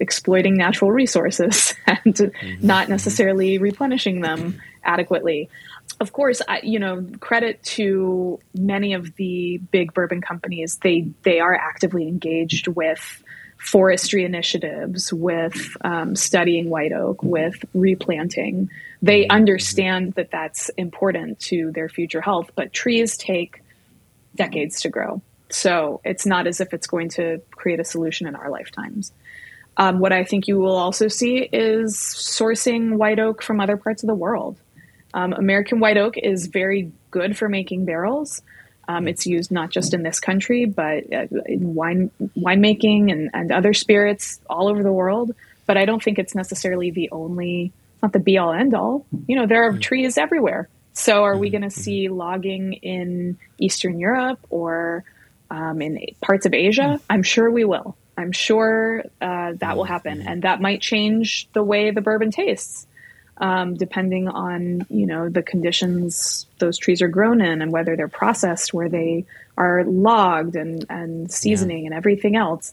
exploiting 0.00 0.56
natural 0.56 0.92
resources 0.92 1.74
and 1.86 2.32
not 2.60 2.88
necessarily 2.88 3.58
replenishing 3.58 4.20
them 4.20 4.60
adequately. 4.84 5.50
Of 6.00 6.12
course, 6.12 6.40
I, 6.46 6.60
you 6.62 6.78
know, 6.78 7.04
credit 7.18 7.62
to 7.64 8.38
many 8.54 8.94
of 8.94 9.16
the 9.16 9.58
big 9.58 9.92
bourbon 9.94 10.20
companies. 10.20 10.76
They 10.76 11.10
they 11.22 11.40
are 11.40 11.54
actively 11.54 12.06
engaged 12.06 12.68
with 12.68 13.22
forestry 13.58 14.24
initiatives, 14.24 15.12
with 15.12 15.76
um, 15.82 16.16
studying 16.16 16.70
white 16.70 16.92
oak, 16.92 17.22
with 17.22 17.64
replanting. 17.74 18.70
They 19.02 19.26
understand 19.28 20.14
that 20.14 20.30
that's 20.30 20.70
important 20.70 21.38
to 21.40 21.70
their 21.72 21.88
future 21.88 22.20
health, 22.20 22.50
but 22.54 22.72
trees 22.72 23.16
take 23.16 23.62
decades 24.34 24.80
to 24.82 24.88
grow. 24.88 25.20
So 25.50 26.00
it's 26.04 26.26
not 26.26 26.46
as 26.46 26.60
if 26.60 26.72
it's 26.72 26.86
going 26.86 27.08
to 27.10 27.40
create 27.50 27.80
a 27.80 27.84
solution 27.84 28.26
in 28.26 28.34
our 28.34 28.50
lifetimes. 28.50 29.12
Um, 29.76 30.00
what 30.00 30.12
I 30.12 30.24
think 30.24 30.48
you 30.48 30.58
will 30.58 30.76
also 30.76 31.08
see 31.08 31.38
is 31.38 31.96
sourcing 31.96 32.96
white 32.96 33.18
oak 33.18 33.42
from 33.42 33.60
other 33.60 33.76
parts 33.76 34.02
of 34.02 34.08
the 34.08 34.14
world. 34.14 34.60
Um, 35.14 35.32
American 35.32 35.80
white 35.80 35.96
oak 35.96 36.18
is 36.18 36.48
very 36.48 36.92
good 37.10 37.36
for 37.36 37.48
making 37.48 37.84
barrels. 37.84 38.42
Um, 38.88 39.06
it's 39.06 39.26
used 39.26 39.52
not 39.52 39.70
just 39.70 39.92
in 39.92 40.02
this 40.02 40.18
country, 40.18 40.64
but 40.64 41.12
uh, 41.12 41.26
in 41.44 41.74
wine 41.74 42.10
winemaking 42.36 43.12
and, 43.12 43.30
and 43.34 43.52
other 43.52 43.74
spirits 43.74 44.40
all 44.48 44.68
over 44.68 44.82
the 44.82 44.92
world. 44.92 45.32
But 45.66 45.76
I 45.76 45.84
don't 45.84 46.02
think 46.02 46.18
it's 46.18 46.34
necessarily 46.34 46.90
the 46.90 47.10
only, 47.12 47.70
it's 47.92 48.02
not 48.02 48.14
the 48.14 48.18
be 48.18 48.38
all 48.38 48.52
end 48.52 48.74
all. 48.74 49.04
You 49.26 49.36
know, 49.36 49.46
there 49.46 49.64
are 49.64 49.78
trees 49.78 50.16
everywhere. 50.16 50.68
So 50.94 51.22
are 51.24 51.36
we 51.36 51.50
going 51.50 51.62
to 51.62 51.70
see 51.70 52.08
logging 52.08 52.72
in 52.72 53.38
Eastern 53.60 54.00
Europe 54.00 54.40
or 54.48 55.04
um, 55.50 55.82
in 55.82 56.00
parts 56.22 56.46
of 56.46 56.54
Asia? 56.54 56.98
I'm 57.10 57.22
sure 57.22 57.48
we 57.50 57.64
will. 57.64 57.94
I'm 58.16 58.32
sure 58.32 59.04
uh, 59.20 59.52
that 59.58 59.76
will 59.76 59.84
happen, 59.84 60.22
and 60.22 60.42
that 60.42 60.60
might 60.60 60.80
change 60.80 61.48
the 61.52 61.62
way 61.62 61.92
the 61.92 62.00
bourbon 62.00 62.32
tastes 62.32 62.87
um, 63.40 63.74
depending 63.74 64.28
on 64.28 64.86
you 64.90 65.06
know 65.06 65.28
the 65.28 65.42
conditions 65.42 66.46
those 66.58 66.78
trees 66.78 67.02
are 67.02 67.08
grown 67.08 67.40
in 67.40 67.62
and 67.62 67.72
whether 67.72 67.96
they're 67.96 68.08
processed 68.08 68.74
where 68.74 68.88
they 68.88 69.24
are 69.56 69.84
logged 69.84 70.56
and 70.56 70.84
and 70.88 71.30
seasoning 71.30 71.86
and 71.86 71.94
everything 71.94 72.36
else. 72.36 72.72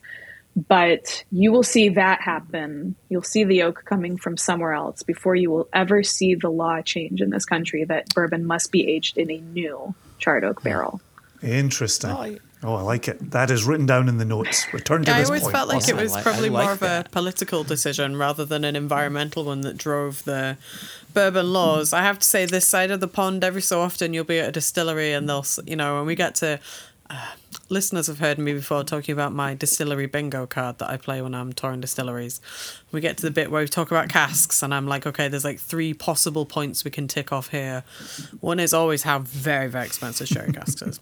But 0.70 1.26
you 1.32 1.52
will 1.52 1.64
see 1.64 1.90
that 1.90 2.22
happen. 2.22 2.96
You'll 3.10 3.24
see 3.24 3.44
the 3.44 3.64
oak 3.64 3.84
coming 3.84 4.18
from 4.18 4.38
somewhere 4.38 4.72
else 4.72 5.04
before 5.04 5.36
you 5.36 5.52
will 5.52 5.68
ever 5.74 6.02
see 6.02 6.36
the 6.36 6.50
law 6.50 6.82
change 6.82 7.22
in 7.22 7.30
this 7.30 7.44
country 7.44 7.84
that 7.84 8.14
bourbon 8.16 8.46
must 8.46 8.72
be 8.72 8.90
aged 8.90 9.18
in 9.18 9.30
a 9.30 9.38
new 9.38 9.94
charred 10.18 10.46
oak 10.46 10.64
barrel. 10.64 11.02
Interesting. 11.44 12.10
Oh, 12.10 12.18
I- 12.18 12.40
Oh, 12.64 12.76
I 12.76 12.82
like 12.82 13.08
it. 13.08 13.32
That 13.32 13.52
is 13.52 13.64
written 13.66 13.86
down 13.86 14.10
in 14.10 14.18
the 14.18 14.26
notes. 14.26 14.66
Return 14.74 15.04
to 15.06 15.12
I 15.14 15.20
this 15.20 15.28
I 15.28 15.30
always 15.30 15.42
point. 15.44 15.54
felt 15.56 15.68
like 15.70 15.78
Awesome. 15.78 16.00
it 16.00 16.02
was 16.02 16.12
I 16.14 16.16
li- 16.16 16.20
I 16.20 16.24
probably 16.24 16.50
like 16.50 16.64
more 16.64 16.72
of 16.74 16.82
a 16.82 17.06
political 17.12 17.64
decision 17.64 18.18
rather 18.18 18.44
than 18.46 18.64
an 18.64 18.76
environmental 18.76 19.44
one 19.44 19.62
that 19.62 19.78
drove 19.78 20.24
the 20.24 20.58
bourbon 21.14 21.54
laws. 21.54 21.94
I 21.94 22.02
have 22.02 22.18
to 22.20 22.26
say, 22.28 22.46
this 22.46 22.68
side 22.68 22.92
of 22.92 23.02
the 23.02 23.08
pond, 23.08 23.44
every 23.44 23.62
so 23.62 23.82
often 23.82 24.14
you'll 24.14 24.24
be 24.24 24.40
at 24.40 24.50
a 24.50 24.52
distillery 24.52 25.12
and 25.14 25.30
they'll, 25.30 25.46
you 25.66 25.76
know, 25.76 25.98
when 25.98 26.06
we 26.08 26.16
get 26.16 26.36
to. 26.36 26.60
Uh, 27.08 27.34
listeners 27.70 28.08
have 28.08 28.18
heard 28.18 28.40
me 28.40 28.52
before 28.52 28.84
talking 28.84 29.14
about 29.14 29.32
my 29.32 29.54
distillery 29.54 30.08
bingo 30.08 30.48
card 30.48 30.80
that 30.80 30.90
I 30.90 30.98
play 30.98 31.22
when 31.22 31.36
I'm 31.36 31.54
touring 31.54 31.80
distilleries. 31.80 32.42
We 32.92 33.00
get 33.00 33.18
to 33.18 33.24
the 33.24 33.30
bit 33.30 33.52
where 33.52 33.62
we 33.62 33.68
talk 33.68 33.92
about 33.92 34.10
casks, 34.10 34.64
and 34.64 34.74
I'm 34.74 34.88
like, 34.88 35.06
okay, 35.06 35.28
there's 35.28 35.44
like 35.44 35.60
three 35.60 35.94
possible 35.94 36.48
points 36.48 36.84
we 36.84 36.90
can 36.90 37.08
tick 37.08 37.32
off 37.32 37.50
here. 37.50 37.84
One 38.40 38.60
is 38.60 38.74
always 38.74 39.04
how 39.04 39.20
very, 39.20 39.68
very 39.68 39.86
expensive 39.86 40.28
sherry 40.28 40.52
casks 40.52 40.82
is. 40.82 41.00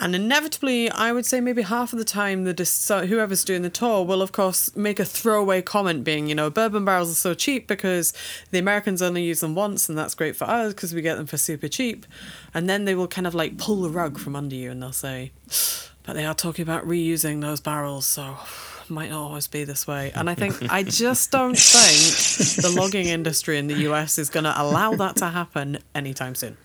And 0.00 0.14
inevitably, 0.14 0.88
I 0.90 1.12
would 1.12 1.26
say 1.26 1.40
maybe 1.40 1.62
half 1.62 1.92
of 1.92 1.98
the 1.98 2.04
time, 2.04 2.44
the 2.44 2.54
dis- 2.54 2.88
whoever's 2.88 3.44
doing 3.44 3.62
the 3.62 3.70
tour 3.70 4.04
will, 4.04 4.22
of 4.22 4.30
course, 4.30 4.74
make 4.76 5.00
a 5.00 5.04
throwaway 5.04 5.60
comment 5.60 6.04
being, 6.04 6.28
you 6.28 6.36
know, 6.36 6.50
bourbon 6.50 6.84
barrels 6.84 7.10
are 7.10 7.16
so 7.16 7.34
cheap 7.34 7.66
because 7.66 8.12
the 8.52 8.58
Americans 8.60 9.02
only 9.02 9.24
use 9.24 9.40
them 9.40 9.56
once, 9.56 9.88
and 9.88 9.98
that's 9.98 10.14
great 10.14 10.36
for 10.36 10.44
us 10.44 10.72
because 10.72 10.94
we 10.94 11.02
get 11.02 11.16
them 11.16 11.26
for 11.26 11.36
super 11.36 11.66
cheap. 11.66 12.06
And 12.54 12.68
then 12.70 12.84
they 12.84 12.94
will 12.94 13.08
kind 13.08 13.26
of 13.26 13.34
like 13.34 13.58
pull 13.58 13.82
the 13.82 13.90
rug 13.90 14.18
from 14.18 14.36
under 14.36 14.54
you 14.54 14.70
and 14.70 14.80
they'll 14.80 14.92
say, 14.92 15.32
but 16.04 16.14
they 16.14 16.24
are 16.24 16.34
talking 16.34 16.62
about 16.62 16.86
reusing 16.86 17.40
those 17.40 17.60
barrels, 17.60 18.06
so 18.06 18.36
might 18.88 19.10
not 19.10 19.20
always 19.20 19.48
be 19.48 19.64
this 19.64 19.86
way. 19.86 20.12
And 20.14 20.30
I 20.30 20.34
think, 20.34 20.72
I 20.72 20.82
just 20.82 21.30
don't 21.30 21.58
think 21.58 22.62
the 22.62 22.80
logging 22.80 23.06
industry 23.06 23.58
in 23.58 23.66
the 23.66 23.74
US 23.90 24.16
is 24.16 24.30
going 24.30 24.44
to 24.44 24.54
allow 24.62 24.94
that 24.94 25.16
to 25.16 25.26
happen 25.26 25.78
anytime 25.94 26.34
soon. 26.34 26.56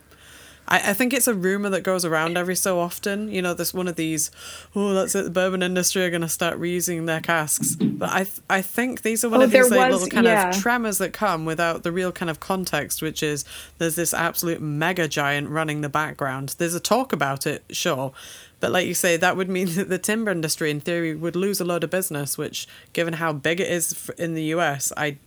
I, 0.67 0.91
I 0.91 0.93
think 0.93 1.13
it's 1.13 1.27
a 1.27 1.33
rumor 1.33 1.69
that 1.71 1.81
goes 1.81 2.05
around 2.05 2.37
every 2.37 2.55
so 2.55 2.79
often. 2.79 3.29
You 3.31 3.41
know, 3.41 3.53
there's 3.53 3.73
one 3.73 3.87
of 3.87 3.95
these, 3.95 4.31
oh, 4.75 4.93
that's 4.93 5.13
it, 5.15 5.23
the 5.25 5.29
bourbon 5.29 5.61
industry 5.61 6.03
are 6.05 6.09
going 6.09 6.21
to 6.21 6.29
start 6.29 6.59
reusing 6.59 7.05
their 7.05 7.19
casks. 7.21 7.75
But 7.75 8.09
I 8.11 8.23
th- 8.23 8.39
I 8.49 8.61
think 8.61 9.01
these 9.01 9.23
are 9.23 9.29
one 9.29 9.41
Oh, 9.41 9.43
of 9.43 9.51
these 9.51 9.69
like, 9.69 9.91
was- 9.91 10.01
little 10.03 10.13
kind 10.15 10.25
yeah. 10.25 10.49
of 10.49 10.57
tremors 10.61 10.97
that 10.99 11.11
come 11.13 11.45
without 11.45 11.83
the 11.83 11.91
real 11.91 12.11
kind 12.11 12.29
of 12.29 12.39
context, 12.39 13.01
which 13.01 13.21
is 13.21 13.43
there's 13.77 13.95
this 13.95 14.13
absolute 14.13 14.61
mega 14.61 15.07
giant 15.07 15.49
running 15.49 15.81
the 15.81 15.89
background. 15.89 16.55
There's 16.57 16.75
a 16.75 16.79
talk 16.79 17.11
about 17.13 17.45
it, 17.45 17.63
sure. 17.71 18.13
But 18.59 18.71
like 18.71 18.87
you 18.87 18.93
say, 18.93 19.17
that 19.17 19.35
would 19.35 19.49
mean 19.49 19.67
that 19.75 19.89
the 19.89 19.97
timber 19.97 20.31
industry, 20.31 20.71
in 20.71 20.79
theory, 20.79 21.13
would 21.15 21.35
lose 21.35 21.59
a 21.59 21.65
load 21.65 21.83
of 21.83 21.89
business, 21.89 22.37
which, 22.37 22.67
given 22.93 23.15
how 23.15 23.33
big 23.33 23.59
it 23.59 23.69
is 23.69 24.09
in 24.17 24.33
the 24.33 24.43
US, 24.55 24.93
I 24.95 25.17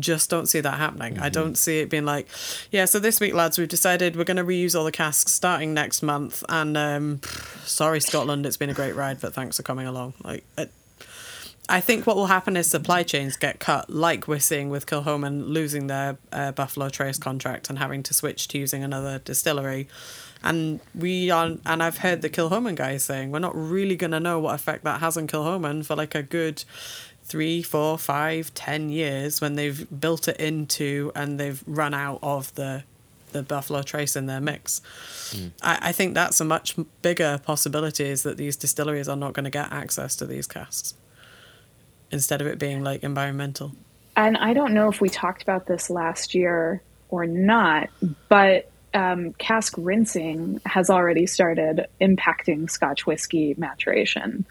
just 0.00 0.30
don't 0.30 0.46
see 0.46 0.60
that 0.60 0.78
happening. 0.78 1.18
I 1.18 1.28
don't 1.28 1.56
see 1.56 1.80
it 1.80 1.90
being 1.90 2.04
like, 2.04 2.28
yeah, 2.70 2.84
so 2.84 2.98
this 2.98 3.20
week, 3.20 3.34
lads, 3.34 3.58
we've 3.58 3.68
decided 3.68 4.16
we're 4.16 4.24
going 4.24 4.36
to 4.36 4.44
reuse 4.44 4.78
all 4.78 4.84
the 4.84 4.92
casks 4.92 5.32
starting 5.32 5.74
next 5.74 6.02
month. 6.02 6.44
And 6.48 6.76
um, 6.76 7.20
sorry, 7.64 8.00
Scotland, 8.00 8.46
it's 8.46 8.56
been 8.56 8.70
a 8.70 8.74
great 8.74 8.94
ride, 8.94 9.20
but 9.20 9.34
thanks 9.34 9.56
for 9.56 9.62
coming 9.62 9.86
along. 9.86 10.14
Like, 10.22 10.44
it, 10.56 10.72
I 11.70 11.80
think 11.82 12.06
what 12.06 12.16
will 12.16 12.26
happen 12.26 12.56
is 12.56 12.66
supply 12.66 13.02
chains 13.02 13.36
get 13.36 13.60
cut, 13.60 13.90
like 13.90 14.26
we're 14.26 14.38
seeing 14.38 14.70
with 14.70 14.86
Kilchoman 14.86 15.48
losing 15.48 15.86
their 15.86 16.16
uh, 16.32 16.52
Buffalo 16.52 16.88
Trace 16.88 17.18
contract 17.18 17.68
and 17.68 17.78
having 17.78 18.02
to 18.04 18.14
switch 18.14 18.48
to 18.48 18.58
using 18.58 18.82
another 18.82 19.18
distillery. 19.18 19.86
And 20.42 20.80
we 20.94 21.30
are, 21.30 21.56
and 21.66 21.82
I've 21.82 21.98
heard 21.98 22.22
the 22.22 22.30
Kilchoman 22.30 22.74
guys 22.74 23.02
saying 23.02 23.32
we're 23.32 23.40
not 23.40 23.54
really 23.54 23.96
going 23.96 24.12
to 24.12 24.20
know 24.20 24.38
what 24.38 24.54
effect 24.54 24.84
that 24.84 25.00
has 25.00 25.16
on 25.18 25.26
Kilchoman 25.26 25.84
for 25.84 25.94
like 25.94 26.14
a 26.14 26.22
good 26.22 26.64
three, 27.28 27.62
four, 27.62 27.98
five, 27.98 28.52
ten 28.54 28.88
years 28.90 29.40
when 29.40 29.54
they've 29.54 29.86
built 30.00 30.28
it 30.28 30.38
into 30.38 31.12
and 31.14 31.38
they've 31.38 31.62
run 31.66 31.94
out 31.94 32.18
of 32.22 32.54
the 32.54 32.84
the 33.32 33.42
Buffalo 33.42 33.82
Trace 33.82 34.16
in 34.16 34.24
their 34.24 34.40
mix. 34.40 34.80
I, 35.62 35.78
I 35.82 35.92
think 35.92 36.14
that's 36.14 36.40
a 36.40 36.46
much 36.46 36.76
bigger 37.02 37.38
possibility 37.44 38.04
is 38.04 38.22
that 38.22 38.38
these 38.38 38.56
distilleries 38.56 39.06
are 39.06 39.16
not 39.16 39.34
going 39.34 39.44
to 39.44 39.50
get 39.50 39.70
access 39.70 40.16
to 40.16 40.26
these 40.26 40.46
casks 40.46 40.94
instead 42.10 42.40
of 42.40 42.46
it 42.46 42.58
being 42.58 42.82
like 42.82 43.02
environmental. 43.02 43.72
and 44.16 44.38
I 44.38 44.54
don't 44.54 44.72
know 44.72 44.88
if 44.88 45.00
we 45.02 45.10
talked 45.10 45.42
about 45.42 45.66
this 45.66 45.90
last 45.90 46.34
year 46.34 46.82
or 47.10 47.26
not, 47.26 47.90
but 48.30 48.70
um, 48.94 49.34
cask 49.34 49.74
rinsing 49.76 50.60
has 50.64 50.88
already 50.90 51.26
started 51.26 51.86
impacting 52.00 52.70
Scotch 52.70 53.06
whiskey 53.06 53.54
maturation. 53.58 54.46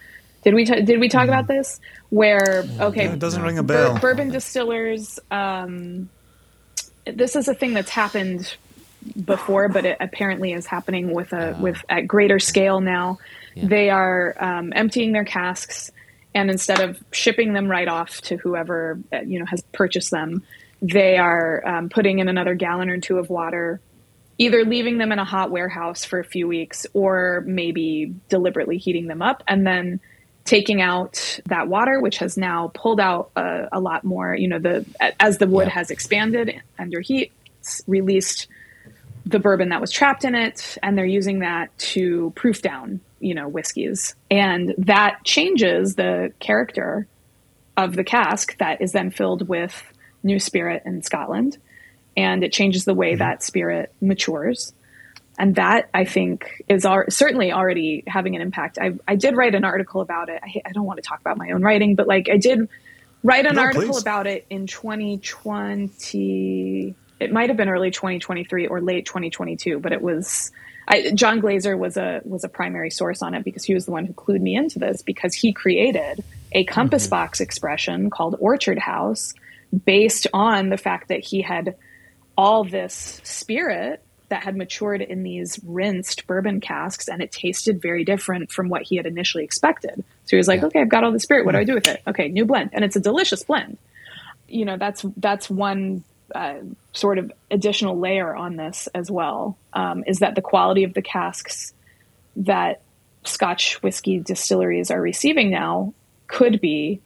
Did 0.48 0.54
we 0.54 0.64
t- 0.64 0.82
did 0.82 1.02
we 1.02 1.10
talk 1.10 1.28
about 1.28 1.46
this? 1.48 1.82
Where 2.08 2.64
okay, 2.80 3.04
Yeah, 3.04 3.12
it 3.12 3.20
doesn't 3.20 3.44
ring 3.44 3.58
a 3.58 3.64
bur- 3.64 3.74
bell. 3.74 4.00
bourbon 4.00 4.30
distillers. 4.30 5.20
Um, 5.30 6.08
this 7.06 7.36
is 7.36 7.50
a 7.50 7.54
thing 7.54 7.74
that's 7.74 7.90
happened 7.90 8.56
before, 9.26 9.68
but 9.68 9.84
it 9.84 9.98
apparently 10.00 10.54
is 10.54 10.66
happening 10.66 11.14
with 11.14 11.34
a 11.34 11.58
with 11.60 11.84
at 11.90 12.08
greater 12.08 12.40
scale 12.40 12.80
now. 12.80 13.18
They 13.58 13.90
are 13.90 14.36
um, 14.40 14.72
emptying 14.74 15.12
their 15.12 15.26
casks, 15.26 15.92
and 16.34 16.50
instead 16.50 16.80
of 16.80 16.98
shipping 17.12 17.52
them 17.52 17.68
right 17.70 17.90
off 17.90 18.22
to 18.22 18.38
whoever 18.38 19.02
uh, 19.12 19.24
you 19.26 19.40
know 19.40 19.46
has 19.48 19.62
purchased 19.74 20.12
them, 20.12 20.44
they 20.82 21.18
are 21.18 21.62
um, 21.68 21.90
putting 21.90 22.20
in 22.20 22.30
another 22.30 22.56
gallon 22.56 22.90
or 22.90 23.02
two 23.02 23.18
of 23.20 23.30
water, 23.30 23.82
either 24.38 24.64
leaving 24.64 24.98
them 24.98 25.12
in 25.12 25.20
a 25.20 25.26
hot 25.26 25.52
warehouse 25.52 26.06
for 26.06 26.20
a 26.20 26.24
few 26.24 26.48
weeks, 26.48 26.86
or 26.94 27.44
maybe 27.46 28.16
deliberately 28.30 28.78
heating 28.78 29.08
them 29.08 29.22
up, 29.22 29.44
and 29.46 29.68
then 29.68 30.00
taking 30.48 30.82
out 30.82 31.40
that 31.46 31.68
water, 31.68 32.00
which 32.02 32.18
has 32.18 32.38
now 32.38 32.72
pulled 32.74 33.00
out 33.00 33.30
a, 33.36 33.68
a 33.74 33.80
lot 33.80 34.04
more. 34.04 34.36
You 34.36 34.48
know, 34.48 34.60
the 34.60 34.86
as 35.20 35.38
the 35.38 35.46
wood 35.46 35.68
Yeah. 35.68 35.74
has 35.74 35.92
expanded 35.92 36.62
under 36.80 37.02
heat, 37.02 37.32
released 37.86 38.48
the 39.26 39.40
bourbon 39.40 39.70
that 39.70 39.82
was 39.82 39.92
trapped 39.92 40.24
in 40.24 40.34
it, 40.34 40.78
and 40.82 40.98
they're 40.98 41.06
using 41.06 41.40
that 41.40 41.78
to 41.78 42.32
proof 42.36 42.62
down, 42.62 43.02
you 43.20 43.36
know, 43.36 43.48
whiskeys, 43.48 44.16
and 44.32 44.74
that 44.78 45.20
changes 45.26 45.96
the 45.96 46.32
character 46.40 47.08
of 47.76 47.96
the 47.96 48.04
cask 48.04 48.58
that 48.58 48.82
is 48.82 48.94
then 48.94 49.12
filled 49.12 49.48
with 49.48 49.94
new 50.24 50.40
spirit 50.40 50.82
in 50.86 51.04
Scotland, 51.04 51.58
and 52.16 52.44
it 52.44 52.54
changes 52.54 52.86
the 52.86 52.94
way 52.94 53.12
mm-hmm. 53.12 53.20
that 53.20 53.44
spirit 53.44 53.92
matures. 54.02 54.74
And 55.38 55.56
that 55.56 55.90
I 55.94 56.06
think 56.06 56.64
is 56.68 56.86
al- 56.86 57.06
certainly 57.10 57.52
already 57.52 58.04
having 58.08 58.36
an 58.36 58.42
impact. 58.42 58.80
I, 58.82 58.94
I 59.08 59.16
did 59.16 59.38
write 59.38 59.54
an 59.54 59.64
article 59.64 60.02
about 60.02 60.30
it. 60.30 60.42
I, 60.44 60.64
I 60.66 60.72
don't 60.72 60.86
want 60.86 60.98
to 60.98 61.08
talk 61.08 61.20
about 61.20 61.38
my 61.38 61.52
own 61.52 61.62
writing, 61.62 61.94
but 61.96 62.08
like 62.08 62.28
I 62.30 62.38
did 62.38 62.68
write 63.24 63.46
an 63.46 63.56
No, 63.56 63.62
article 63.62 63.94
please. 63.94 64.02
about 64.02 64.28
it 64.28 64.46
in 64.50 64.68
2020. 64.68 66.96
It 67.20 67.32
might 67.32 67.50
have 67.50 67.58
been 67.58 67.70
early 67.70 67.92
2023 67.92 68.68
or 68.68 68.82
late 68.82 69.06
2022, 69.06 69.80
but 69.80 69.92
it 69.92 70.02
was 70.02 70.52
I, 70.88 71.12
John 71.12 71.42
Glaser 71.42 71.76
was 71.76 71.98
a 71.98 72.22
was 72.24 72.44
a 72.44 72.50
primary 72.50 72.90
source 72.90 73.22
on 73.22 73.34
it 73.34 73.44
because 73.44 73.64
he 73.64 73.74
was 73.74 73.86
the 73.86 73.92
one 73.92 74.06
who 74.06 74.14
clued 74.14 74.40
me 74.40 74.56
into 74.56 74.80
this 74.80 75.02
because 75.02 75.34
he 75.34 75.52
created 75.52 76.24
a 76.54 76.64
compass 76.64 77.06
mm-hmm. 77.06 77.12
box 77.12 77.42
expression 77.42 78.10
called 78.10 78.38
Orchard 78.40 78.80
House 78.80 79.34
based 79.86 80.28
on 80.34 80.70
the 80.70 80.78
fact 80.78 81.10
that 81.10 81.20
he 81.20 81.42
had 81.42 81.76
all 82.38 82.64
this 82.64 83.20
spirit 83.24 84.02
that 84.30 84.44
had 84.44 84.56
matured 84.56 85.02
in 85.02 85.24
these 85.24 85.60
rinsed 85.66 86.28
bourbon 86.28 86.60
casks 86.60 87.08
and 87.08 87.22
it 87.22 87.32
tasted 87.32 87.82
very 87.82 88.04
different 88.04 88.52
from 88.52 88.70
what 88.70 88.84
he 88.84 88.98
had 88.98 89.06
initially 89.06 89.44
expected. 89.44 90.04
So 90.26 90.32
he 90.32 90.38
was 90.38 90.48
like, 90.48 90.64
okay, 90.64 90.82
I've 90.82 90.90
got 90.90 91.04
all 91.04 91.12
the 91.12 91.20
spirit. 91.20 91.46
What 91.46 91.54
do 91.54 91.60
I 91.60 91.64
do 91.64 91.74
with 91.74 91.88
it? 91.88 92.02
Okay, 92.06 92.28
new 92.28 92.46
blend. 92.46 92.72
And 92.74 92.84
it's 92.84 92.96
a 92.96 93.00
delicious 93.00 93.44
blend. 93.44 93.78
You 94.48 94.66
know, 94.66 94.78
that's 94.78 95.06
that's 95.18 95.50
one 95.50 96.04
uh, 96.34 96.56
sort 96.94 97.18
of 97.18 97.32
additional 97.52 97.98
layer 97.98 98.36
on 98.36 98.56
this 98.56 98.88
as 98.94 99.10
well, 99.10 99.58
um, 99.74 100.04
is 100.08 100.20
that 100.20 100.36
the 100.36 100.42
quality 100.42 100.84
of 100.84 100.94
the 100.94 101.02
casks 101.02 101.74
that 102.38 102.82
Scotch 103.24 103.82
whiskey 103.82 104.20
distilleries 104.20 104.92
are 104.92 105.02
receiving 105.02 105.50
now 105.50 105.94
could 106.28 106.60
be, 106.62 107.02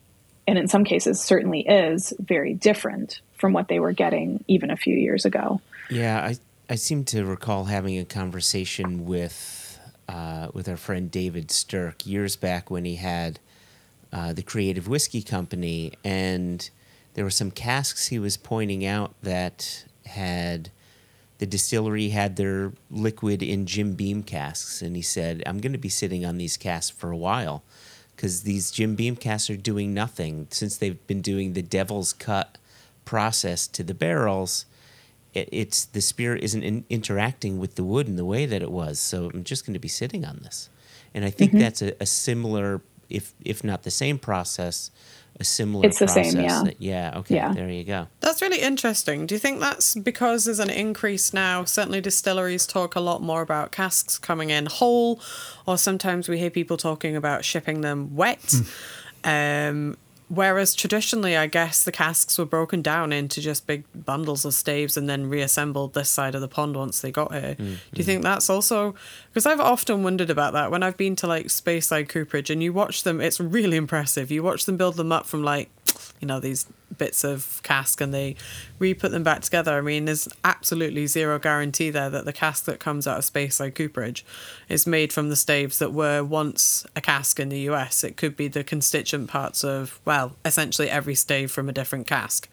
and 0.48 0.58
in 0.58 0.68
some 0.68 0.84
cases 0.84 1.22
certainly 1.22 1.62
is, 1.62 2.14
very 2.20 2.54
different 2.54 3.22
from 3.38 3.54
what 3.54 3.68
they 3.68 3.80
were 3.80 3.92
getting 3.92 4.44
even 4.48 4.70
a 4.70 4.78
few 4.78 4.96
years 4.96 5.26
ago. 5.26 5.62
Yeah, 5.90 6.20
I 6.20 6.38
I 6.72 6.76
seem 6.76 7.04
to 7.06 7.26
recall 7.26 7.66
having 7.66 8.00
a 8.00 8.06
conversation 8.06 9.06
with 9.06 9.78
uh, 10.08 10.48
with 10.54 10.70
our 10.70 10.78
friend 10.78 11.12
David 11.12 11.52
Stirk 11.52 12.06
years 12.06 12.38
back 12.38 12.72
when 12.72 12.86
he 12.86 12.96
had 12.96 13.42
uh, 14.14 14.32
the 14.32 14.42
Creative 14.42 14.88
Whiskey 14.88 15.22
Company, 15.22 15.92
and 16.06 16.70
there 17.14 17.26
were 17.26 17.30
some 17.30 17.52
casks 17.52 18.08
he 18.08 18.20
was 18.20 18.38
pointing 18.38 18.86
out 18.86 19.14
that 19.22 19.84
had 20.06 20.72
the 21.40 21.46
distillery 21.46 22.08
had 22.12 22.38
their 22.38 22.72
liquid 22.90 23.44
in 23.44 23.66
Jim 23.66 23.96
Beam 23.96 24.24
casks, 24.24 24.82
and 24.82 24.96
he 24.96 25.02
said, 25.02 25.44
"I'm 25.46 25.60
going 25.60 25.74
to 25.74 25.78
be 25.78 25.90
sitting 25.90 26.26
on 26.26 26.38
these 26.38 26.56
casks 26.56 26.98
for 26.98 27.12
a 27.12 27.18
while." 27.18 27.64
Because 28.16 28.44
these 28.44 28.72
Jim 28.72 28.96
Beam 28.96 29.18
casks 29.18 29.50
are 29.50 29.58
doing 29.58 29.94
nothing 29.94 30.48
since 30.52 30.78
they've 30.78 31.06
been 31.06 31.22
doing 31.22 31.52
the 31.52 31.62
devil's 31.62 32.14
cut 32.14 32.58
process 33.04 33.68
to 33.68 33.84
the 33.84 33.94
barrels 33.94 34.66
it, 35.34 35.50
it's 35.52 35.86
the 35.86 36.02
spirit 36.02 36.44
isn't 36.44 36.64
in, 36.64 36.84
interacting 36.90 37.60
with 37.60 37.76
the 37.76 37.84
wood 37.84 38.08
in 38.08 38.16
the 38.16 38.26
way 38.26 38.46
that 38.46 38.62
it 38.62 38.72
was. 38.72 39.00
So 39.00 39.30
I'm 39.34 39.44
just 39.44 39.66
going 39.66 39.74
to 39.74 39.80
be 39.80 39.88
sitting 39.88 40.26
on 40.26 40.40
this, 40.44 40.70
and 41.14 41.26
I 41.26 41.30
think 41.30 41.52
that's 41.54 41.82
a, 41.82 41.94
a 42.02 42.06
similar, 42.06 42.82
if 43.10 43.34
if 43.44 43.64
not 43.64 43.84
the 43.84 43.92
same 43.92 44.18
process, 44.20 44.92
a 45.40 45.44
similar. 45.44 45.86
It's 45.88 46.00
the 46.00 46.08
same, 46.08 46.34
process 46.34 46.44
yeah. 46.44 46.64
that- 46.64 46.82
yeah. 46.82 47.18
Okay. 47.20 47.36
Yeah. 47.36 47.54
There 47.54 47.70
you 47.70 47.84
go. 47.84 48.08
That's 48.20 48.42
really 48.42 48.60
interesting. 48.62 49.26
Do 49.26 49.36
you 49.36 49.40
think 49.40 49.60
that's 49.60 49.96
because 49.96 50.46
there's 50.46 50.60
an 50.60 50.70
increase 50.70 51.34
now? 51.34 51.64
Certainly, 51.64 52.02
distilleries 52.02 52.68
talk 52.68 52.96
a 52.96 53.00
lot 53.00 53.22
more 53.22 53.42
about 53.42 53.72
casks 53.72 54.18
coming 54.20 54.50
in 54.50 54.66
whole, 54.66 55.20
or 55.66 55.78
sometimes 55.78 56.28
we 56.30 56.38
hear 56.38 56.50
people 56.50 56.78
talking 56.78 57.16
about 57.16 57.46
shipping 57.46 57.82
them 57.82 58.16
wet. 58.16 58.54
um, 59.24 59.98
whereas 60.32 60.74
traditionally, 60.74 61.36
I 61.36 61.48
guess 61.48 61.84
the 61.84 61.92
casks 61.92 62.38
were 62.38 62.46
broken 62.46 62.82
down 62.82 63.12
into 63.12 63.42
just 63.42 63.68
big 63.68 63.84
bundles 63.94 64.46
of 64.46 64.54
staves 64.54 64.96
and 64.96 65.10
then 65.10 65.28
reassembled 65.28 65.94
this 65.94 66.10
side 66.10 66.36
of 66.36 66.42
the 66.42 66.48
pond 66.48 66.78
once 66.78 67.02
they 67.02 67.12
got 67.12 67.34
here. 67.34 67.56
Mm, 67.56 67.58
Do 67.58 67.66
you 67.96 68.04
mm. 68.04 68.06
think 68.06 68.24
that's 68.24 68.50
also 68.50 68.96
because 69.28 69.46
I've 69.46 69.60
often 69.60 70.04
wondered 70.04 70.30
about 70.30 70.54
that 70.54 70.72
when 70.72 70.84
I've 70.84 70.96
been 70.96 71.18
to 71.18 71.28
like 71.28 71.48
Speyside 71.48 72.08
Cooperage 72.08 72.50
and 72.50 72.64
you 72.64 72.72
watch 72.72 73.04
them? 73.04 73.20
It's 73.20 73.42
really 73.42 73.76
impressive. 73.76 74.32
You 74.32 74.42
watch 74.42 74.66
them 74.66 74.78
build 74.78 74.96
them 74.96 75.12
up 75.12 75.26
from 75.26 75.44
like 75.44 75.70
you 76.22 76.28
know 76.28 76.40
these 76.40 76.66
bits 76.98 77.24
of 77.24 77.62
cask 77.64 78.02
and 78.02 78.14
they 78.14 78.36
re-put 78.80 79.12
them 79.12 79.24
back 79.24 79.42
together. 79.42 79.78
I 79.78 79.82
mean, 79.82 80.06
there's 80.06 80.28
absolutely 80.44 81.08
zero 81.08 81.40
guarantee 81.40 81.90
there 81.90 82.10
that 82.10 82.26
the 82.26 82.34
cask 82.34 82.66
that 82.66 82.80
comes 82.80 83.08
out 83.08 83.18
of 83.18 83.24
Speyside 83.26 83.76
Cooperage 83.76 84.26
is 84.70 84.88
made 84.88 85.14
from 85.14 85.30
the 85.30 85.36
staves 85.36 85.80
that 85.80 85.94
were 85.94 86.24
once 86.24 86.86
a 86.96 87.02
cask 87.02 87.40
in 87.40 87.50
the 87.50 87.60
US. 87.70 88.04
It 88.04 88.18
could 88.18 88.36
be 88.36 88.48
the 88.48 88.64
constituent 88.64 89.30
parts 89.30 89.64
of 89.64 90.00
well, 90.06 90.36
essentially 90.46 90.90
every 90.90 91.16
stave 91.16 91.52
from 91.52 91.70
a 91.70 91.74
different 91.74 92.08
cask. 92.08 92.50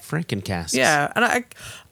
Franken 0.00 0.44
casks. 0.44 0.74
Yeah, 0.74 1.12
and 1.16 1.24
I, 1.24 1.44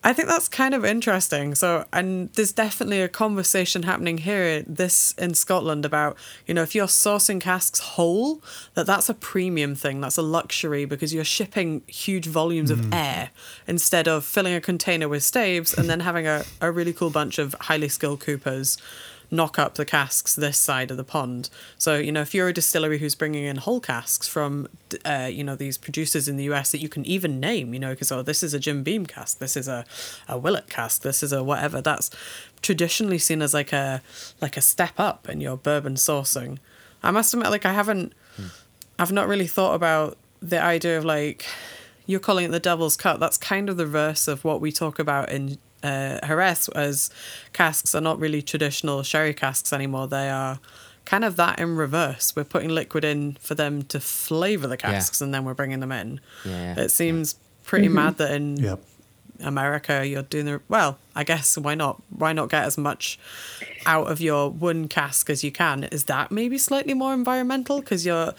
I 0.03 0.13
think 0.13 0.29
that's 0.29 0.49
kind 0.49 0.75
of 0.75 0.85
interesting. 0.85 1.55
So, 1.55 1.87
and 1.93 2.31
there's 2.35 2.53
definitely 2.53 3.01
a 3.01 3.09
conversation 3.09 3.85
happening 3.85 4.19
here, 4.19 4.63
this 4.67 5.15
in 5.17 5.35
Scotland, 5.35 5.85
about 5.85 6.17
you 6.47 6.55
know 6.55 6.63
if 6.63 6.75
you're 6.75 6.87
sourcing 6.87 7.41
casks 7.41 7.81
whole, 7.81 8.43
that 8.75 8.87
that's 8.87 9.09
a 9.09 9.15
premium 9.15 9.75
thing, 9.75 10.01
that's 10.01 10.19
a 10.19 10.23
luxury 10.23 10.85
because 10.85 11.15
you're 11.15 11.25
shipping 11.25 11.83
huge 11.87 12.27
volumes 12.27 12.71
of 12.71 12.81
mm. 12.81 12.95
air 12.95 13.31
instead 13.67 14.07
of 14.07 14.25
filling 14.25 14.55
a 14.55 14.61
container 14.61 15.09
with 15.09 15.23
staves 15.23 15.73
and 15.73 15.89
then 15.89 16.01
having 16.11 16.27
a, 16.27 16.45
a 16.61 16.71
really 16.71 16.93
cool 16.93 17.11
bunch 17.11 17.39
of 17.39 17.55
highly 17.61 17.89
skilled 17.89 18.21
coopers 18.21 18.77
knock 19.31 19.59
up 19.59 19.75
the 19.75 19.85
casks 19.85 20.35
this 20.35 20.59
side 20.59 20.91
of 20.91 20.97
the 20.97 21.05
pond. 21.05 21.51
So, 21.79 21.97
you 21.97 22.13
know, 22.13 22.21
if 22.21 22.35
you're 22.35 22.49
a 22.49 22.53
distillery 22.53 22.99
who's 22.99 23.15
bringing 23.15 23.45
in 23.45 23.57
whole 23.57 23.81
casks 23.81 24.29
from, 24.29 24.69
uh, 25.05 25.29
you 25.31 25.45
know, 25.45 25.57
these 25.57 25.79
producers 25.79 26.29
in 26.29 26.37
the 26.37 26.45
US 26.45 26.73
that 26.73 26.79
you 26.79 26.89
can 26.89 27.05
even 27.05 27.41
name, 27.41 27.75
you 27.75 27.81
know, 27.81 27.91
because, 27.91 28.13
oh, 28.13 28.23
this 28.23 28.43
is 28.43 28.55
a 28.55 28.59
Jim 28.59 28.83
Beam 28.83 29.07
cask, 29.07 29.39
this 29.39 29.57
is 29.57 29.69
a, 29.69 29.85
a 30.29 30.39
Willet 30.39 30.69
cask, 30.69 31.03
this 31.03 31.23
is 31.23 31.33
a 31.33 31.43
whatever, 31.43 31.81
that's 31.81 32.11
traditionally 32.63 33.19
seen 33.19 33.43
as 33.43 33.55
like 33.55 33.73
a, 33.73 34.03
like 34.41 34.57
a 34.57 34.61
step 34.61 34.99
up 34.99 35.29
in 35.29 35.41
your 35.41 35.57
bourbon 35.57 35.95
sourcing. 35.95 36.59
I 37.03 37.11
must 37.11 37.35
admit, 37.35 37.51
like, 37.51 37.67
I 37.67 37.73
haven't, 37.73 38.13
I've 38.99 39.13
not 39.13 39.29
really 39.29 39.47
thought 39.47 39.75
about 39.75 40.17
the 40.41 40.63
idea 40.63 40.97
of 40.99 41.05
like, 41.05 41.45
you're 42.07 42.21
calling 42.21 42.45
it 42.45 42.51
the 42.51 42.61
devil's 42.61 42.97
cut. 42.97 43.19
That's 43.19 43.39
kind 43.39 43.69
of 43.69 43.77
the 43.77 43.87
reverse 43.87 44.29
of 44.29 44.45
what 44.45 44.61
we 44.61 44.71
talk 44.71 44.99
about 44.99 45.31
in 45.31 45.59
uh, 45.85 46.19
Jerez, 46.27 46.69
as 46.71 47.11
casks 47.53 47.95
are 47.95 48.01
not 48.01 48.19
really 48.19 48.43
traditional 48.43 49.03
sherry 49.03 49.35
casks 49.35 49.73
anymore. 49.73 50.09
They 50.09 50.31
are 50.31 50.59
kind 51.05 51.25
of 51.25 51.37
that 51.37 51.59
in 51.59 51.77
reverse. 51.77 52.35
We're 52.35 52.45
putting 52.45 52.71
liquid 52.71 53.05
in 53.05 53.35
for 53.41 53.55
them 53.55 53.83
to 53.85 54.01
flavor 54.01 54.67
the 54.67 54.77
casks, 54.79 55.21
and 55.21 55.35
then 55.35 55.45
we're 55.45 55.55
bringing 55.55 55.81
them 55.81 55.93
in. 55.93 56.21
Yeah. 56.45 56.81
It 56.81 56.91
seems 56.91 57.37
pretty 57.63 57.89
mad 57.89 58.17
that 58.19 58.31
in 58.33 58.57
Yep. 58.57 58.81
America 59.43 60.07
you're 60.07 60.23
doing 60.23 60.47
the 60.47 60.61
well. 60.69 60.99
I 61.17 61.25
guess 61.25 61.57
why 61.57 61.75
not? 61.75 62.03
Why 62.11 62.33
not 62.33 62.51
get 62.51 62.65
as 62.65 62.77
much 62.77 63.19
out 63.87 64.11
of 64.11 64.21
your 64.21 64.51
one 64.51 64.89
cask 64.89 65.29
as 65.31 65.45
you 65.45 65.53
can? 65.53 65.85
Is 65.85 66.05
that 66.05 66.31
maybe 66.31 66.57
slightly 66.59 66.95
more 66.95 67.13
environmental? 67.15 67.81
Because 67.81 68.05
you're, 68.07 68.33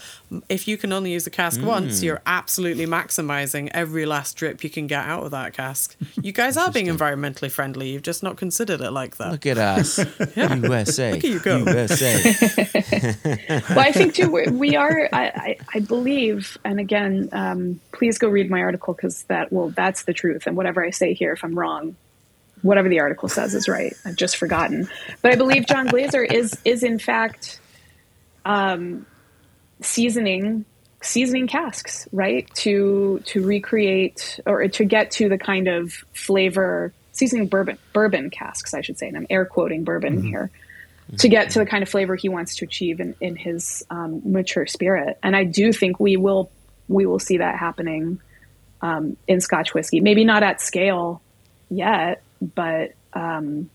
if 0.50 0.68
you 0.68 0.78
can 0.78 0.92
only 0.92 1.12
use 1.14 1.26
a 1.28 1.30
cask 1.30 1.62
once, 1.62 2.02
you're 2.04 2.22
absolutely 2.26 2.86
maximizing 2.88 3.70
every 3.74 4.06
last 4.06 4.36
drip 4.38 4.64
you 4.64 4.70
can 4.70 4.88
get 4.88 5.06
out 5.06 5.24
of 5.24 5.32
that 5.32 5.54
cask. 5.54 5.96
You 6.22 6.32
guys 6.32 6.58
are 6.58 6.72
being 6.72 6.88
environmentally 6.88 7.52
friendly. 7.52 7.90
You've 7.90 8.02
just 8.04 8.24
not 8.24 8.38
considered 8.38 8.82
it 8.82 8.92
like 8.92 9.18
that. 9.18 9.32
Look 9.32 9.46
at 9.46 9.58
us, 9.58 9.98
USA, 10.36 11.12
Look 11.14 11.24
at 11.24 11.30
you 11.30 11.40
go. 11.40 11.58
USA. 11.58 12.22
well, 13.70 13.80
I 13.80 13.92
think 13.92 14.16
too 14.16 14.30
we- 14.32 14.48
we 14.50 14.76
are. 14.76 15.08
I, 15.14 15.26
I, 15.28 15.58
I 15.76 15.80
believe, 15.80 16.58
and 16.66 16.80
again, 16.80 17.30
um, 17.32 17.80
please 17.92 18.18
go 18.18 18.28
read 18.28 18.50
my 18.50 18.62
article 18.62 18.94
because 18.94 19.24
that 19.24 19.52
will 19.54 19.70
that's 19.70 20.04
the 20.04 20.14
truth. 20.14 20.48
And 20.48 20.56
whatever 20.58 20.84
I 20.84 20.90
say 20.90 21.14
here, 21.14 21.34
if 21.34 21.44
I'm 21.44 21.58
wrong, 21.58 21.96
whatever 22.66 22.90
the 22.90 23.00
article 23.00 23.30
says 23.30 23.54
is 23.54 23.68
right. 23.68 23.94
I've 24.06 24.16
just 24.16 24.38
forgotten, 24.38 24.90
but 25.22 25.32
I 25.32 25.36
believe 25.36 25.68
John 25.68 25.88
Glaser 25.88 26.24
is 26.24 26.58
is 26.66 26.84
in 26.84 26.98
fact 26.98 27.60
um, 28.44 29.06
seasoning 29.82 30.66
seasoning 31.02 31.48
casks, 31.48 32.08
right? 32.12 32.50
To 32.56 33.22
to 33.26 33.46
recreate 33.46 34.40
or 34.46 34.68
to 34.68 34.84
get 34.84 35.12
to 35.12 35.30
the 35.30 35.38
kind 35.38 35.68
of 35.68 35.94
flavor 36.14 36.92
seasoning 37.12 37.48
bourbon 37.48 37.78
bourbon 37.94 38.32
casks, 38.32 38.74
I 38.74 38.82
should 38.82 38.98
say, 38.98 39.08
and 39.08 39.16
I'm 39.16 39.28
air 39.30 39.46
quoting 39.46 39.84
bourbon 39.84 40.24
here 40.24 40.50
to 41.20 41.30
get 41.30 41.52
to 41.52 41.60
the 41.60 41.68
kind 41.68 41.84
of 41.84 41.90
flavor 41.90 42.16
he 42.16 42.30
wants 42.30 42.56
to 42.58 42.66
achieve 42.66 43.00
in, 43.00 43.16
in 43.22 43.36
his 43.36 43.86
um, 43.92 44.22
mature 44.26 44.66
spirit. 44.66 45.20
And 45.22 45.36
I 45.36 45.44
do 45.44 45.72
think 45.72 46.00
we 46.00 46.18
will 46.18 46.50
we 46.88 47.06
will 47.06 47.20
see 47.20 47.38
that 47.38 47.58
happening 47.58 48.20
um, 48.82 49.18
in 49.28 49.40
Scotch 49.40 49.74
whiskey. 49.74 50.00
Maybe 50.00 50.24
not 50.24 50.42
at 50.42 50.62
scale 50.62 51.22
yet, 51.70 52.24
but 52.42 52.94
um, 53.14 53.70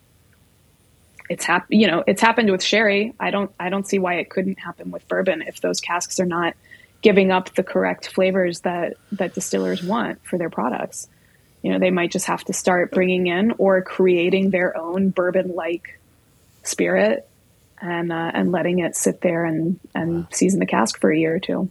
it's 1.28 1.44
hap- 1.44 1.66
You 1.70 1.86
know, 1.86 2.04
it's 2.06 2.20
happened 2.20 2.50
with 2.50 2.62
sherry. 2.62 3.14
I 3.20 3.30
don't 3.30 3.50
I 3.58 3.68
don't 3.68 3.86
see 3.86 3.98
why 3.98 4.14
it 4.14 4.28
couldn't 4.28 4.58
happen 4.58 4.90
with 4.90 5.06
bourbon 5.08 5.42
if 5.46 5.60
those 5.60 5.80
casks 5.80 6.20
are 6.20 6.26
not 6.26 6.54
giving 7.02 7.30
up 7.30 7.54
the 7.54 7.62
correct 7.62 8.08
flavors 8.08 8.60
that 8.60 8.96
that 9.12 9.34
distillers 9.34 9.82
want 9.82 10.24
for 10.24 10.38
their 10.38 10.50
products. 10.50 11.08
You 11.62 11.72
know, 11.72 11.78
they 11.78 11.90
might 11.90 12.10
just 12.10 12.26
have 12.26 12.44
to 12.44 12.52
start 12.52 12.90
bringing 12.90 13.26
in 13.26 13.52
or 13.58 13.82
creating 13.82 14.50
their 14.50 14.76
own 14.76 15.10
bourbon 15.10 15.54
like 15.54 16.00
spirit 16.62 17.28
and 17.80 18.12
uh, 18.12 18.30
and 18.34 18.50
letting 18.52 18.80
it 18.80 18.96
sit 18.96 19.20
there 19.20 19.44
and 19.44 19.78
and 19.94 20.26
season 20.30 20.58
the 20.58 20.66
cask 20.66 21.00
for 21.00 21.10
a 21.10 21.18
year 21.18 21.34
or 21.34 21.40
two. 21.40 21.70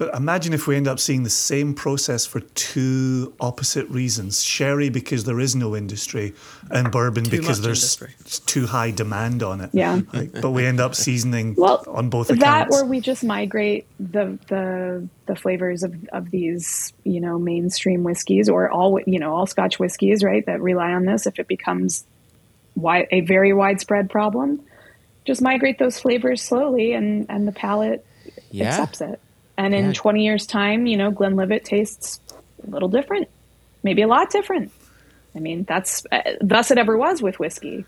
But 0.00 0.14
imagine 0.14 0.54
if 0.54 0.66
we 0.66 0.76
end 0.76 0.88
up 0.88 0.98
seeing 0.98 1.24
the 1.24 1.28
same 1.28 1.74
process 1.74 2.24
for 2.24 2.40
two 2.40 3.34
opposite 3.38 3.86
reasons 3.90 4.42
sherry 4.42 4.88
because 4.88 5.24
there 5.24 5.38
is 5.38 5.54
no 5.54 5.76
industry, 5.76 6.32
and 6.70 6.90
bourbon 6.90 7.24
Too 7.24 7.32
because 7.32 7.60
there's 7.60 7.82
industry. 8.00 8.40
too 8.46 8.66
high 8.66 8.92
demand 8.92 9.42
on 9.42 9.60
it. 9.60 9.68
Yeah. 9.74 10.00
Like, 10.14 10.32
but 10.40 10.52
we 10.52 10.64
end 10.64 10.80
up 10.80 10.94
seasoning 10.94 11.54
Well, 11.58 11.84
on 11.86 12.08
both 12.08 12.28
that 12.28 12.38
accounts. 12.38 12.80
or 12.80 12.86
we 12.86 13.00
just 13.00 13.22
migrate 13.22 13.84
the 14.00 14.38
the 14.48 15.06
the 15.26 15.36
flavors 15.36 15.82
of 15.82 15.94
of 16.14 16.30
these 16.30 16.94
you 17.04 17.20
know 17.20 17.38
mainstream 17.38 18.02
whiskeys 18.02 18.48
or 18.48 18.70
all 18.70 18.98
you 19.06 19.18
know 19.18 19.34
all 19.34 19.46
Scotch 19.46 19.78
whiskeys 19.78 20.24
right 20.24 20.46
that 20.46 20.62
rely 20.62 20.92
on 20.92 21.04
this 21.04 21.26
if 21.26 21.38
it 21.38 21.46
becomes 21.46 22.04
wide, 22.74 23.06
a 23.10 23.20
very 23.20 23.52
widespread 23.52 24.08
problem. 24.08 24.62
Just 25.26 25.42
migrate 25.42 25.78
those 25.78 26.00
flavors 26.00 26.40
slowly, 26.40 26.94
and 26.94 27.26
and 27.28 27.46
the 27.46 27.52
palate 27.52 28.06
Yeah. 28.50 28.68
accepts 28.70 29.02
it. 29.02 29.20
And 29.64 29.74
in 29.74 29.86
Yeah. 29.86 29.92
20 29.92 30.24
years' 30.24 30.46
time, 30.46 30.86
you 30.86 30.96
know, 30.96 31.10
Glenlivet 31.10 31.64
tastes 31.64 32.20
a 32.66 32.70
little 32.70 32.88
different, 32.88 33.28
maybe 33.82 34.02
a 34.02 34.06
lot 34.08 34.30
different. 34.30 34.72
I 35.36 35.38
mean, 35.38 35.64
that's 35.68 36.04
uh, 36.10 36.22
thus 36.40 36.70
it 36.70 36.78
ever 36.78 36.96
was 36.96 37.20
with 37.22 37.38
whiskey. 37.38 37.84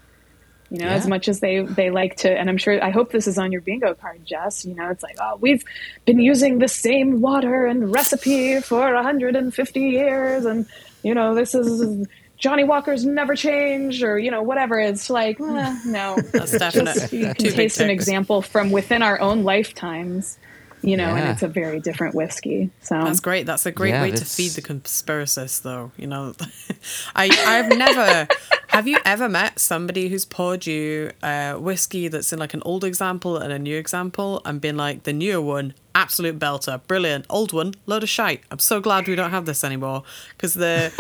You 0.71 0.79
know, 0.79 0.87
as 0.89 1.07
much 1.07 1.29
as 1.29 1.41
they 1.41 1.61
they 1.61 1.91
like 1.91 2.17
to, 2.19 2.31
and 2.31 2.49
I'm 2.49 2.57
sure 2.57 2.83
I 2.83 2.91
hope 2.91 3.13
this 3.13 3.27
is 3.27 3.37
on 3.37 3.53
your 3.53 3.61
bingo 3.61 3.93
card, 3.95 4.25
Jess. 4.25 4.65
You 4.65 4.75
know, 4.75 4.89
it's 4.89 5.03
like, 5.03 5.17
oh, 5.21 5.37
we've 5.39 5.63
been 6.07 6.19
using 6.19 6.59
the 6.61 6.69
same 6.69 7.21
water 7.21 7.67
and 7.67 7.93
recipe 7.93 8.59
for 8.61 8.95
150 8.95 9.81
years, 9.81 10.47
and 10.47 10.65
you 11.03 11.15
know, 11.15 11.35
this 11.35 11.55
is 11.55 12.07
Johnnie 12.39 12.65
Walker's 12.65 13.05
never 13.05 13.35
change, 13.37 14.03
or 14.03 14.19
you 14.19 14.31
know, 14.31 14.43
whatever. 14.43 14.79
It's 14.81 15.11
like, 15.11 15.39
eh, 15.41 15.77
no, 15.85 16.17
That's 16.33 16.53
definite. 16.53 16.95
just, 16.95 17.13
you 17.13 17.35
can 17.35 17.53
taste 17.53 17.81
an 17.81 17.91
example 17.91 18.41
from 18.41 18.71
within 18.71 19.03
our 19.03 19.21
own 19.21 19.43
lifetimes, 19.45 20.39
you 20.83 20.97
know, 20.97 21.15
and 21.15 21.29
it's 21.29 21.43
a 21.43 21.49
very 21.49 21.81
different 21.81 22.15
whiskey. 22.15 22.71
So 22.81 22.95
That's 23.05 23.21
great. 23.21 23.47
That's 23.47 23.67
a 23.67 23.73
great 23.73 23.91
Yeah, 23.91 24.03
way 24.03 24.11
to 24.11 24.25
feed 24.25 24.53
the 24.53 24.63
conspiracists, 24.63 25.63
though. 25.63 25.93
You 25.97 26.07
know, 26.09 26.35
I 27.17 27.31
I've 27.47 27.77
never. 27.79 28.29
have 28.69 28.89
you 28.89 28.99
ever 29.05 29.29
met 29.29 29.59
somebody 29.59 30.09
who's 30.09 30.25
poured 30.25 30.67
you 30.67 31.13
uh, 31.23 31.55
whiskey 31.55 32.09
that's 32.09 32.33
in 32.33 32.39
like 32.39 32.55
an 32.55 32.63
old 32.65 32.85
example 32.85 33.37
and 33.37 33.53
a 33.53 33.59
new 33.59 33.77
example, 33.79 34.43
and 34.45 34.61
been 34.61 34.77
like 34.77 35.05
the 35.05 35.13
newer 35.13 35.41
one, 35.41 35.75
absolute 35.95 36.39
belter, 36.39 36.81
brilliant. 36.87 37.27
Old 37.31 37.53
one, 37.53 37.75
load 37.87 38.03
of 38.03 38.09
shite. 38.09 38.43
I'm 38.51 38.59
so 38.59 38.81
glad 38.81 39.07
we 39.07 39.15
don't 39.15 39.31
have 39.31 39.47
this 39.47 39.63
anymore 39.65 40.03
because 40.37 40.55
there 40.55 40.91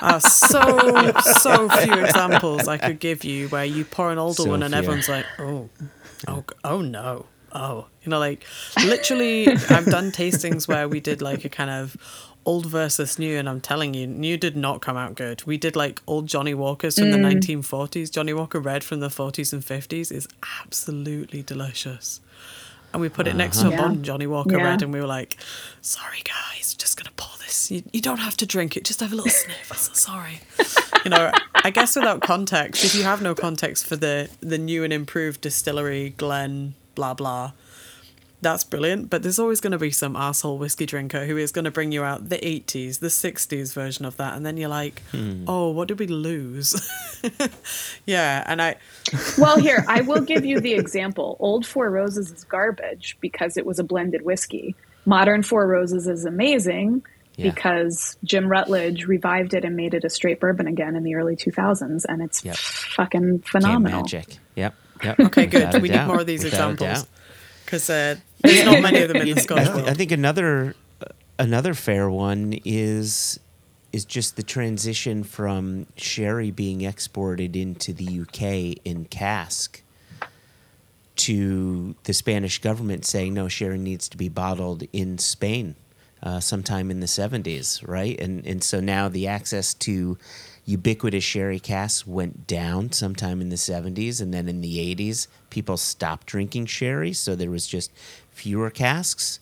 are 0.00 0.20
so 0.20 1.12
so 1.20 1.68
few 1.68 1.94
examples 1.94 2.68
I 2.68 2.78
could 2.78 3.00
give 3.00 3.24
you 3.24 3.48
where 3.48 3.64
you 3.64 3.84
pour 3.84 4.12
an 4.12 4.18
older 4.18 4.42
So 4.42 4.48
one 4.50 4.62
and 4.62 4.72
few. 4.72 4.78
everyone's 4.78 5.08
like, 5.08 5.26
oh, 5.38 5.68
oh, 6.28 6.44
oh 6.64 6.80
no. 6.80 7.26
Oh, 7.54 7.86
you 8.02 8.10
know, 8.10 8.18
like 8.18 8.44
literally, 8.84 9.48
I've 9.48 9.86
done 9.86 10.10
tastings 10.10 10.66
where 10.66 10.88
we 10.88 11.00
did 11.00 11.20
like 11.20 11.44
a 11.44 11.48
kind 11.48 11.70
of 11.70 11.96
old 12.44 12.66
versus 12.66 13.18
new, 13.18 13.38
and 13.38 13.48
I'm 13.48 13.60
telling 13.60 13.94
you, 13.94 14.06
new 14.06 14.36
did 14.36 14.56
not 14.56 14.80
come 14.80 14.96
out 14.96 15.14
good. 15.14 15.44
We 15.44 15.58
did 15.58 15.76
like 15.76 16.00
old 16.06 16.26
Johnnie 16.26 16.54
Walkers 16.54 16.98
from 16.98 17.10
the 17.10 17.18
mm. 17.18 17.40
1940s. 17.40 18.10
Johnnie 18.10 18.32
Walker 18.32 18.60
Red 18.60 18.82
from 18.82 19.00
the 19.00 19.08
40s 19.08 19.52
and 19.52 19.62
50s 19.62 20.10
is 20.10 20.28
absolutely 20.60 21.42
delicious. 21.42 22.20
And 22.92 23.00
we 23.00 23.08
put 23.08 23.26
it 23.26 23.34
next 23.34 23.60
to 23.60 23.66
a 23.66 23.68
uh-huh. 23.68 23.76
Yeah. 23.76 23.82
modern 23.82 24.04
Johnnie 24.04 24.26
Walker 24.26 24.58
Yeah. 24.58 24.64
Red, 24.64 24.82
and 24.82 24.92
we 24.92 25.00
were 25.00 25.06
like, 25.06 25.38
sorry 25.80 26.22
guys, 26.24 26.74
just 26.74 26.98
gonna 26.98 27.14
pour 27.16 27.38
this. 27.38 27.70
You, 27.70 27.82
you 27.92 28.02
don't 28.02 28.18
have 28.18 28.36
to 28.38 28.46
drink 28.46 28.76
it, 28.76 28.84
just 28.84 29.00
have 29.00 29.12
a 29.12 29.16
little 29.16 29.30
sniff. 29.30 29.72
So 29.76 29.92
sorry. 29.94 30.40
You 31.04 31.10
know, 31.10 31.32
I 31.54 31.70
guess 31.70 31.96
without 31.96 32.20
context, 32.20 32.84
if 32.84 32.94
you 32.94 33.02
have 33.04 33.22
no 33.22 33.34
context 33.34 33.86
for 33.86 33.96
the 33.96 34.28
the 34.40 34.58
new 34.58 34.84
and 34.84 34.92
improved 34.92 35.40
distillery, 35.40 36.10
Glen, 36.10 36.74
blah 36.94 37.14
blah, 37.14 37.52
that's 38.40 38.64
brilliant. 38.64 39.08
But 39.10 39.22
there's 39.22 39.38
always 39.38 39.60
going 39.60 39.70
to 39.72 39.78
be 39.78 39.90
some 39.90 40.16
asshole 40.16 40.58
whiskey 40.58 40.86
drinker 40.86 41.26
who 41.26 41.36
is 41.36 41.52
going 41.52 41.64
to 41.64 41.70
bring 41.70 41.92
you 41.92 42.02
out 42.02 42.28
the 42.28 42.38
80s, 42.38 42.98
the 42.98 43.06
60s 43.08 43.72
version 43.72 44.04
of 44.04 44.16
that, 44.16 44.34
and 44.36 44.44
then 44.44 44.56
you're 44.56 44.68
like, 44.68 45.00
hmm. 45.12 45.44
oh, 45.46 45.70
what 45.70 45.88
did 45.88 45.98
we 46.00 46.06
lose? 46.08 46.74
yeah, 48.06 48.42
and 48.46 48.60
I 48.60 48.76
well, 49.38 49.58
here 49.58 49.84
I 49.88 50.00
will 50.02 50.20
give 50.22 50.44
you 50.44 50.60
the 50.60 50.74
example. 50.74 51.36
Old 51.40 51.66
Four 51.66 51.90
Roses 51.90 52.30
is 52.30 52.44
garbage 52.44 53.16
because 53.20 53.56
it 53.56 53.66
was 53.66 53.78
a 53.78 53.84
blended 53.84 54.22
whiskey. 54.22 54.74
Modern 55.04 55.42
Four 55.42 55.66
Roses 55.66 56.06
is 56.06 56.24
amazing 56.24 57.02
Yeah. 57.36 57.50
because 57.50 58.16
Jim 58.24 58.46
Rutledge 58.46 59.06
revived 59.06 59.54
it 59.54 59.64
and 59.64 59.74
made 59.76 59.94
it 59.94 60.04
a 60.04 60.10
straight 60.10 60.38
bourbon 60.40 60.66
again 60.68 60.94
in 60.96 61.02
the 61.02 61.14
early 61.16 61.34
2000s, 61.36 62.04
and 62.08 62.22
it's 62.22 62.44
Yep. 62.44 62.56
fucking 62.56 63.20
Game 63.38 63.38
phenomenal. 63.40 64.02
magic. 64.02 64.38
Yep. 64.56 64.74
Yep. 65.04 65.20
okay, 65.20 65.46
good. 65.46 65.82
We 65.82 65.88
need 65.88 66.06
more 66.06 66.20
of 66.20 66.26
these 66.26 66.44
Without 66.44 66.72
examples 66.72 67.06
because 67.64 67.88
uh, 67.88 68.16
there's 68.40 68.64
not 68.64 68.80
many 68.82 69.02
of 69.02 69.08
them 69.08 69.18
in 69.18 69.28
the 69.34 69.54
I, 69.54 69.64
th- 69.64 69.74
world. 69.74 69.88
I 69.88 69.94
think 69.94 70.12
another 70.12 70.74
another 71.38 71.74
fair 71.74 72.10
one 72.10 72.58
is 72.64 73.40
is 73.92 74.04
just 74.04 74.36
the 74.36 74.42
transition 74.42 75.22
from 75.22 75.86
sherry 75.96 76.50
being 76.50 76.80
exported 76.80 77.54
into 77.54 77.92
the 77.92 78.20
UK 78.20 78.80
in 78.84 79.04
cask 79.04 79.82
to 81.14 81.94
the 82.04 82.14
Spanish 82.14 82.58
government 82.58 83.04
saying 83.04 83.34
no, 83.34 83.48
sherry 83.48 83.78
needs 83.78 84.08
to 84.08 84.16
be 84.16 84.30
bottled 84.30 84.84
in 84.94 85.18
Spain 85.18 85.74
uh, 86.22 86.40
sometime 86.40 86.90
in 86.90 87.00
the 87.00 87.06
70s, 87.06 87.86
right? 87.86 88.18
And 88.20 88.46
and 88.46 88.62
so 88.62 88.80
now 88.80 89.08
the 89.08 89.26
access 89.26 89.74
to 89.74 90.16
ubiquitous 90.64 91.24
sherry 91.24 91.58
casks 91.58 92.06
went 92.06 92.46
down 92.46 92.92
sometime 92.92 93.40
in 93.40 93.48
the 93.48 93.56
70s 93.56 94.20
and 94.20 94.32
then 94.32 94.48
in 94.48 94.60
the 94.60 94.94
80s 94.94 95.26
people 95.50 95.76
stopped 95.76 96.26
drinking 96.26 96.66
sherry 96.66 97.12
so 97.12 97.34
there 97.34 97.50
was 97.50 97.66
just 97.66 97.90
fewer 98.30 98.70
casks. 98.70 99.38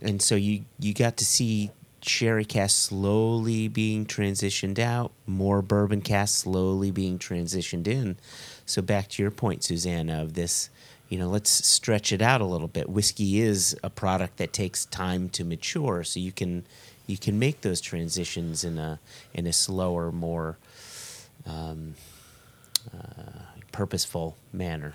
And 0.00 0.20
so 0.20 0.34
you 0.34 0.64
you 0.78 0.92
got 0.94 1.16
to 1.18 1.24
see 1.24 1.70
sherry 2.02 2.44
casks 2.44 2.78
slowly 2.78 3.66
being 3.66 4.06
transitioned 4.06 4.78
out 4.78 5.10
more 5.26 5.62
bourbon 5.62 6.00
casks 6.00 6.38
slowly 6.38 6.90
being 6.90 7.18
transitioned 7.18 7.88
in. 7.88 8.16
So 8.64 8.82
back 8.82 9.08
to 9.10 9.22
your 9.22 9.30
point 9.30 9.64
Susannah 9.64 10.22
of 10.22 10.34
this 10.34 10.70
you 11.08 11.18
know 11.18 11.28
let's 11.28 11.50
stretch 11.50 12.12
it 12.12 12.22
out 12.22 12.40
a 12.40 12.44
little 12.46 12.68
bit. 12.68 12.88
Whiskey 12.88 13.40
is 13.40 13.76
a 13.82 13.90
product 13.90 14.36
that 14.36 14.52
takes 14.52 14.84
time 14.86 15.28
to 15.30 15.44
mature 15.44 16.04
so 16.04 16.20
you 16.20 16.32
can 16.32 16.66
you 17.06 17.18
can 17.18 17.38
make 17.38 17.60
those 17.60 17.80
transitions 17.80 18.64
in 18.64 18.78
a 18.78 18.98
in 19.34 19.46
a 19.46 19.52
slower, 19.52 20.10
more 20.12 20.56
um, 21.46 21.94
uh, 22.92 23.42
purposeful 23.72 24.36
manner. 24.52 24.94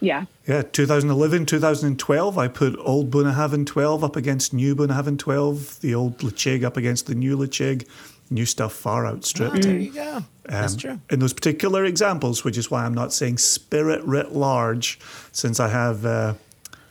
Yeah. 0.00 0.26
Yeah, 0.46 0.62
2011, 0.62 1.46
2012, 1.46 2.38
I 2.38 2.48
put 2.48 2.76
old 2.78 3.10
Bunnahabhain 3.10 3.64
12 3.64 4.04
up 4.04 4.16
against 4.16 4.52
new 4.52 4.76
Bunnahabhain 4.76 5.18
12, 5.18 5.80
the 5.80 5.94
old 5.94 6.18
Ledaig 6.18 6.62
up 6.62 6.76
against 6.76 7.06
the 7.06 7.14
new 7.14 7.36
Ledaig, 7.38 7.88
new 8.28 8.44
stuff 8.44 8.72
far 8.72 9.06
outstripped. 9.06 9.56
Oh, 9.56 9.60
there 9.60 9.78
you 9.78 9.92
go. 9.92 10.16
Um, 10.16 10.24
That's 10.42 10.76
true. 10.76 11.00
In 11.10 11.20
those 11.20 11.32
particular 11.32 11.84
examples, 11.84 12.44
which 12.44 12.58
is 12.58 12.70
why 12.70 12.84
I'm 12.84 12.94
not 12.94 13.12
saying 13.12 13.38
spirit 13.38 14.02
writ 14.04 14.32
large, 14.32 14.98
since 15.32 15.58
I 15.58 15.68
have 15.68 16.04
uh, 16.04 16.34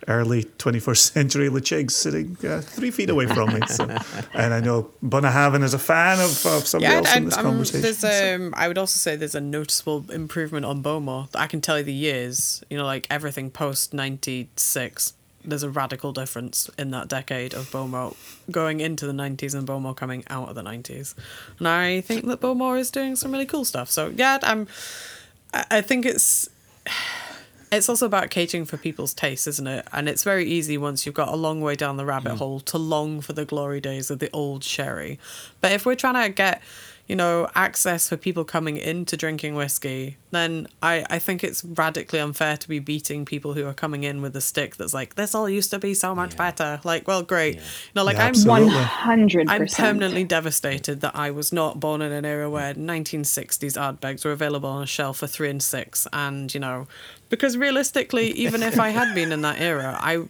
early 0.07 0.43
21st 0.43 0.97
century 1.13 1.49
Ledaig 1.49 1.91
sitting 1.91 2.37
uh, 2.45 2.61
three 2.61 2.91
feet 2.91 3.09
away 3.09 3.25
from 3.27 3.53
me. 3.53 3.61
So, 3.67 3.83
and 4.33 4.53
I 4.53 4.59
know 4.59 4.91
Bunnahabhain 5.03 5.63
is 5.63 5.73
a 5.73 5.79
fan 5.79 6.19
of, 6.19 6.45
of 6.45 6.67
somebody 6.67 6.93
else 6.93 7.15
in 7.15 7.25
this 7.25 7.37
um, 7.37 7.43
conversation. 7.45 7.81
there's 7.81 7.99
so- 7.99 8.35
um, 8.35 8.53
I 8.57 8.67
would 8.67 8.77
also 8.77 8.97
say 8.97 9.15
there's 9.15 9.35
a 9.35 9.41
noticeable 9.41 10.09
improvement 10.11 10.65
on 10.65 10.81
Bowmore. 10.81 11.27
I 11.35 11.47
can 11.47 11.61
tell 11.61 11.77
you 11.77 11.83
the 11.83 11.93
years, 11.93 12.63
you 12.69 12.77
know, 12.77 12.85
like 12.85 13.07
everything 13.09 13.49
post 13.51 13.93
96, 13.93 15.13
there's 15.45 15.63
a 15.63 15.69
radical 15.69 16.13
difference 16.13 16.69
in 16.77 16.91
that 16.91 17.07
decade 17.09 17.53
of 17.53 17.69
Bowmore 17.71 18.15
going 18.49 18.79
into 18.79 19.05
the 19.05 19.11
90s 19.13 19.53
and 19.53 19.67
Bowmore 19.67 19.93
coming 19.95 20.23
out 20.29 20.47
of 20.49 20.55
the 20.55 20.61
90s. 20.63 21.15
And 21.59 21.67
I 21.67 21.99
think 22.01 22.25
that 22.27 22.39
Bowmore 22.39 22.77
is 22.77 22.89
doing 22.91 23.15
some 23.15 23.31
really 23.31 23.45
cool 23.45 23.65
stuff. 23.65 23.89
So, 23.91 24.13
yeah, 24.15 24.39
I'm, 24.43 24.67
I 25.53 25.65
I 25.69 25.81
think 25.81 26.05
it's, 26.05 26.49
it's 27.73 27.89
also 27.89 28.05
about 28.05 28.29
catering 28.29 28.65
for 28.65 28.77
people's 28.77 29.13
tastes, 29.13 29.47
isn't 29.47 29.67
it? 29.67 29.87
And 29.91 30.09
it's 30.09 30.23
very 30.23 30.45
easy 30.45 30.77
once 30.77 31.05
you've 31.05 31.15
got 31.15 31.29
a 31.29 31.35
long 31.35 31.61
way 31.61 31.75
down 31.75 31.97
the 31.97 32.05
rabbit 32.05 32.33
mm. 32.33 32.37
hole 32.37 32.59
to 32.61 32.77
long 32.77 33.21
for 33.21 33.33
the 33.33 33.45
glory 33.45 33.81
days 33.81 34.09
of 34.09 34.19
the 34.19 34.29
old 34.31 34.63
sherry. 34.63 35.19
But 35.61 35.71
if 35.71 35.85
we're 35.85 35.95
trying 35.95 36.21
to 36.23 36.29
get, 36.29 36.61
you 37.07 37.15
know, 37.15 37.49
access 37.53 38.07
for 38.07 38.15
people 38.15 38.45
coming 38.45 38.77
into 38.77 39.17
drinking 39.17 39.55
whiskey, 39.55 40.17
then 40.31 40.67
I, 40.81 41.05
I 41.09 41.19
think 41.19 41.43
it's 41.43 41.63
radically 41.63 42.19
unfair 42.19 42.57
to 42.57 42.67
be 42.67 42.79
beating 42.79 43.25
people 43.25 43.53
who 43.53 43.67
are 43.67 43.73
coming 43.73 44.03
in 44.03 44.21
with 44.21 44.35
a 44.35 44.41
stick 44.41 44.77
that's 44.77 44.93
like, 44.93 45.15
this 45.15 45.35
all 45.35 45.49
used 45.49 45.69
to 45.71 45.79
be 45.79 45.93
so 45.93 46.15
much 46.15 46.37
better. 46.37 46.79
Like, 46.83 47.07
well, 47.07 47.21
great. 47.21 47.55
You 47.55 47.61
know, 47.95 48.03
like 48.03 48.15
Yeah, 48.15 48.23
I'm 48.23 48.29
absolutely. 48.29 48.73
One 48.75 48.83
hundred 48.83 49.49
I'm 49.49 49.67
permanently 49.67 50.23
devastated 50.23 51.01
that 51.01 51.15
I 51.15 51.31
was 51.31 51.51
not 51.51 51.79
born 51.79 52.01
in 52.01 52.11
an 52.11 52.25
era 52.25 52.49
where 52.49 52.73
1960s 52.73 53.77
Ardbegs 53.77 54.23
were 54.23 54.31
available 54.31 54.69
on 54.69 54.83
a 54.83 54.87
shelf 54.87 55.17
for 55.17 55.27
three 55.27 55.49
and 55.49 55.61
six. 55.61 56.07
And, 56.13 56.53
you 56.53 56.59
know, 56.59 56.87
because 57.33 57.57
realistically, 57.57 58.29
even 58.45 58.61
if 58.61 58.79
I 58.79 58.89
had 58.89 59.15
been 59.15 59.31
in 59.31 59.41
that 59.41 59.59
era, 59.59 59.97
I 59.99 60.25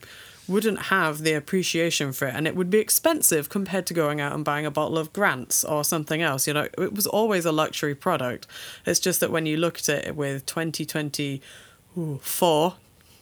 wouldn't 0.48 0.84
have 0.84 1.20
the 1.20 1.34
appreciation 1.34 2.14
for 2.14 2.30
it. 2.30 2.34
And 2.34 2.48
it 2.48 2.56
would 2.56 2.70
be 2.70 2.78
expensive 2.80 3.50
compared 3.50 3.86
to 3.88 3.94
going 3.94 4.22
out 4.22 4.32
and 4.34 4.46
buying 4.46 4.66
a 4.66 4.72
bottle 4.72 4.98
of 4.98 5.12
Grants 5.12 5.66
or 5.66 5.84
something 5.84 6.22
else. 6.22 6.48
You 6.48 6.54
know, 6.54 6.70
it 6.78 6.94
was 6.94 7.06
always 7.06 7.44
a 7.46 7.52
luxury 7.52 7.94
product. 7.94 8.48
It's 8.86 9.02
just 9.02 9.20
that 9.20 9.32
when 9.32 9.46
you 9.46 9.58
look 9.58 9.80
at 9.80 9.90
it 9.90 10.16
with 10.16 10.46
2024, 10.46 12.76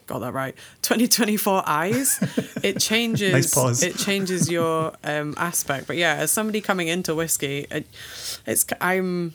got 0.07 0.17
that 0.19 0.33
right 0.33 0.55
2024 0.81 1.63
eyes 1.65 2.19
it 2.63 2.79
changes 2.81 3.31
Nice 3.31 3.53
pause. 3.53 3.81
it 3.83 3.97
changes 3.97 4.49
your 4.49 4.91
um 5.05 5.33
aspect 5.37 5.87
but 5.87 5.95
yeah 5.95 6.15
as 6.15 6.29
somebody 6.31 6.59
coming 6.59 6.89
into 6.89 7.15
whiskey 7.15 7.65
it, 7.71 7.87
it's 8.45 8.65
i'm 8.81 9.33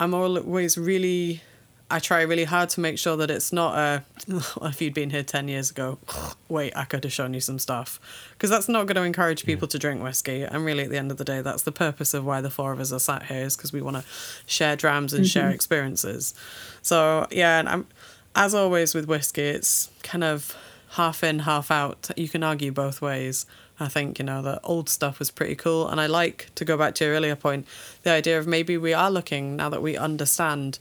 i'm 0.00 0.12
always 0.12 0.76
really 0.76 1.42
i 1.90 1.98
try 1.98 2.22
really 2.22 2.44
hard 2.44 2.68
to 2.68 2.80
make 2.80 2.98
sure 2.98 3.16
that 3.16 3.30
it's 3.30 3.52
not 3.52 3.76
a 3.76 4.04
if 4.62 4.80
you'd 4.80 4.94
been 4.94 5.10
here 5.10 5.22
10 5.22 5.48
years 5.48 5.70
ago 5.70 5.98
wait 6.48 6.72
i 6.76 6.84
could 6.84 7.04
have 7.04 7.12
shown 7.12 7.34
you 7.34 7.40
some 7.40 7.58
stuff 7.58 8.00
because 8.32 8.50
that's 8.50 8.68
not 8.68 8.86
going 8.86 8.96
to 8.96 9.02
encourage 9.02 9.44
people 9.44 9.68
to 9.68 9.78
drink 9.78 10.02
whiskey 10.02 10.42
and 10.42 10.64
really 10.64 10.84
at 10.84 10.90
the 10.90 10.98
end 10.98 11.10
of 11.10 11.16
the 11.16 11.24
day 11.24 11.42
that's 11.42 11.62
the 11.62 11.72
purpose 11.72 12.14
of 12.14 12.24
why 12.24 12.40
the 12.40 12.50
four 12.50 12.72
of 12.72 12.80
us 12.80 12.92
are 12.92 12.98
sat 12.98 13.24
here 13.24 13.42
is 13.42 13.56
because 13.56 13.72
we 13.72 13.82
want 13.82 13.96
to 13.96 14.04
share 14.46 14.76
drams 14.76 15.12
and 15.12 15.26
share 15.26 15.44
mm-hmm. 15.44 15.54
experiences 15.54 16.34
so 16.82 17.26
yeah 17.30 17.58
and 17.58 17.68
i'm 17.68 17.86
as 18.34 18.54
always 18.54 18.94
with 18.94 19.06
whiskey, 19.06 19.42
it's 19.42 19.90
kind 20.02 20.24
of 20.24 20.56
half 20.90 21.22
in, 21.22 21.40
half 21.40 21.70
out. 21.70 22.10
You 22.16 22.28
can 22.28 22.42
argue 22.42 22.72
both 22.72 23.00
ways. 23.00 23.46
I 23.78 23.88
think, 23.88 24.18
you 24.18 24.24
know, 24.24 24.42
the 24.42 24.60
old 24.62 24.88
stuff 24.88 25.18
was 25.18 25.30
pretty 25.30 25.54
cool. 25.54 25.88
And 25.88 26.00
I 26.00 26.06
like 26.06 26.50
to 26.56 26.64
go 26.64 26.76
back 26.76 26.94
to 26.96 27.04
your 27.04 27.14
earlier 27.14 27.36
point 27.36 27.66
the 28.02 28.10
idea 28.10 28.38
of 28.38 28.46
maybe 28.46 28.76
we 28.76 28.92
are 28.92 29.10
looking 29.10 29.56
now 29.56 29.68
that 29.68 29.82
we 29.82 29.96
understand, 29.96 30.78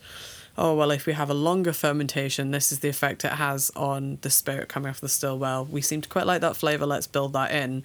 oh, 0.58 0.76
well, 0.76 0.92
if 0.92 1.06
we 1.06 1.14
have 1.14 1.30
a 1.30 1.34
longer 1.34 1.74
fermentation, 1.74 2.52
this 2.52 2.72
is 2.72 2.80
the 2.80 2.90
effect 2.90 3.26
it 3.26 3.34
has 3.34 3.72
on 3.76 4.20
the 4.22 4.30
spirit 4.30 4.70
coming 4.70 4.90
off 4.90 5.02
the 5.02 5.10
still 5.10 5.38
well. 5.38 5.66
We 5.66 5.82
seem 5.82 6.02
to 6.02 6.10
quite 6.10 6.28
like 6.28 6.42
that 6.42 6.56
flavour. 6.56 6.86
Let's 6.86 7.08
build 7.08 7.34
that 7.34 7.52
in. 7.52 7.84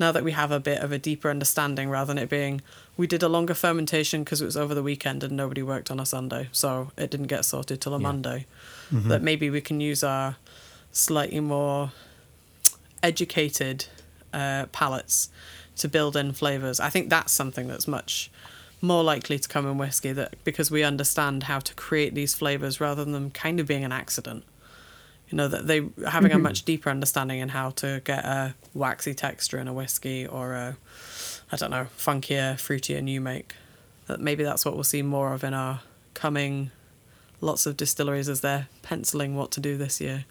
Now 0.00 0.12
that 0.12 0.22
we 0.22 0.32
have 0.32 0.52
a 0.52 0.60
bit 0.60 0.78
of 0.78 0.92
a 0.92 0.98
deeper 0.98 1.28
understanding 1.28 1.90
rather 1.90 2.14
than 2.14 2.22
it 2.22 2.30
being, 2.30 2.62
we 2.96 3.06
did 3.06 3.22
a 3.22 3.28
longer 3.28 3.54
fermentation 3.54 4.22
because 4.22 4.40
it 4.40 4.44
was 4.44 4.56
over 4.56 4.74
the 4.74 4.82
weekend 4.82 5.24
and 5.24 5.36
nobody 5.36 5.62
worked 5.62 5.90
on 5.90 5.98
a 5.98 6.06
Sunday. 6.06 6.48
So 6.52 6.92
it 6.96 7.10
didn't 7.10 7.26
get 7.26 7.44
sorted 7.44 7.80
till 7.80 7.94
a 7.94 7.98
Monday 7.98 8.46
that 8.90 9.22
maybe 9.22 9.50
we 9.50 9.60
can 9.60 9.80
use 9.80 10.02
our 10.04 10.36
slightly 10.92 11.40
more 11.40 11.92
educated 13.02 13.86
uh, 14.32 14.66
palates 14.72 15.30
to 15.76 15.88
build 15.88 16.16
in 16.16 16.32
flavors. 16.32 16.80
I 16.80 16.90
think 16.90 17.10
that's 17.10 17.32
something 17.32 17.68
that's 17.68 17.86
much 17.88 18.30
more 18.80 19.02
likely 19.02 19.38
to 19.38 19.48
come 19.48 19.66
in 19.66 19.78
whiskey 19.78 20.12
that 20.12 20.42
because 20.44 20.70
we 20.70 20.82
understand 20.82 21.44
how 21.44 21.58
to 21.58 21.74
create 21.74 22.14
these 22.14 22.34
flavors 22.34 22.80
rather 22.80 23.04
than 23.04 23.12
them 23.12 23.30
kind 23.30 23.60
of 23.60 23.66
being 23.66 23.84
an 23.84 23.92
accident. 23.92 24.44
You 25.28 25.36
know 25.36 25.48
that 25.48 25.66
they 25.66 25.88
having 26.06 26.32
a 26.32 26.36
mm-hmm. 26.36 26.42
much 26.42 26.64
deeper 26.64 26.88
understanding 26.88 27.40
in 27.40 27.50
how 27.50 27.70
to 27.70 28.00
get 28.04 28.24
a 28.24 28.54
waxy 28.72 29.12
texture 29.12 29.58
in 29.58 29.68
a 29.68 29.72
whiskey 29.72 30.26
or 30.26 30.54
a 30.54 30.76
I 31.52 31.56
don't 31.56 31.70
know 31.70 31.88
funkier, 31.98 32.54
fruitier 32.54 33.02
new 33.02 33.20
make. 33.20 33.54
That 34.06 34.20
maybe 34.20 34.42
that's 34.42 34.64
what 34.64 34.74
we'll 34.74 34.84
see 34.84 35.02
more 35.02 35.34
of 35.34 35.44
in 35.44 35.52
our 35.52 35.80
coming 36.14 36.70
lots 37.40 37.66
of 37.66 37.76
distilleries 37.76 38.28
as 38.28 38.40
they're 38.40 38.68
penciling 38.82 39.36
what 39.36 39.50
to 39.52 39.60
do 39.60 39.76
this 39.76 40.00
year. 40.00 40.24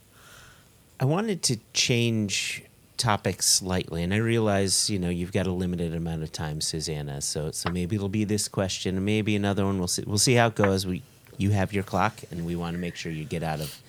I 0.99 1.05
wanted 1.05 1.43
to 1.43 1.59
change 1.73 2.63
topics 2.97 3.45
slightly, 3.45 4.03
and 4.03 4.13
I 4.13 4.17
realize 4.17 4.89
you 4.89 4.99
know 4.99 5.09
you've 5.09 5.31
got 5.31 5.47
a 5.47 5.51
limited 5.51 5.93
amount 5.93 6.23
of 6.23 6.31
time, 6.31 6.61
Susannah. 6.61 7.21
So 7.21 7.51
so 7.51 7.69
maybe 7.69 7.95
it'll 7.95 8.09
be 8.09 8.23
this 8.23 8.47
question, 8.47 8.95
and 8.95 9.05
maybe 9.05 9.35
another 9.35 9.65
one. 9.65 9.77
We'll 9.77 9.87
see. 9.87 10.03
We'll 10.05 10.17
see 10.17 10.33
how 10.33 10.47
it 10.47 10.55
goes. 10.55 10.85
We 10.85 11.03
you 11.37 11.51
have 11.51 11.73
your 11.73 11.83
clock, 11.83 12.21
and 12.31 12.45
we 12.45 12.55
want 12.55 12.75
to 12.75 12.79
make 12.79 12.95
sure 12.95 13.11
you 13.11 13.25
get 13.25 13.43
out 13.43 13.61
of 13.61 13.79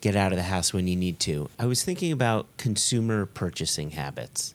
get 0.00 0.16
out 0.16 0.32
of 0.32 0.36
the 0.36 0.44
house 0.44 0.72
when 0.72 0.86
you 0.86 0.96
need 0.96 1.18
to. 1.20 1.48
I 1.58 1.66
was 1.66 1.82
thinking 1.82 2.12
about 2.12 2.46
consumer 2.56 3.26
purchasing 3.26 3.90
habits, 3.90 4.54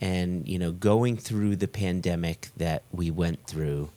and 0.00 0.46
you 0.48 0.58
know 0.58 0.72
going 0.72 1.16
through 1.16 1.56
the 1.56 1.68
pandemic 1.68 2.48
that 2.56 2.82
we 2.92 3.10
went 3.10 3.46
through, 3.46 3.90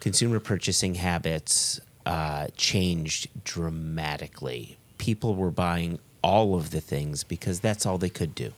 consumer 0.00 0.40
purchasing 0.40 0.96
habits 0.96 1.80
uh, 2.06 2.48
changed 2.56 3.28
dramatically. 3.44 4.78
People 4.98 5.34
were 5.34 5.50
buying 5.50 5.98
all 6.24 6.54
of 6.54 6.70
the 6.70 6.80
things 6.80 7.22
because 7.22 7.60
that's 7.60 7.84
all 7.84 7.98
they 7.98 8.08
could 8.08 8.34
do. 8.34 8.50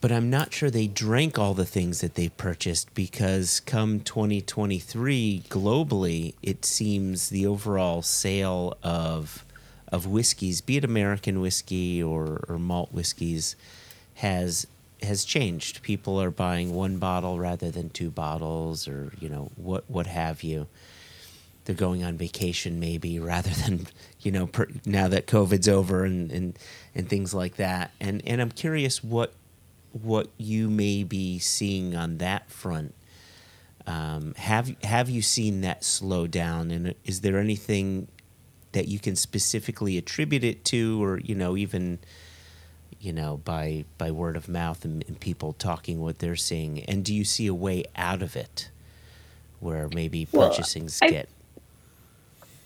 But 0.00 0.10
I'm 0.10 0.30
not 0.30 0.52
sure 0.52 0.68
they 0.68 0.88
drank 0.88 1.38
all 1.38 1.54
the 1.54 1.64
things 1.64 2.00
that 2.00 2.16
they 2.16 2.30
purchased 2.30 2.92
because 2.94 3.60
come 3.60 4.00
2023 4.00 5.44
globally, 5.48 6.34
it 6.42 6.64
seems 6.64 7.28
the 7.28 7.46
overall 7.46 8.02
sale 8.02 8.76
of 8.82 9.44
of 9.92 10.06
whiskeys, 10.06 10.60
be 10.60 10.76
it 10.76 10.84
American 10.84 11.40
whiskey 11.40 12.00
or, 12.02 12.44
or 12.48 12.58
malt 12.58 12.90
whiskeys, 12.92 13.56
has 14.14 14.66
has 15.02 15.24
changed. 15.24 15.82
People 15.82 16.20
are 16.20 16.30
buying 16.30 16.74
one 16.74 16.98
bottle 16.98 17.38
rather 17.38 17.70
than 17.70 17.90
two 17.90 18.10
bottles, 18.10 18.88
or 18.88 19.12
you 19.20 19.28
know 19.28 19.50
what 19.56 19.84
what 19.88 20.06
have 20.06 20.42
you. 20.42 20.66
They're 21.64 21.76
going 21.76 22.02
on 22.02 22.16
vacation 22.16 22.80
maybe 22.80 23.18
rather 23.32 23.50
than 23.50 23.86
you 24.22 24.30
know 24.32 24.46
per, 24.46 24.66
now 24.84 25.08
that 25.08 25.26
COVID's 25.26 25.68
over 25.68 26.04
and, 26.04 26.30
and 26.30 26.58
and 26.94 27.08
things 27.08 27.32
like 27.34 27.56
that. 27.56 27.90
And 28.00 28.22
and 28.26 28.40
I'm 28.40 28.50
curious 28.50 29.02
what 29.02 29.32
what 29.92 30.28
you 30.38 30.68
may 30.70 31.02
be 31.04 31.38
seeing 31.38 31.96
on 31.96 32.18
that 32.18 32.50
front. 32.50 32.94
Um, 33.86 34.34
have 34.36 34.74
have 34.84 35.08
you 35.10 35.22
seen 35.22 35.62
that 35.62 35.82
slow 35.84 36.26
down, 36.26 36.70
and 36.70 36.94
is 37.04 37.22
there 37.22 37.38
anything 37.38 38.08
that 38.72 38.86
you 38.86 39.00
can 39.00 39.16
specifically 39.16 39.98
attribute 39.98 40.44
it 40.44 40.64
to, 40.66 41.02
or 41.02 41.18
you 41.18 41.34
know, 41.34 41.56
even 41.56 41.98
you 43.00 43.12
know, 43.12 43.38
by 43.38 43.84
by 43.98 44.10
word 44.10 44.36
of 44.36 44.48
mouth 44.48 44.84
and, 44.84 45.02
and 45.08 45.18
people 45.18 45.54
talking 45.54 46.00
what 46.00 46.18
they're 46.18 46.36
seeing? 46.36 46.84
And 46.84 47.04
do 47.04 47.14
you 47.14 47.24
see 47.24 47.46
a 47.46 47.54
way 47.54 47.84
out 47.96 48.22
of 48.22 48.36
it, 48.36 48.70
where 49.58 49.88
maybe 49.92 50.28
Well, 50.30 50.50
purchasings 50.50 50.98
I- 51.02 51.08
get 51.08 51.28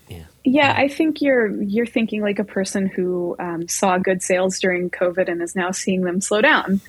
yeah 0.07 0.25
Yeah, 0.43 0.73
I 0.77 0.87
think 0.87 1.21
you're 1.21 1.47
you're 1.61 1.87
thinking 1.87 2.21
like 2.21 2.39
a 2.39 2.43
person 2.43 2.85
who 2.87 3.35
um, 3.39 3.67
saw 3.67 3.97
good 3.97 4.21
sales 4.21 4.59
during 4.59 4.91
COVID 4.91 5.27
and 5.29 5.41
is 5.41 5.55
now 5.55 5.71
seeing 5.71 6.01
them 6.01 6.21
slow 6.21 6.41
down. 6.41 6.81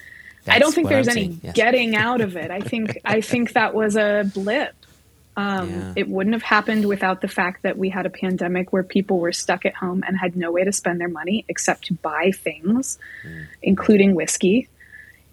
I 0.47 0.59
don't 0.59 0.73
think 0.73 0.89
there's 0.89 1.09
I'm 1.09 1.17
any 1.17 1.39
yes. 1.43 1.55
getting 1.55 1.97
out 1.97 2.21
of 2.21 2.37
it. 2.37 2.51
I 2.51 2.61
think 2.61 2.99
I 3.05 3.21
think 3.21 3.55
that 3.55 3.75
was 3.75 3.97
a 3.97 4.31
blip. 4.33 4.75
Um, 5.37 5.69
Yeah. 5.71 5.93
It 5.97 6.09
wouldn't 6.09 6.35
have 6.35 6.43
happened 6.43 6.87
without 6.87 7.21
the 7.21 7.29
fact 7.29 7.63
that 7.63 7.77
we 7.77 7.89
had 7.91 8.07
a 8.07 8.11
pandemic 8.11 8.73
where 8.73 8.83
people 8.83 9.19
were 9.19 9.33
stuck 9.33 9.67
at 9.67 9.75
home 9.75 10.03
and 10.07 10.17
had 10.17 10.37
no 10.37 10.51
way 10.53 10.65
to 10.65 10.73
spend 10.73 11.01
their 11.01 11.09
money 11.09 11.45
except 11.49 11.87
to 11.87 11.95
buy 11.95 12.31
things, 12.31 12.99
including 13.63 14.15
whiskey. 14.15 14.69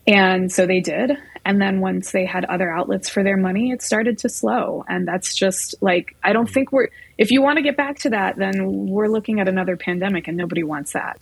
And 0.07 0.51
so 0.51 0.65
they 0.65 0.81
did. 0.81 1.17
And 1.45 1.61
then 1.61 1.81
once 1.81 2.11
they 2.11 2.25
had 2.25 2.45
other 2.45 2.71
outlets 2.71 3.09
for 3.09 3.23
their 3.23 3.37
money, 3.37 3.71
it 3.71 3.81
started 3.81 4.19
to 4.19 4.29
slow. 4.29 4.85
And 4.87 5.07
that's 5.07 5.35
just 5.35 5.75
like, 5.81 6.15
I 6.23 6.31
don't 6.31 6.49
think 6.49 6.71
we're, 6.71 6.89
if 7.17 7.31
you 7.31 7.41
want 7.41 7.57
to 7.57 7.61
get 7.63 7.75
back 7.75 7.99
to 7.99 8.11
that, 8.11 8.37
then 8.37 8.87
we're 8.87 9.09
looking 9.09 9.39
at 9.39 9.47
another 9.47 9.75
pandemic 9.75 10.27
and 10.27 10.37
nobody 10.37 10.63
wants 10.63 10.93
that. 10.93 11.19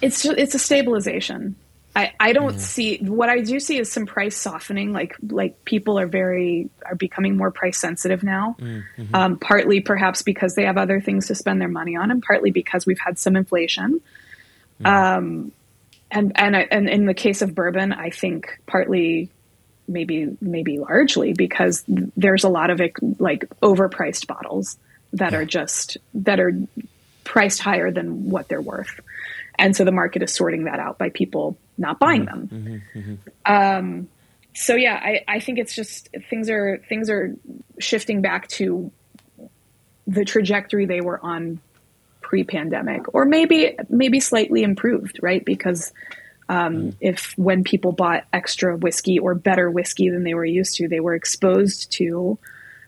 It's 0.00 0.22
just, 0.22 0.38
it's 0.38 0.54
a 0.54 0.58
stabilization. 0.58 1.56
I, 1.96 2.12
I 2.20 2.32
don't 2.32 2.60
see 2.60 2.98
what 2.98 3.28
I 3.28 3.40
do 3.40 3.58
see 3.58 3.78
is 3.80 3.90
some 3.90 4.06
price 4.06 4.36
softening. 4.36 4.92
Like 4.92 5.16
like 5.28 5.64
people 5.64 5.98
are 5.98 6.06
very 6.06 6.70
are 6.86 6.94
becoming 6.94 7.36
more 7.36 7.50
price 7.50 7.76
sensitive 7.76 8.22
now. 8.22 8.56
Um, 9.12 9.36
partly 9.36 9.80
perhaps 9.80 10.22
because 10.22 10.54
they 10.54 10.64
have 10.64 10.76
other 10.78 11.00
things 11.00 11.26
to 11.26 11.34
spend 11.34 11.60
their 11.60 11.68
money 11.68 11.96
on, 11.96 12.12
and 12.12 12.22
partly 12.22 12.52
because 12.52 12.86
we've 12.86 13.00
had 13.00 13.18
some 13.18 13.34
inflation. 13.34 14.00
Um, 14.84 15.50
and 16.10 16.32
and 16.34 16.56
I- 16.56 16.68
and 16.70 16.88
in 16.88 17.06
the 17.06 17.14
case 17.14 17.42
of 17.42 17.54
bourbon, 17.54 17.92
I 17.92 18.10
think 18.10 18.58
partly, 18.66 19.30
maybe 19.86 20.36
maybe 20.40 20.78
largely 20.78 21.32
because 21.32 21.84
there's 22.16 22.44
a 22.44 22.48
lot 22.48 22.70
of 22.70 22.80
like 23.18 23.44
overpriced 23.62 24.26
bottles 24.26 24.76
that 25.12 25.34
are 25.34 25.44
just 25.44 25.98
that 26.14 26.40
are 26.40 26.52
priced 27.24 27.60
higher 27.60 27.90
than 27.90 28.30
what 28.30 28.48
they're 28.48 28.60
worth, 28.60 29.00
and 29.58 29.76
so 29.76 29.84
the 29.84 29.92
market 29.92 30.22
is 30.22 30.32
sorting 30.32 30.64
that 30.64 30.78
out 30.78 30.98
by 30.98 31.10
people 31.10 31.56
not 31.76 31.98
buying 31.98 32.26
mm-hmm. 32.26 32.46
them. 32.46 32.82
Mm-hmm. 32.94 32.98
Mm-hmm. 32.98 33.52
Um, 33.52 34.08
so 34.54 34.74
yeah, 34.74 34.94
I, 34.94 35.24
I 35.28 35.40
think 35.40 35.58
it's 35.58 35.74
just 35.74 36.08
things 36.28 36.50
are 36.50 36.82
things 36.88 37.10
are 37.10 37.34
shifting 37.78 38.22
back 38.22 38.48
to 38.48 38.90
the 40.06 40.24
trajectory 40.24 40.86
they 40.86 41.00
were 41.00 41.20
on 41.22 41.60
pre-pandemic, 42.28 43.14
or 43.14 43.24
maybe 43.24 43.74
maybe 43.88 44.20
slightly 44.20 44.62
improved, 44.62 45.18
right? 45.22 45.42
Because 45.42 45.94
um, 46.50 46.94
if 47.00 47.32
when 47.38 47.64
people 47.64 47.92
bought 47.92 48.26
extra 48.34 48.76
whiskey 48.76 49.18
or 49.18 49.34
better 49.34 49.70
whiskey 49.70 50.10
than 50.10 50.24
they 50.24 50.34
were 50.34 50.44
used 50.44 50.76
to, 50.76 50.88
they 50.88 51.00
were 51.00 51.14
exposed 51.14 51.90
to 51.92 52.38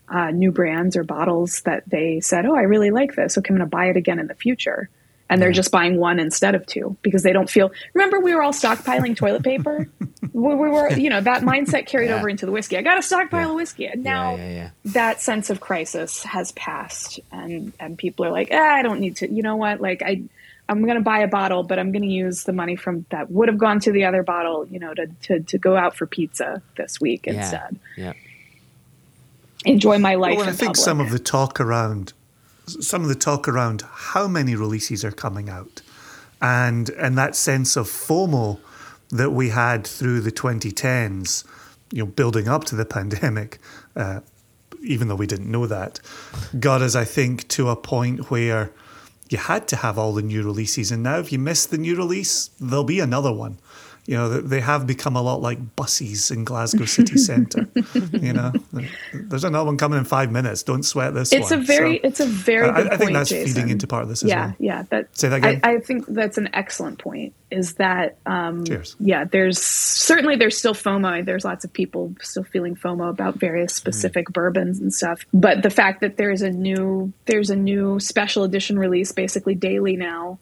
uh, 0.07 0.29
new 0.29 0.51
brands 0.51 0.95
or 0.95 1.03
bottles 1.03 1.61
that 1.61 1.81
they 1.87 2.19
said, 2.19 2.45
"Oh, 2.45 2.55
I 2.55 2.61
really 2.61 2.91
like 2.91 3.15
this. 3.15 3.35
Okay, 3.35 3.51
I'm 3.51 3.57
going 3.57 3.67
to 3.67 3.75
buy 3.75 3.87
it 3.87 3.97
again 3.97 4.19
in 4.19 4.27
the 4.27 4.35
future." 4.35 4.91
And 5.31 5.41
they're 5.41 5.51
just 5.53 5.71
buying 5.71 5.97
one 5.97 6.19
instead 6.19 6.53
of 6.55 6.65
two 6.67 6.97
because 7.01 7.23
they 7.23 7.31
don't 7.31 7.49
feel. 7.49 7.71
Remember, 7.93 8.19
we 8.19 8.35
were 8.35 8.43
all 8.43 8.51
stockpiling 8.51 9.15
toilet 9.15 9.43
paper. 9.43 9.87
we, 10.33 10.55
we 10.55 10.69
were, 10.69 10.91
you 10.91 11.09
know, 11.09 11.21
that 11.21 11.41
mindset 11.41 11.87
carried 11.87 12.09
Yeah. 12.09 12.17
over 12.17 12.27
into 12.29 12.45
the 12.45 12.51
whiskey. 12.51 12.77
I 12.77 12.81
got 12.81 12.99
a 12.99 13.01
stockpile 13.01 13.51
of 13.51 13.55
whiskey, 13.55 13.85
and 13.87 14.03
now 14.03 14.35
yeah, 14.35 14.43
yeah, 14.43 14.53
yeah. 14.55 14.69
that 14.91 15.21
sense 15.21 15.49
of 15.49 15.61
crisis 15.61 16.21
has 16.23 16.51
passed, 16.51 17.21
and 17.31 17.71
and 17.79 17.97
people 17.97 18.25
are 18.25 18.31
like, 18.31 18.51
eh, 18.51 18.59
I 18.59 18.81
don't 18.83 18.99
need 18.99 19.15
to. 19.17 19.31
You 19.31 19.41
know 19.41 19.55
what? 19.55 19.79
Like 19.81 20.01
I. 20.03 20.23
I'm 20.69 20.83
going 20.83 20.95
to 20.95 21.01
buy 21.01 21.19
a 21.19 21.27
bottle, 21.27 21.63
but 21.63 21.79
I'm 21.79 21.91
going 21.91 22.03
to 22.03 22.07
use 22.07 22.45
the 22.45 22.53
money 22.53 22.77
from 22.77 23.05
that 23.09 23.29
would 23.29 23.49
have 23.49 23.57
gone 23.57 23.81
to 23.81 23.91
the 23.91 24.05
other 24.05 24.23
bottle, 24.23 24.65
you 24.67 24.79
know, 24.79 24.93
to, 24.93 25.07
to, 25.23 25.39
to 25.41 25.57
go 25.57 25.75
out 25.75 25.97
for 25.97 26.05
pizza 26.05 26.61
this 26.77 27.01
week 27.01 27.25
yeah 27.25 27.33
instead. 27.33 27.79
yeah 27.97 28.13
Enjoy 29.65 29.99
my 29.99 30.15
life. 30.15 30.37
Well, 30.37 30.47
I 30.47 30.51
think 30.53 30.69
public. 30.69 30.77
some 30.77 30.99
of 31.01 31.11
the 31.11 31.19
talk 31.19 31.59
around 31.59 32.13
some 32.65 33.01
of 33.01 33.09
the 33.09 33.15
talk 33.15 33.47
around 33.47 33.83
how 33.91 34.27
many 34.27 34.55
releases 34.55 35.03
are 35.03 35.11
coming 35.11 35.49
out 35.49 35.81
and 36.41 36.89
and 36.91 37.17
that 37.17 37.35
sense 37.35 37.75
of 37.75 37.87
FOMO 37.87 38.59
that 39.09 39.31
we 39.31 39.49
had 39.49 39.85
through 39.85 40.21
the 40.21 40.31
2010s, 40.31 41.45
you 41.91 41.99
know, 41.99 42.05
building 42.05 42.47
up 42.47 42.63
to 42.65 42.75
the 42.75 42.85
pandemic, 42.97 43.59
uh, 43.95 44.21
even 44.81 45.07
though 45.07 45.15
we 45.15 45.27
didn't 45.27 45.51
know 45.51 45.67
that, 45.67 45.99
got 46.59 46.81
us, 46.81 46.95
I 46.95 47.03
think, 47.03 47.47
to 47.49 47.69
a 47.69 47.75
point 47.75 48.31
where 48.31 48.71
you 49.29 49.37
had 49.37 49.67
to 49.69 49.75
have 49.77 49.97
all 49.97 50.13
the 50.13 50.21
new 50.21 50.43
releases. 50.43 50.91
And 50.91 51.03
now, 51.03 51.19
if 51.19 51.31
you 51.31 51.39
miss 51.39 51.65
the 51.65 51.77
new 51.77 51.95
release, 51.95 52.49
there'll 52.59 52.83
be 52.83 52.99
another 52.99 53.31
one. 53.31 53.59
You 54.11 54.17
know, 54.17 54.27
they- 54.41 54.59
have 54.59 54.85
become 54.85 55.15
a 55.15 55.21
lot 55.21 55.41
like 55.41 55.75
buses 55.77 56.31
in 56.31 56.43
Glasgow 56.43 56.83
city 56.83 57.17
centre. 57.17 57.65
you 58.11 58.33
know, 58.33 58.51
there's 59.13 59.45
another 59.45 59.65
one 59.67 59.77
coming 59.77 59.99
in 59.99 60.03
five 60.05 60.29
minutes. 60.31 60.63
Don't 60.63 60.83
sweat 60.83 61.13
this 61.13 61.31
it's 61.31 61.49
one. 61.49 61.61
a 61.61 61.63
very, 61.63 61.95
So, 62.03 62.07
it's 62.09 62.19
a 62.19 62.25
very 62.25 62.67
I- 62.69 62.73
good 62.75 62.85
I 62.85 62.89
point, 62.89 62.99
think 62.99 63.13
that's 63.13 63.29
Jason. 63.29 63.53
feeding 63.53 63.69
into 63.69 63.87
part 63.87 64.03
of 64.03 64.09
this 64.09 64.21
yeah, 64.21 64.47
well. 64.47 64.55
yeah. 64.59 64.83
That 64.89 65.17
Say 65.17 65.29
that 65.29 65.37
again? 65.37 65.61
I, 65.63 65.75
I 65.75 65.79
think 65.79 66.05
that's 66.07 66.37
an 66.37 66.49
excellent 66.53 66.99
point. 66.99 67.33
Is 67.51 67.75
that 67.75 68.17
um, 68.25 68.65
Cheers. 68.65 68.97
yeah? 68.99 69.23
There's 69.23 69.61
certainly 69.61 70.35
there's 70.35 70.57
still 70.57 70.73
FOMO. 70.75 71.25
There's 71.25 71.45
lots 71.45 71.63
of 71.63 71.71
people 71.71 72.13
still 72.21 72.43
feeling 72.43 72.75
FOMO 72.75 73.09
about 73.09 73.35
various 73.39 73.73
specific 73.73 74.27
bourbons 74.29 74.79
and 74.79 74.93
stuff. 74.93 75.21
But 75.33 75.63
the 75.63 75.69
fact 75.69 76.01
that 76.01 76.17
there's 76.17 76.41
a 76.41 76.49
new 76.51 77.13
there's 77.27 77.49
a 77.49 77.55
new 77.55 77.99
special 78.01 78.43
edition 78.43 78.77
release 78.77 79.11
basically 79.13 79.55
daily 79.55 79.95
now 79.95 80.37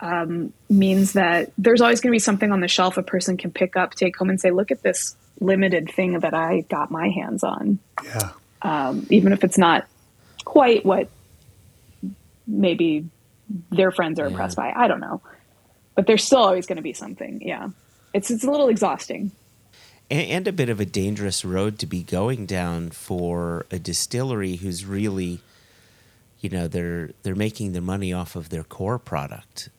um, 0.00 0.52
means 0.68 1.14
that 1.14 1.52
there's 1.56 1.80
always 1.80 2.00
going 2.00 2.10
to 2.10 2.14
be 2.14 2.20
something 2.20 2.52
on 2.52 2.60
the 2.60 2.68
shelf 2.68 2.96
a 2.96 3.02
person 3.02 3.36
can 3.36 3.50
pick 3.50 3.76
up, 3.76 3.94
take 3.94 4.16
home, 4.16 4.30
and 4.30 4.40
say, 4.40 4.50
"Look 4.50 4.70
at 4.70 4.82
this 4.82 5.16
limited 5.40 5.90
thing 5.90 6.18
that 6.20 6.34
I 6.34 6.62
got 6.62 6.90
my 6.90 7.08
hands 7.08 7.42
on." 7.42 7.78
Yeah. 8.04 8.30
um, 8.62 9.06
even 9.10 9.32
if 9.32 9.44
it's 9.44 9.58
not 9.58 9.86
quite 10.44 10.84
what 10.84 11.08
maybe 12.46 13.06
their 13.70 13.90
friends 13.90 14.18
are 14.18 14.26
impressed 14.26 14.56
by. 14.56 14.72
I 14.74 14.88
don't 14.88 15.00
know, 15.00 15.20
but 15.94 16.06
there's 16.06 16.24
still 16.24 16.38
always 16.38 16.66
going 16.66 16.76
to 16.76 16.82
be 16.82 16.92
something. 16.92 17.40
Yeah, 17.42 17.68
it's 18.12 18.30
it's 18.30 18.44
a 18.44 18.50
little 18.50 18.68
exhausting. 18.68 19.32
and, 20.10 20.30
and 20.30 20.48
a 20.48 20.52
bit 20.52 20.68
of 20.68 20.80
a 20.80 20.84
dangerous 20.84 21.44
road 21.44 21.78
to 21.78 21.86
be 21.86 22.02
going 22.02 22.46
down 22.46 22.90
for 22.90 23.66
a 23.70 23.78
distillery 23.78 24.56
who's 24.56 24.84
really 24.84 25.40
you 26.40 26.50
know 26.50 26.68
they're 26.68 27.10
they're 27.22 27.34
making 27.34 27.72
their 27.72 27.82
money 27.82 28.12
off 28.12 28.36
of 28.36 28.50
their 28.50 28.64
core 28.64 28.98
product 28.98 29.70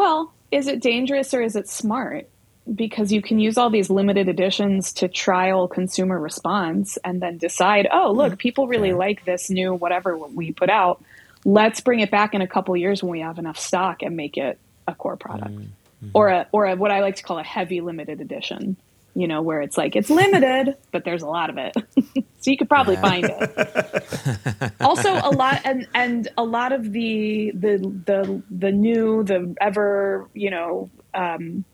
Well, 0.00 0.32
is 0.50 0.66
it 0.66 0.80
dangerous 0.80 1.34
or 1.34 1.42
is 1.42 1.56
it 1.56 1.68
smart? 1.68 2.26
Because 2.74 3.12
you 3.12 3.20
can 3.20 3.38
use 3.38 3.58
all 3.58 3.68
these 3.68 3.90
limited 3.90 4.30
editions 4.30 4.94
to 4.94 5.08
trial 5.08 5.68
consumer 5.68 6.18
response 6.18 6.96
and 7.04 7.20
then 7.20 7.36
decide, 7.36 7.86
oh, 7.92 8.12
hmm. 8.12 8.16
look, 8.16 8.38
people 8.38 8.66
really 8.66 8.94
like 8.94 9.26
this 9.26 9.50
new 9.50 9.74
whatever 9.74 10.16
we 10.16 10.52
put 10.52 10.70
out. 10.70 11.04
Let's 11.44 11.82
bring 11.82 12.00
it 12.00 12.10
back 12.10 12.32
in 12.32 12.40
a 12.40 12.46
couple 12.46 12.74
years 12.78 13.02
when 13.02 13.12
we 13.12 13.20
have 13.20 13.38
enough 13.38 13.58
stock 13.58 14.00
and 14.00 14.16
make 14.16 14.38
it 14.38 14.58
a 14.88 14.94
core 14.94 15.18
product. 15.18 15.50
Mm-hmm. 15.50 16.08
Or 16.14 16.28
a 16.28 16.46
or 16.50 16.64
a 16.64 16.76
what 16.76 16.90
I 16.90 17.02
like 17.02 17.16
to 17.16 17.22
call 17.22 17.38
a 17.38 17.42
heavy 17.44 17.82
limited 17.82 18.22
edition. 18.22 18.78
You 19.14 19.28
know, 19.28 19.42
where 19.42 19.60
it's 19.60 19.76
like 19.76 19.96
it's 19.96 20.08
limited, 20.08 20.78
but 20.92 21.04
there's 21.04 21.20
a 21.20 21.26
lot 21.26 21.50
of 21.50 21.58
it. 21.58 22.24
so 22.40 22.50
you 22.50 22.56
could 22.56 22.68
probably 22.68 22.96
find 22.96 23.26
it. 23.28 24.72
also 24.80 25.12
a 25.12 25.30
lot 25.30 25.60
and 25.64 25.86
and 25.94 26.28
a 26.38 26.42
lot 26.42 26.72
of 26.72 26.90
the 26.90 27.52
the 27.54 27.78
the 28.06 28.42
the 28.50 28.72
new 28.72 29.22
the 29.22 29.54
ever 29.60 30.26
you 30.32 30.50
know 30.50 30.90
um 31.14 31.64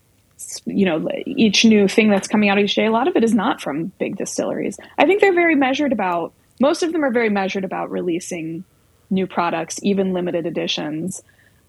you 0.65 0.85
know 0.85 1.07
each 1.25 1.63
new 1.65 1.87
thing 1.87 2.09
that's 2.09 2.27
coming 2.27 2.49
out 2.49 2.59
each 2.59 2.75
day 2.75 2.85
a 2.85 2.91
lot 2.91 3.07
of 3.07 3.15
it 3.15 3.23
is 3.23 3.33
not 3.33 3.61
from 3.61 3.87
big 3.97 4.17
distilleries. 4.17 4.77
I 4.97 5.05
think 5.05 5.21
they're 5.21 5.33
very 5.33 5.55
measured 5.55 5.93
about 5.93 6.33
most 6.59 6.83
of 6.83 6.91
them 6.91 7.03
are 7.03 7.11
very 7.11 7.29
measured 7.29 7.63
about 7.63 7.89
releasing 7.89 8.65
new 9.09 9.25
products 9.25 9.79
even 9.83 10.13
limited 10.13 10.45
editions. 10.45 11.23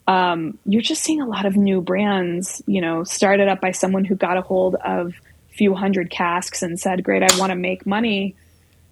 Um, 0.09 0.59
you're 0.65 0.83
just 0.83 1.03
seeing 1.03 1.21
a 1.21 1.27
lot 1.27 1.47
of 1.47 1.57
new 1.57 1.81
brands 1.81 2.63
you 2.67 2.81
know 2.81 3.05
started 3.05 3.47
up 3.47 3.61
by 3.61 3.71
someone 3.71 4.05
who 4.05 4.17
got 4.17 4.37
a 4.37 4.43
hold 4.43 4.75
of 4.75 5.15
a 5.51 5.55
few 5.55 5.75
hundred 5.75 6.11
casks 6.11 6.63
and 6.63 6.81
said 6.81 7.05
great 7.05 7.23
i 7.23 7.39
want 7.39 7.51
to 7.51 7.57
make 7.57 7.87
money 7.87 8.35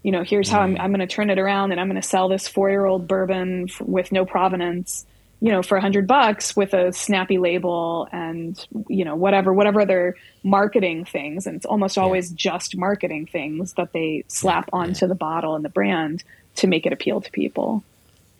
you 0.06 0.12
know, 0.12 0.22
here's 0.22 0.48
how 0.48 0.60
I'm, 0.60 0.76
mm. 0.76 0.80
I'm 0.80 0.90
going 0.90 1.00
to 1.00 1.12
turn 1.12 1.30
it 1.30 1.38
around 1.40 1.72
and 1.72 1.80
I'm 1.80 1.88
going 1.88 2.00
to 2.00 2.08
sell 2.08 2.28
this 2.28 2.46
four 2.46 2.70
year 2.70 2.84
old 2.84 3.08
bourbon 3.08 3.66
f- 3.68 3.80
with 3.80 4.12
no 4.12 4.24
provenance, 4.24 5.04
you 5.40 5.50
know, 5.50 5.64
for 5.64 5.76
a 5.76 5.80
hundred 5.80 6.06
bucks 6.06 6.54
with 6.54 6.74
a 6.74 6.92
snappy 6.92 7.38
label 7.38 8.08
and, 8.12 8.56
you 8.86 9.04
know, 9.04 9.16
whatever, 9.16 9.52
whatever 9.52 9.80
other 9.80 10.14
marketing 10.44 11.06
things. 11.06 11.44
And 11.44 11.56
it's 11.56 11.66
almost 11.66 11.98
always 11.98 12.30
just 12.30 12.76
marketing 12.76 13.26
things 13.26 13.72
that 13.72 13.92
they 13.92 14.22
slap 14.28 14.70
onto 14.72 15.08
the 15.08 15.16
bottle 15.16 15.56
and 15.56 15.64
the 15.64 15.70
brand 15.70 16.22
to 16.54 16.68
make 16.68 16.86
it 16.86 16.92
appeal 16.92 17.20
to 17.20 17.30
people. 17.32 17.82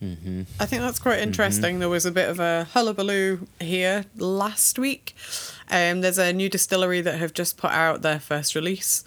Mm-hmm. 0.01 0.43
I 0.61 0.67
think 0.67 0.83
that's 0.83 1.01
quite 1.01 1.17
mm-hmm. 1.17 1.25
interesting. 1.25 1.81
There 1.81 1.89
was 1.89 2.07
a 2.07 2.13
bit 2.13 2.29
of 2.29 2.39
a 2.39 2.69
hullabaloo 2.75 3.41
here 3.59 4.05
last 4.17 4.79
week. 4.79 5.17
Um, 5.69 6.01
there's 6.01 6.19
a 6.19 6.33
new 6.33 6.49
distillery 6.49 7.01
that 7.01 7.19
have 7.19 7.33
just 7.33 7.57
put 7.57 7.73
out 7.73 8.03
their 8.03 8.21
first 8.21 8.55
release, 8.55 9.03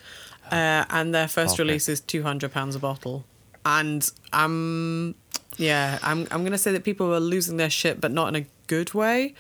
uh, 0.52 0.86
and 0.90 1.14
their 1.14 1.28
first 1.28 1.54
Okay. 1.56 1.64
release 1.64 1.90
is 1.90 2.00
two 2.02 2.24
hundred 2.24 2.52
pounds 2.52 2.76
a 2.76 2.80
bottle. 2.80 3.26
And 3.66 4.10
I'm, 4.34 5.16
yeah, 5.58 6.00
I'm 6.04 6.28
I'm 6.32 6.44
gonna 6.44 6.58
say 6.58 6.72
that 6.72 6.84
people 6.84 7.14
are 7.14 7.20
losing 7.20 7.58
their 7.58 7.70
shit, 7.70 8.00
but 8.02 8.12
not 8.12 8.28
in 8.30 8.36
a 8.44 8.46
good 8.68 8.94
way. 8.94 9.34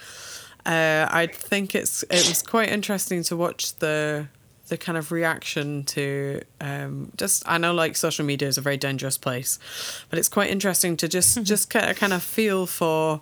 Uh, 0.65 1.07
I 1.09 1.27
think 1.27 1.73
it's 1.73 2.03
it 2.03 2.27
was 2.27 2.41
quite 2.41 2.69
interesting 2.69 3.23
to 3.23 3.35
watch 3.37 3.75
the 3.77 4.27
the 4.67 4.77
kind 4.77 4.97
of 4.99 5.11
reaction 5.11 5.83
to 5.83 6.41
um, 6.61 7.11
just 7.17 7.43
I 7.47 7.57
know 7.57 7.73
like 7.73 7.95
social 7.95 8.23
media 8.25 8.47
is 8.47 8.57
a 8.57 8.61
very 8.61 8.77
dangerous 8.77 9.17
place, 9.17 9.57
but 10.09 10.19
it's 10.19 10.29
quite 10.29 10.49
interesting 10.51 10.97
to 10.97 11.07
just 11.07 11.41
just 11.51 11.69
kind 11.69 12.13
of 12.13 12.21
feel 12.21 12.65
for 12.67 13.21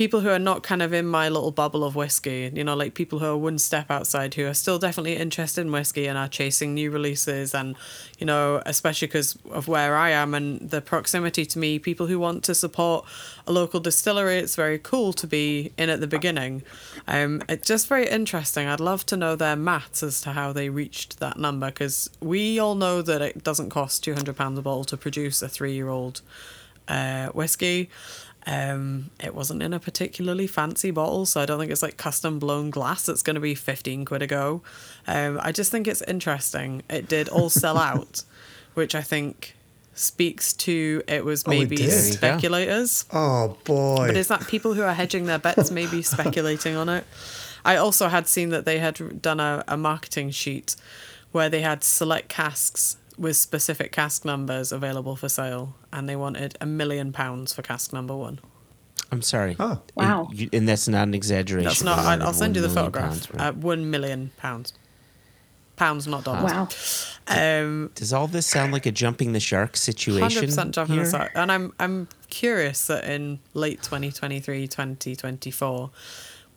people 0.00 0.20
who 0.20 0.30
are 0.30 0.38
not 0.38 0.62
kind 0.62 0.80
of 0.80 0.94
in 0.94 1.04
my 1.04 1.28
little 1.28 1.50
bubble 1.50 1.84
of 1.84 1.94
whiskey. 1.94 2.50
You 2.54 2.64
know, 2.64 2.74
like 2.74 2.94
people 2.94 3.18
who 3.18 3.26
are 3.26 3.36
one 3.36 3.58
step 3.58 3.90
outside 3.90 4.32
who 4.32 4.46
are 4.46 4.54
still 4.54 4.78
definitely 4.78 5.14
interested 5.14 5.60
in 5.60 5.70
whiskey 5.70 6.06
and 6.06 6.16
are 6.16 6.26
chasing 6.26 6.72
new 6.72 6.90
releases 6.90 7.54
and 7.54 7.76
you 8.18 8.24
know 8.24 8.62
especially 8.64 9.08
because 9.08 9.36
of 9.50 9.68
where 9.68 9.96
I 9.96 10.08
am 10.08 10.32
and 10.32 10.70
the 10.70 10.80
proximity 10.80 11.44
to 11.44 11.58
me, 11.58 11.78
people 11.78 12.06
who 12.06 12.18
want 12.18 12.44
to 12.44 12.54
support 12.54 13.04
a 13.46 13.52
local 13.52 13.78
distillery. 13.78 14.38
It's 14.38 14.56
very 14.56 14.78
cool 14.78 15.12
to 15.12 15.26
be 15.26 15.70
in 15.76 15.90
at 15.90 16.00
the 16.00 16.06
beginning. 16.06 16.62
Um, 17.06 17.42
it's 17.46 17.68
just 17.68 17.86
very 17.86 18.08
interesting. 18.08 18.68
I'd 18.68 18.80
love 18.80 19.04
to 19.04 19.18
know 19.18 19.36
their 19.36 19.54
maths 19.54 20.02
as 20.02 20.22
to 20.22 20.32
how 20.32 20.54
they 20.54 20.70
reached 20.70 21.20
that 21.20 21.36
number 21.36 21.66
because 21.66 22.08
we 22.20 22.58
all 22.58 22.74
know 22.74 23.02
that 23.02 23.20
it 23.20 23.44
doesn't 23.44 23.68
cost 23.68 24.02
two 24.02 24.14
hundred 24.14 24.36
pounds 24.38 24.58
a 24.58 24.62
bottle 24.62 24.84
to 24.84 24.96
produce 24.96 25.42
a 25.42 25.48
three-year-old 25.50 26.22
uh, 26.88 27.28
whiskey. 27.28 27.90
Um, 28.46 29.10
it 29.22 29.34
wasn't 29.34 29.62
in 29.62 29.72
a 29.74 29.78
particularly 29.80 30.46
fancy 30.46 30.90
bottle, 30.90 31.26
so 31.26 31.40
I 31.40 31.46
don't 31.46 31.58
think 31.60 31.70
it's 31.70 31.82
like 31.82 31.96
custom 31.96 32.38
blown 32.38 32.70
glass. 32.70 33.04
that's 33.04 33.22
going 33.22 33.34
to 33.34 33.40
be 33.40 33.54
fifteen 33.54 34.04
quid 34.04 34.22
a 34.22 34.26
go. 34.26 34.62
Um, 35.06 35.38
I 35.42 35.52
just 35.52 35.70
think 35.70 35.86
it's 35.86 36.02
interesting. 36.02 36.82
It 36.88 37.08
did 37.08 37.28
all 37.28 37.50
sell 37.50 37.76
out, 37.90 38.22
which 38.74 38.94
I 38.94 39.02
think 39.02 39.56
speaks 39.94 40.54
to 40.54 41.02
it 41.06 41.24
was 41.24 41.44
Oh, 41.46 41.50
it 41.50 41.58
maybe 41.58 41.76
did? 41.76 41.90
There 41.90 42.06
you 42.06 42.12
speculators. 42.12 43.04
Oh 43.12 43.58
boy. 43.64 44.06
But 44.06 44.16
is 44.16 44.28
that 44.28 44.46
people 44.48 44.72
who 44.74 44.82
are 44.82 44.94
hedging 44.94 45.26
their 45.26 45.38
bets, 45.38 45.70
maybe 45.80 46.00
speculating 46.02 46.76
on 46.76 46.88
it? 46.88 47.04
I 47.64 47.76
also 47.76 48.08
had 48.08 48.26
seen 48.26 48.48
that 48.50 48.64
they 48.64 48.78
had 48.78 49.20
done 49.20 49.38
a, 49.40 49.62
a 49.68 49.76
marketing 49.76 50.30
sheet 50.30 50.76
where 51.32 51.50
they 51.50 51.60
had 51.60 51.84
select 51.84 52.30
casks 52.30 52.96
with 53.20 53.36
specific 53.36 53.92
cask 53.92 54.24
numbers 54.24 54.72
available 54.72 55.14
for 55.14 55.28
sale, 55.28 55.74
and 55.92 56.08
they 56.08 56.16
wanted 56.16 56.56
a 56.60 56.66
million 56.66 57.12
pounds 57.12 57.52
for 57.52 57.60
cask 57.62 57.92
number 57.92 58.16
one. 58.16 58.40
I'm 59.12 59.22
sorry. 59.22 59.56
Oh. 59.60 59.82
Wow. 59.94 60.28
And, 60.30 60.40
you, 60.40 60.48
and 60.52 60.68
that's 60.68 60.88
not 60.88 61.06
an 61.06 61.14
exaggeration. 61.14 61.68
That's 61.68 61.82
not. 61.84 61.98
I, 61.98 62.14
I'll 62.24 62.32
send 62.32 62.56
you 62.56 62.62
the 62.62 62.68
one 62.68 62.74
million 62.74 62.92
photograph. 62.92 63.10
pounds, 63.10 63.34
right? 63.34 63.46
Uh, 63.48 63.52
one 63.52 63.90
million 63.90 64.30
pounds. 64.38 64.72
Pounds, 65.76 66.06
not 66.06 66.24
dollars. 66.24 66.52
Wow. 66.52 66.68
Um, 67.26 67.90
Does 67.94 68.12
all 68.12 68.26
this 68.26 68.46
sound 68.46 68.72
like 68.72 68.86
a 68.86 68.90
jumping 68.92 69.32
the 69.32 69.40
shark 69.40 69.76
situation? 69.76 70.22
Hundred 70.22 70.46
percent 70.46 70.74
jumping 70.74 70.96
here? 70.96 71.04
this 71.04 71.14
out, 71.14 71.30
and 71.34 71.50
I'm 71.50 71.72
I'm 71.78 72.08
curious 72.28 72.86
that 72.88 73.04
in 73.04 73.38
late 73.54 73.82
2023, 73.82 74.66
2024, 74.68 75.90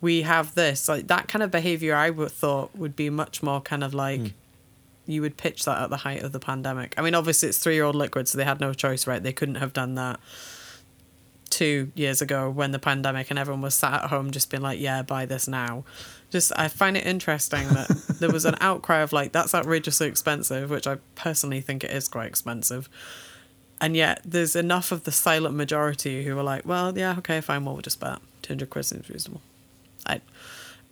we 0.01 0.23
have 0.23 0.55
this 0.55 0.89
like 0.89 1.07
that 1.07 1.27
kind 1.27 1.41
of 1.43 1.51
behavior. 1.51 1.95
I 1.95 2.09
would 2.09 2.31
thought 2.31 2.75
would 2.75 2.95
be 2.95 3.09
much 3.09 3.41
more 3.41 3.61
kind 3.61 3.83
of 3.83 3.93
like 3.93 4.19
Hmm. 4.19 4.27
You 5.05 5.21
would 5.21 5.37
pitch 5.37 5.65
that 5.65 5.81
at 5.81 5.89
the 5.89 5.97
height 5.97 6.23
of 6.23 6.31
the 6.31 6.39
pandemic. 6.39 6.93
I 6.97 7.01
mean, 7.01 7.15
obviously 7.15 7.49
it's 7.49 7.57
three 7.57 7.75
year 7.75 7.83
old 7.83 7.95
liquid, 7.95 8.27
so 8.27 8.37
they 8.37 8.43
had 8.43 8.59
no 8.59 8.73
choice, 8.73 9.07
right? 9.07 9.21
They 9.21 9.33
couldn't 9.33 9.55
have 9.55 9.73
done 9.73 9.95
that 9.95 10.19
two 11.49 11.91
years 11.93 12.19
ago 12.21 12.49
when 12.49 12.71
the 12.71 12.79
pandemic 12.79 13.29
and 13.29 13.37
everyone 13.37 13.61
was 13.61 13.75
sat 13.75 13.93
at 13.93 14.09
home 14.09 14.31
just 14.31 14.49
being 14.49 14.63
like, 14.63 14.79
yeah, 14.79 15.03
buy 15.03 15.25
this 15.25 15.47
now. 15.47 15.83
Just, 16.31 16.51
I 16.55 16.67
find 16.67 16.97
it 16.97 17.05
interesting 17.05 17.67
that 17.69 17.89
there 18.19 18.31
was 18.31 18.45
an 18.45 18.55
outcry 18.59 19.01
of 19.01 19.13
like, 19.13 19.31
that's 19.33 19.53
outrageously 19.53 20.07
expensive, 20.07 20.71
which 20.71 20.87
I 20.87 20.97
personally 21.13 21.61
think 21.61 21.83
it 21.83 21.91
is 21.91 22.07
quite 22.07 22.25
expensive. 22.27 22.89
And 23.79 23.95
yet 23.95 24.21
there's 24.25 24.55
enough 24.55 24.91
of 24.91 25.03
the 25.03 25.11
silent 25.11 25.55
majority 25.55 26.23
who 26.23 26.37
are 26.39 26.43
like, 26.43 26.65
well, 26.65 26.97
yeah, 26.97 27.15
okay, 27.19 27.39
fine, 27.41 27.65
well, 27.65 27.75
we'll 27.75 27.83
just 27.83 27.99
bet. 27.99 28.19
200 28.41 28.69
quid 28.69 28.85
seems 28.85 29.09
reasonable. 29.09 29.41
I, 30.07 30.21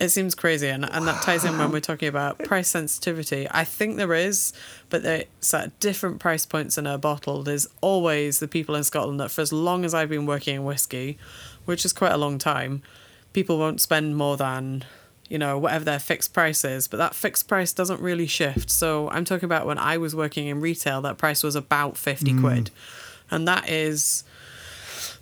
it 0.02 0.10
seems 0.10 0.34
crazy, 0.34 0.68
and, 0.68 0.84
and 0.91 1.07
that 1.07 1.22
ties 1.22 1.45
in 1.45 1.60
when 1.60 1.72
we're 1.72 1.80
talking 1.80 2.07
about 2.07 2.40
price 2.40 2.69
sensitivity. 2.69 3.48
I 3.52 3.64
think 3.64 3.98
there 3.98 4.15
is, 4.15 4.52
but 4.90 5.06
it's 5.06 5.53
at 5.53 5.80
different 5.80 6.19
price 6.19 6.44
points 6.44 6.76
in 6.80 6.88
a 6.88 6.98
bottle. 6.98 7.44
There's 7.44 7.68
always 7.82 8.40
the 8.40 8.48
people 8.48 8.73
in 8.73 8.84
Scotland 8.84 9.19
that, 9.19 9.30
for 9.30 9.41
as 9.41 9.53
long 9.53 9.86
as 9.86 9.94
I've 9.94 10.10
been 10.10 10.26
working 10.26 10.56
in 10.56 10.64
whiskey, 10.64 11.19
which 11.65 11.86
is 11.86 11.94
quite 11.94 12.14
a 12.14 12.18
long 12.18 12.40
time, 12.40 12.82
people 13.34 13.60
won't 13.60 13.80
spend 13.80 14.18
more 14.18 14.38
than, 14.38 14.86
you 15.30 15.38
know, 15.38 15.60
whatever 15.60 15.86
their 15.86 15.99
fixed 15.99 16.34
price 16.34 16.65
is. 16.65 16.88
But 16.88 16.98
that 16.98 17.14
fixed 17.14 17.48
price 17.48 17.72
doesn't 17.72 18.02
really 18.02 18.26
shift. 18.26 18.72
So 18.72 19.07
I'm 19.11 19.23
talking 19.23 19.45
about 19.45 19.68
when 19.68 19.78
I 19.78 19.98
was 19.98 20.15
working 20.15 20.48
in 20.48 20.61
retail, 20.61 21.02
that 21.02 21.19
price 21.19 21.44
was 21.44 21.56
about 21.56 21.95
50 21.95 22.34
mm. 22.34 22.41
quid. 22.41 22.72
And 23.30 23.48
that 23.48 23.69
is 23.69 24.23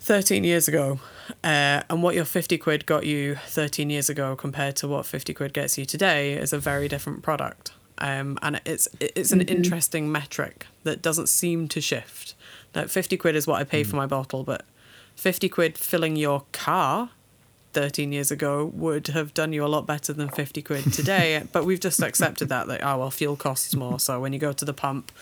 13 0.00 0.42
years 0.42 0.68
ago. 0.68 1.00
Uh, 1.44 1.82
and 1.88 2.02
what 2.02 2.14
your 2.14 2.24
50 2.24 2.58
quid 2.58 2.86
got 2.86 3.06
you 3.06 3.36
13 3.46 3.90
years 3.90 4.08
ago 4.08 4.36
compared 4.36 4.76
to 4.76 4.88
what 4.88 5.06
50 5.06 5.34
quid 5.34 5.52
gets 5.52 5.78
you 5.78 5.84
today 5.84 6.34
is 6.34 6.52
a 6.52 6.58
very 6.58 6.88
different 6.88 7.22
product. 7.22 7.72
Um, 7.98 8.38
and 8.40 8.60
it's 8.64 8.88
it's 8.98 9.30
an 9.30 9.42
interesting 9.42 10.10
metric 10.10 10.66
that 10.84 11.02
doesn't 11.02 11.28
seem 11.28 11.68
to 11.68 11.80
shift. 11.80 12.34
Now, 12.74 12.86
50 12.86 13.16
quid 13.18 13.36
is 13.36 13.46
what 13.46 13.60
I 13.60 13.64
pay 13.64 13.84
for 13.84 13.96
my 13.96 14.06
bottle, 14.06 14.42
but 14.42 14.64
50 15.16 15.48
quid 15.48 15.76
filling 15.76 16.16
your 16.16 16.44
car 16.52 17.10
13 17.72 18.12
years 18.12 18.30
ago 18.30 18.64
would 18.74 19.08
have 19.08 19.34
done 19.34 19.52
you 19.52 19.64
a 19.64 19.68
lot 19.68 19.86
better 19.86 20.12
than 20.12 20.28
50 20.28 20.62
quid 20.62 20.92
today. 20.92 21.42
but 21.52 21.64
we've 21.64 21.80
just 21.80 22.02
accepted 22.02 22.48
that, 22.48 22.66
that, 22.68 22.82
oh, 22.82 22.98
well, 22.98 23.10
fuel 23.10 23.36
costs 23.36 23.74
more. 23.74 24.00
So 24.00 24.20
when 24.20 24.32
you 24.32 24.38
go 24.38 24.52
to 24.52 24.64
the 24.64 24.72
pump, 24.72 25.12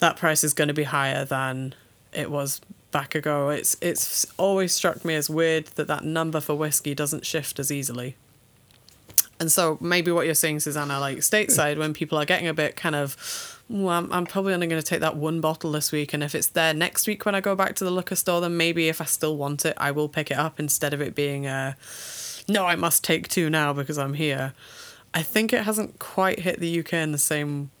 that 0.00 0.16
price 0.16 0.44
is 0.44 0.54
going 0.54 0.68
to 0.68 0.74
be 0.74 0.84
higher 0.84 1.24
than 1.24 1.74
it 2.12 2.30
was 2.30 2.60
back 2.92 3.14
ago. 3.14 3.48
It's 3.48 3.76
it's 3.80 4.26
always 4.36 4.72
struck 4.72 5.04
me 5.04 5.14
as 5.14 5.28
weird 5.28 5.66
that 5.74 5.88
that 5.88 6.04
number 6.04 6.40
for 6.40 6.54
whiskey 6.54 6.94
doesn't 6.94 7.26
shift 7.26 7.58
as 7.58 7.72
easily. 7.72 8.16
And 9.40 9.50
so 9.50 9.76
maybe 9.80 10.12
what 10.12 10.24
you're 10.24 10.34
saying, 10.34 10.60
Susannah, 10.60 11.00
like 11.00 11.18
stateside, 11.18 11.76
when 11.76 11.92
people 11.92 12.16
are 12.16 12.24
getting 12.24 12.46
a 12.46 12.54
bit 12.54 12.76
kind 12.76 12.94
of, 12.94 13.60
well, 13.68 13.88
I'm, 13.88 14.12
I'm 14.12 14.24
probably 14.24 14.54
only 14.54 14.68
going 14.68 14.80
to 14.80 14.86
take 14.86 15.00
that 15.00 15.16
one 15.16 15.40
bottle 15.40 15.72
this 15.72 15.90
week, 15.90 16.14
and 16.14 16.22
if 16.22 16.36
it's 16.36 16.46
there 16.46 16.72
next 16.72 17.08
week 17.08 17.26
when 17.26 17.34
I 17.34 17.40
go 17.40 17.56
back 17.56 17.74
to 17.76 17.84
the 17.84 17.90
liquor 17.90 18.14
store, 18.14 18.40
then 18.40 18.56
maybe 18.56 18.88
if 18.88 19.00
I 19.00 19.04
still 19.04 19.36
want 19.36 19.64
it, 19.64 19.74
I 19.78 19.90
will 19.90 20.08
pick 20.08 20.30
it 20.30 20.36
up 20.36 20.60
instead 20.60 20.94
of 20.94 21.00
it 21.00 21.16
being 21.16 21.46
a, 21.46 21.76
no, 22.48 22.66
I 22.66 22.76
must 22.76 23.02
take 23.02 23.26
two 23.26 23.50
now 23.50 23.72
because 23.72 23.98
I'm 23.98 24.14
here. 24.14 24.52
I 25.12 25.22
think 25.22 25.52
it 25.52 25.64
hasn't 25.64 25.98
quite 25.98 26.38
hit 26.38 26.60
the 26.60 26.78
UK 26.78 26.92
in 26.94 27.10
the 27.10 27.18
same 27.18 27.72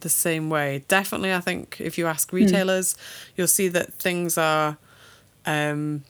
the 0.00 0.08
same 0.08 0.50
way. 0.50 0.84
Definitely, 0.88 1.32
I 1.32 1.40
think 1.40 1.80
if 1.80 1.98
you 1.98 2.06
ask 2.06 2.32
retailers, 2.32 2.96
you'll 3.36 3.46
see 3.46 3.68
that 3.68 3.94
things 3.94 4.36
are 4.38 4.78
um, 5.44 6.04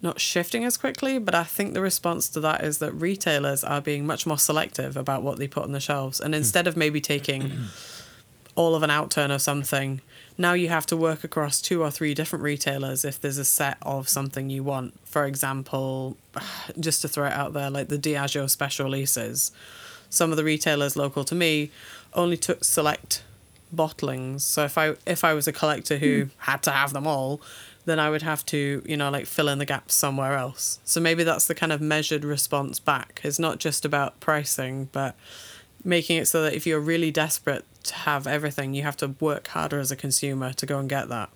not 0.00 0.20
shifting 0.20 0.64
as 0.64 0.76
quickly. 0.76 1.18
But 1.18 1.34
I 1.34 1.44
think 1.44 1.74
the 1.74 1.80
response 1.80 2.28
to 2.30 2.40
that 2.40 2.64
is 2.64 2.78
that 2.78 2.92
retailers 2.92 3.64
are 3.64 3.80
being 3.80 4.06
much 4.06 4.26
more 4.26 4.38
selective 4.38 4.96
about 4.96 5.22
what 5.22 5.38
they 5.38 5.48
put 5.48 5.64
on 5.64 5.72
the 5.72 5.80
shelves, 5.80 6.20
and 6.20 6.34
instead 6.34 6.66
of 6.66 6.76
maybe 6.76 7.00
taking 7.00 7.52
all 8.54 8.74
of 8.74 8.82
an 8.82 8.90
outturn 8.90 9.34
of 9.34 9.40
something, 9.40 10.00
now 10.36 10.52
you 10.52 10.68
have 10.68 10.86
to 10.86 10.96
work 10.96 11.24
across 11.24 11.60
two 11.60 11.82
or 11.82 11.90
three 11.90 12.14
different 12.14 12.42
retailers 12.42 13.04
if 13.04 13.20
there's 13.20 13.38
a 13.38 13.44
set 13.44 13.78
of 13.82 14.08
something 14.08 14.50
you 14.50 14.62
want. 14.62 14.98
For 15.06 15.24
example, 15.24 16.16
just 16.80 17.02
to 17.02 17.08
throw 17.08 17.26
it 17.26 17.32
out 17.32 17.52
there, 17.52 17.70
like 17.70 17.88
the 17.88 17.98
Diageo 17.98 18.48
special 18.48 18.84
releases, 18.84 19.52
some 20.10 20.30
of 20.30 20.36
the 20.36 20.44
retailers 20.44 20.96
local 20.96 21.24
to 21.24 21.34
me 21.34 21.70
only 22.14 22.36
took 22.36 22.64
select 22.64 23.22
bottlings. 23.74 24.42
So 24.42 24.64
if 24.64 24.76
I 24.76 24.94
if 25.06 25.24
I 25.24 25.32
was 25.34 25.48
a 25.48 25.52
collector 25.52 25.98
who 25.98 26.24
hmm. 26.24 26.28
had 26.38 26.62
to 26.64 26.70
have 26.70 26.92
them 26.92 27.06
all, 27.06 27.40
then 27.84 27.98
I 27.98 28.10
would 28.10 28.22
have 28.22 28.44
to, 28.46 28.82
you 28.84 28.96
know, 28.96 29.10
like 29.10 29.26
fill 29.26 29.48
in 29.48 29.58
the 29.58 29.64
gaps 29.64 29.94
somewhere 29.94 30.36
else. 30.36 30.78
So 30.84 31.00
maybe 31.00 31.24
that's 31.24 31.46
the 31.46 31.54
kind 31.54 31.72
of 31.72 31.80
measured 31.80 32.24
response 32.24 32.78
back. 32.78 33.20
It's 33.24 33.38
not 33.38 33.58
just 33.58 33.84
about 33.84 34.20
pricing, 34.20 34.88
but 34.92 35.16
making 35.84 36.18
it 36.18 36.26
so 36.26 36.42
that 36.42 36.54
if 36.54 36.66
you're 36.66 36.80
really 36.80 37.10
desperate 37.10 37.64
to 37.84 37.94
have 37.94 38.26
everything, 38.26 38.74
you 38.74 38.82
have 38.82 38.96
to 38.98 39.14
work 39.18 39.48
harder 39.48 39.80
as 39.80 39.90
a 39.90 39.96
consumer 39.96 40.52
to 40.52 40.66
go 40.66 40.78
and 40.78 40.88
get 40.88 41.08
that. 41.08 41.30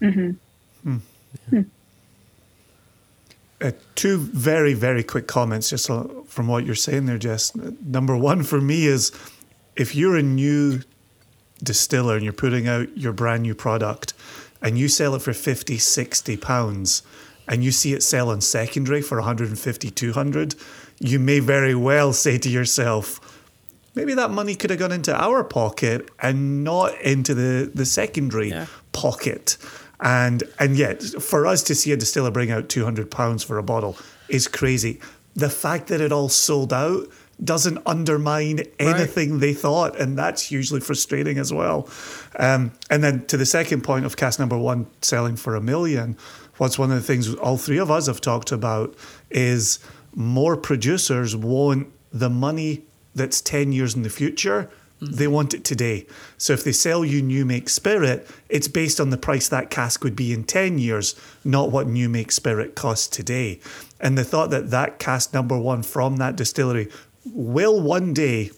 Mm-hmm. 0.00 0.30
Hmm. 0.82 0.96
Hmm. 1.50 1.60
Uh, 3.60 3.72
two 3.94 4.18
very, 4.18 4.74
very 4.74 5.02
quick 5.02 5.26
comments 5.26 5.70
just 5.70 5.88
uh, 5.88 6.04
from 6.26 6.46
what 6.46 6.66
you're 6.66 6.74
saying 6.74 7.06
there, 7.06 7.16
Jess. 7.18 7.54
Number 7.54 8.16
one 8.16 8.42
for 8.42 8.60
me 8.60 8.86
is 8.86 9.12
if 9.76 9.94
you're 9.94 10.16
a 10.16 10.22
new 10.22 10.80
distiller 11.62 12.16
and 12.16 12.22
you're 12.24 12.34
putting 12.34 12.68
out 12.68 12.96
your 12.98 13.12
brand 13.14 13.42
new 13.42 13.54
product 13.54 14.12
and 14.60 14.78
you 14.78 14.88
sell 14.88 15.14
it 15.14 15.22
for 15.22 15.32
50, 15.32 15.78
60 15.78 16.36
pounds 16.36 17.02
and 17.48 17.64
you 17.64 17.70
see 17.72 17.94
it 17.94 18.02
sell 18.02 18.28
on 18.28 18.40
secondary 18.42 19.00
for 19.00 19.16
150, 19.18 19.90
200, 19.90 20.54
you 20.98 21.18
may 21.18 21.38
very 21.38 21.74
well 21.74 22.12
say 22.12 22.36
to 22.36 22.50
yourself, 22.50 23.20
maybe 23.94 24.12
that 24.14 24.30
money 24.30 24.54
could 24.54 24.68
have 24.68 24.78
gone 24.78 24.92
into 24.92 25.14
our 25.18 25.42
pocket 25.44 26.10
and 26.20 26.62
not 26.62 27.00
into 27.00 27.34
the, 27.34 27.70
the 27.74 27.86
secondary 27.86 28.50
Yeah. 28.50 28.66
pocket. 28.92 29.56
And 30.00 30.42
and 30.58 30.76
yet, 30.76 31.02
for 31.02 31.46
us 31.46 31.62
to 31.64 31.74
see 31.74 31.92
a 31.92 31.96
distiller 31.96 32.30
bring 32.30 32.50
out 32.50 32.68
two 32.68 32.84
hundred 32.84 33.10
pounds 33.10 33.42
for 33.42 33.58
a 33.58 33.62
bottle 33.62 33.96
is 34.28 34.48
crazy. 34.48 35.00
The 35.34 35.50
fact 35.50 35.88
that 35.88 36.00
it 36.00 36.12
all 36.12 36.28
sold 36.28 36.72
out 36.72 37.08
doesn't 37.42 37.78
undermine 37.84 38.60
anything 38.78 39.32
right. 39.32 39.40
they 39.40 39.54
thought, 39.54 39.98
and 39.98 40.18
that's 40.18 40.42
hugely 40.42 40.80
frustrating 40.80 41.38
as 41.38 41.52
well. 41.52 41.88
Um, 42.38 42.72
and 42.88 43.04
then 43.04 43.26
to 43.26 43.36
the 43.36 43.44
second 43.44 43.82
point 43.82 44.06
of 44.06 44.16
cast 44.16 44.38
number 44.38 44.56
one 44.56 44.86
selling 45.02 45.36
for 45.36 45.54
a 45.54 45.60
million, 45.60 46.16
what's 46.56 46.78
one 46.78 46.90
of 46.90 46.96
the 46.96 47.02
things 47.02 47.34
all 47.34 47.58
three 47.58 47.78
of 47.78 47.90
us 47.90 48.06
have 48.06 48.20
talked 48.20 48.52
about 48.52 48.94
is 49.30 49.78
more 50.14 50.56
producers 50.56 51.36
want 51.36 51.92
the 52.10 52.30
money 52.30 52.84
that's 53.14 53.40
10 53.40 53.72
years 53.72 53.94
in 53.94 54.02
the 54.02 54.10
future 54.10 54.70
they 55.00 55.28
want 55.28 55.52
it 55.52 55.64
today. 55.64 56.06
So 56.38 56.52
if 56.52 56.64
they 56.64 56.72
sell 56.72 57.04
you 57.04 57.20
new 57.20 57.44
make 57.44 57.68
spirit, 57.68 58.28
it's 58.48 58.68
based 58.68 59.00
on 59.00 59.10
the 59.10 59.16
price 59.16 59.48
that 59.48 59.70
cask 59.70 60.02
would 60.02 60.16
be 60.16 60.32
in 60.32 60.44
10 60.44 60.78
years, 60.78 61.14
not 61.44 61.70
what 61.70 61.86
new 61.86 62.08
make 62.08 62.32
spirit 62.32 62.74
costs 62.74 63.06
today. 63.06 63.60
And 64.00 64.16
the 64.16 64.24
thought 64.24 64.50
that 64.50 64.70
that 64.70 64.98
cask 64.98 65.34
number 65.34 65.58
one 65.58 65.82
from 65.82 66.16
that 66.16 66.36
distillery 66.36 66.88
will 67.24 67.80
one 67.80 68.14
day, 68.14 68.50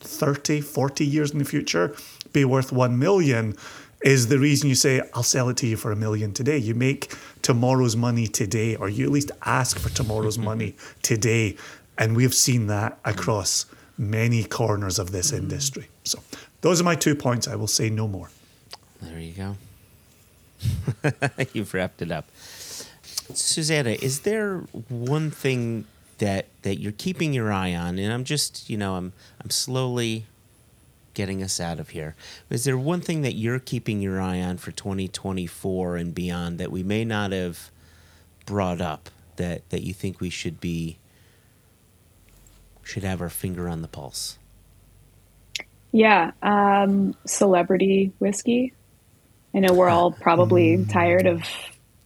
30, 0.00 0.60
40 0.60 1.06
years 1.06 1.30
in 1.30 1.38
the 1.38 1.44
future, 1.44 1.94
be 2.32 2.44
worth 2.44 2.72
1 2.72 2.98
million 2.98 3.56
is 4.02 4.28
the 4.28 4.38
reason 4.38 4.68
you 4.68 4.74
say, 4.74 5.00
I'll 5.14 5.22
sell 5.22 5.48
it 5.48 5.56
to 5.58 5.66
you 5.66 5.76
for 5.76 5.90
a 5.90 5.96
million 5.96 6.32
today. 6.32 6.58
You 6.58 6.74
make 6.74 7.14
tomorrow's 7.42 7.96
money 7.96 8.26
today, 8.26 8.76
or 8.76 8.88
you 8.88 9.04
at 9.04 9.10
least 9.10 9.30
ask 9.44 9.78
for 9.78 9.88
tomorrow's 9.88 10.38
money 10.52 10.76
today. 11.02 11.56
And 11.98 12.14
we've 12.14 12.34
seen 12.34 12.66
that 12.66 12.98
across 13.04 13.66
many 13.98 14.44
corners 14.44 14.98
of 14.98 15.12
this 15.12 15.32
mm. 15.32 15.38
industry. 15.38 15.88
So 16.04 16.20
those 16.60 16.80
are 16.80 16.84
my 16.84 16.94
two 16.94 17.14
points. 17.14 17.48
I 17.48 17.56
will 17.56 17.66
say 17.66 17.90
no 17.90 18.08
more. 18.08 18.30
There 19.00 19.18
you 19.18 19.32
go. 19.32 19.56
You've 21.52 21.72
wrapped 21.74 22.02
it 22.02 22.10
up. 22.10 22.28
Susannah, 23.34 23.90
is 23.90 24.20
there 24.20 24.58
one 24.88 25.30
thing 25.30 25.84
that 26.18 26.46
that 26.62 26.76
you're 26.76 26.92
keeping 26.92 27.32
your 27.32 27.52
eye 27.52 27.74
on? 27.74 27.98
And 27.98 28.12
I'm 28.12 28.24
just, 28.24 28.70
you 28.70 28.76
know, 28.76 28.94
I'm 28.94 29.12
I'm 29.42 29.50
slowly 29.50 30.26
getting 31.14 31.42
us 31.42 31.60
out 31.60 31.80
of 31.80 31.90
here. 31.90 32.14
Is 32.50 32.64
there 32.64 32.76
one 32.76 33.00
thing 33.00 33.22
that 33.22 33.32
you're 33.32 33.58
keeping 33.58 34.02
your 34.02 34.20
eye 34.20 34.40
on 34.40 34.58
for 34.58 34.70
2024 34.70 35.96
and 35.96 36.14
beyond 36.14 36.58
that 36.58 36.70
we 36.70 36.82
may 36.82 37.04
not 37.04 37.32
have 37.32 37.70
brought 38.44 38.80
up 38.80 39.10
that 39.36 39.68
that 39.70 39.82
you 39.82 39.92
think 39.92 40.20
we 40.20 40.30
should 40.30 40.60
be 40.60 40.98
should 42.86 43.02
have 43.02 43.20
our 43.20 43.28
finger 43.28 43.68
on 43.68 43.82
the 43.82 43.88
pulse? 43.88 44.38
Yeah, 45.90 46.32
um, 46.42 47.14
celebrity 47.26 48.12
whiskey. 48.18 48.72
I 49.54 49.60
know 49.60 49.72
we're 49.72 49.88
all 49.88 50.12
probably 50.12 50.76
mm. 50.76 50.92
tired 50.92 51.26
of 51.26 51.42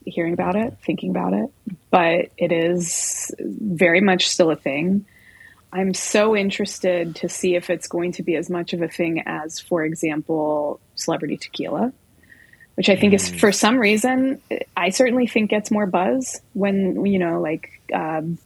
hearing 0.05 0.33
about 0.33 0.55
it, 0.55 0.77
thinking 0.83 1.11
about 1.11 1.33
it, 1.33 1.51
but 1.91 2.31
it 2.37 2.51
is 2.51 3.31
very 3.39 4.01
much 4.01 4.27
still 4.27 4.49
a 4.49 4.55
thing. 4.55 5.05
I'm 5.71 5.93
so 5.93 6.35
interested 6.35 7.15
to 7.17 7.29
see 7.29 7.55
if 7.55 7.69
it's 7.69 7.87
going 7.87 8.13
to 8.13 8.23
be 8.23 8.35
as 8.35 8.49
much 8.49 8.73
of 8.73 8.81
a 8.81 8.87
thing 8.87 9.23
as, 9.25 9.59
for 9.59 9.83
example, 9.83 10.79
celebrity 10.95 11.37
tequila, 11.37 11.93
which 12.75 12.89
I 12.89 12.95
think 12.95 13.11
mm. 13.11 13.17
is 13.17 13.29
for 13.29 13.51
some 13.51 13.77
reason, 13.77 14.41
I 14.75 14.89
certainly 14.89 15.27
think 15.27 15.51
gets 15.51 15.69
more 15.69 15.85
buzz 15.85 16.41
when, 16.53 17.05
you 17.05 17.19
know, 17.19 17.39
like 17.39 17.69
um, 17.93 18.39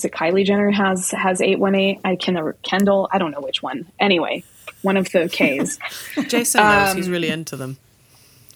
is 0.00 0.06
it 0.06 0.12
Kylie 0.12 0.46
Jenner 0.46 0.70
has 0.70 1.10
has 1.10 1.42
eight 1.42 1.58
one 1.58 1.74
eight? 1.74 2.00
I 2.04 2.16
can 2.16 2.54
Kendall. 2.62 3.06
I 3.12 3.18
don't 3.18 3.32
know 3.32 3.42
which 3.42 3.62
one. 3.62 3.86
Anyway, 3.98 4.44
one 4.80 4.96
of 4.96 5.12
the 5.12 5.28
K's. 5.28 5.78
Jason 6.26 6.62
knows. 6.62 6.90
Um, 6.90 6.96
he's 6.96 7.10
really 7.10 7.28
into 7.28 7.56
them. 7.56 7.76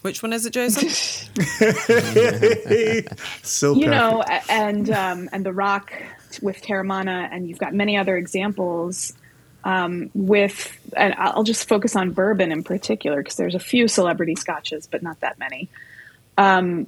Which 0.01 0.23
one 0.23 0.33
is 0.33 0.47
it, 0.47 0.55
Jason? 0.55 0.89
so 3.43 3.75
you 3.75 3.87
know, 3.87 4.23
and 4.49 4.89
um, 4.89 5.29
and 5.33 5.45
the 5.45 5.53
Rock 5.53 5.93
with 6.41 6.63
Teremana, 6.63 7.29
and 7.31 7.47
you've 7.47 7.59
got 7.59 7.75
many 7.75 7.99
other 7.99 8.17
examples. 8.17 9.13
Um, 9.65 10.11
with, 10.15 10.79
and 10.95 11.15
I'll 11.17 11.43
just 11.43 11.67
focus 11.67 11.97
on 11.97 12.11
bourbon 12.11 12.53
in 12.53 12.65
particular 12.65 13.23
because 13.23 13.37
there's 13.37 13.55
a 13.55 13.59
few 13.59 13.89
celebrity 13.89 14.35
scotches, 14.35 14.87
but 14.87 15.03
not 15.03 15.21
that 15.21 15.39
many. 15.39 15.71
Um, 16.37 16.87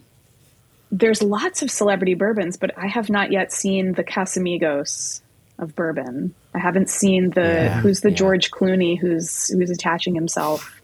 there's 0.91 1.23
lots 1.23 1.63
of 1.63 1.71
celebrity 1.71 2.15
bourbons, 2.15 2.57
but 2.57 2.77
I 2.79 2.87
have 2.87 3.11
not 3.11 3.33
yet 3.33 3.53
seen 3.53 3.93
the 3.93 4.05
Casamigos 4.05 5.21
of 5.59 5.75
bourbon. 5.75 6.35
I 6.55 6.59
haven't 6.59 6.91
seen 6.91 7.31
the 7.31 7.41
yeah, 7.41 7.81
who's 7.81 8.01
the 8.01 8.11
yeah. 8.11 8.17
George 8.17 8.51
Clooney 8.51 8.99
who's 8.99 9.49
who's 9.49 9.71
attaching 9.71 10.15
himself 10.15 10.81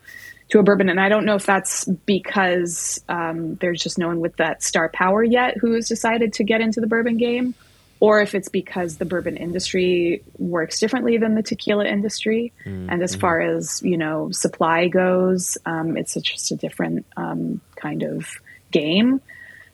to 0.48 0.58
a 0.58 0.62
bourbon, 0.62 0.88
and 0.88 1.00
I 1.00 1.08
don't 1.08 1.24
know 1.24 1.34
if 1.34 1.46
that's 1.46 1.84
because 1.84 3.02
um, 3.08 3.54
there's 3.56 3.82
just 3.82 3.98
no 3.98 4.08
one 4.08 4.20
with 4.20 4.36
that 4.36 4.62
star 4.62 4.88
power 4.88 5.22
yet 5.22 5.56
who 5.58 5.74
has 5.74 5.88
decided 5.88 6.34
to 6.34 6.44
get 6.44 6.60
into 6.60 6.80
the 6.80 6.86
bourbon 6.86 7.16
game, 7.16 7.54
or 8.00 8.20
if 8.20 8.34
it's 8.34 8.48
because 8.48 8.96
the 8.96 9.04
bourbon 9.04 9.36
industry 9.36 10.22
works 10.38 10.80
differently 10.80 11.16
than 11.16 11.34
the 11.34 11.42
tequila 11.42 11.86
industry, 11.86 12.52
mm-hmm. 12.64 12.90
and 12.90 13.02
as 13.02 13.14
far 13.14 13.40
as 13.40 13.80
you 13.82 13.96
know 13.96 14.30
supply 14.32 14.88
goes, 14.88 15.58
um, 15.64 15.96
it's 15.96 16.14
just 16.14 16.50
a 16.50 16.56
different 16.56 17.06
um, 17.16 17.60
kind 17.76 18.02
of 18.02 18.26
game 18.70 19.20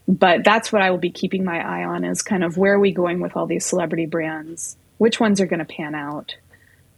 but 0.09 0.43
that's 0.43 0.73
what 0.73 0.81
I 0.81 0.91
will 0.91 0.99
be 0.99 1.11
keeping 1.11 1.45
my 1.45 1.61
eye 1.61 1.85
on 1.85 2.03
is 2.03 2.23
kind 2.23 2.43
of 2.43 2.57
where 2.57 2.73
are 2.73 2.81
we 2.81 2.93
going 2.93 3.21
with 3.21 3.37
all 3.37 3.47
these 3.47 3.67
celebrity 3.67 4.07
brands? 4.07 4.75
Which 4.97 5.21
ones 5.21 5.39
are 5.39 5.47
going 5.47 5.59
to 5.59 5.67
pan 5.67 5.95
out? 5.95 6.35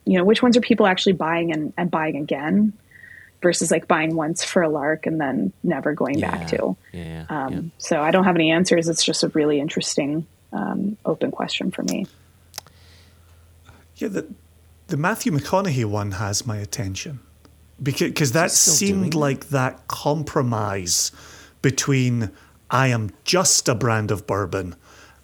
You 0.04 0.16
know, 0.16 0.24
which 0.24 0.42
ones 0.42 0.56
are 0.56 0.60
people 0.60 0.86
actually 0.86 1.14
buying 1.14 1.52
and, 1.52 1.72
and 1.76 1.90
buying 1.90 2.16
again 2.16 2.72
versus 3.42 3.72
like 3.72 3.88
buying 3.88 4.14
once 4.14 4.44
for 4.44 4.62
a 4.62 4.68
lark 4.68 5.06
and 5.06 5.20
then 5.20 5.52
never 5.64 5.92
going 5.92 6.20
yeah, 6.20 6.30
back 6.30 6.46
to? 6.48 6.76
Yeah, 6.92 7.26
um, 7.28 7.52
yeah. 7.52 7.60
So 7.78 8.00
I 8.00 8.12
don't 8.12 8.24
have 8.24 8.36
any 8.36 8.52
answers. 8.52 8.88
It's 8.88 9.04
just 9.04 9.24
a 9.24 9.28
really 9.28 9.58
interesting 9.58 10.24
um, 10.52 10.96
open 11.04 11.32
question 11.32 11.72
for 11.72 11.82
me. 11.82 12.06
Yeah, 13.96 14.08
the, 14.08 14.28
the 14.86 14.96
Matthew 14.96 15.32
McConaughey 15.32 15.84
one 15.84 16.12
has 16.12 16.46
my 16.46 16.58
attention 16.58 17.18
because 17.82 18.12
cause 18.12 18.32
that 18.32 18.52
seemed 18.52 19.14
like 19.14 19.48
that 19.48 19.88
compromise 19.88 21.10
between 21.60 22.30
I 22.70 22.88
am 22.88 23.10
just 23.24 23.68
a 23.68 23.74
brand 23.74 24.10
of 24.10 24.26
bourbon 24.26 24.76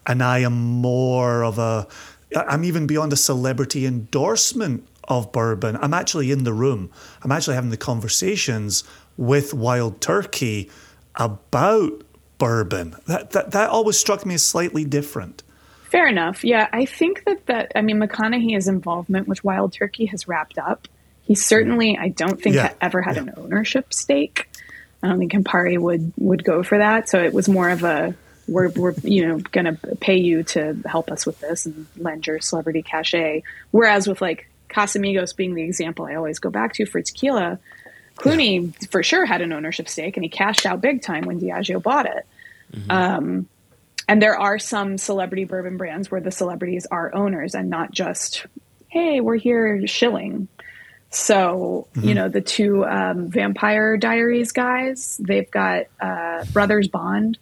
and 0.06 0.23
I 0.23 0.39
am 0.39 0.55
more 0.55 1.44
of 1.44 1.59
a, 1.59 1.86
I'm 2.35 2.64
even 2.64 2.86
beyond 2.86 3.12
a 3.12 3.16
celebrity 3.16 3.86
endorsement 3.86 4.86
of 5.05 5.32
bourbon. 5.32 5.77
I'm 5.81 5.94
actually 5.94 6.31
in 6.31 6.44
the 6.44 6.52
room. 6.52 6.90
I'm 7.23 7.32
actually 7.32 7.55
having 7.55 7.70
the 7.70 7.77
conversations 7.77 8.85
with 9.16 9.55
Wild 9.55 10.01
Turkey 10.01 10.70
about 11.14 12.02
bourbon. 12.39 12.97
That, 13.06 13.31
that, 13.31 13.52
that 13.52 13.70
always 13.70 13.98
struck 13.98 14.27
me 14.27 14.35
as 14.35 14.44
slightly 14.44 14.85
different. 14.85 15.43
Fair 15.90 16.09
enough. 16.09 16.44
Yeah, 16.44 16.68
I 16.73 16.85
think 16.85 17.24
that 17.24 17.47
that 17.47 17.73
I 17.77 17.81
mean 17.81 18.01
McConaughey's 18.01 18.66
involvement 18.66 19.28
with 19.28 19.44
Wild 19.44 19.73
Turkey 19.73 20.06
has 20.06 20.27
wrapped 20.27 20.59
up. 20.59 20.89
He 21.23 21.35
certainly, 21.35 21.97
I 21.97 22.09
don't 22.09 22.40
think, 22.43 22.56
yeah. 22.56 22.73
ever 22.81 23.02
had 23.02 23.16
yeah. 23.16 23.23
an 23.23 23.35
ownership 23.36 23.94
stake. 23.94 24.48
I 25.06 25.10
don't 25.10 25.18
think 25.18 25.32
Campari 25.32 25.78
would 25.78 26.12
would 26.16 26.44
go 26.44 26.62
for 26.62 26.78
that. 26.78 27.08
So 27.08 27.22
it 27.22 27.32
was 27.32 27.48
more 27.48 27.70
of 27.70 27.84
a 27.84 28.14
we're, 28.48 28.68
we're 28.70 28.94
you 29.02 29.26
know 29.26 29.38
going 29.38 29.64
to 29.64 29.96
pay 29.96 30.16
you 30.16 30.42
to 30.44 30.76
help 30.84 31.10
us 31.10 31.24
with 31.24 31.38
this 31.40 31.66
and 31.66 31.86
lend 31.96 32.26
your 32.26 32.40
celebrity 32.40 32.82
cachet. 32.82 33.42
Whereas 33.70 34.08
with 34.08 34.20
like 34.20 34.48
Casamigos 34.68 35.34
being 35.34 35.54
the 35.54 35.62
example 35.62 36.06
I 36.06 36.14
always 36.16 36.38
go 36.38 36.50
back 36.50 36.74
to 36.74 36.86
for 36.86 37.00
tequila, 37.00 37.58
Clooney 38.16 38.74
yeah. 38.80 38.88
for 38.90 39.02
sure 39.02 39.24
had 39.24 39.42
an 39.42 39.52
ownership 39.52 39.88
stake 39.88 40.16
and 40.16 40.24
he 40.24 40.28
cashed 40.28 40.66
out 40.66 40.80
big 40.80 41.02
time 41.02 41.24
when 41.24 41.40
Diageo 41.40 41.82
bought 41.82 42.06
it. 42.06 42.26
Mm-hmm. 42.72 42.90
Um, 42.90 43.48
and 44.08 44.22
there 44.22 44.38
are 44.38 44.58
some 44.58 44.98
celebrity 44.98 45.44
bourbon 45.44 45.76
brands 45.76 46.10
where 46.10 46.20
the 46.20 46.30
celebrities 46.30 46.86
are 46.90 47.14
owners 47.14 47.54
and 47.54 47.70
not 47.70 47.90
just, 47.90 48.46
hey, 48.88 49.20
we're 49.20 49.36
here 49.36 49.86
shilling. 49.86 50.48
So, 51.10 51.88
mm-hmm. 51.94 52.08
you 52.08 52.14
know, 52.14 52.28
the 52.28 52.40
two 52.40 52.84
um, 52.84 53.30
Vampire 53.30 53.96
Diaries 53.96 54.52
guys, 54.52 55.20
they've 55.22 55.50
got 55.50 55.84
uh, 56.00 56.44
Brothers 56.52 56.88
Bond 56.88 57.38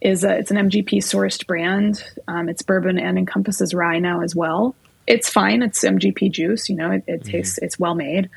is 0.00 0.24
a, 0.24 0.38
it's 0.38 0.50
an 0.50 0.56
MGP 0.56 0.98
sourced 0.98 1.46
brand. 1.46 2.04
Um, 2.28 2.48
it's 2.48 2.62
bourbon 2.62 2.98
and 2.98 3.18
encompasses 3.18 3.74
rye 3.74 3.98
now 3.98 4.22
as 4.22 4.36
well. 4.36 4.74
It's 5.06 5.28
fine. 5.28 5.62
It's 5.62 5.82
MGP 5.82 6.30
juice. 6.30 6.68
You 6.68 6.76
know, 6.76 6.90
it, 6.92 7.04
it 7.06 7.22
mm-hmm. 7.22 7.30
tastes 7.30 7.58
it's 7.58 7.78
well 7.78 7.94
made. 7.94 8.28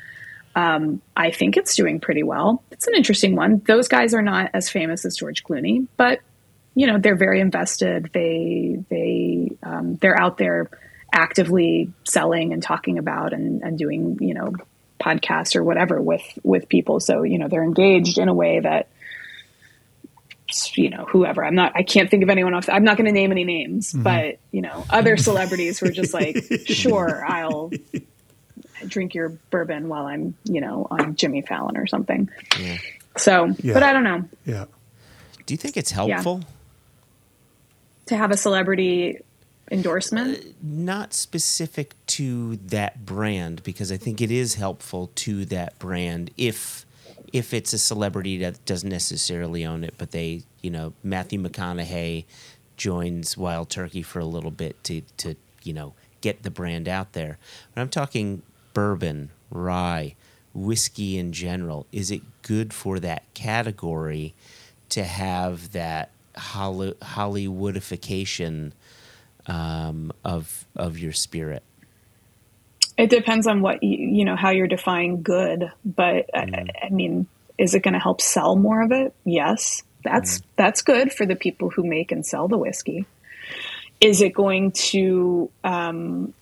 Um, 0.54 1.00
I 1.16 1.30
think 1.30 1.56
it's 1.56 1.74
doing 1.74 2.00
pretty 2.00 2.22
well. 2.22 2.62
It's 2.70 2.86
an 2.86 2.94
interesting 2.94 3.36
one. 3.36 3.62
Those 3.66 3.88
guys 3.88 4.12
are 4.14 4.22
not 4.22 4.50
as 4.52 4.68
famous 4.68 5.04
as 5.04 5.16
George 5.16 5.44
Clooney, 5.44 5.86
but 5.96 6.20
you 6.74 6.86
know 6.86 6.98
they're 6.98 7.16
very 7.16 7.40
invested. 7.40 8.10
They 8.12 8.78
they 8.90 9.50
um, 9.62 9.96
they're 9.96 10.18
out 10.20 10.38
there 10.38 10.68
actively 11.12 11.92
selling 12.04 12.52
and 12.52 12.62
talking 12.62 12.98
about 12.98 13.32
and, 13.32 13.62
and 13.62 13.78
doing 13.78 14.18
you 14.20 14.34
know 14.34 14.52
podcasts 15.00 15.56
or 15.56 15.64
whatever 15.64 16.00
with 16.00 16.22
with 16.42 16.68
people 16.68 17.00
so 17.00 17.22
you 17.22 17.38
know 17.38 17.48
they're 17.48 17.64
engaged 17.64 18.18
in 18.18 18.28
a 18.28 18.34
way 18.34 18.60
that 18.60 18.88
you 20.74 20.90
know 20.90 21.04
whoever 21.06 21.44
i'm 21.44 21.54
not 21.54 21.72
i 21.74 21.82
can't 21.82 22.10
think 22.10 22.22
of 22.22 22.30
anyone 22.30 22.54
else 22.54 22.68
i'm 22.68 22.84
not 22.84 22.96
going 22.96 23.06
to 23.06 23.12
name 23.12 23.32
any 23.32 23.44
names 23.44 23.92
mm-hmm. 23.92 24.02
but 24.02 24.38
you 24.50 24.60
know 24.60 24.84
other 24.90 25.16
celebrities 25.16 25.78
who 25.78 25.86
are 25.86 25.92
just 25.92 26.14
like 26.14 26.36
sure 26.66 27.24
i'll 27.26 27.70
drink 28.86 29.14
your 29.14 29.30
bourbon 29.50 29.88
while 29.88 30.06
i'm 30.06 30.34
you 30.44 30.60
know 30.60 30.86
on 30.90 31.16
jimmy 31.16 31.40
fallon 31.42 31.76
or 31.76 31.86
something 31.86 32.28
yeah. 32.60 32.76
so 33.16 33.54
yeah. 33.60 33.72
but 33.72 33.82
i 33.82 33.92
don't 33.92 34.04
know 34.04 34.24
yeah 34.44 34.66
Do 35.46 35.54
you 35.54 35.58
think 35.58 35.76
it's 35.76 35.90
helpful? 35.90 36.42
To 38.06 38.16
have 38.16 38.30
a 38.30 38.36
celebrity 38.36 39.20
endorsement? 39.72 40.38
Uh, 40.38 40.48
not 40.62 41.14
specific 41.14 41.94
to 42.06 42.56
that 42.56 43.04
brand, 43.04 43.62
because 43.62 43.90
I 43.90 43.96
think 43.96 44.20
it 44.20 44.30
is 44.30 44.54
helpful 44.54 45.10
to 45.16 45.44
that 45.46 45.78
brand 45.78 46.30
if 46.36 46.86
if 47.32 47.54
it's 47.54 47.72
a 47.72 47.78
celebrity 47.78 48.36
that 48.38 48.62
doesn't 48.66 48.90
necessarily 48.90 49.64
own 49.64 49.84
it, 49.84 49.94
but 49.96 50.10
they, 50.10 50.42
you 50.60 50.70
know, 50.70 50.92
Matthew 51.02 51.40
McConaughey 51.40 52.26
joins 52.76 53.38
Wild 53.38 53.70
Turkey 53.70 54.02
for 54.02 54.18
a 54.18 54.24
little 54.24 54.50
bit 54.50 54.82
to 54.84 55.02
to 55.18 55.34
you 55.62 55.72
know 55.72 55.94
get 56.20 56.42
the 56.42 56.50
brand 56.50 56.88
out 56.88 57.12
there. 57.12 57.38
But 57.74 57.80
I'm 57.80 57.88
talking 57.88 58.42
bourbon, 58.74 59.30
rye, 59.50 60.14
whiskey 60.54 61.18
in 61.18 61.32
general. 61.32 61.86
Is 61.92 62.10
it 62.10 62.22
good 62.42 62.72
for 62.72 63.00
that 63.00 63.22
category 63.34 64.34
to 64.90 65.04
have 65.04 65.72
that 65.72 66.10
Holly, 66.36 66.92
Hollywoodification 67.02 68.72
um, 69.46 70.12
of 70.24 70.66
of 70.76 70.98
your 70.98 71.12
spirit? 71.12 71.62
It 72.98 73.10
depends 73.10 73.46
on 73.46 73.62
what 73.62 73.82
you, 73.82 73.96
you 73.96 74.24
know 74.24 74.36
how 74.36 74.50
you're 74.50 74.66
defining 74.66 75.22
good, 75.22 75.72
but 75.84 76.30
mm. 76.34 76.70
I, 76.82 76.86
I, 76.86 76.90
mean, 76.90 77.26
is 77.58 77.74
it 77.74 77.80
going 77.80 77.94
to 77.94 78.00
help 78.00 78.20
sell 78.20 78.56
more 78.56 78.82
of 78.82 78.92
it? 78.92 79.14
Yes, 79.24 79.82
that's 80.04 80.38
mm. 80.38 80.42
that's 80.56 80.82
good 80.82 81.12
for 81.12 81.26
the 81.26 81.36
people 81.36 81.70
who 81.70 81.84
make 81.84 82.12
and 82.12 82.24
sell 82.24 82.48
the 82.48 82.58
whiskey. 82.58 83.06
Is 84.00 84.20
it 84.20 84.34
going 84.34 84.72
to 84.72 85.50
um, 85.64 86.34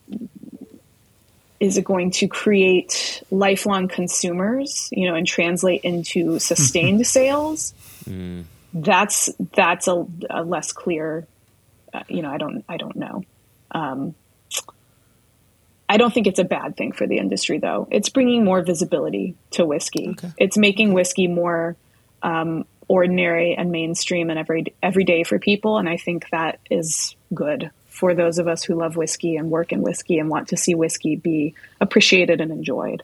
is 1.60 1.76
it 1.76 1.84
going 1.84 2.10
to 2.10 2.26
create 2.26 3.22
lifelong 3.30 3.86
consumers, 3.86 4.88
you 4.90 5.06
know, 5.08 5.14
and 5.14 5.26
translate 5.26 5.82
into 5.84 6.38
sustained 6.40 7.06
sales? 7.06 7.74
Mm. 8.08 8.44
That's 8.72 9.30
that's 9.52 9.86
a, 9.86 10.06
a 10.30 10.42
less 10.42 10.72
clear. 10.72 11.26
Uh, 11.92 12.02
you 12.08 12.22
know, 12.22 12.30
I 12.30 12.38
don't 12.38 12.64
I 12.68 12.76
don't 12.76 12.96
know. 12.96 13.22
Um, 13.70 14.14
I 15.88 15.96
don't 15.96 16.14
think 16.14 16.28
it's 16.28 16.38
a 16.38 16.44
bad 16.44 16.76
thing 16.76 16.92
for 16.92 17.08
the 17.08 17.18
industry, 17.18 17.58
though. 17.58 17.88
It's 17.90 18.10
bringing 18.10 18.44
more 18.44 18.62
visibility 18.62 19.34
to 19.52 19.66
whiskey. 19.66 20.10
Okay. 20.10 20.32
It's 20.38 20.56
making 20.56 20.92
whiskey 20.92 21.26
more 21.26 21.76
um, 22.22 22.64
ordinary 22.86 23.56
and 23.56 23.72
mainstream 23.72 24.30
and 24.30 24.38
every 24.38 24.66
every 24.82 25.02
day 25.04 25.24
for 25.24 25.40
people, 25.40 25.78
and 25.78 25.88
I 25.88 25.96
think 25.96 26.30
that 26.30 26.60
is 26.70 27.16
good 27.34 27.70
for 27.88 28.14
those 28.14 28.38
of 28.38 28.46
us 28.46 28.62
who 28.62 28.76
love 28.76 28.96
whiskey 28.96 29.36
and 29.36 29.50
work 29.50 29.72
in 29.72 29.82
whiskey 29.82 30.18
and 30.18 30.28
want 30.30 30.48
to 30.48 30.56
see 30.56 30.74
whiskey 30.74 31.16
be 31.16 31.54
appreciated 31.80 32.40
and 32.40 32.52
enjoyed. 32.52 33.02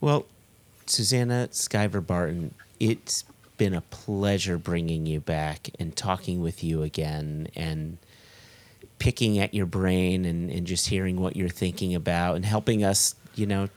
Well, 0.00 0.26
Susannah 0.86 1.48
Skiver 1.52 2.04
Barton, 2.04 2.54
it's 2.80 3.24
been 3.60 3.74
a 3.74 3.82
pleasure 3.82 4.56
bringing 4.56 5.04
you 5.04 5.20
back 5.20 5.68
and 5.78 5.94
talking 5.94 6.40
with 6.40 6.64
you 6.64 6.82
again 6.82 7.46
and 7.54 7.98
picking 8.98 9.38
at 9.38 9.52
your 9.52 9.66
brain 9.66 10.24
and, 10.24 10.50
and 10.50 10.66
just 10.66 10.88
hearing 10.88 11.20
what 11.20 11.36
you're 11.36 11.50
thinking 11.50 11.94
about 11.94 12.36
and 12.36 12.46
helping 12.46 12.82
us, 12.82 13.14
you 13.34 13.44
know, 13.44 13.68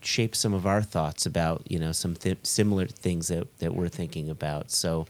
shape 0.00 0.34
some 0.34 0.54
of 0.54 0.66
our 0.66 0.80
thoughts 0.80 1.26
about, 1.26 1.60
you 1.68 1.78
know, 1.78 1.92
some 1.92 2.14
th- 2.14 2.38
similar 2.42 2.86
things 2.86 3.28
that, 3.28 3.46
that 3.58 3.74
we're 3.74 3.90
thinking 3.90 4.30
about. 4.30 4.70
So, 4.70 5.06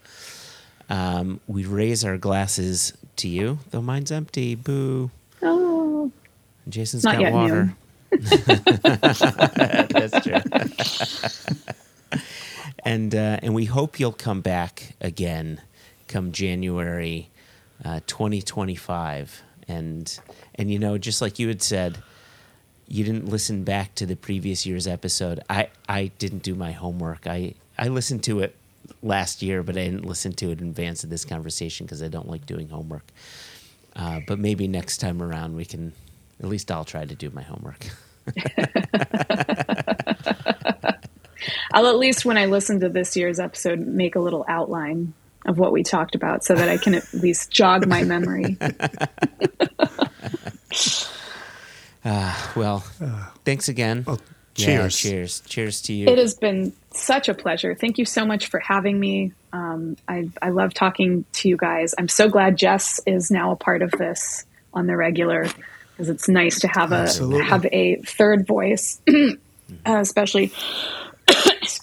um, 0.89 1.39
we 1.47 1.63
raise 1.63 2.03
our 2.03 2.17
glasses 2.17 2.91
to 3.15 3.29
you, 3.29 3.59
though 3.71 3.81
mine's 3.81 4.11
empty. 4.11 4.55
Boo. 4.55 5.11
Oh. 5.41 6.11
Jason's 6.67 7.05
Not 7.05 7.19
got 7.19 7.31
water. 7.31 7.73
That's 9.93 10.19
true. 10.25 10.41
and 12.79 13.13
uh, 13.13 13.39
and 13.41 13.53
we 13.53 13.65
hope 13.65 13.99
you'll 13.99 14.11
come 14.11 14.41
back 14.41 14.95
again 15.01 15.61
come 16.07 16.31
January 16.31 17.29
uh, 17.83 17.99
2025. 18.07 19.41
And 19.67 20.19
and 20.55 20.71
you 20.71 20.79
know, 20.79 20.97
just 20.97 21.21
like 21.21 21.39
you 21.39 21.47
had 21.47 21.61
said, 21.61 21.97
you 22.87 23.03
didn't 23.03 23.27
listen 23.27 23.63
back 23.63 23.95
to 23.95 24.05
the 24.05 24.15
previous 24.15 24.65
year's 24.65 24.87
episode. 24.87 25.39
I 25.49 25.69
I 25.89 26.11
didn't 26.19 26.43
do 26.43 26.55
my 26.55 26.71
homework. 26.71 27.27
I 27.27 27.55
I 27.77 27.87
listened 27.87 28.23
to 28.25 28.41
it 28.41 28.55
last 29.01 29.41
year, 29.41 29.63
but 29.63 29.77
I 29.77 29.85
didn't 29.85 30.05
listen 30.05 30.33
to 30.33 30.51
it 30.51 30.59
in 30.61 30.67
advance 30.69 31.03
of 31.03 31.09
this 31.09 31.25
conversation 31.25 31.85
because 31.85 32.03
I 32.03 32.09
don't 32.09 32.27
like 32.27 32.45
doing 32.45 32.69
homework. 32.69 33.05
Uh, 33.95 34.19
but 34.27 34.39
maybe 34.39 34.67
next 34.67 34.97
time 34.97 35.21
around 35.21 35.55
we 35.55 35.65
can, 35.65 35.93
at 36.41 36.49
least 36.49 36.71
I'll 36.71 36.83
try 36.83 37.05
to 37.05 37.15
do 37.15 37.29
my 37.29 37.43
homework. 37.43 37.87
I'll 41.73 41.87
at 41.87 41.97
least, 41.97 42.25
when 42.25 42.37
I 42.37 42.45
listen 42.45 42.79
to 42.81 42.89
this 42.89 43.15
year's 43.15 43.39
episode, 43.39 43.79
make 43.79 44.15
a 44.15 44.19
little 44.19 44.45
outline 44.47 45.13
of 45.45 45.57
what 45.57 45.71
we 45.71 45.83
talked 45.83 46.15
about 46.15 46.43
so 46.43 46.55
that 46.55 46.69
I 46.69 46.77
can 46.77 46.95
at 46.95 47.13
least 47.13 47.51
jog 47.51 47.87
my 47.87 48.03
memory. 48.03 48.57
uh, 52.05 52.47
well, 52.55 52.79
thanks 53.43 53.67
again. 53.67 54.03
Well, 54.07 54.19
cheers. 54.55 55.03
Yeah, 55.03 55.11
cheers. 55.11 55.41
Cheers 55.41 55.81
to 55.83 55.93
you. 55.93 56.07
It 56.07 56.17
has 56.17 56.35
been 56.35 56.73
such 56.91 57.27
a 57.27 57.33
pleasure. 57.33 57.75
Thank 57.75 57.97
you 57.97 58.05
so 58.05 58.25
much 58.25 58.47
for 58.47 58.59
having 58.59 58.99
me. 58.99 59.33
Um, 59.51 59.97
I, 60.07 60.29
I 60.41 60.49
love 60.49 60.73
talking 60.73 61.25
to 61.33 61.49
you 61.49 61.57
guys. 61.57 61.93
I'm 61.97 62.07
so 62.07 62.29
glad 62.29 62.57
Jess 62.57 62.99
is 63.05 63.29
now 63.29 63.51
a 63.51 63.55
part 63.55 63.81
of 63.81 63.91
this 63.91 64.45
on 64.73 64.87
the 64.87 64.95
regular 64.95 65.47
because 65.91 66.09
it's 66.09 66.27
nice 66.27 66.59
to 66.61 66.67
have 66.67 66.91
a 66.91 66.95
Absolutely. 66.95 67.45
have 67.45 67.65
a 67.71 67.95
third 67.97 68.47
voice, 68.47 68.99
uh, 69.09 69.35
especially 69.85 70.51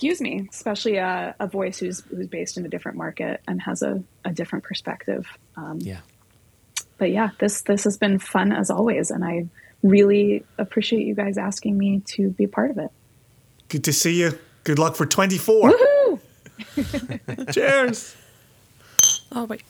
excuse 0.01 0.23
me, 0.23 0.49
especially 0.51 0.97
a, 0.97 1.35
a, 1.39 1.47
voice 1.47 1.79
who's 1.79 2.01
who's 2.09 2.27
based 2.27 2.57
in 2.57 2.65
a 2.65 2.71
different 2.71 2.97
market 2.97 3.43
and 3.47 3.61
has 3.61 3.83
a, 3.83 4.03
a 4.25 4.33
different 4.33 4.65
perspective. 4.65 5.27
Um, 5.59 5.77
yeah. 5.79 5.99
But 6.97 7.11
yeah, 7.11 7.33
this 7.39 7.61
this 7.61 7.85
has 7.85 7.99
been 7.99 8.19
fun 8.19 8.51
as 8.51 8.71
always, 8.71 9.11
and 9.11 9.23
I 9.23 9.49
really 9.83 10.43
appreciate 10.57 11.07
you 11.07 11.15
guys 11.15 11.37
asking 11.37 11.77
me 11.77 12.01
to 12.15 12.31
be 12.31 12.47
part 12.47 12.71
of 12.71 12.79
it. 12.79 12.91
Good 13.69 13.85
to 13.85 13.93
see 13.93 14.19
you. 14.19 14.39
Good 14.65 14.79
luck 14.79 14.97
for 14.97 15.05
24. 15.05 15.71
Cheers. 17.53 18.17
Oh, 19.33 19.45
wait. 19.45 19.63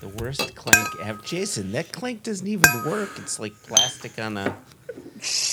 The 0.00 0.08
worst 0.08 0.54
clank 0.54 0.88
ever. 1.02 1.20
Jason, 1.22 1.70
that 1.72 1.92
clank 1.92 2.22
doesn't 2.22 2.48
even 2.48 2.70
work. 2.86 3.10
It's 3.18 3.38
like 3.38 3.52
plastic 3.62 4.18
on 4.18 4.38
a. 4.38 4.56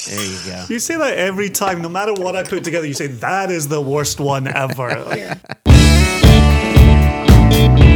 There 0.07 0.25
you 0.25 0.37
go. 0.45 0.65
You 0.69 0.79
say 0.79 0.97
that 0.97 1.17
every 1.17 1.49
time, 1.49 1.81
no 1.81 1.89
matter 1.89 2.13
what 2.13 2.35
I 2.35 2.43
put 2.43 2.63
together, 2.63 2.87
you 2.87 2.93
say 2.93 3.07
that 3.07 3.51
is 3.51 3.67
the 3.67 3.81
worst 3.81 4.19
one 4.19 4.47
ever. 4.47 5.05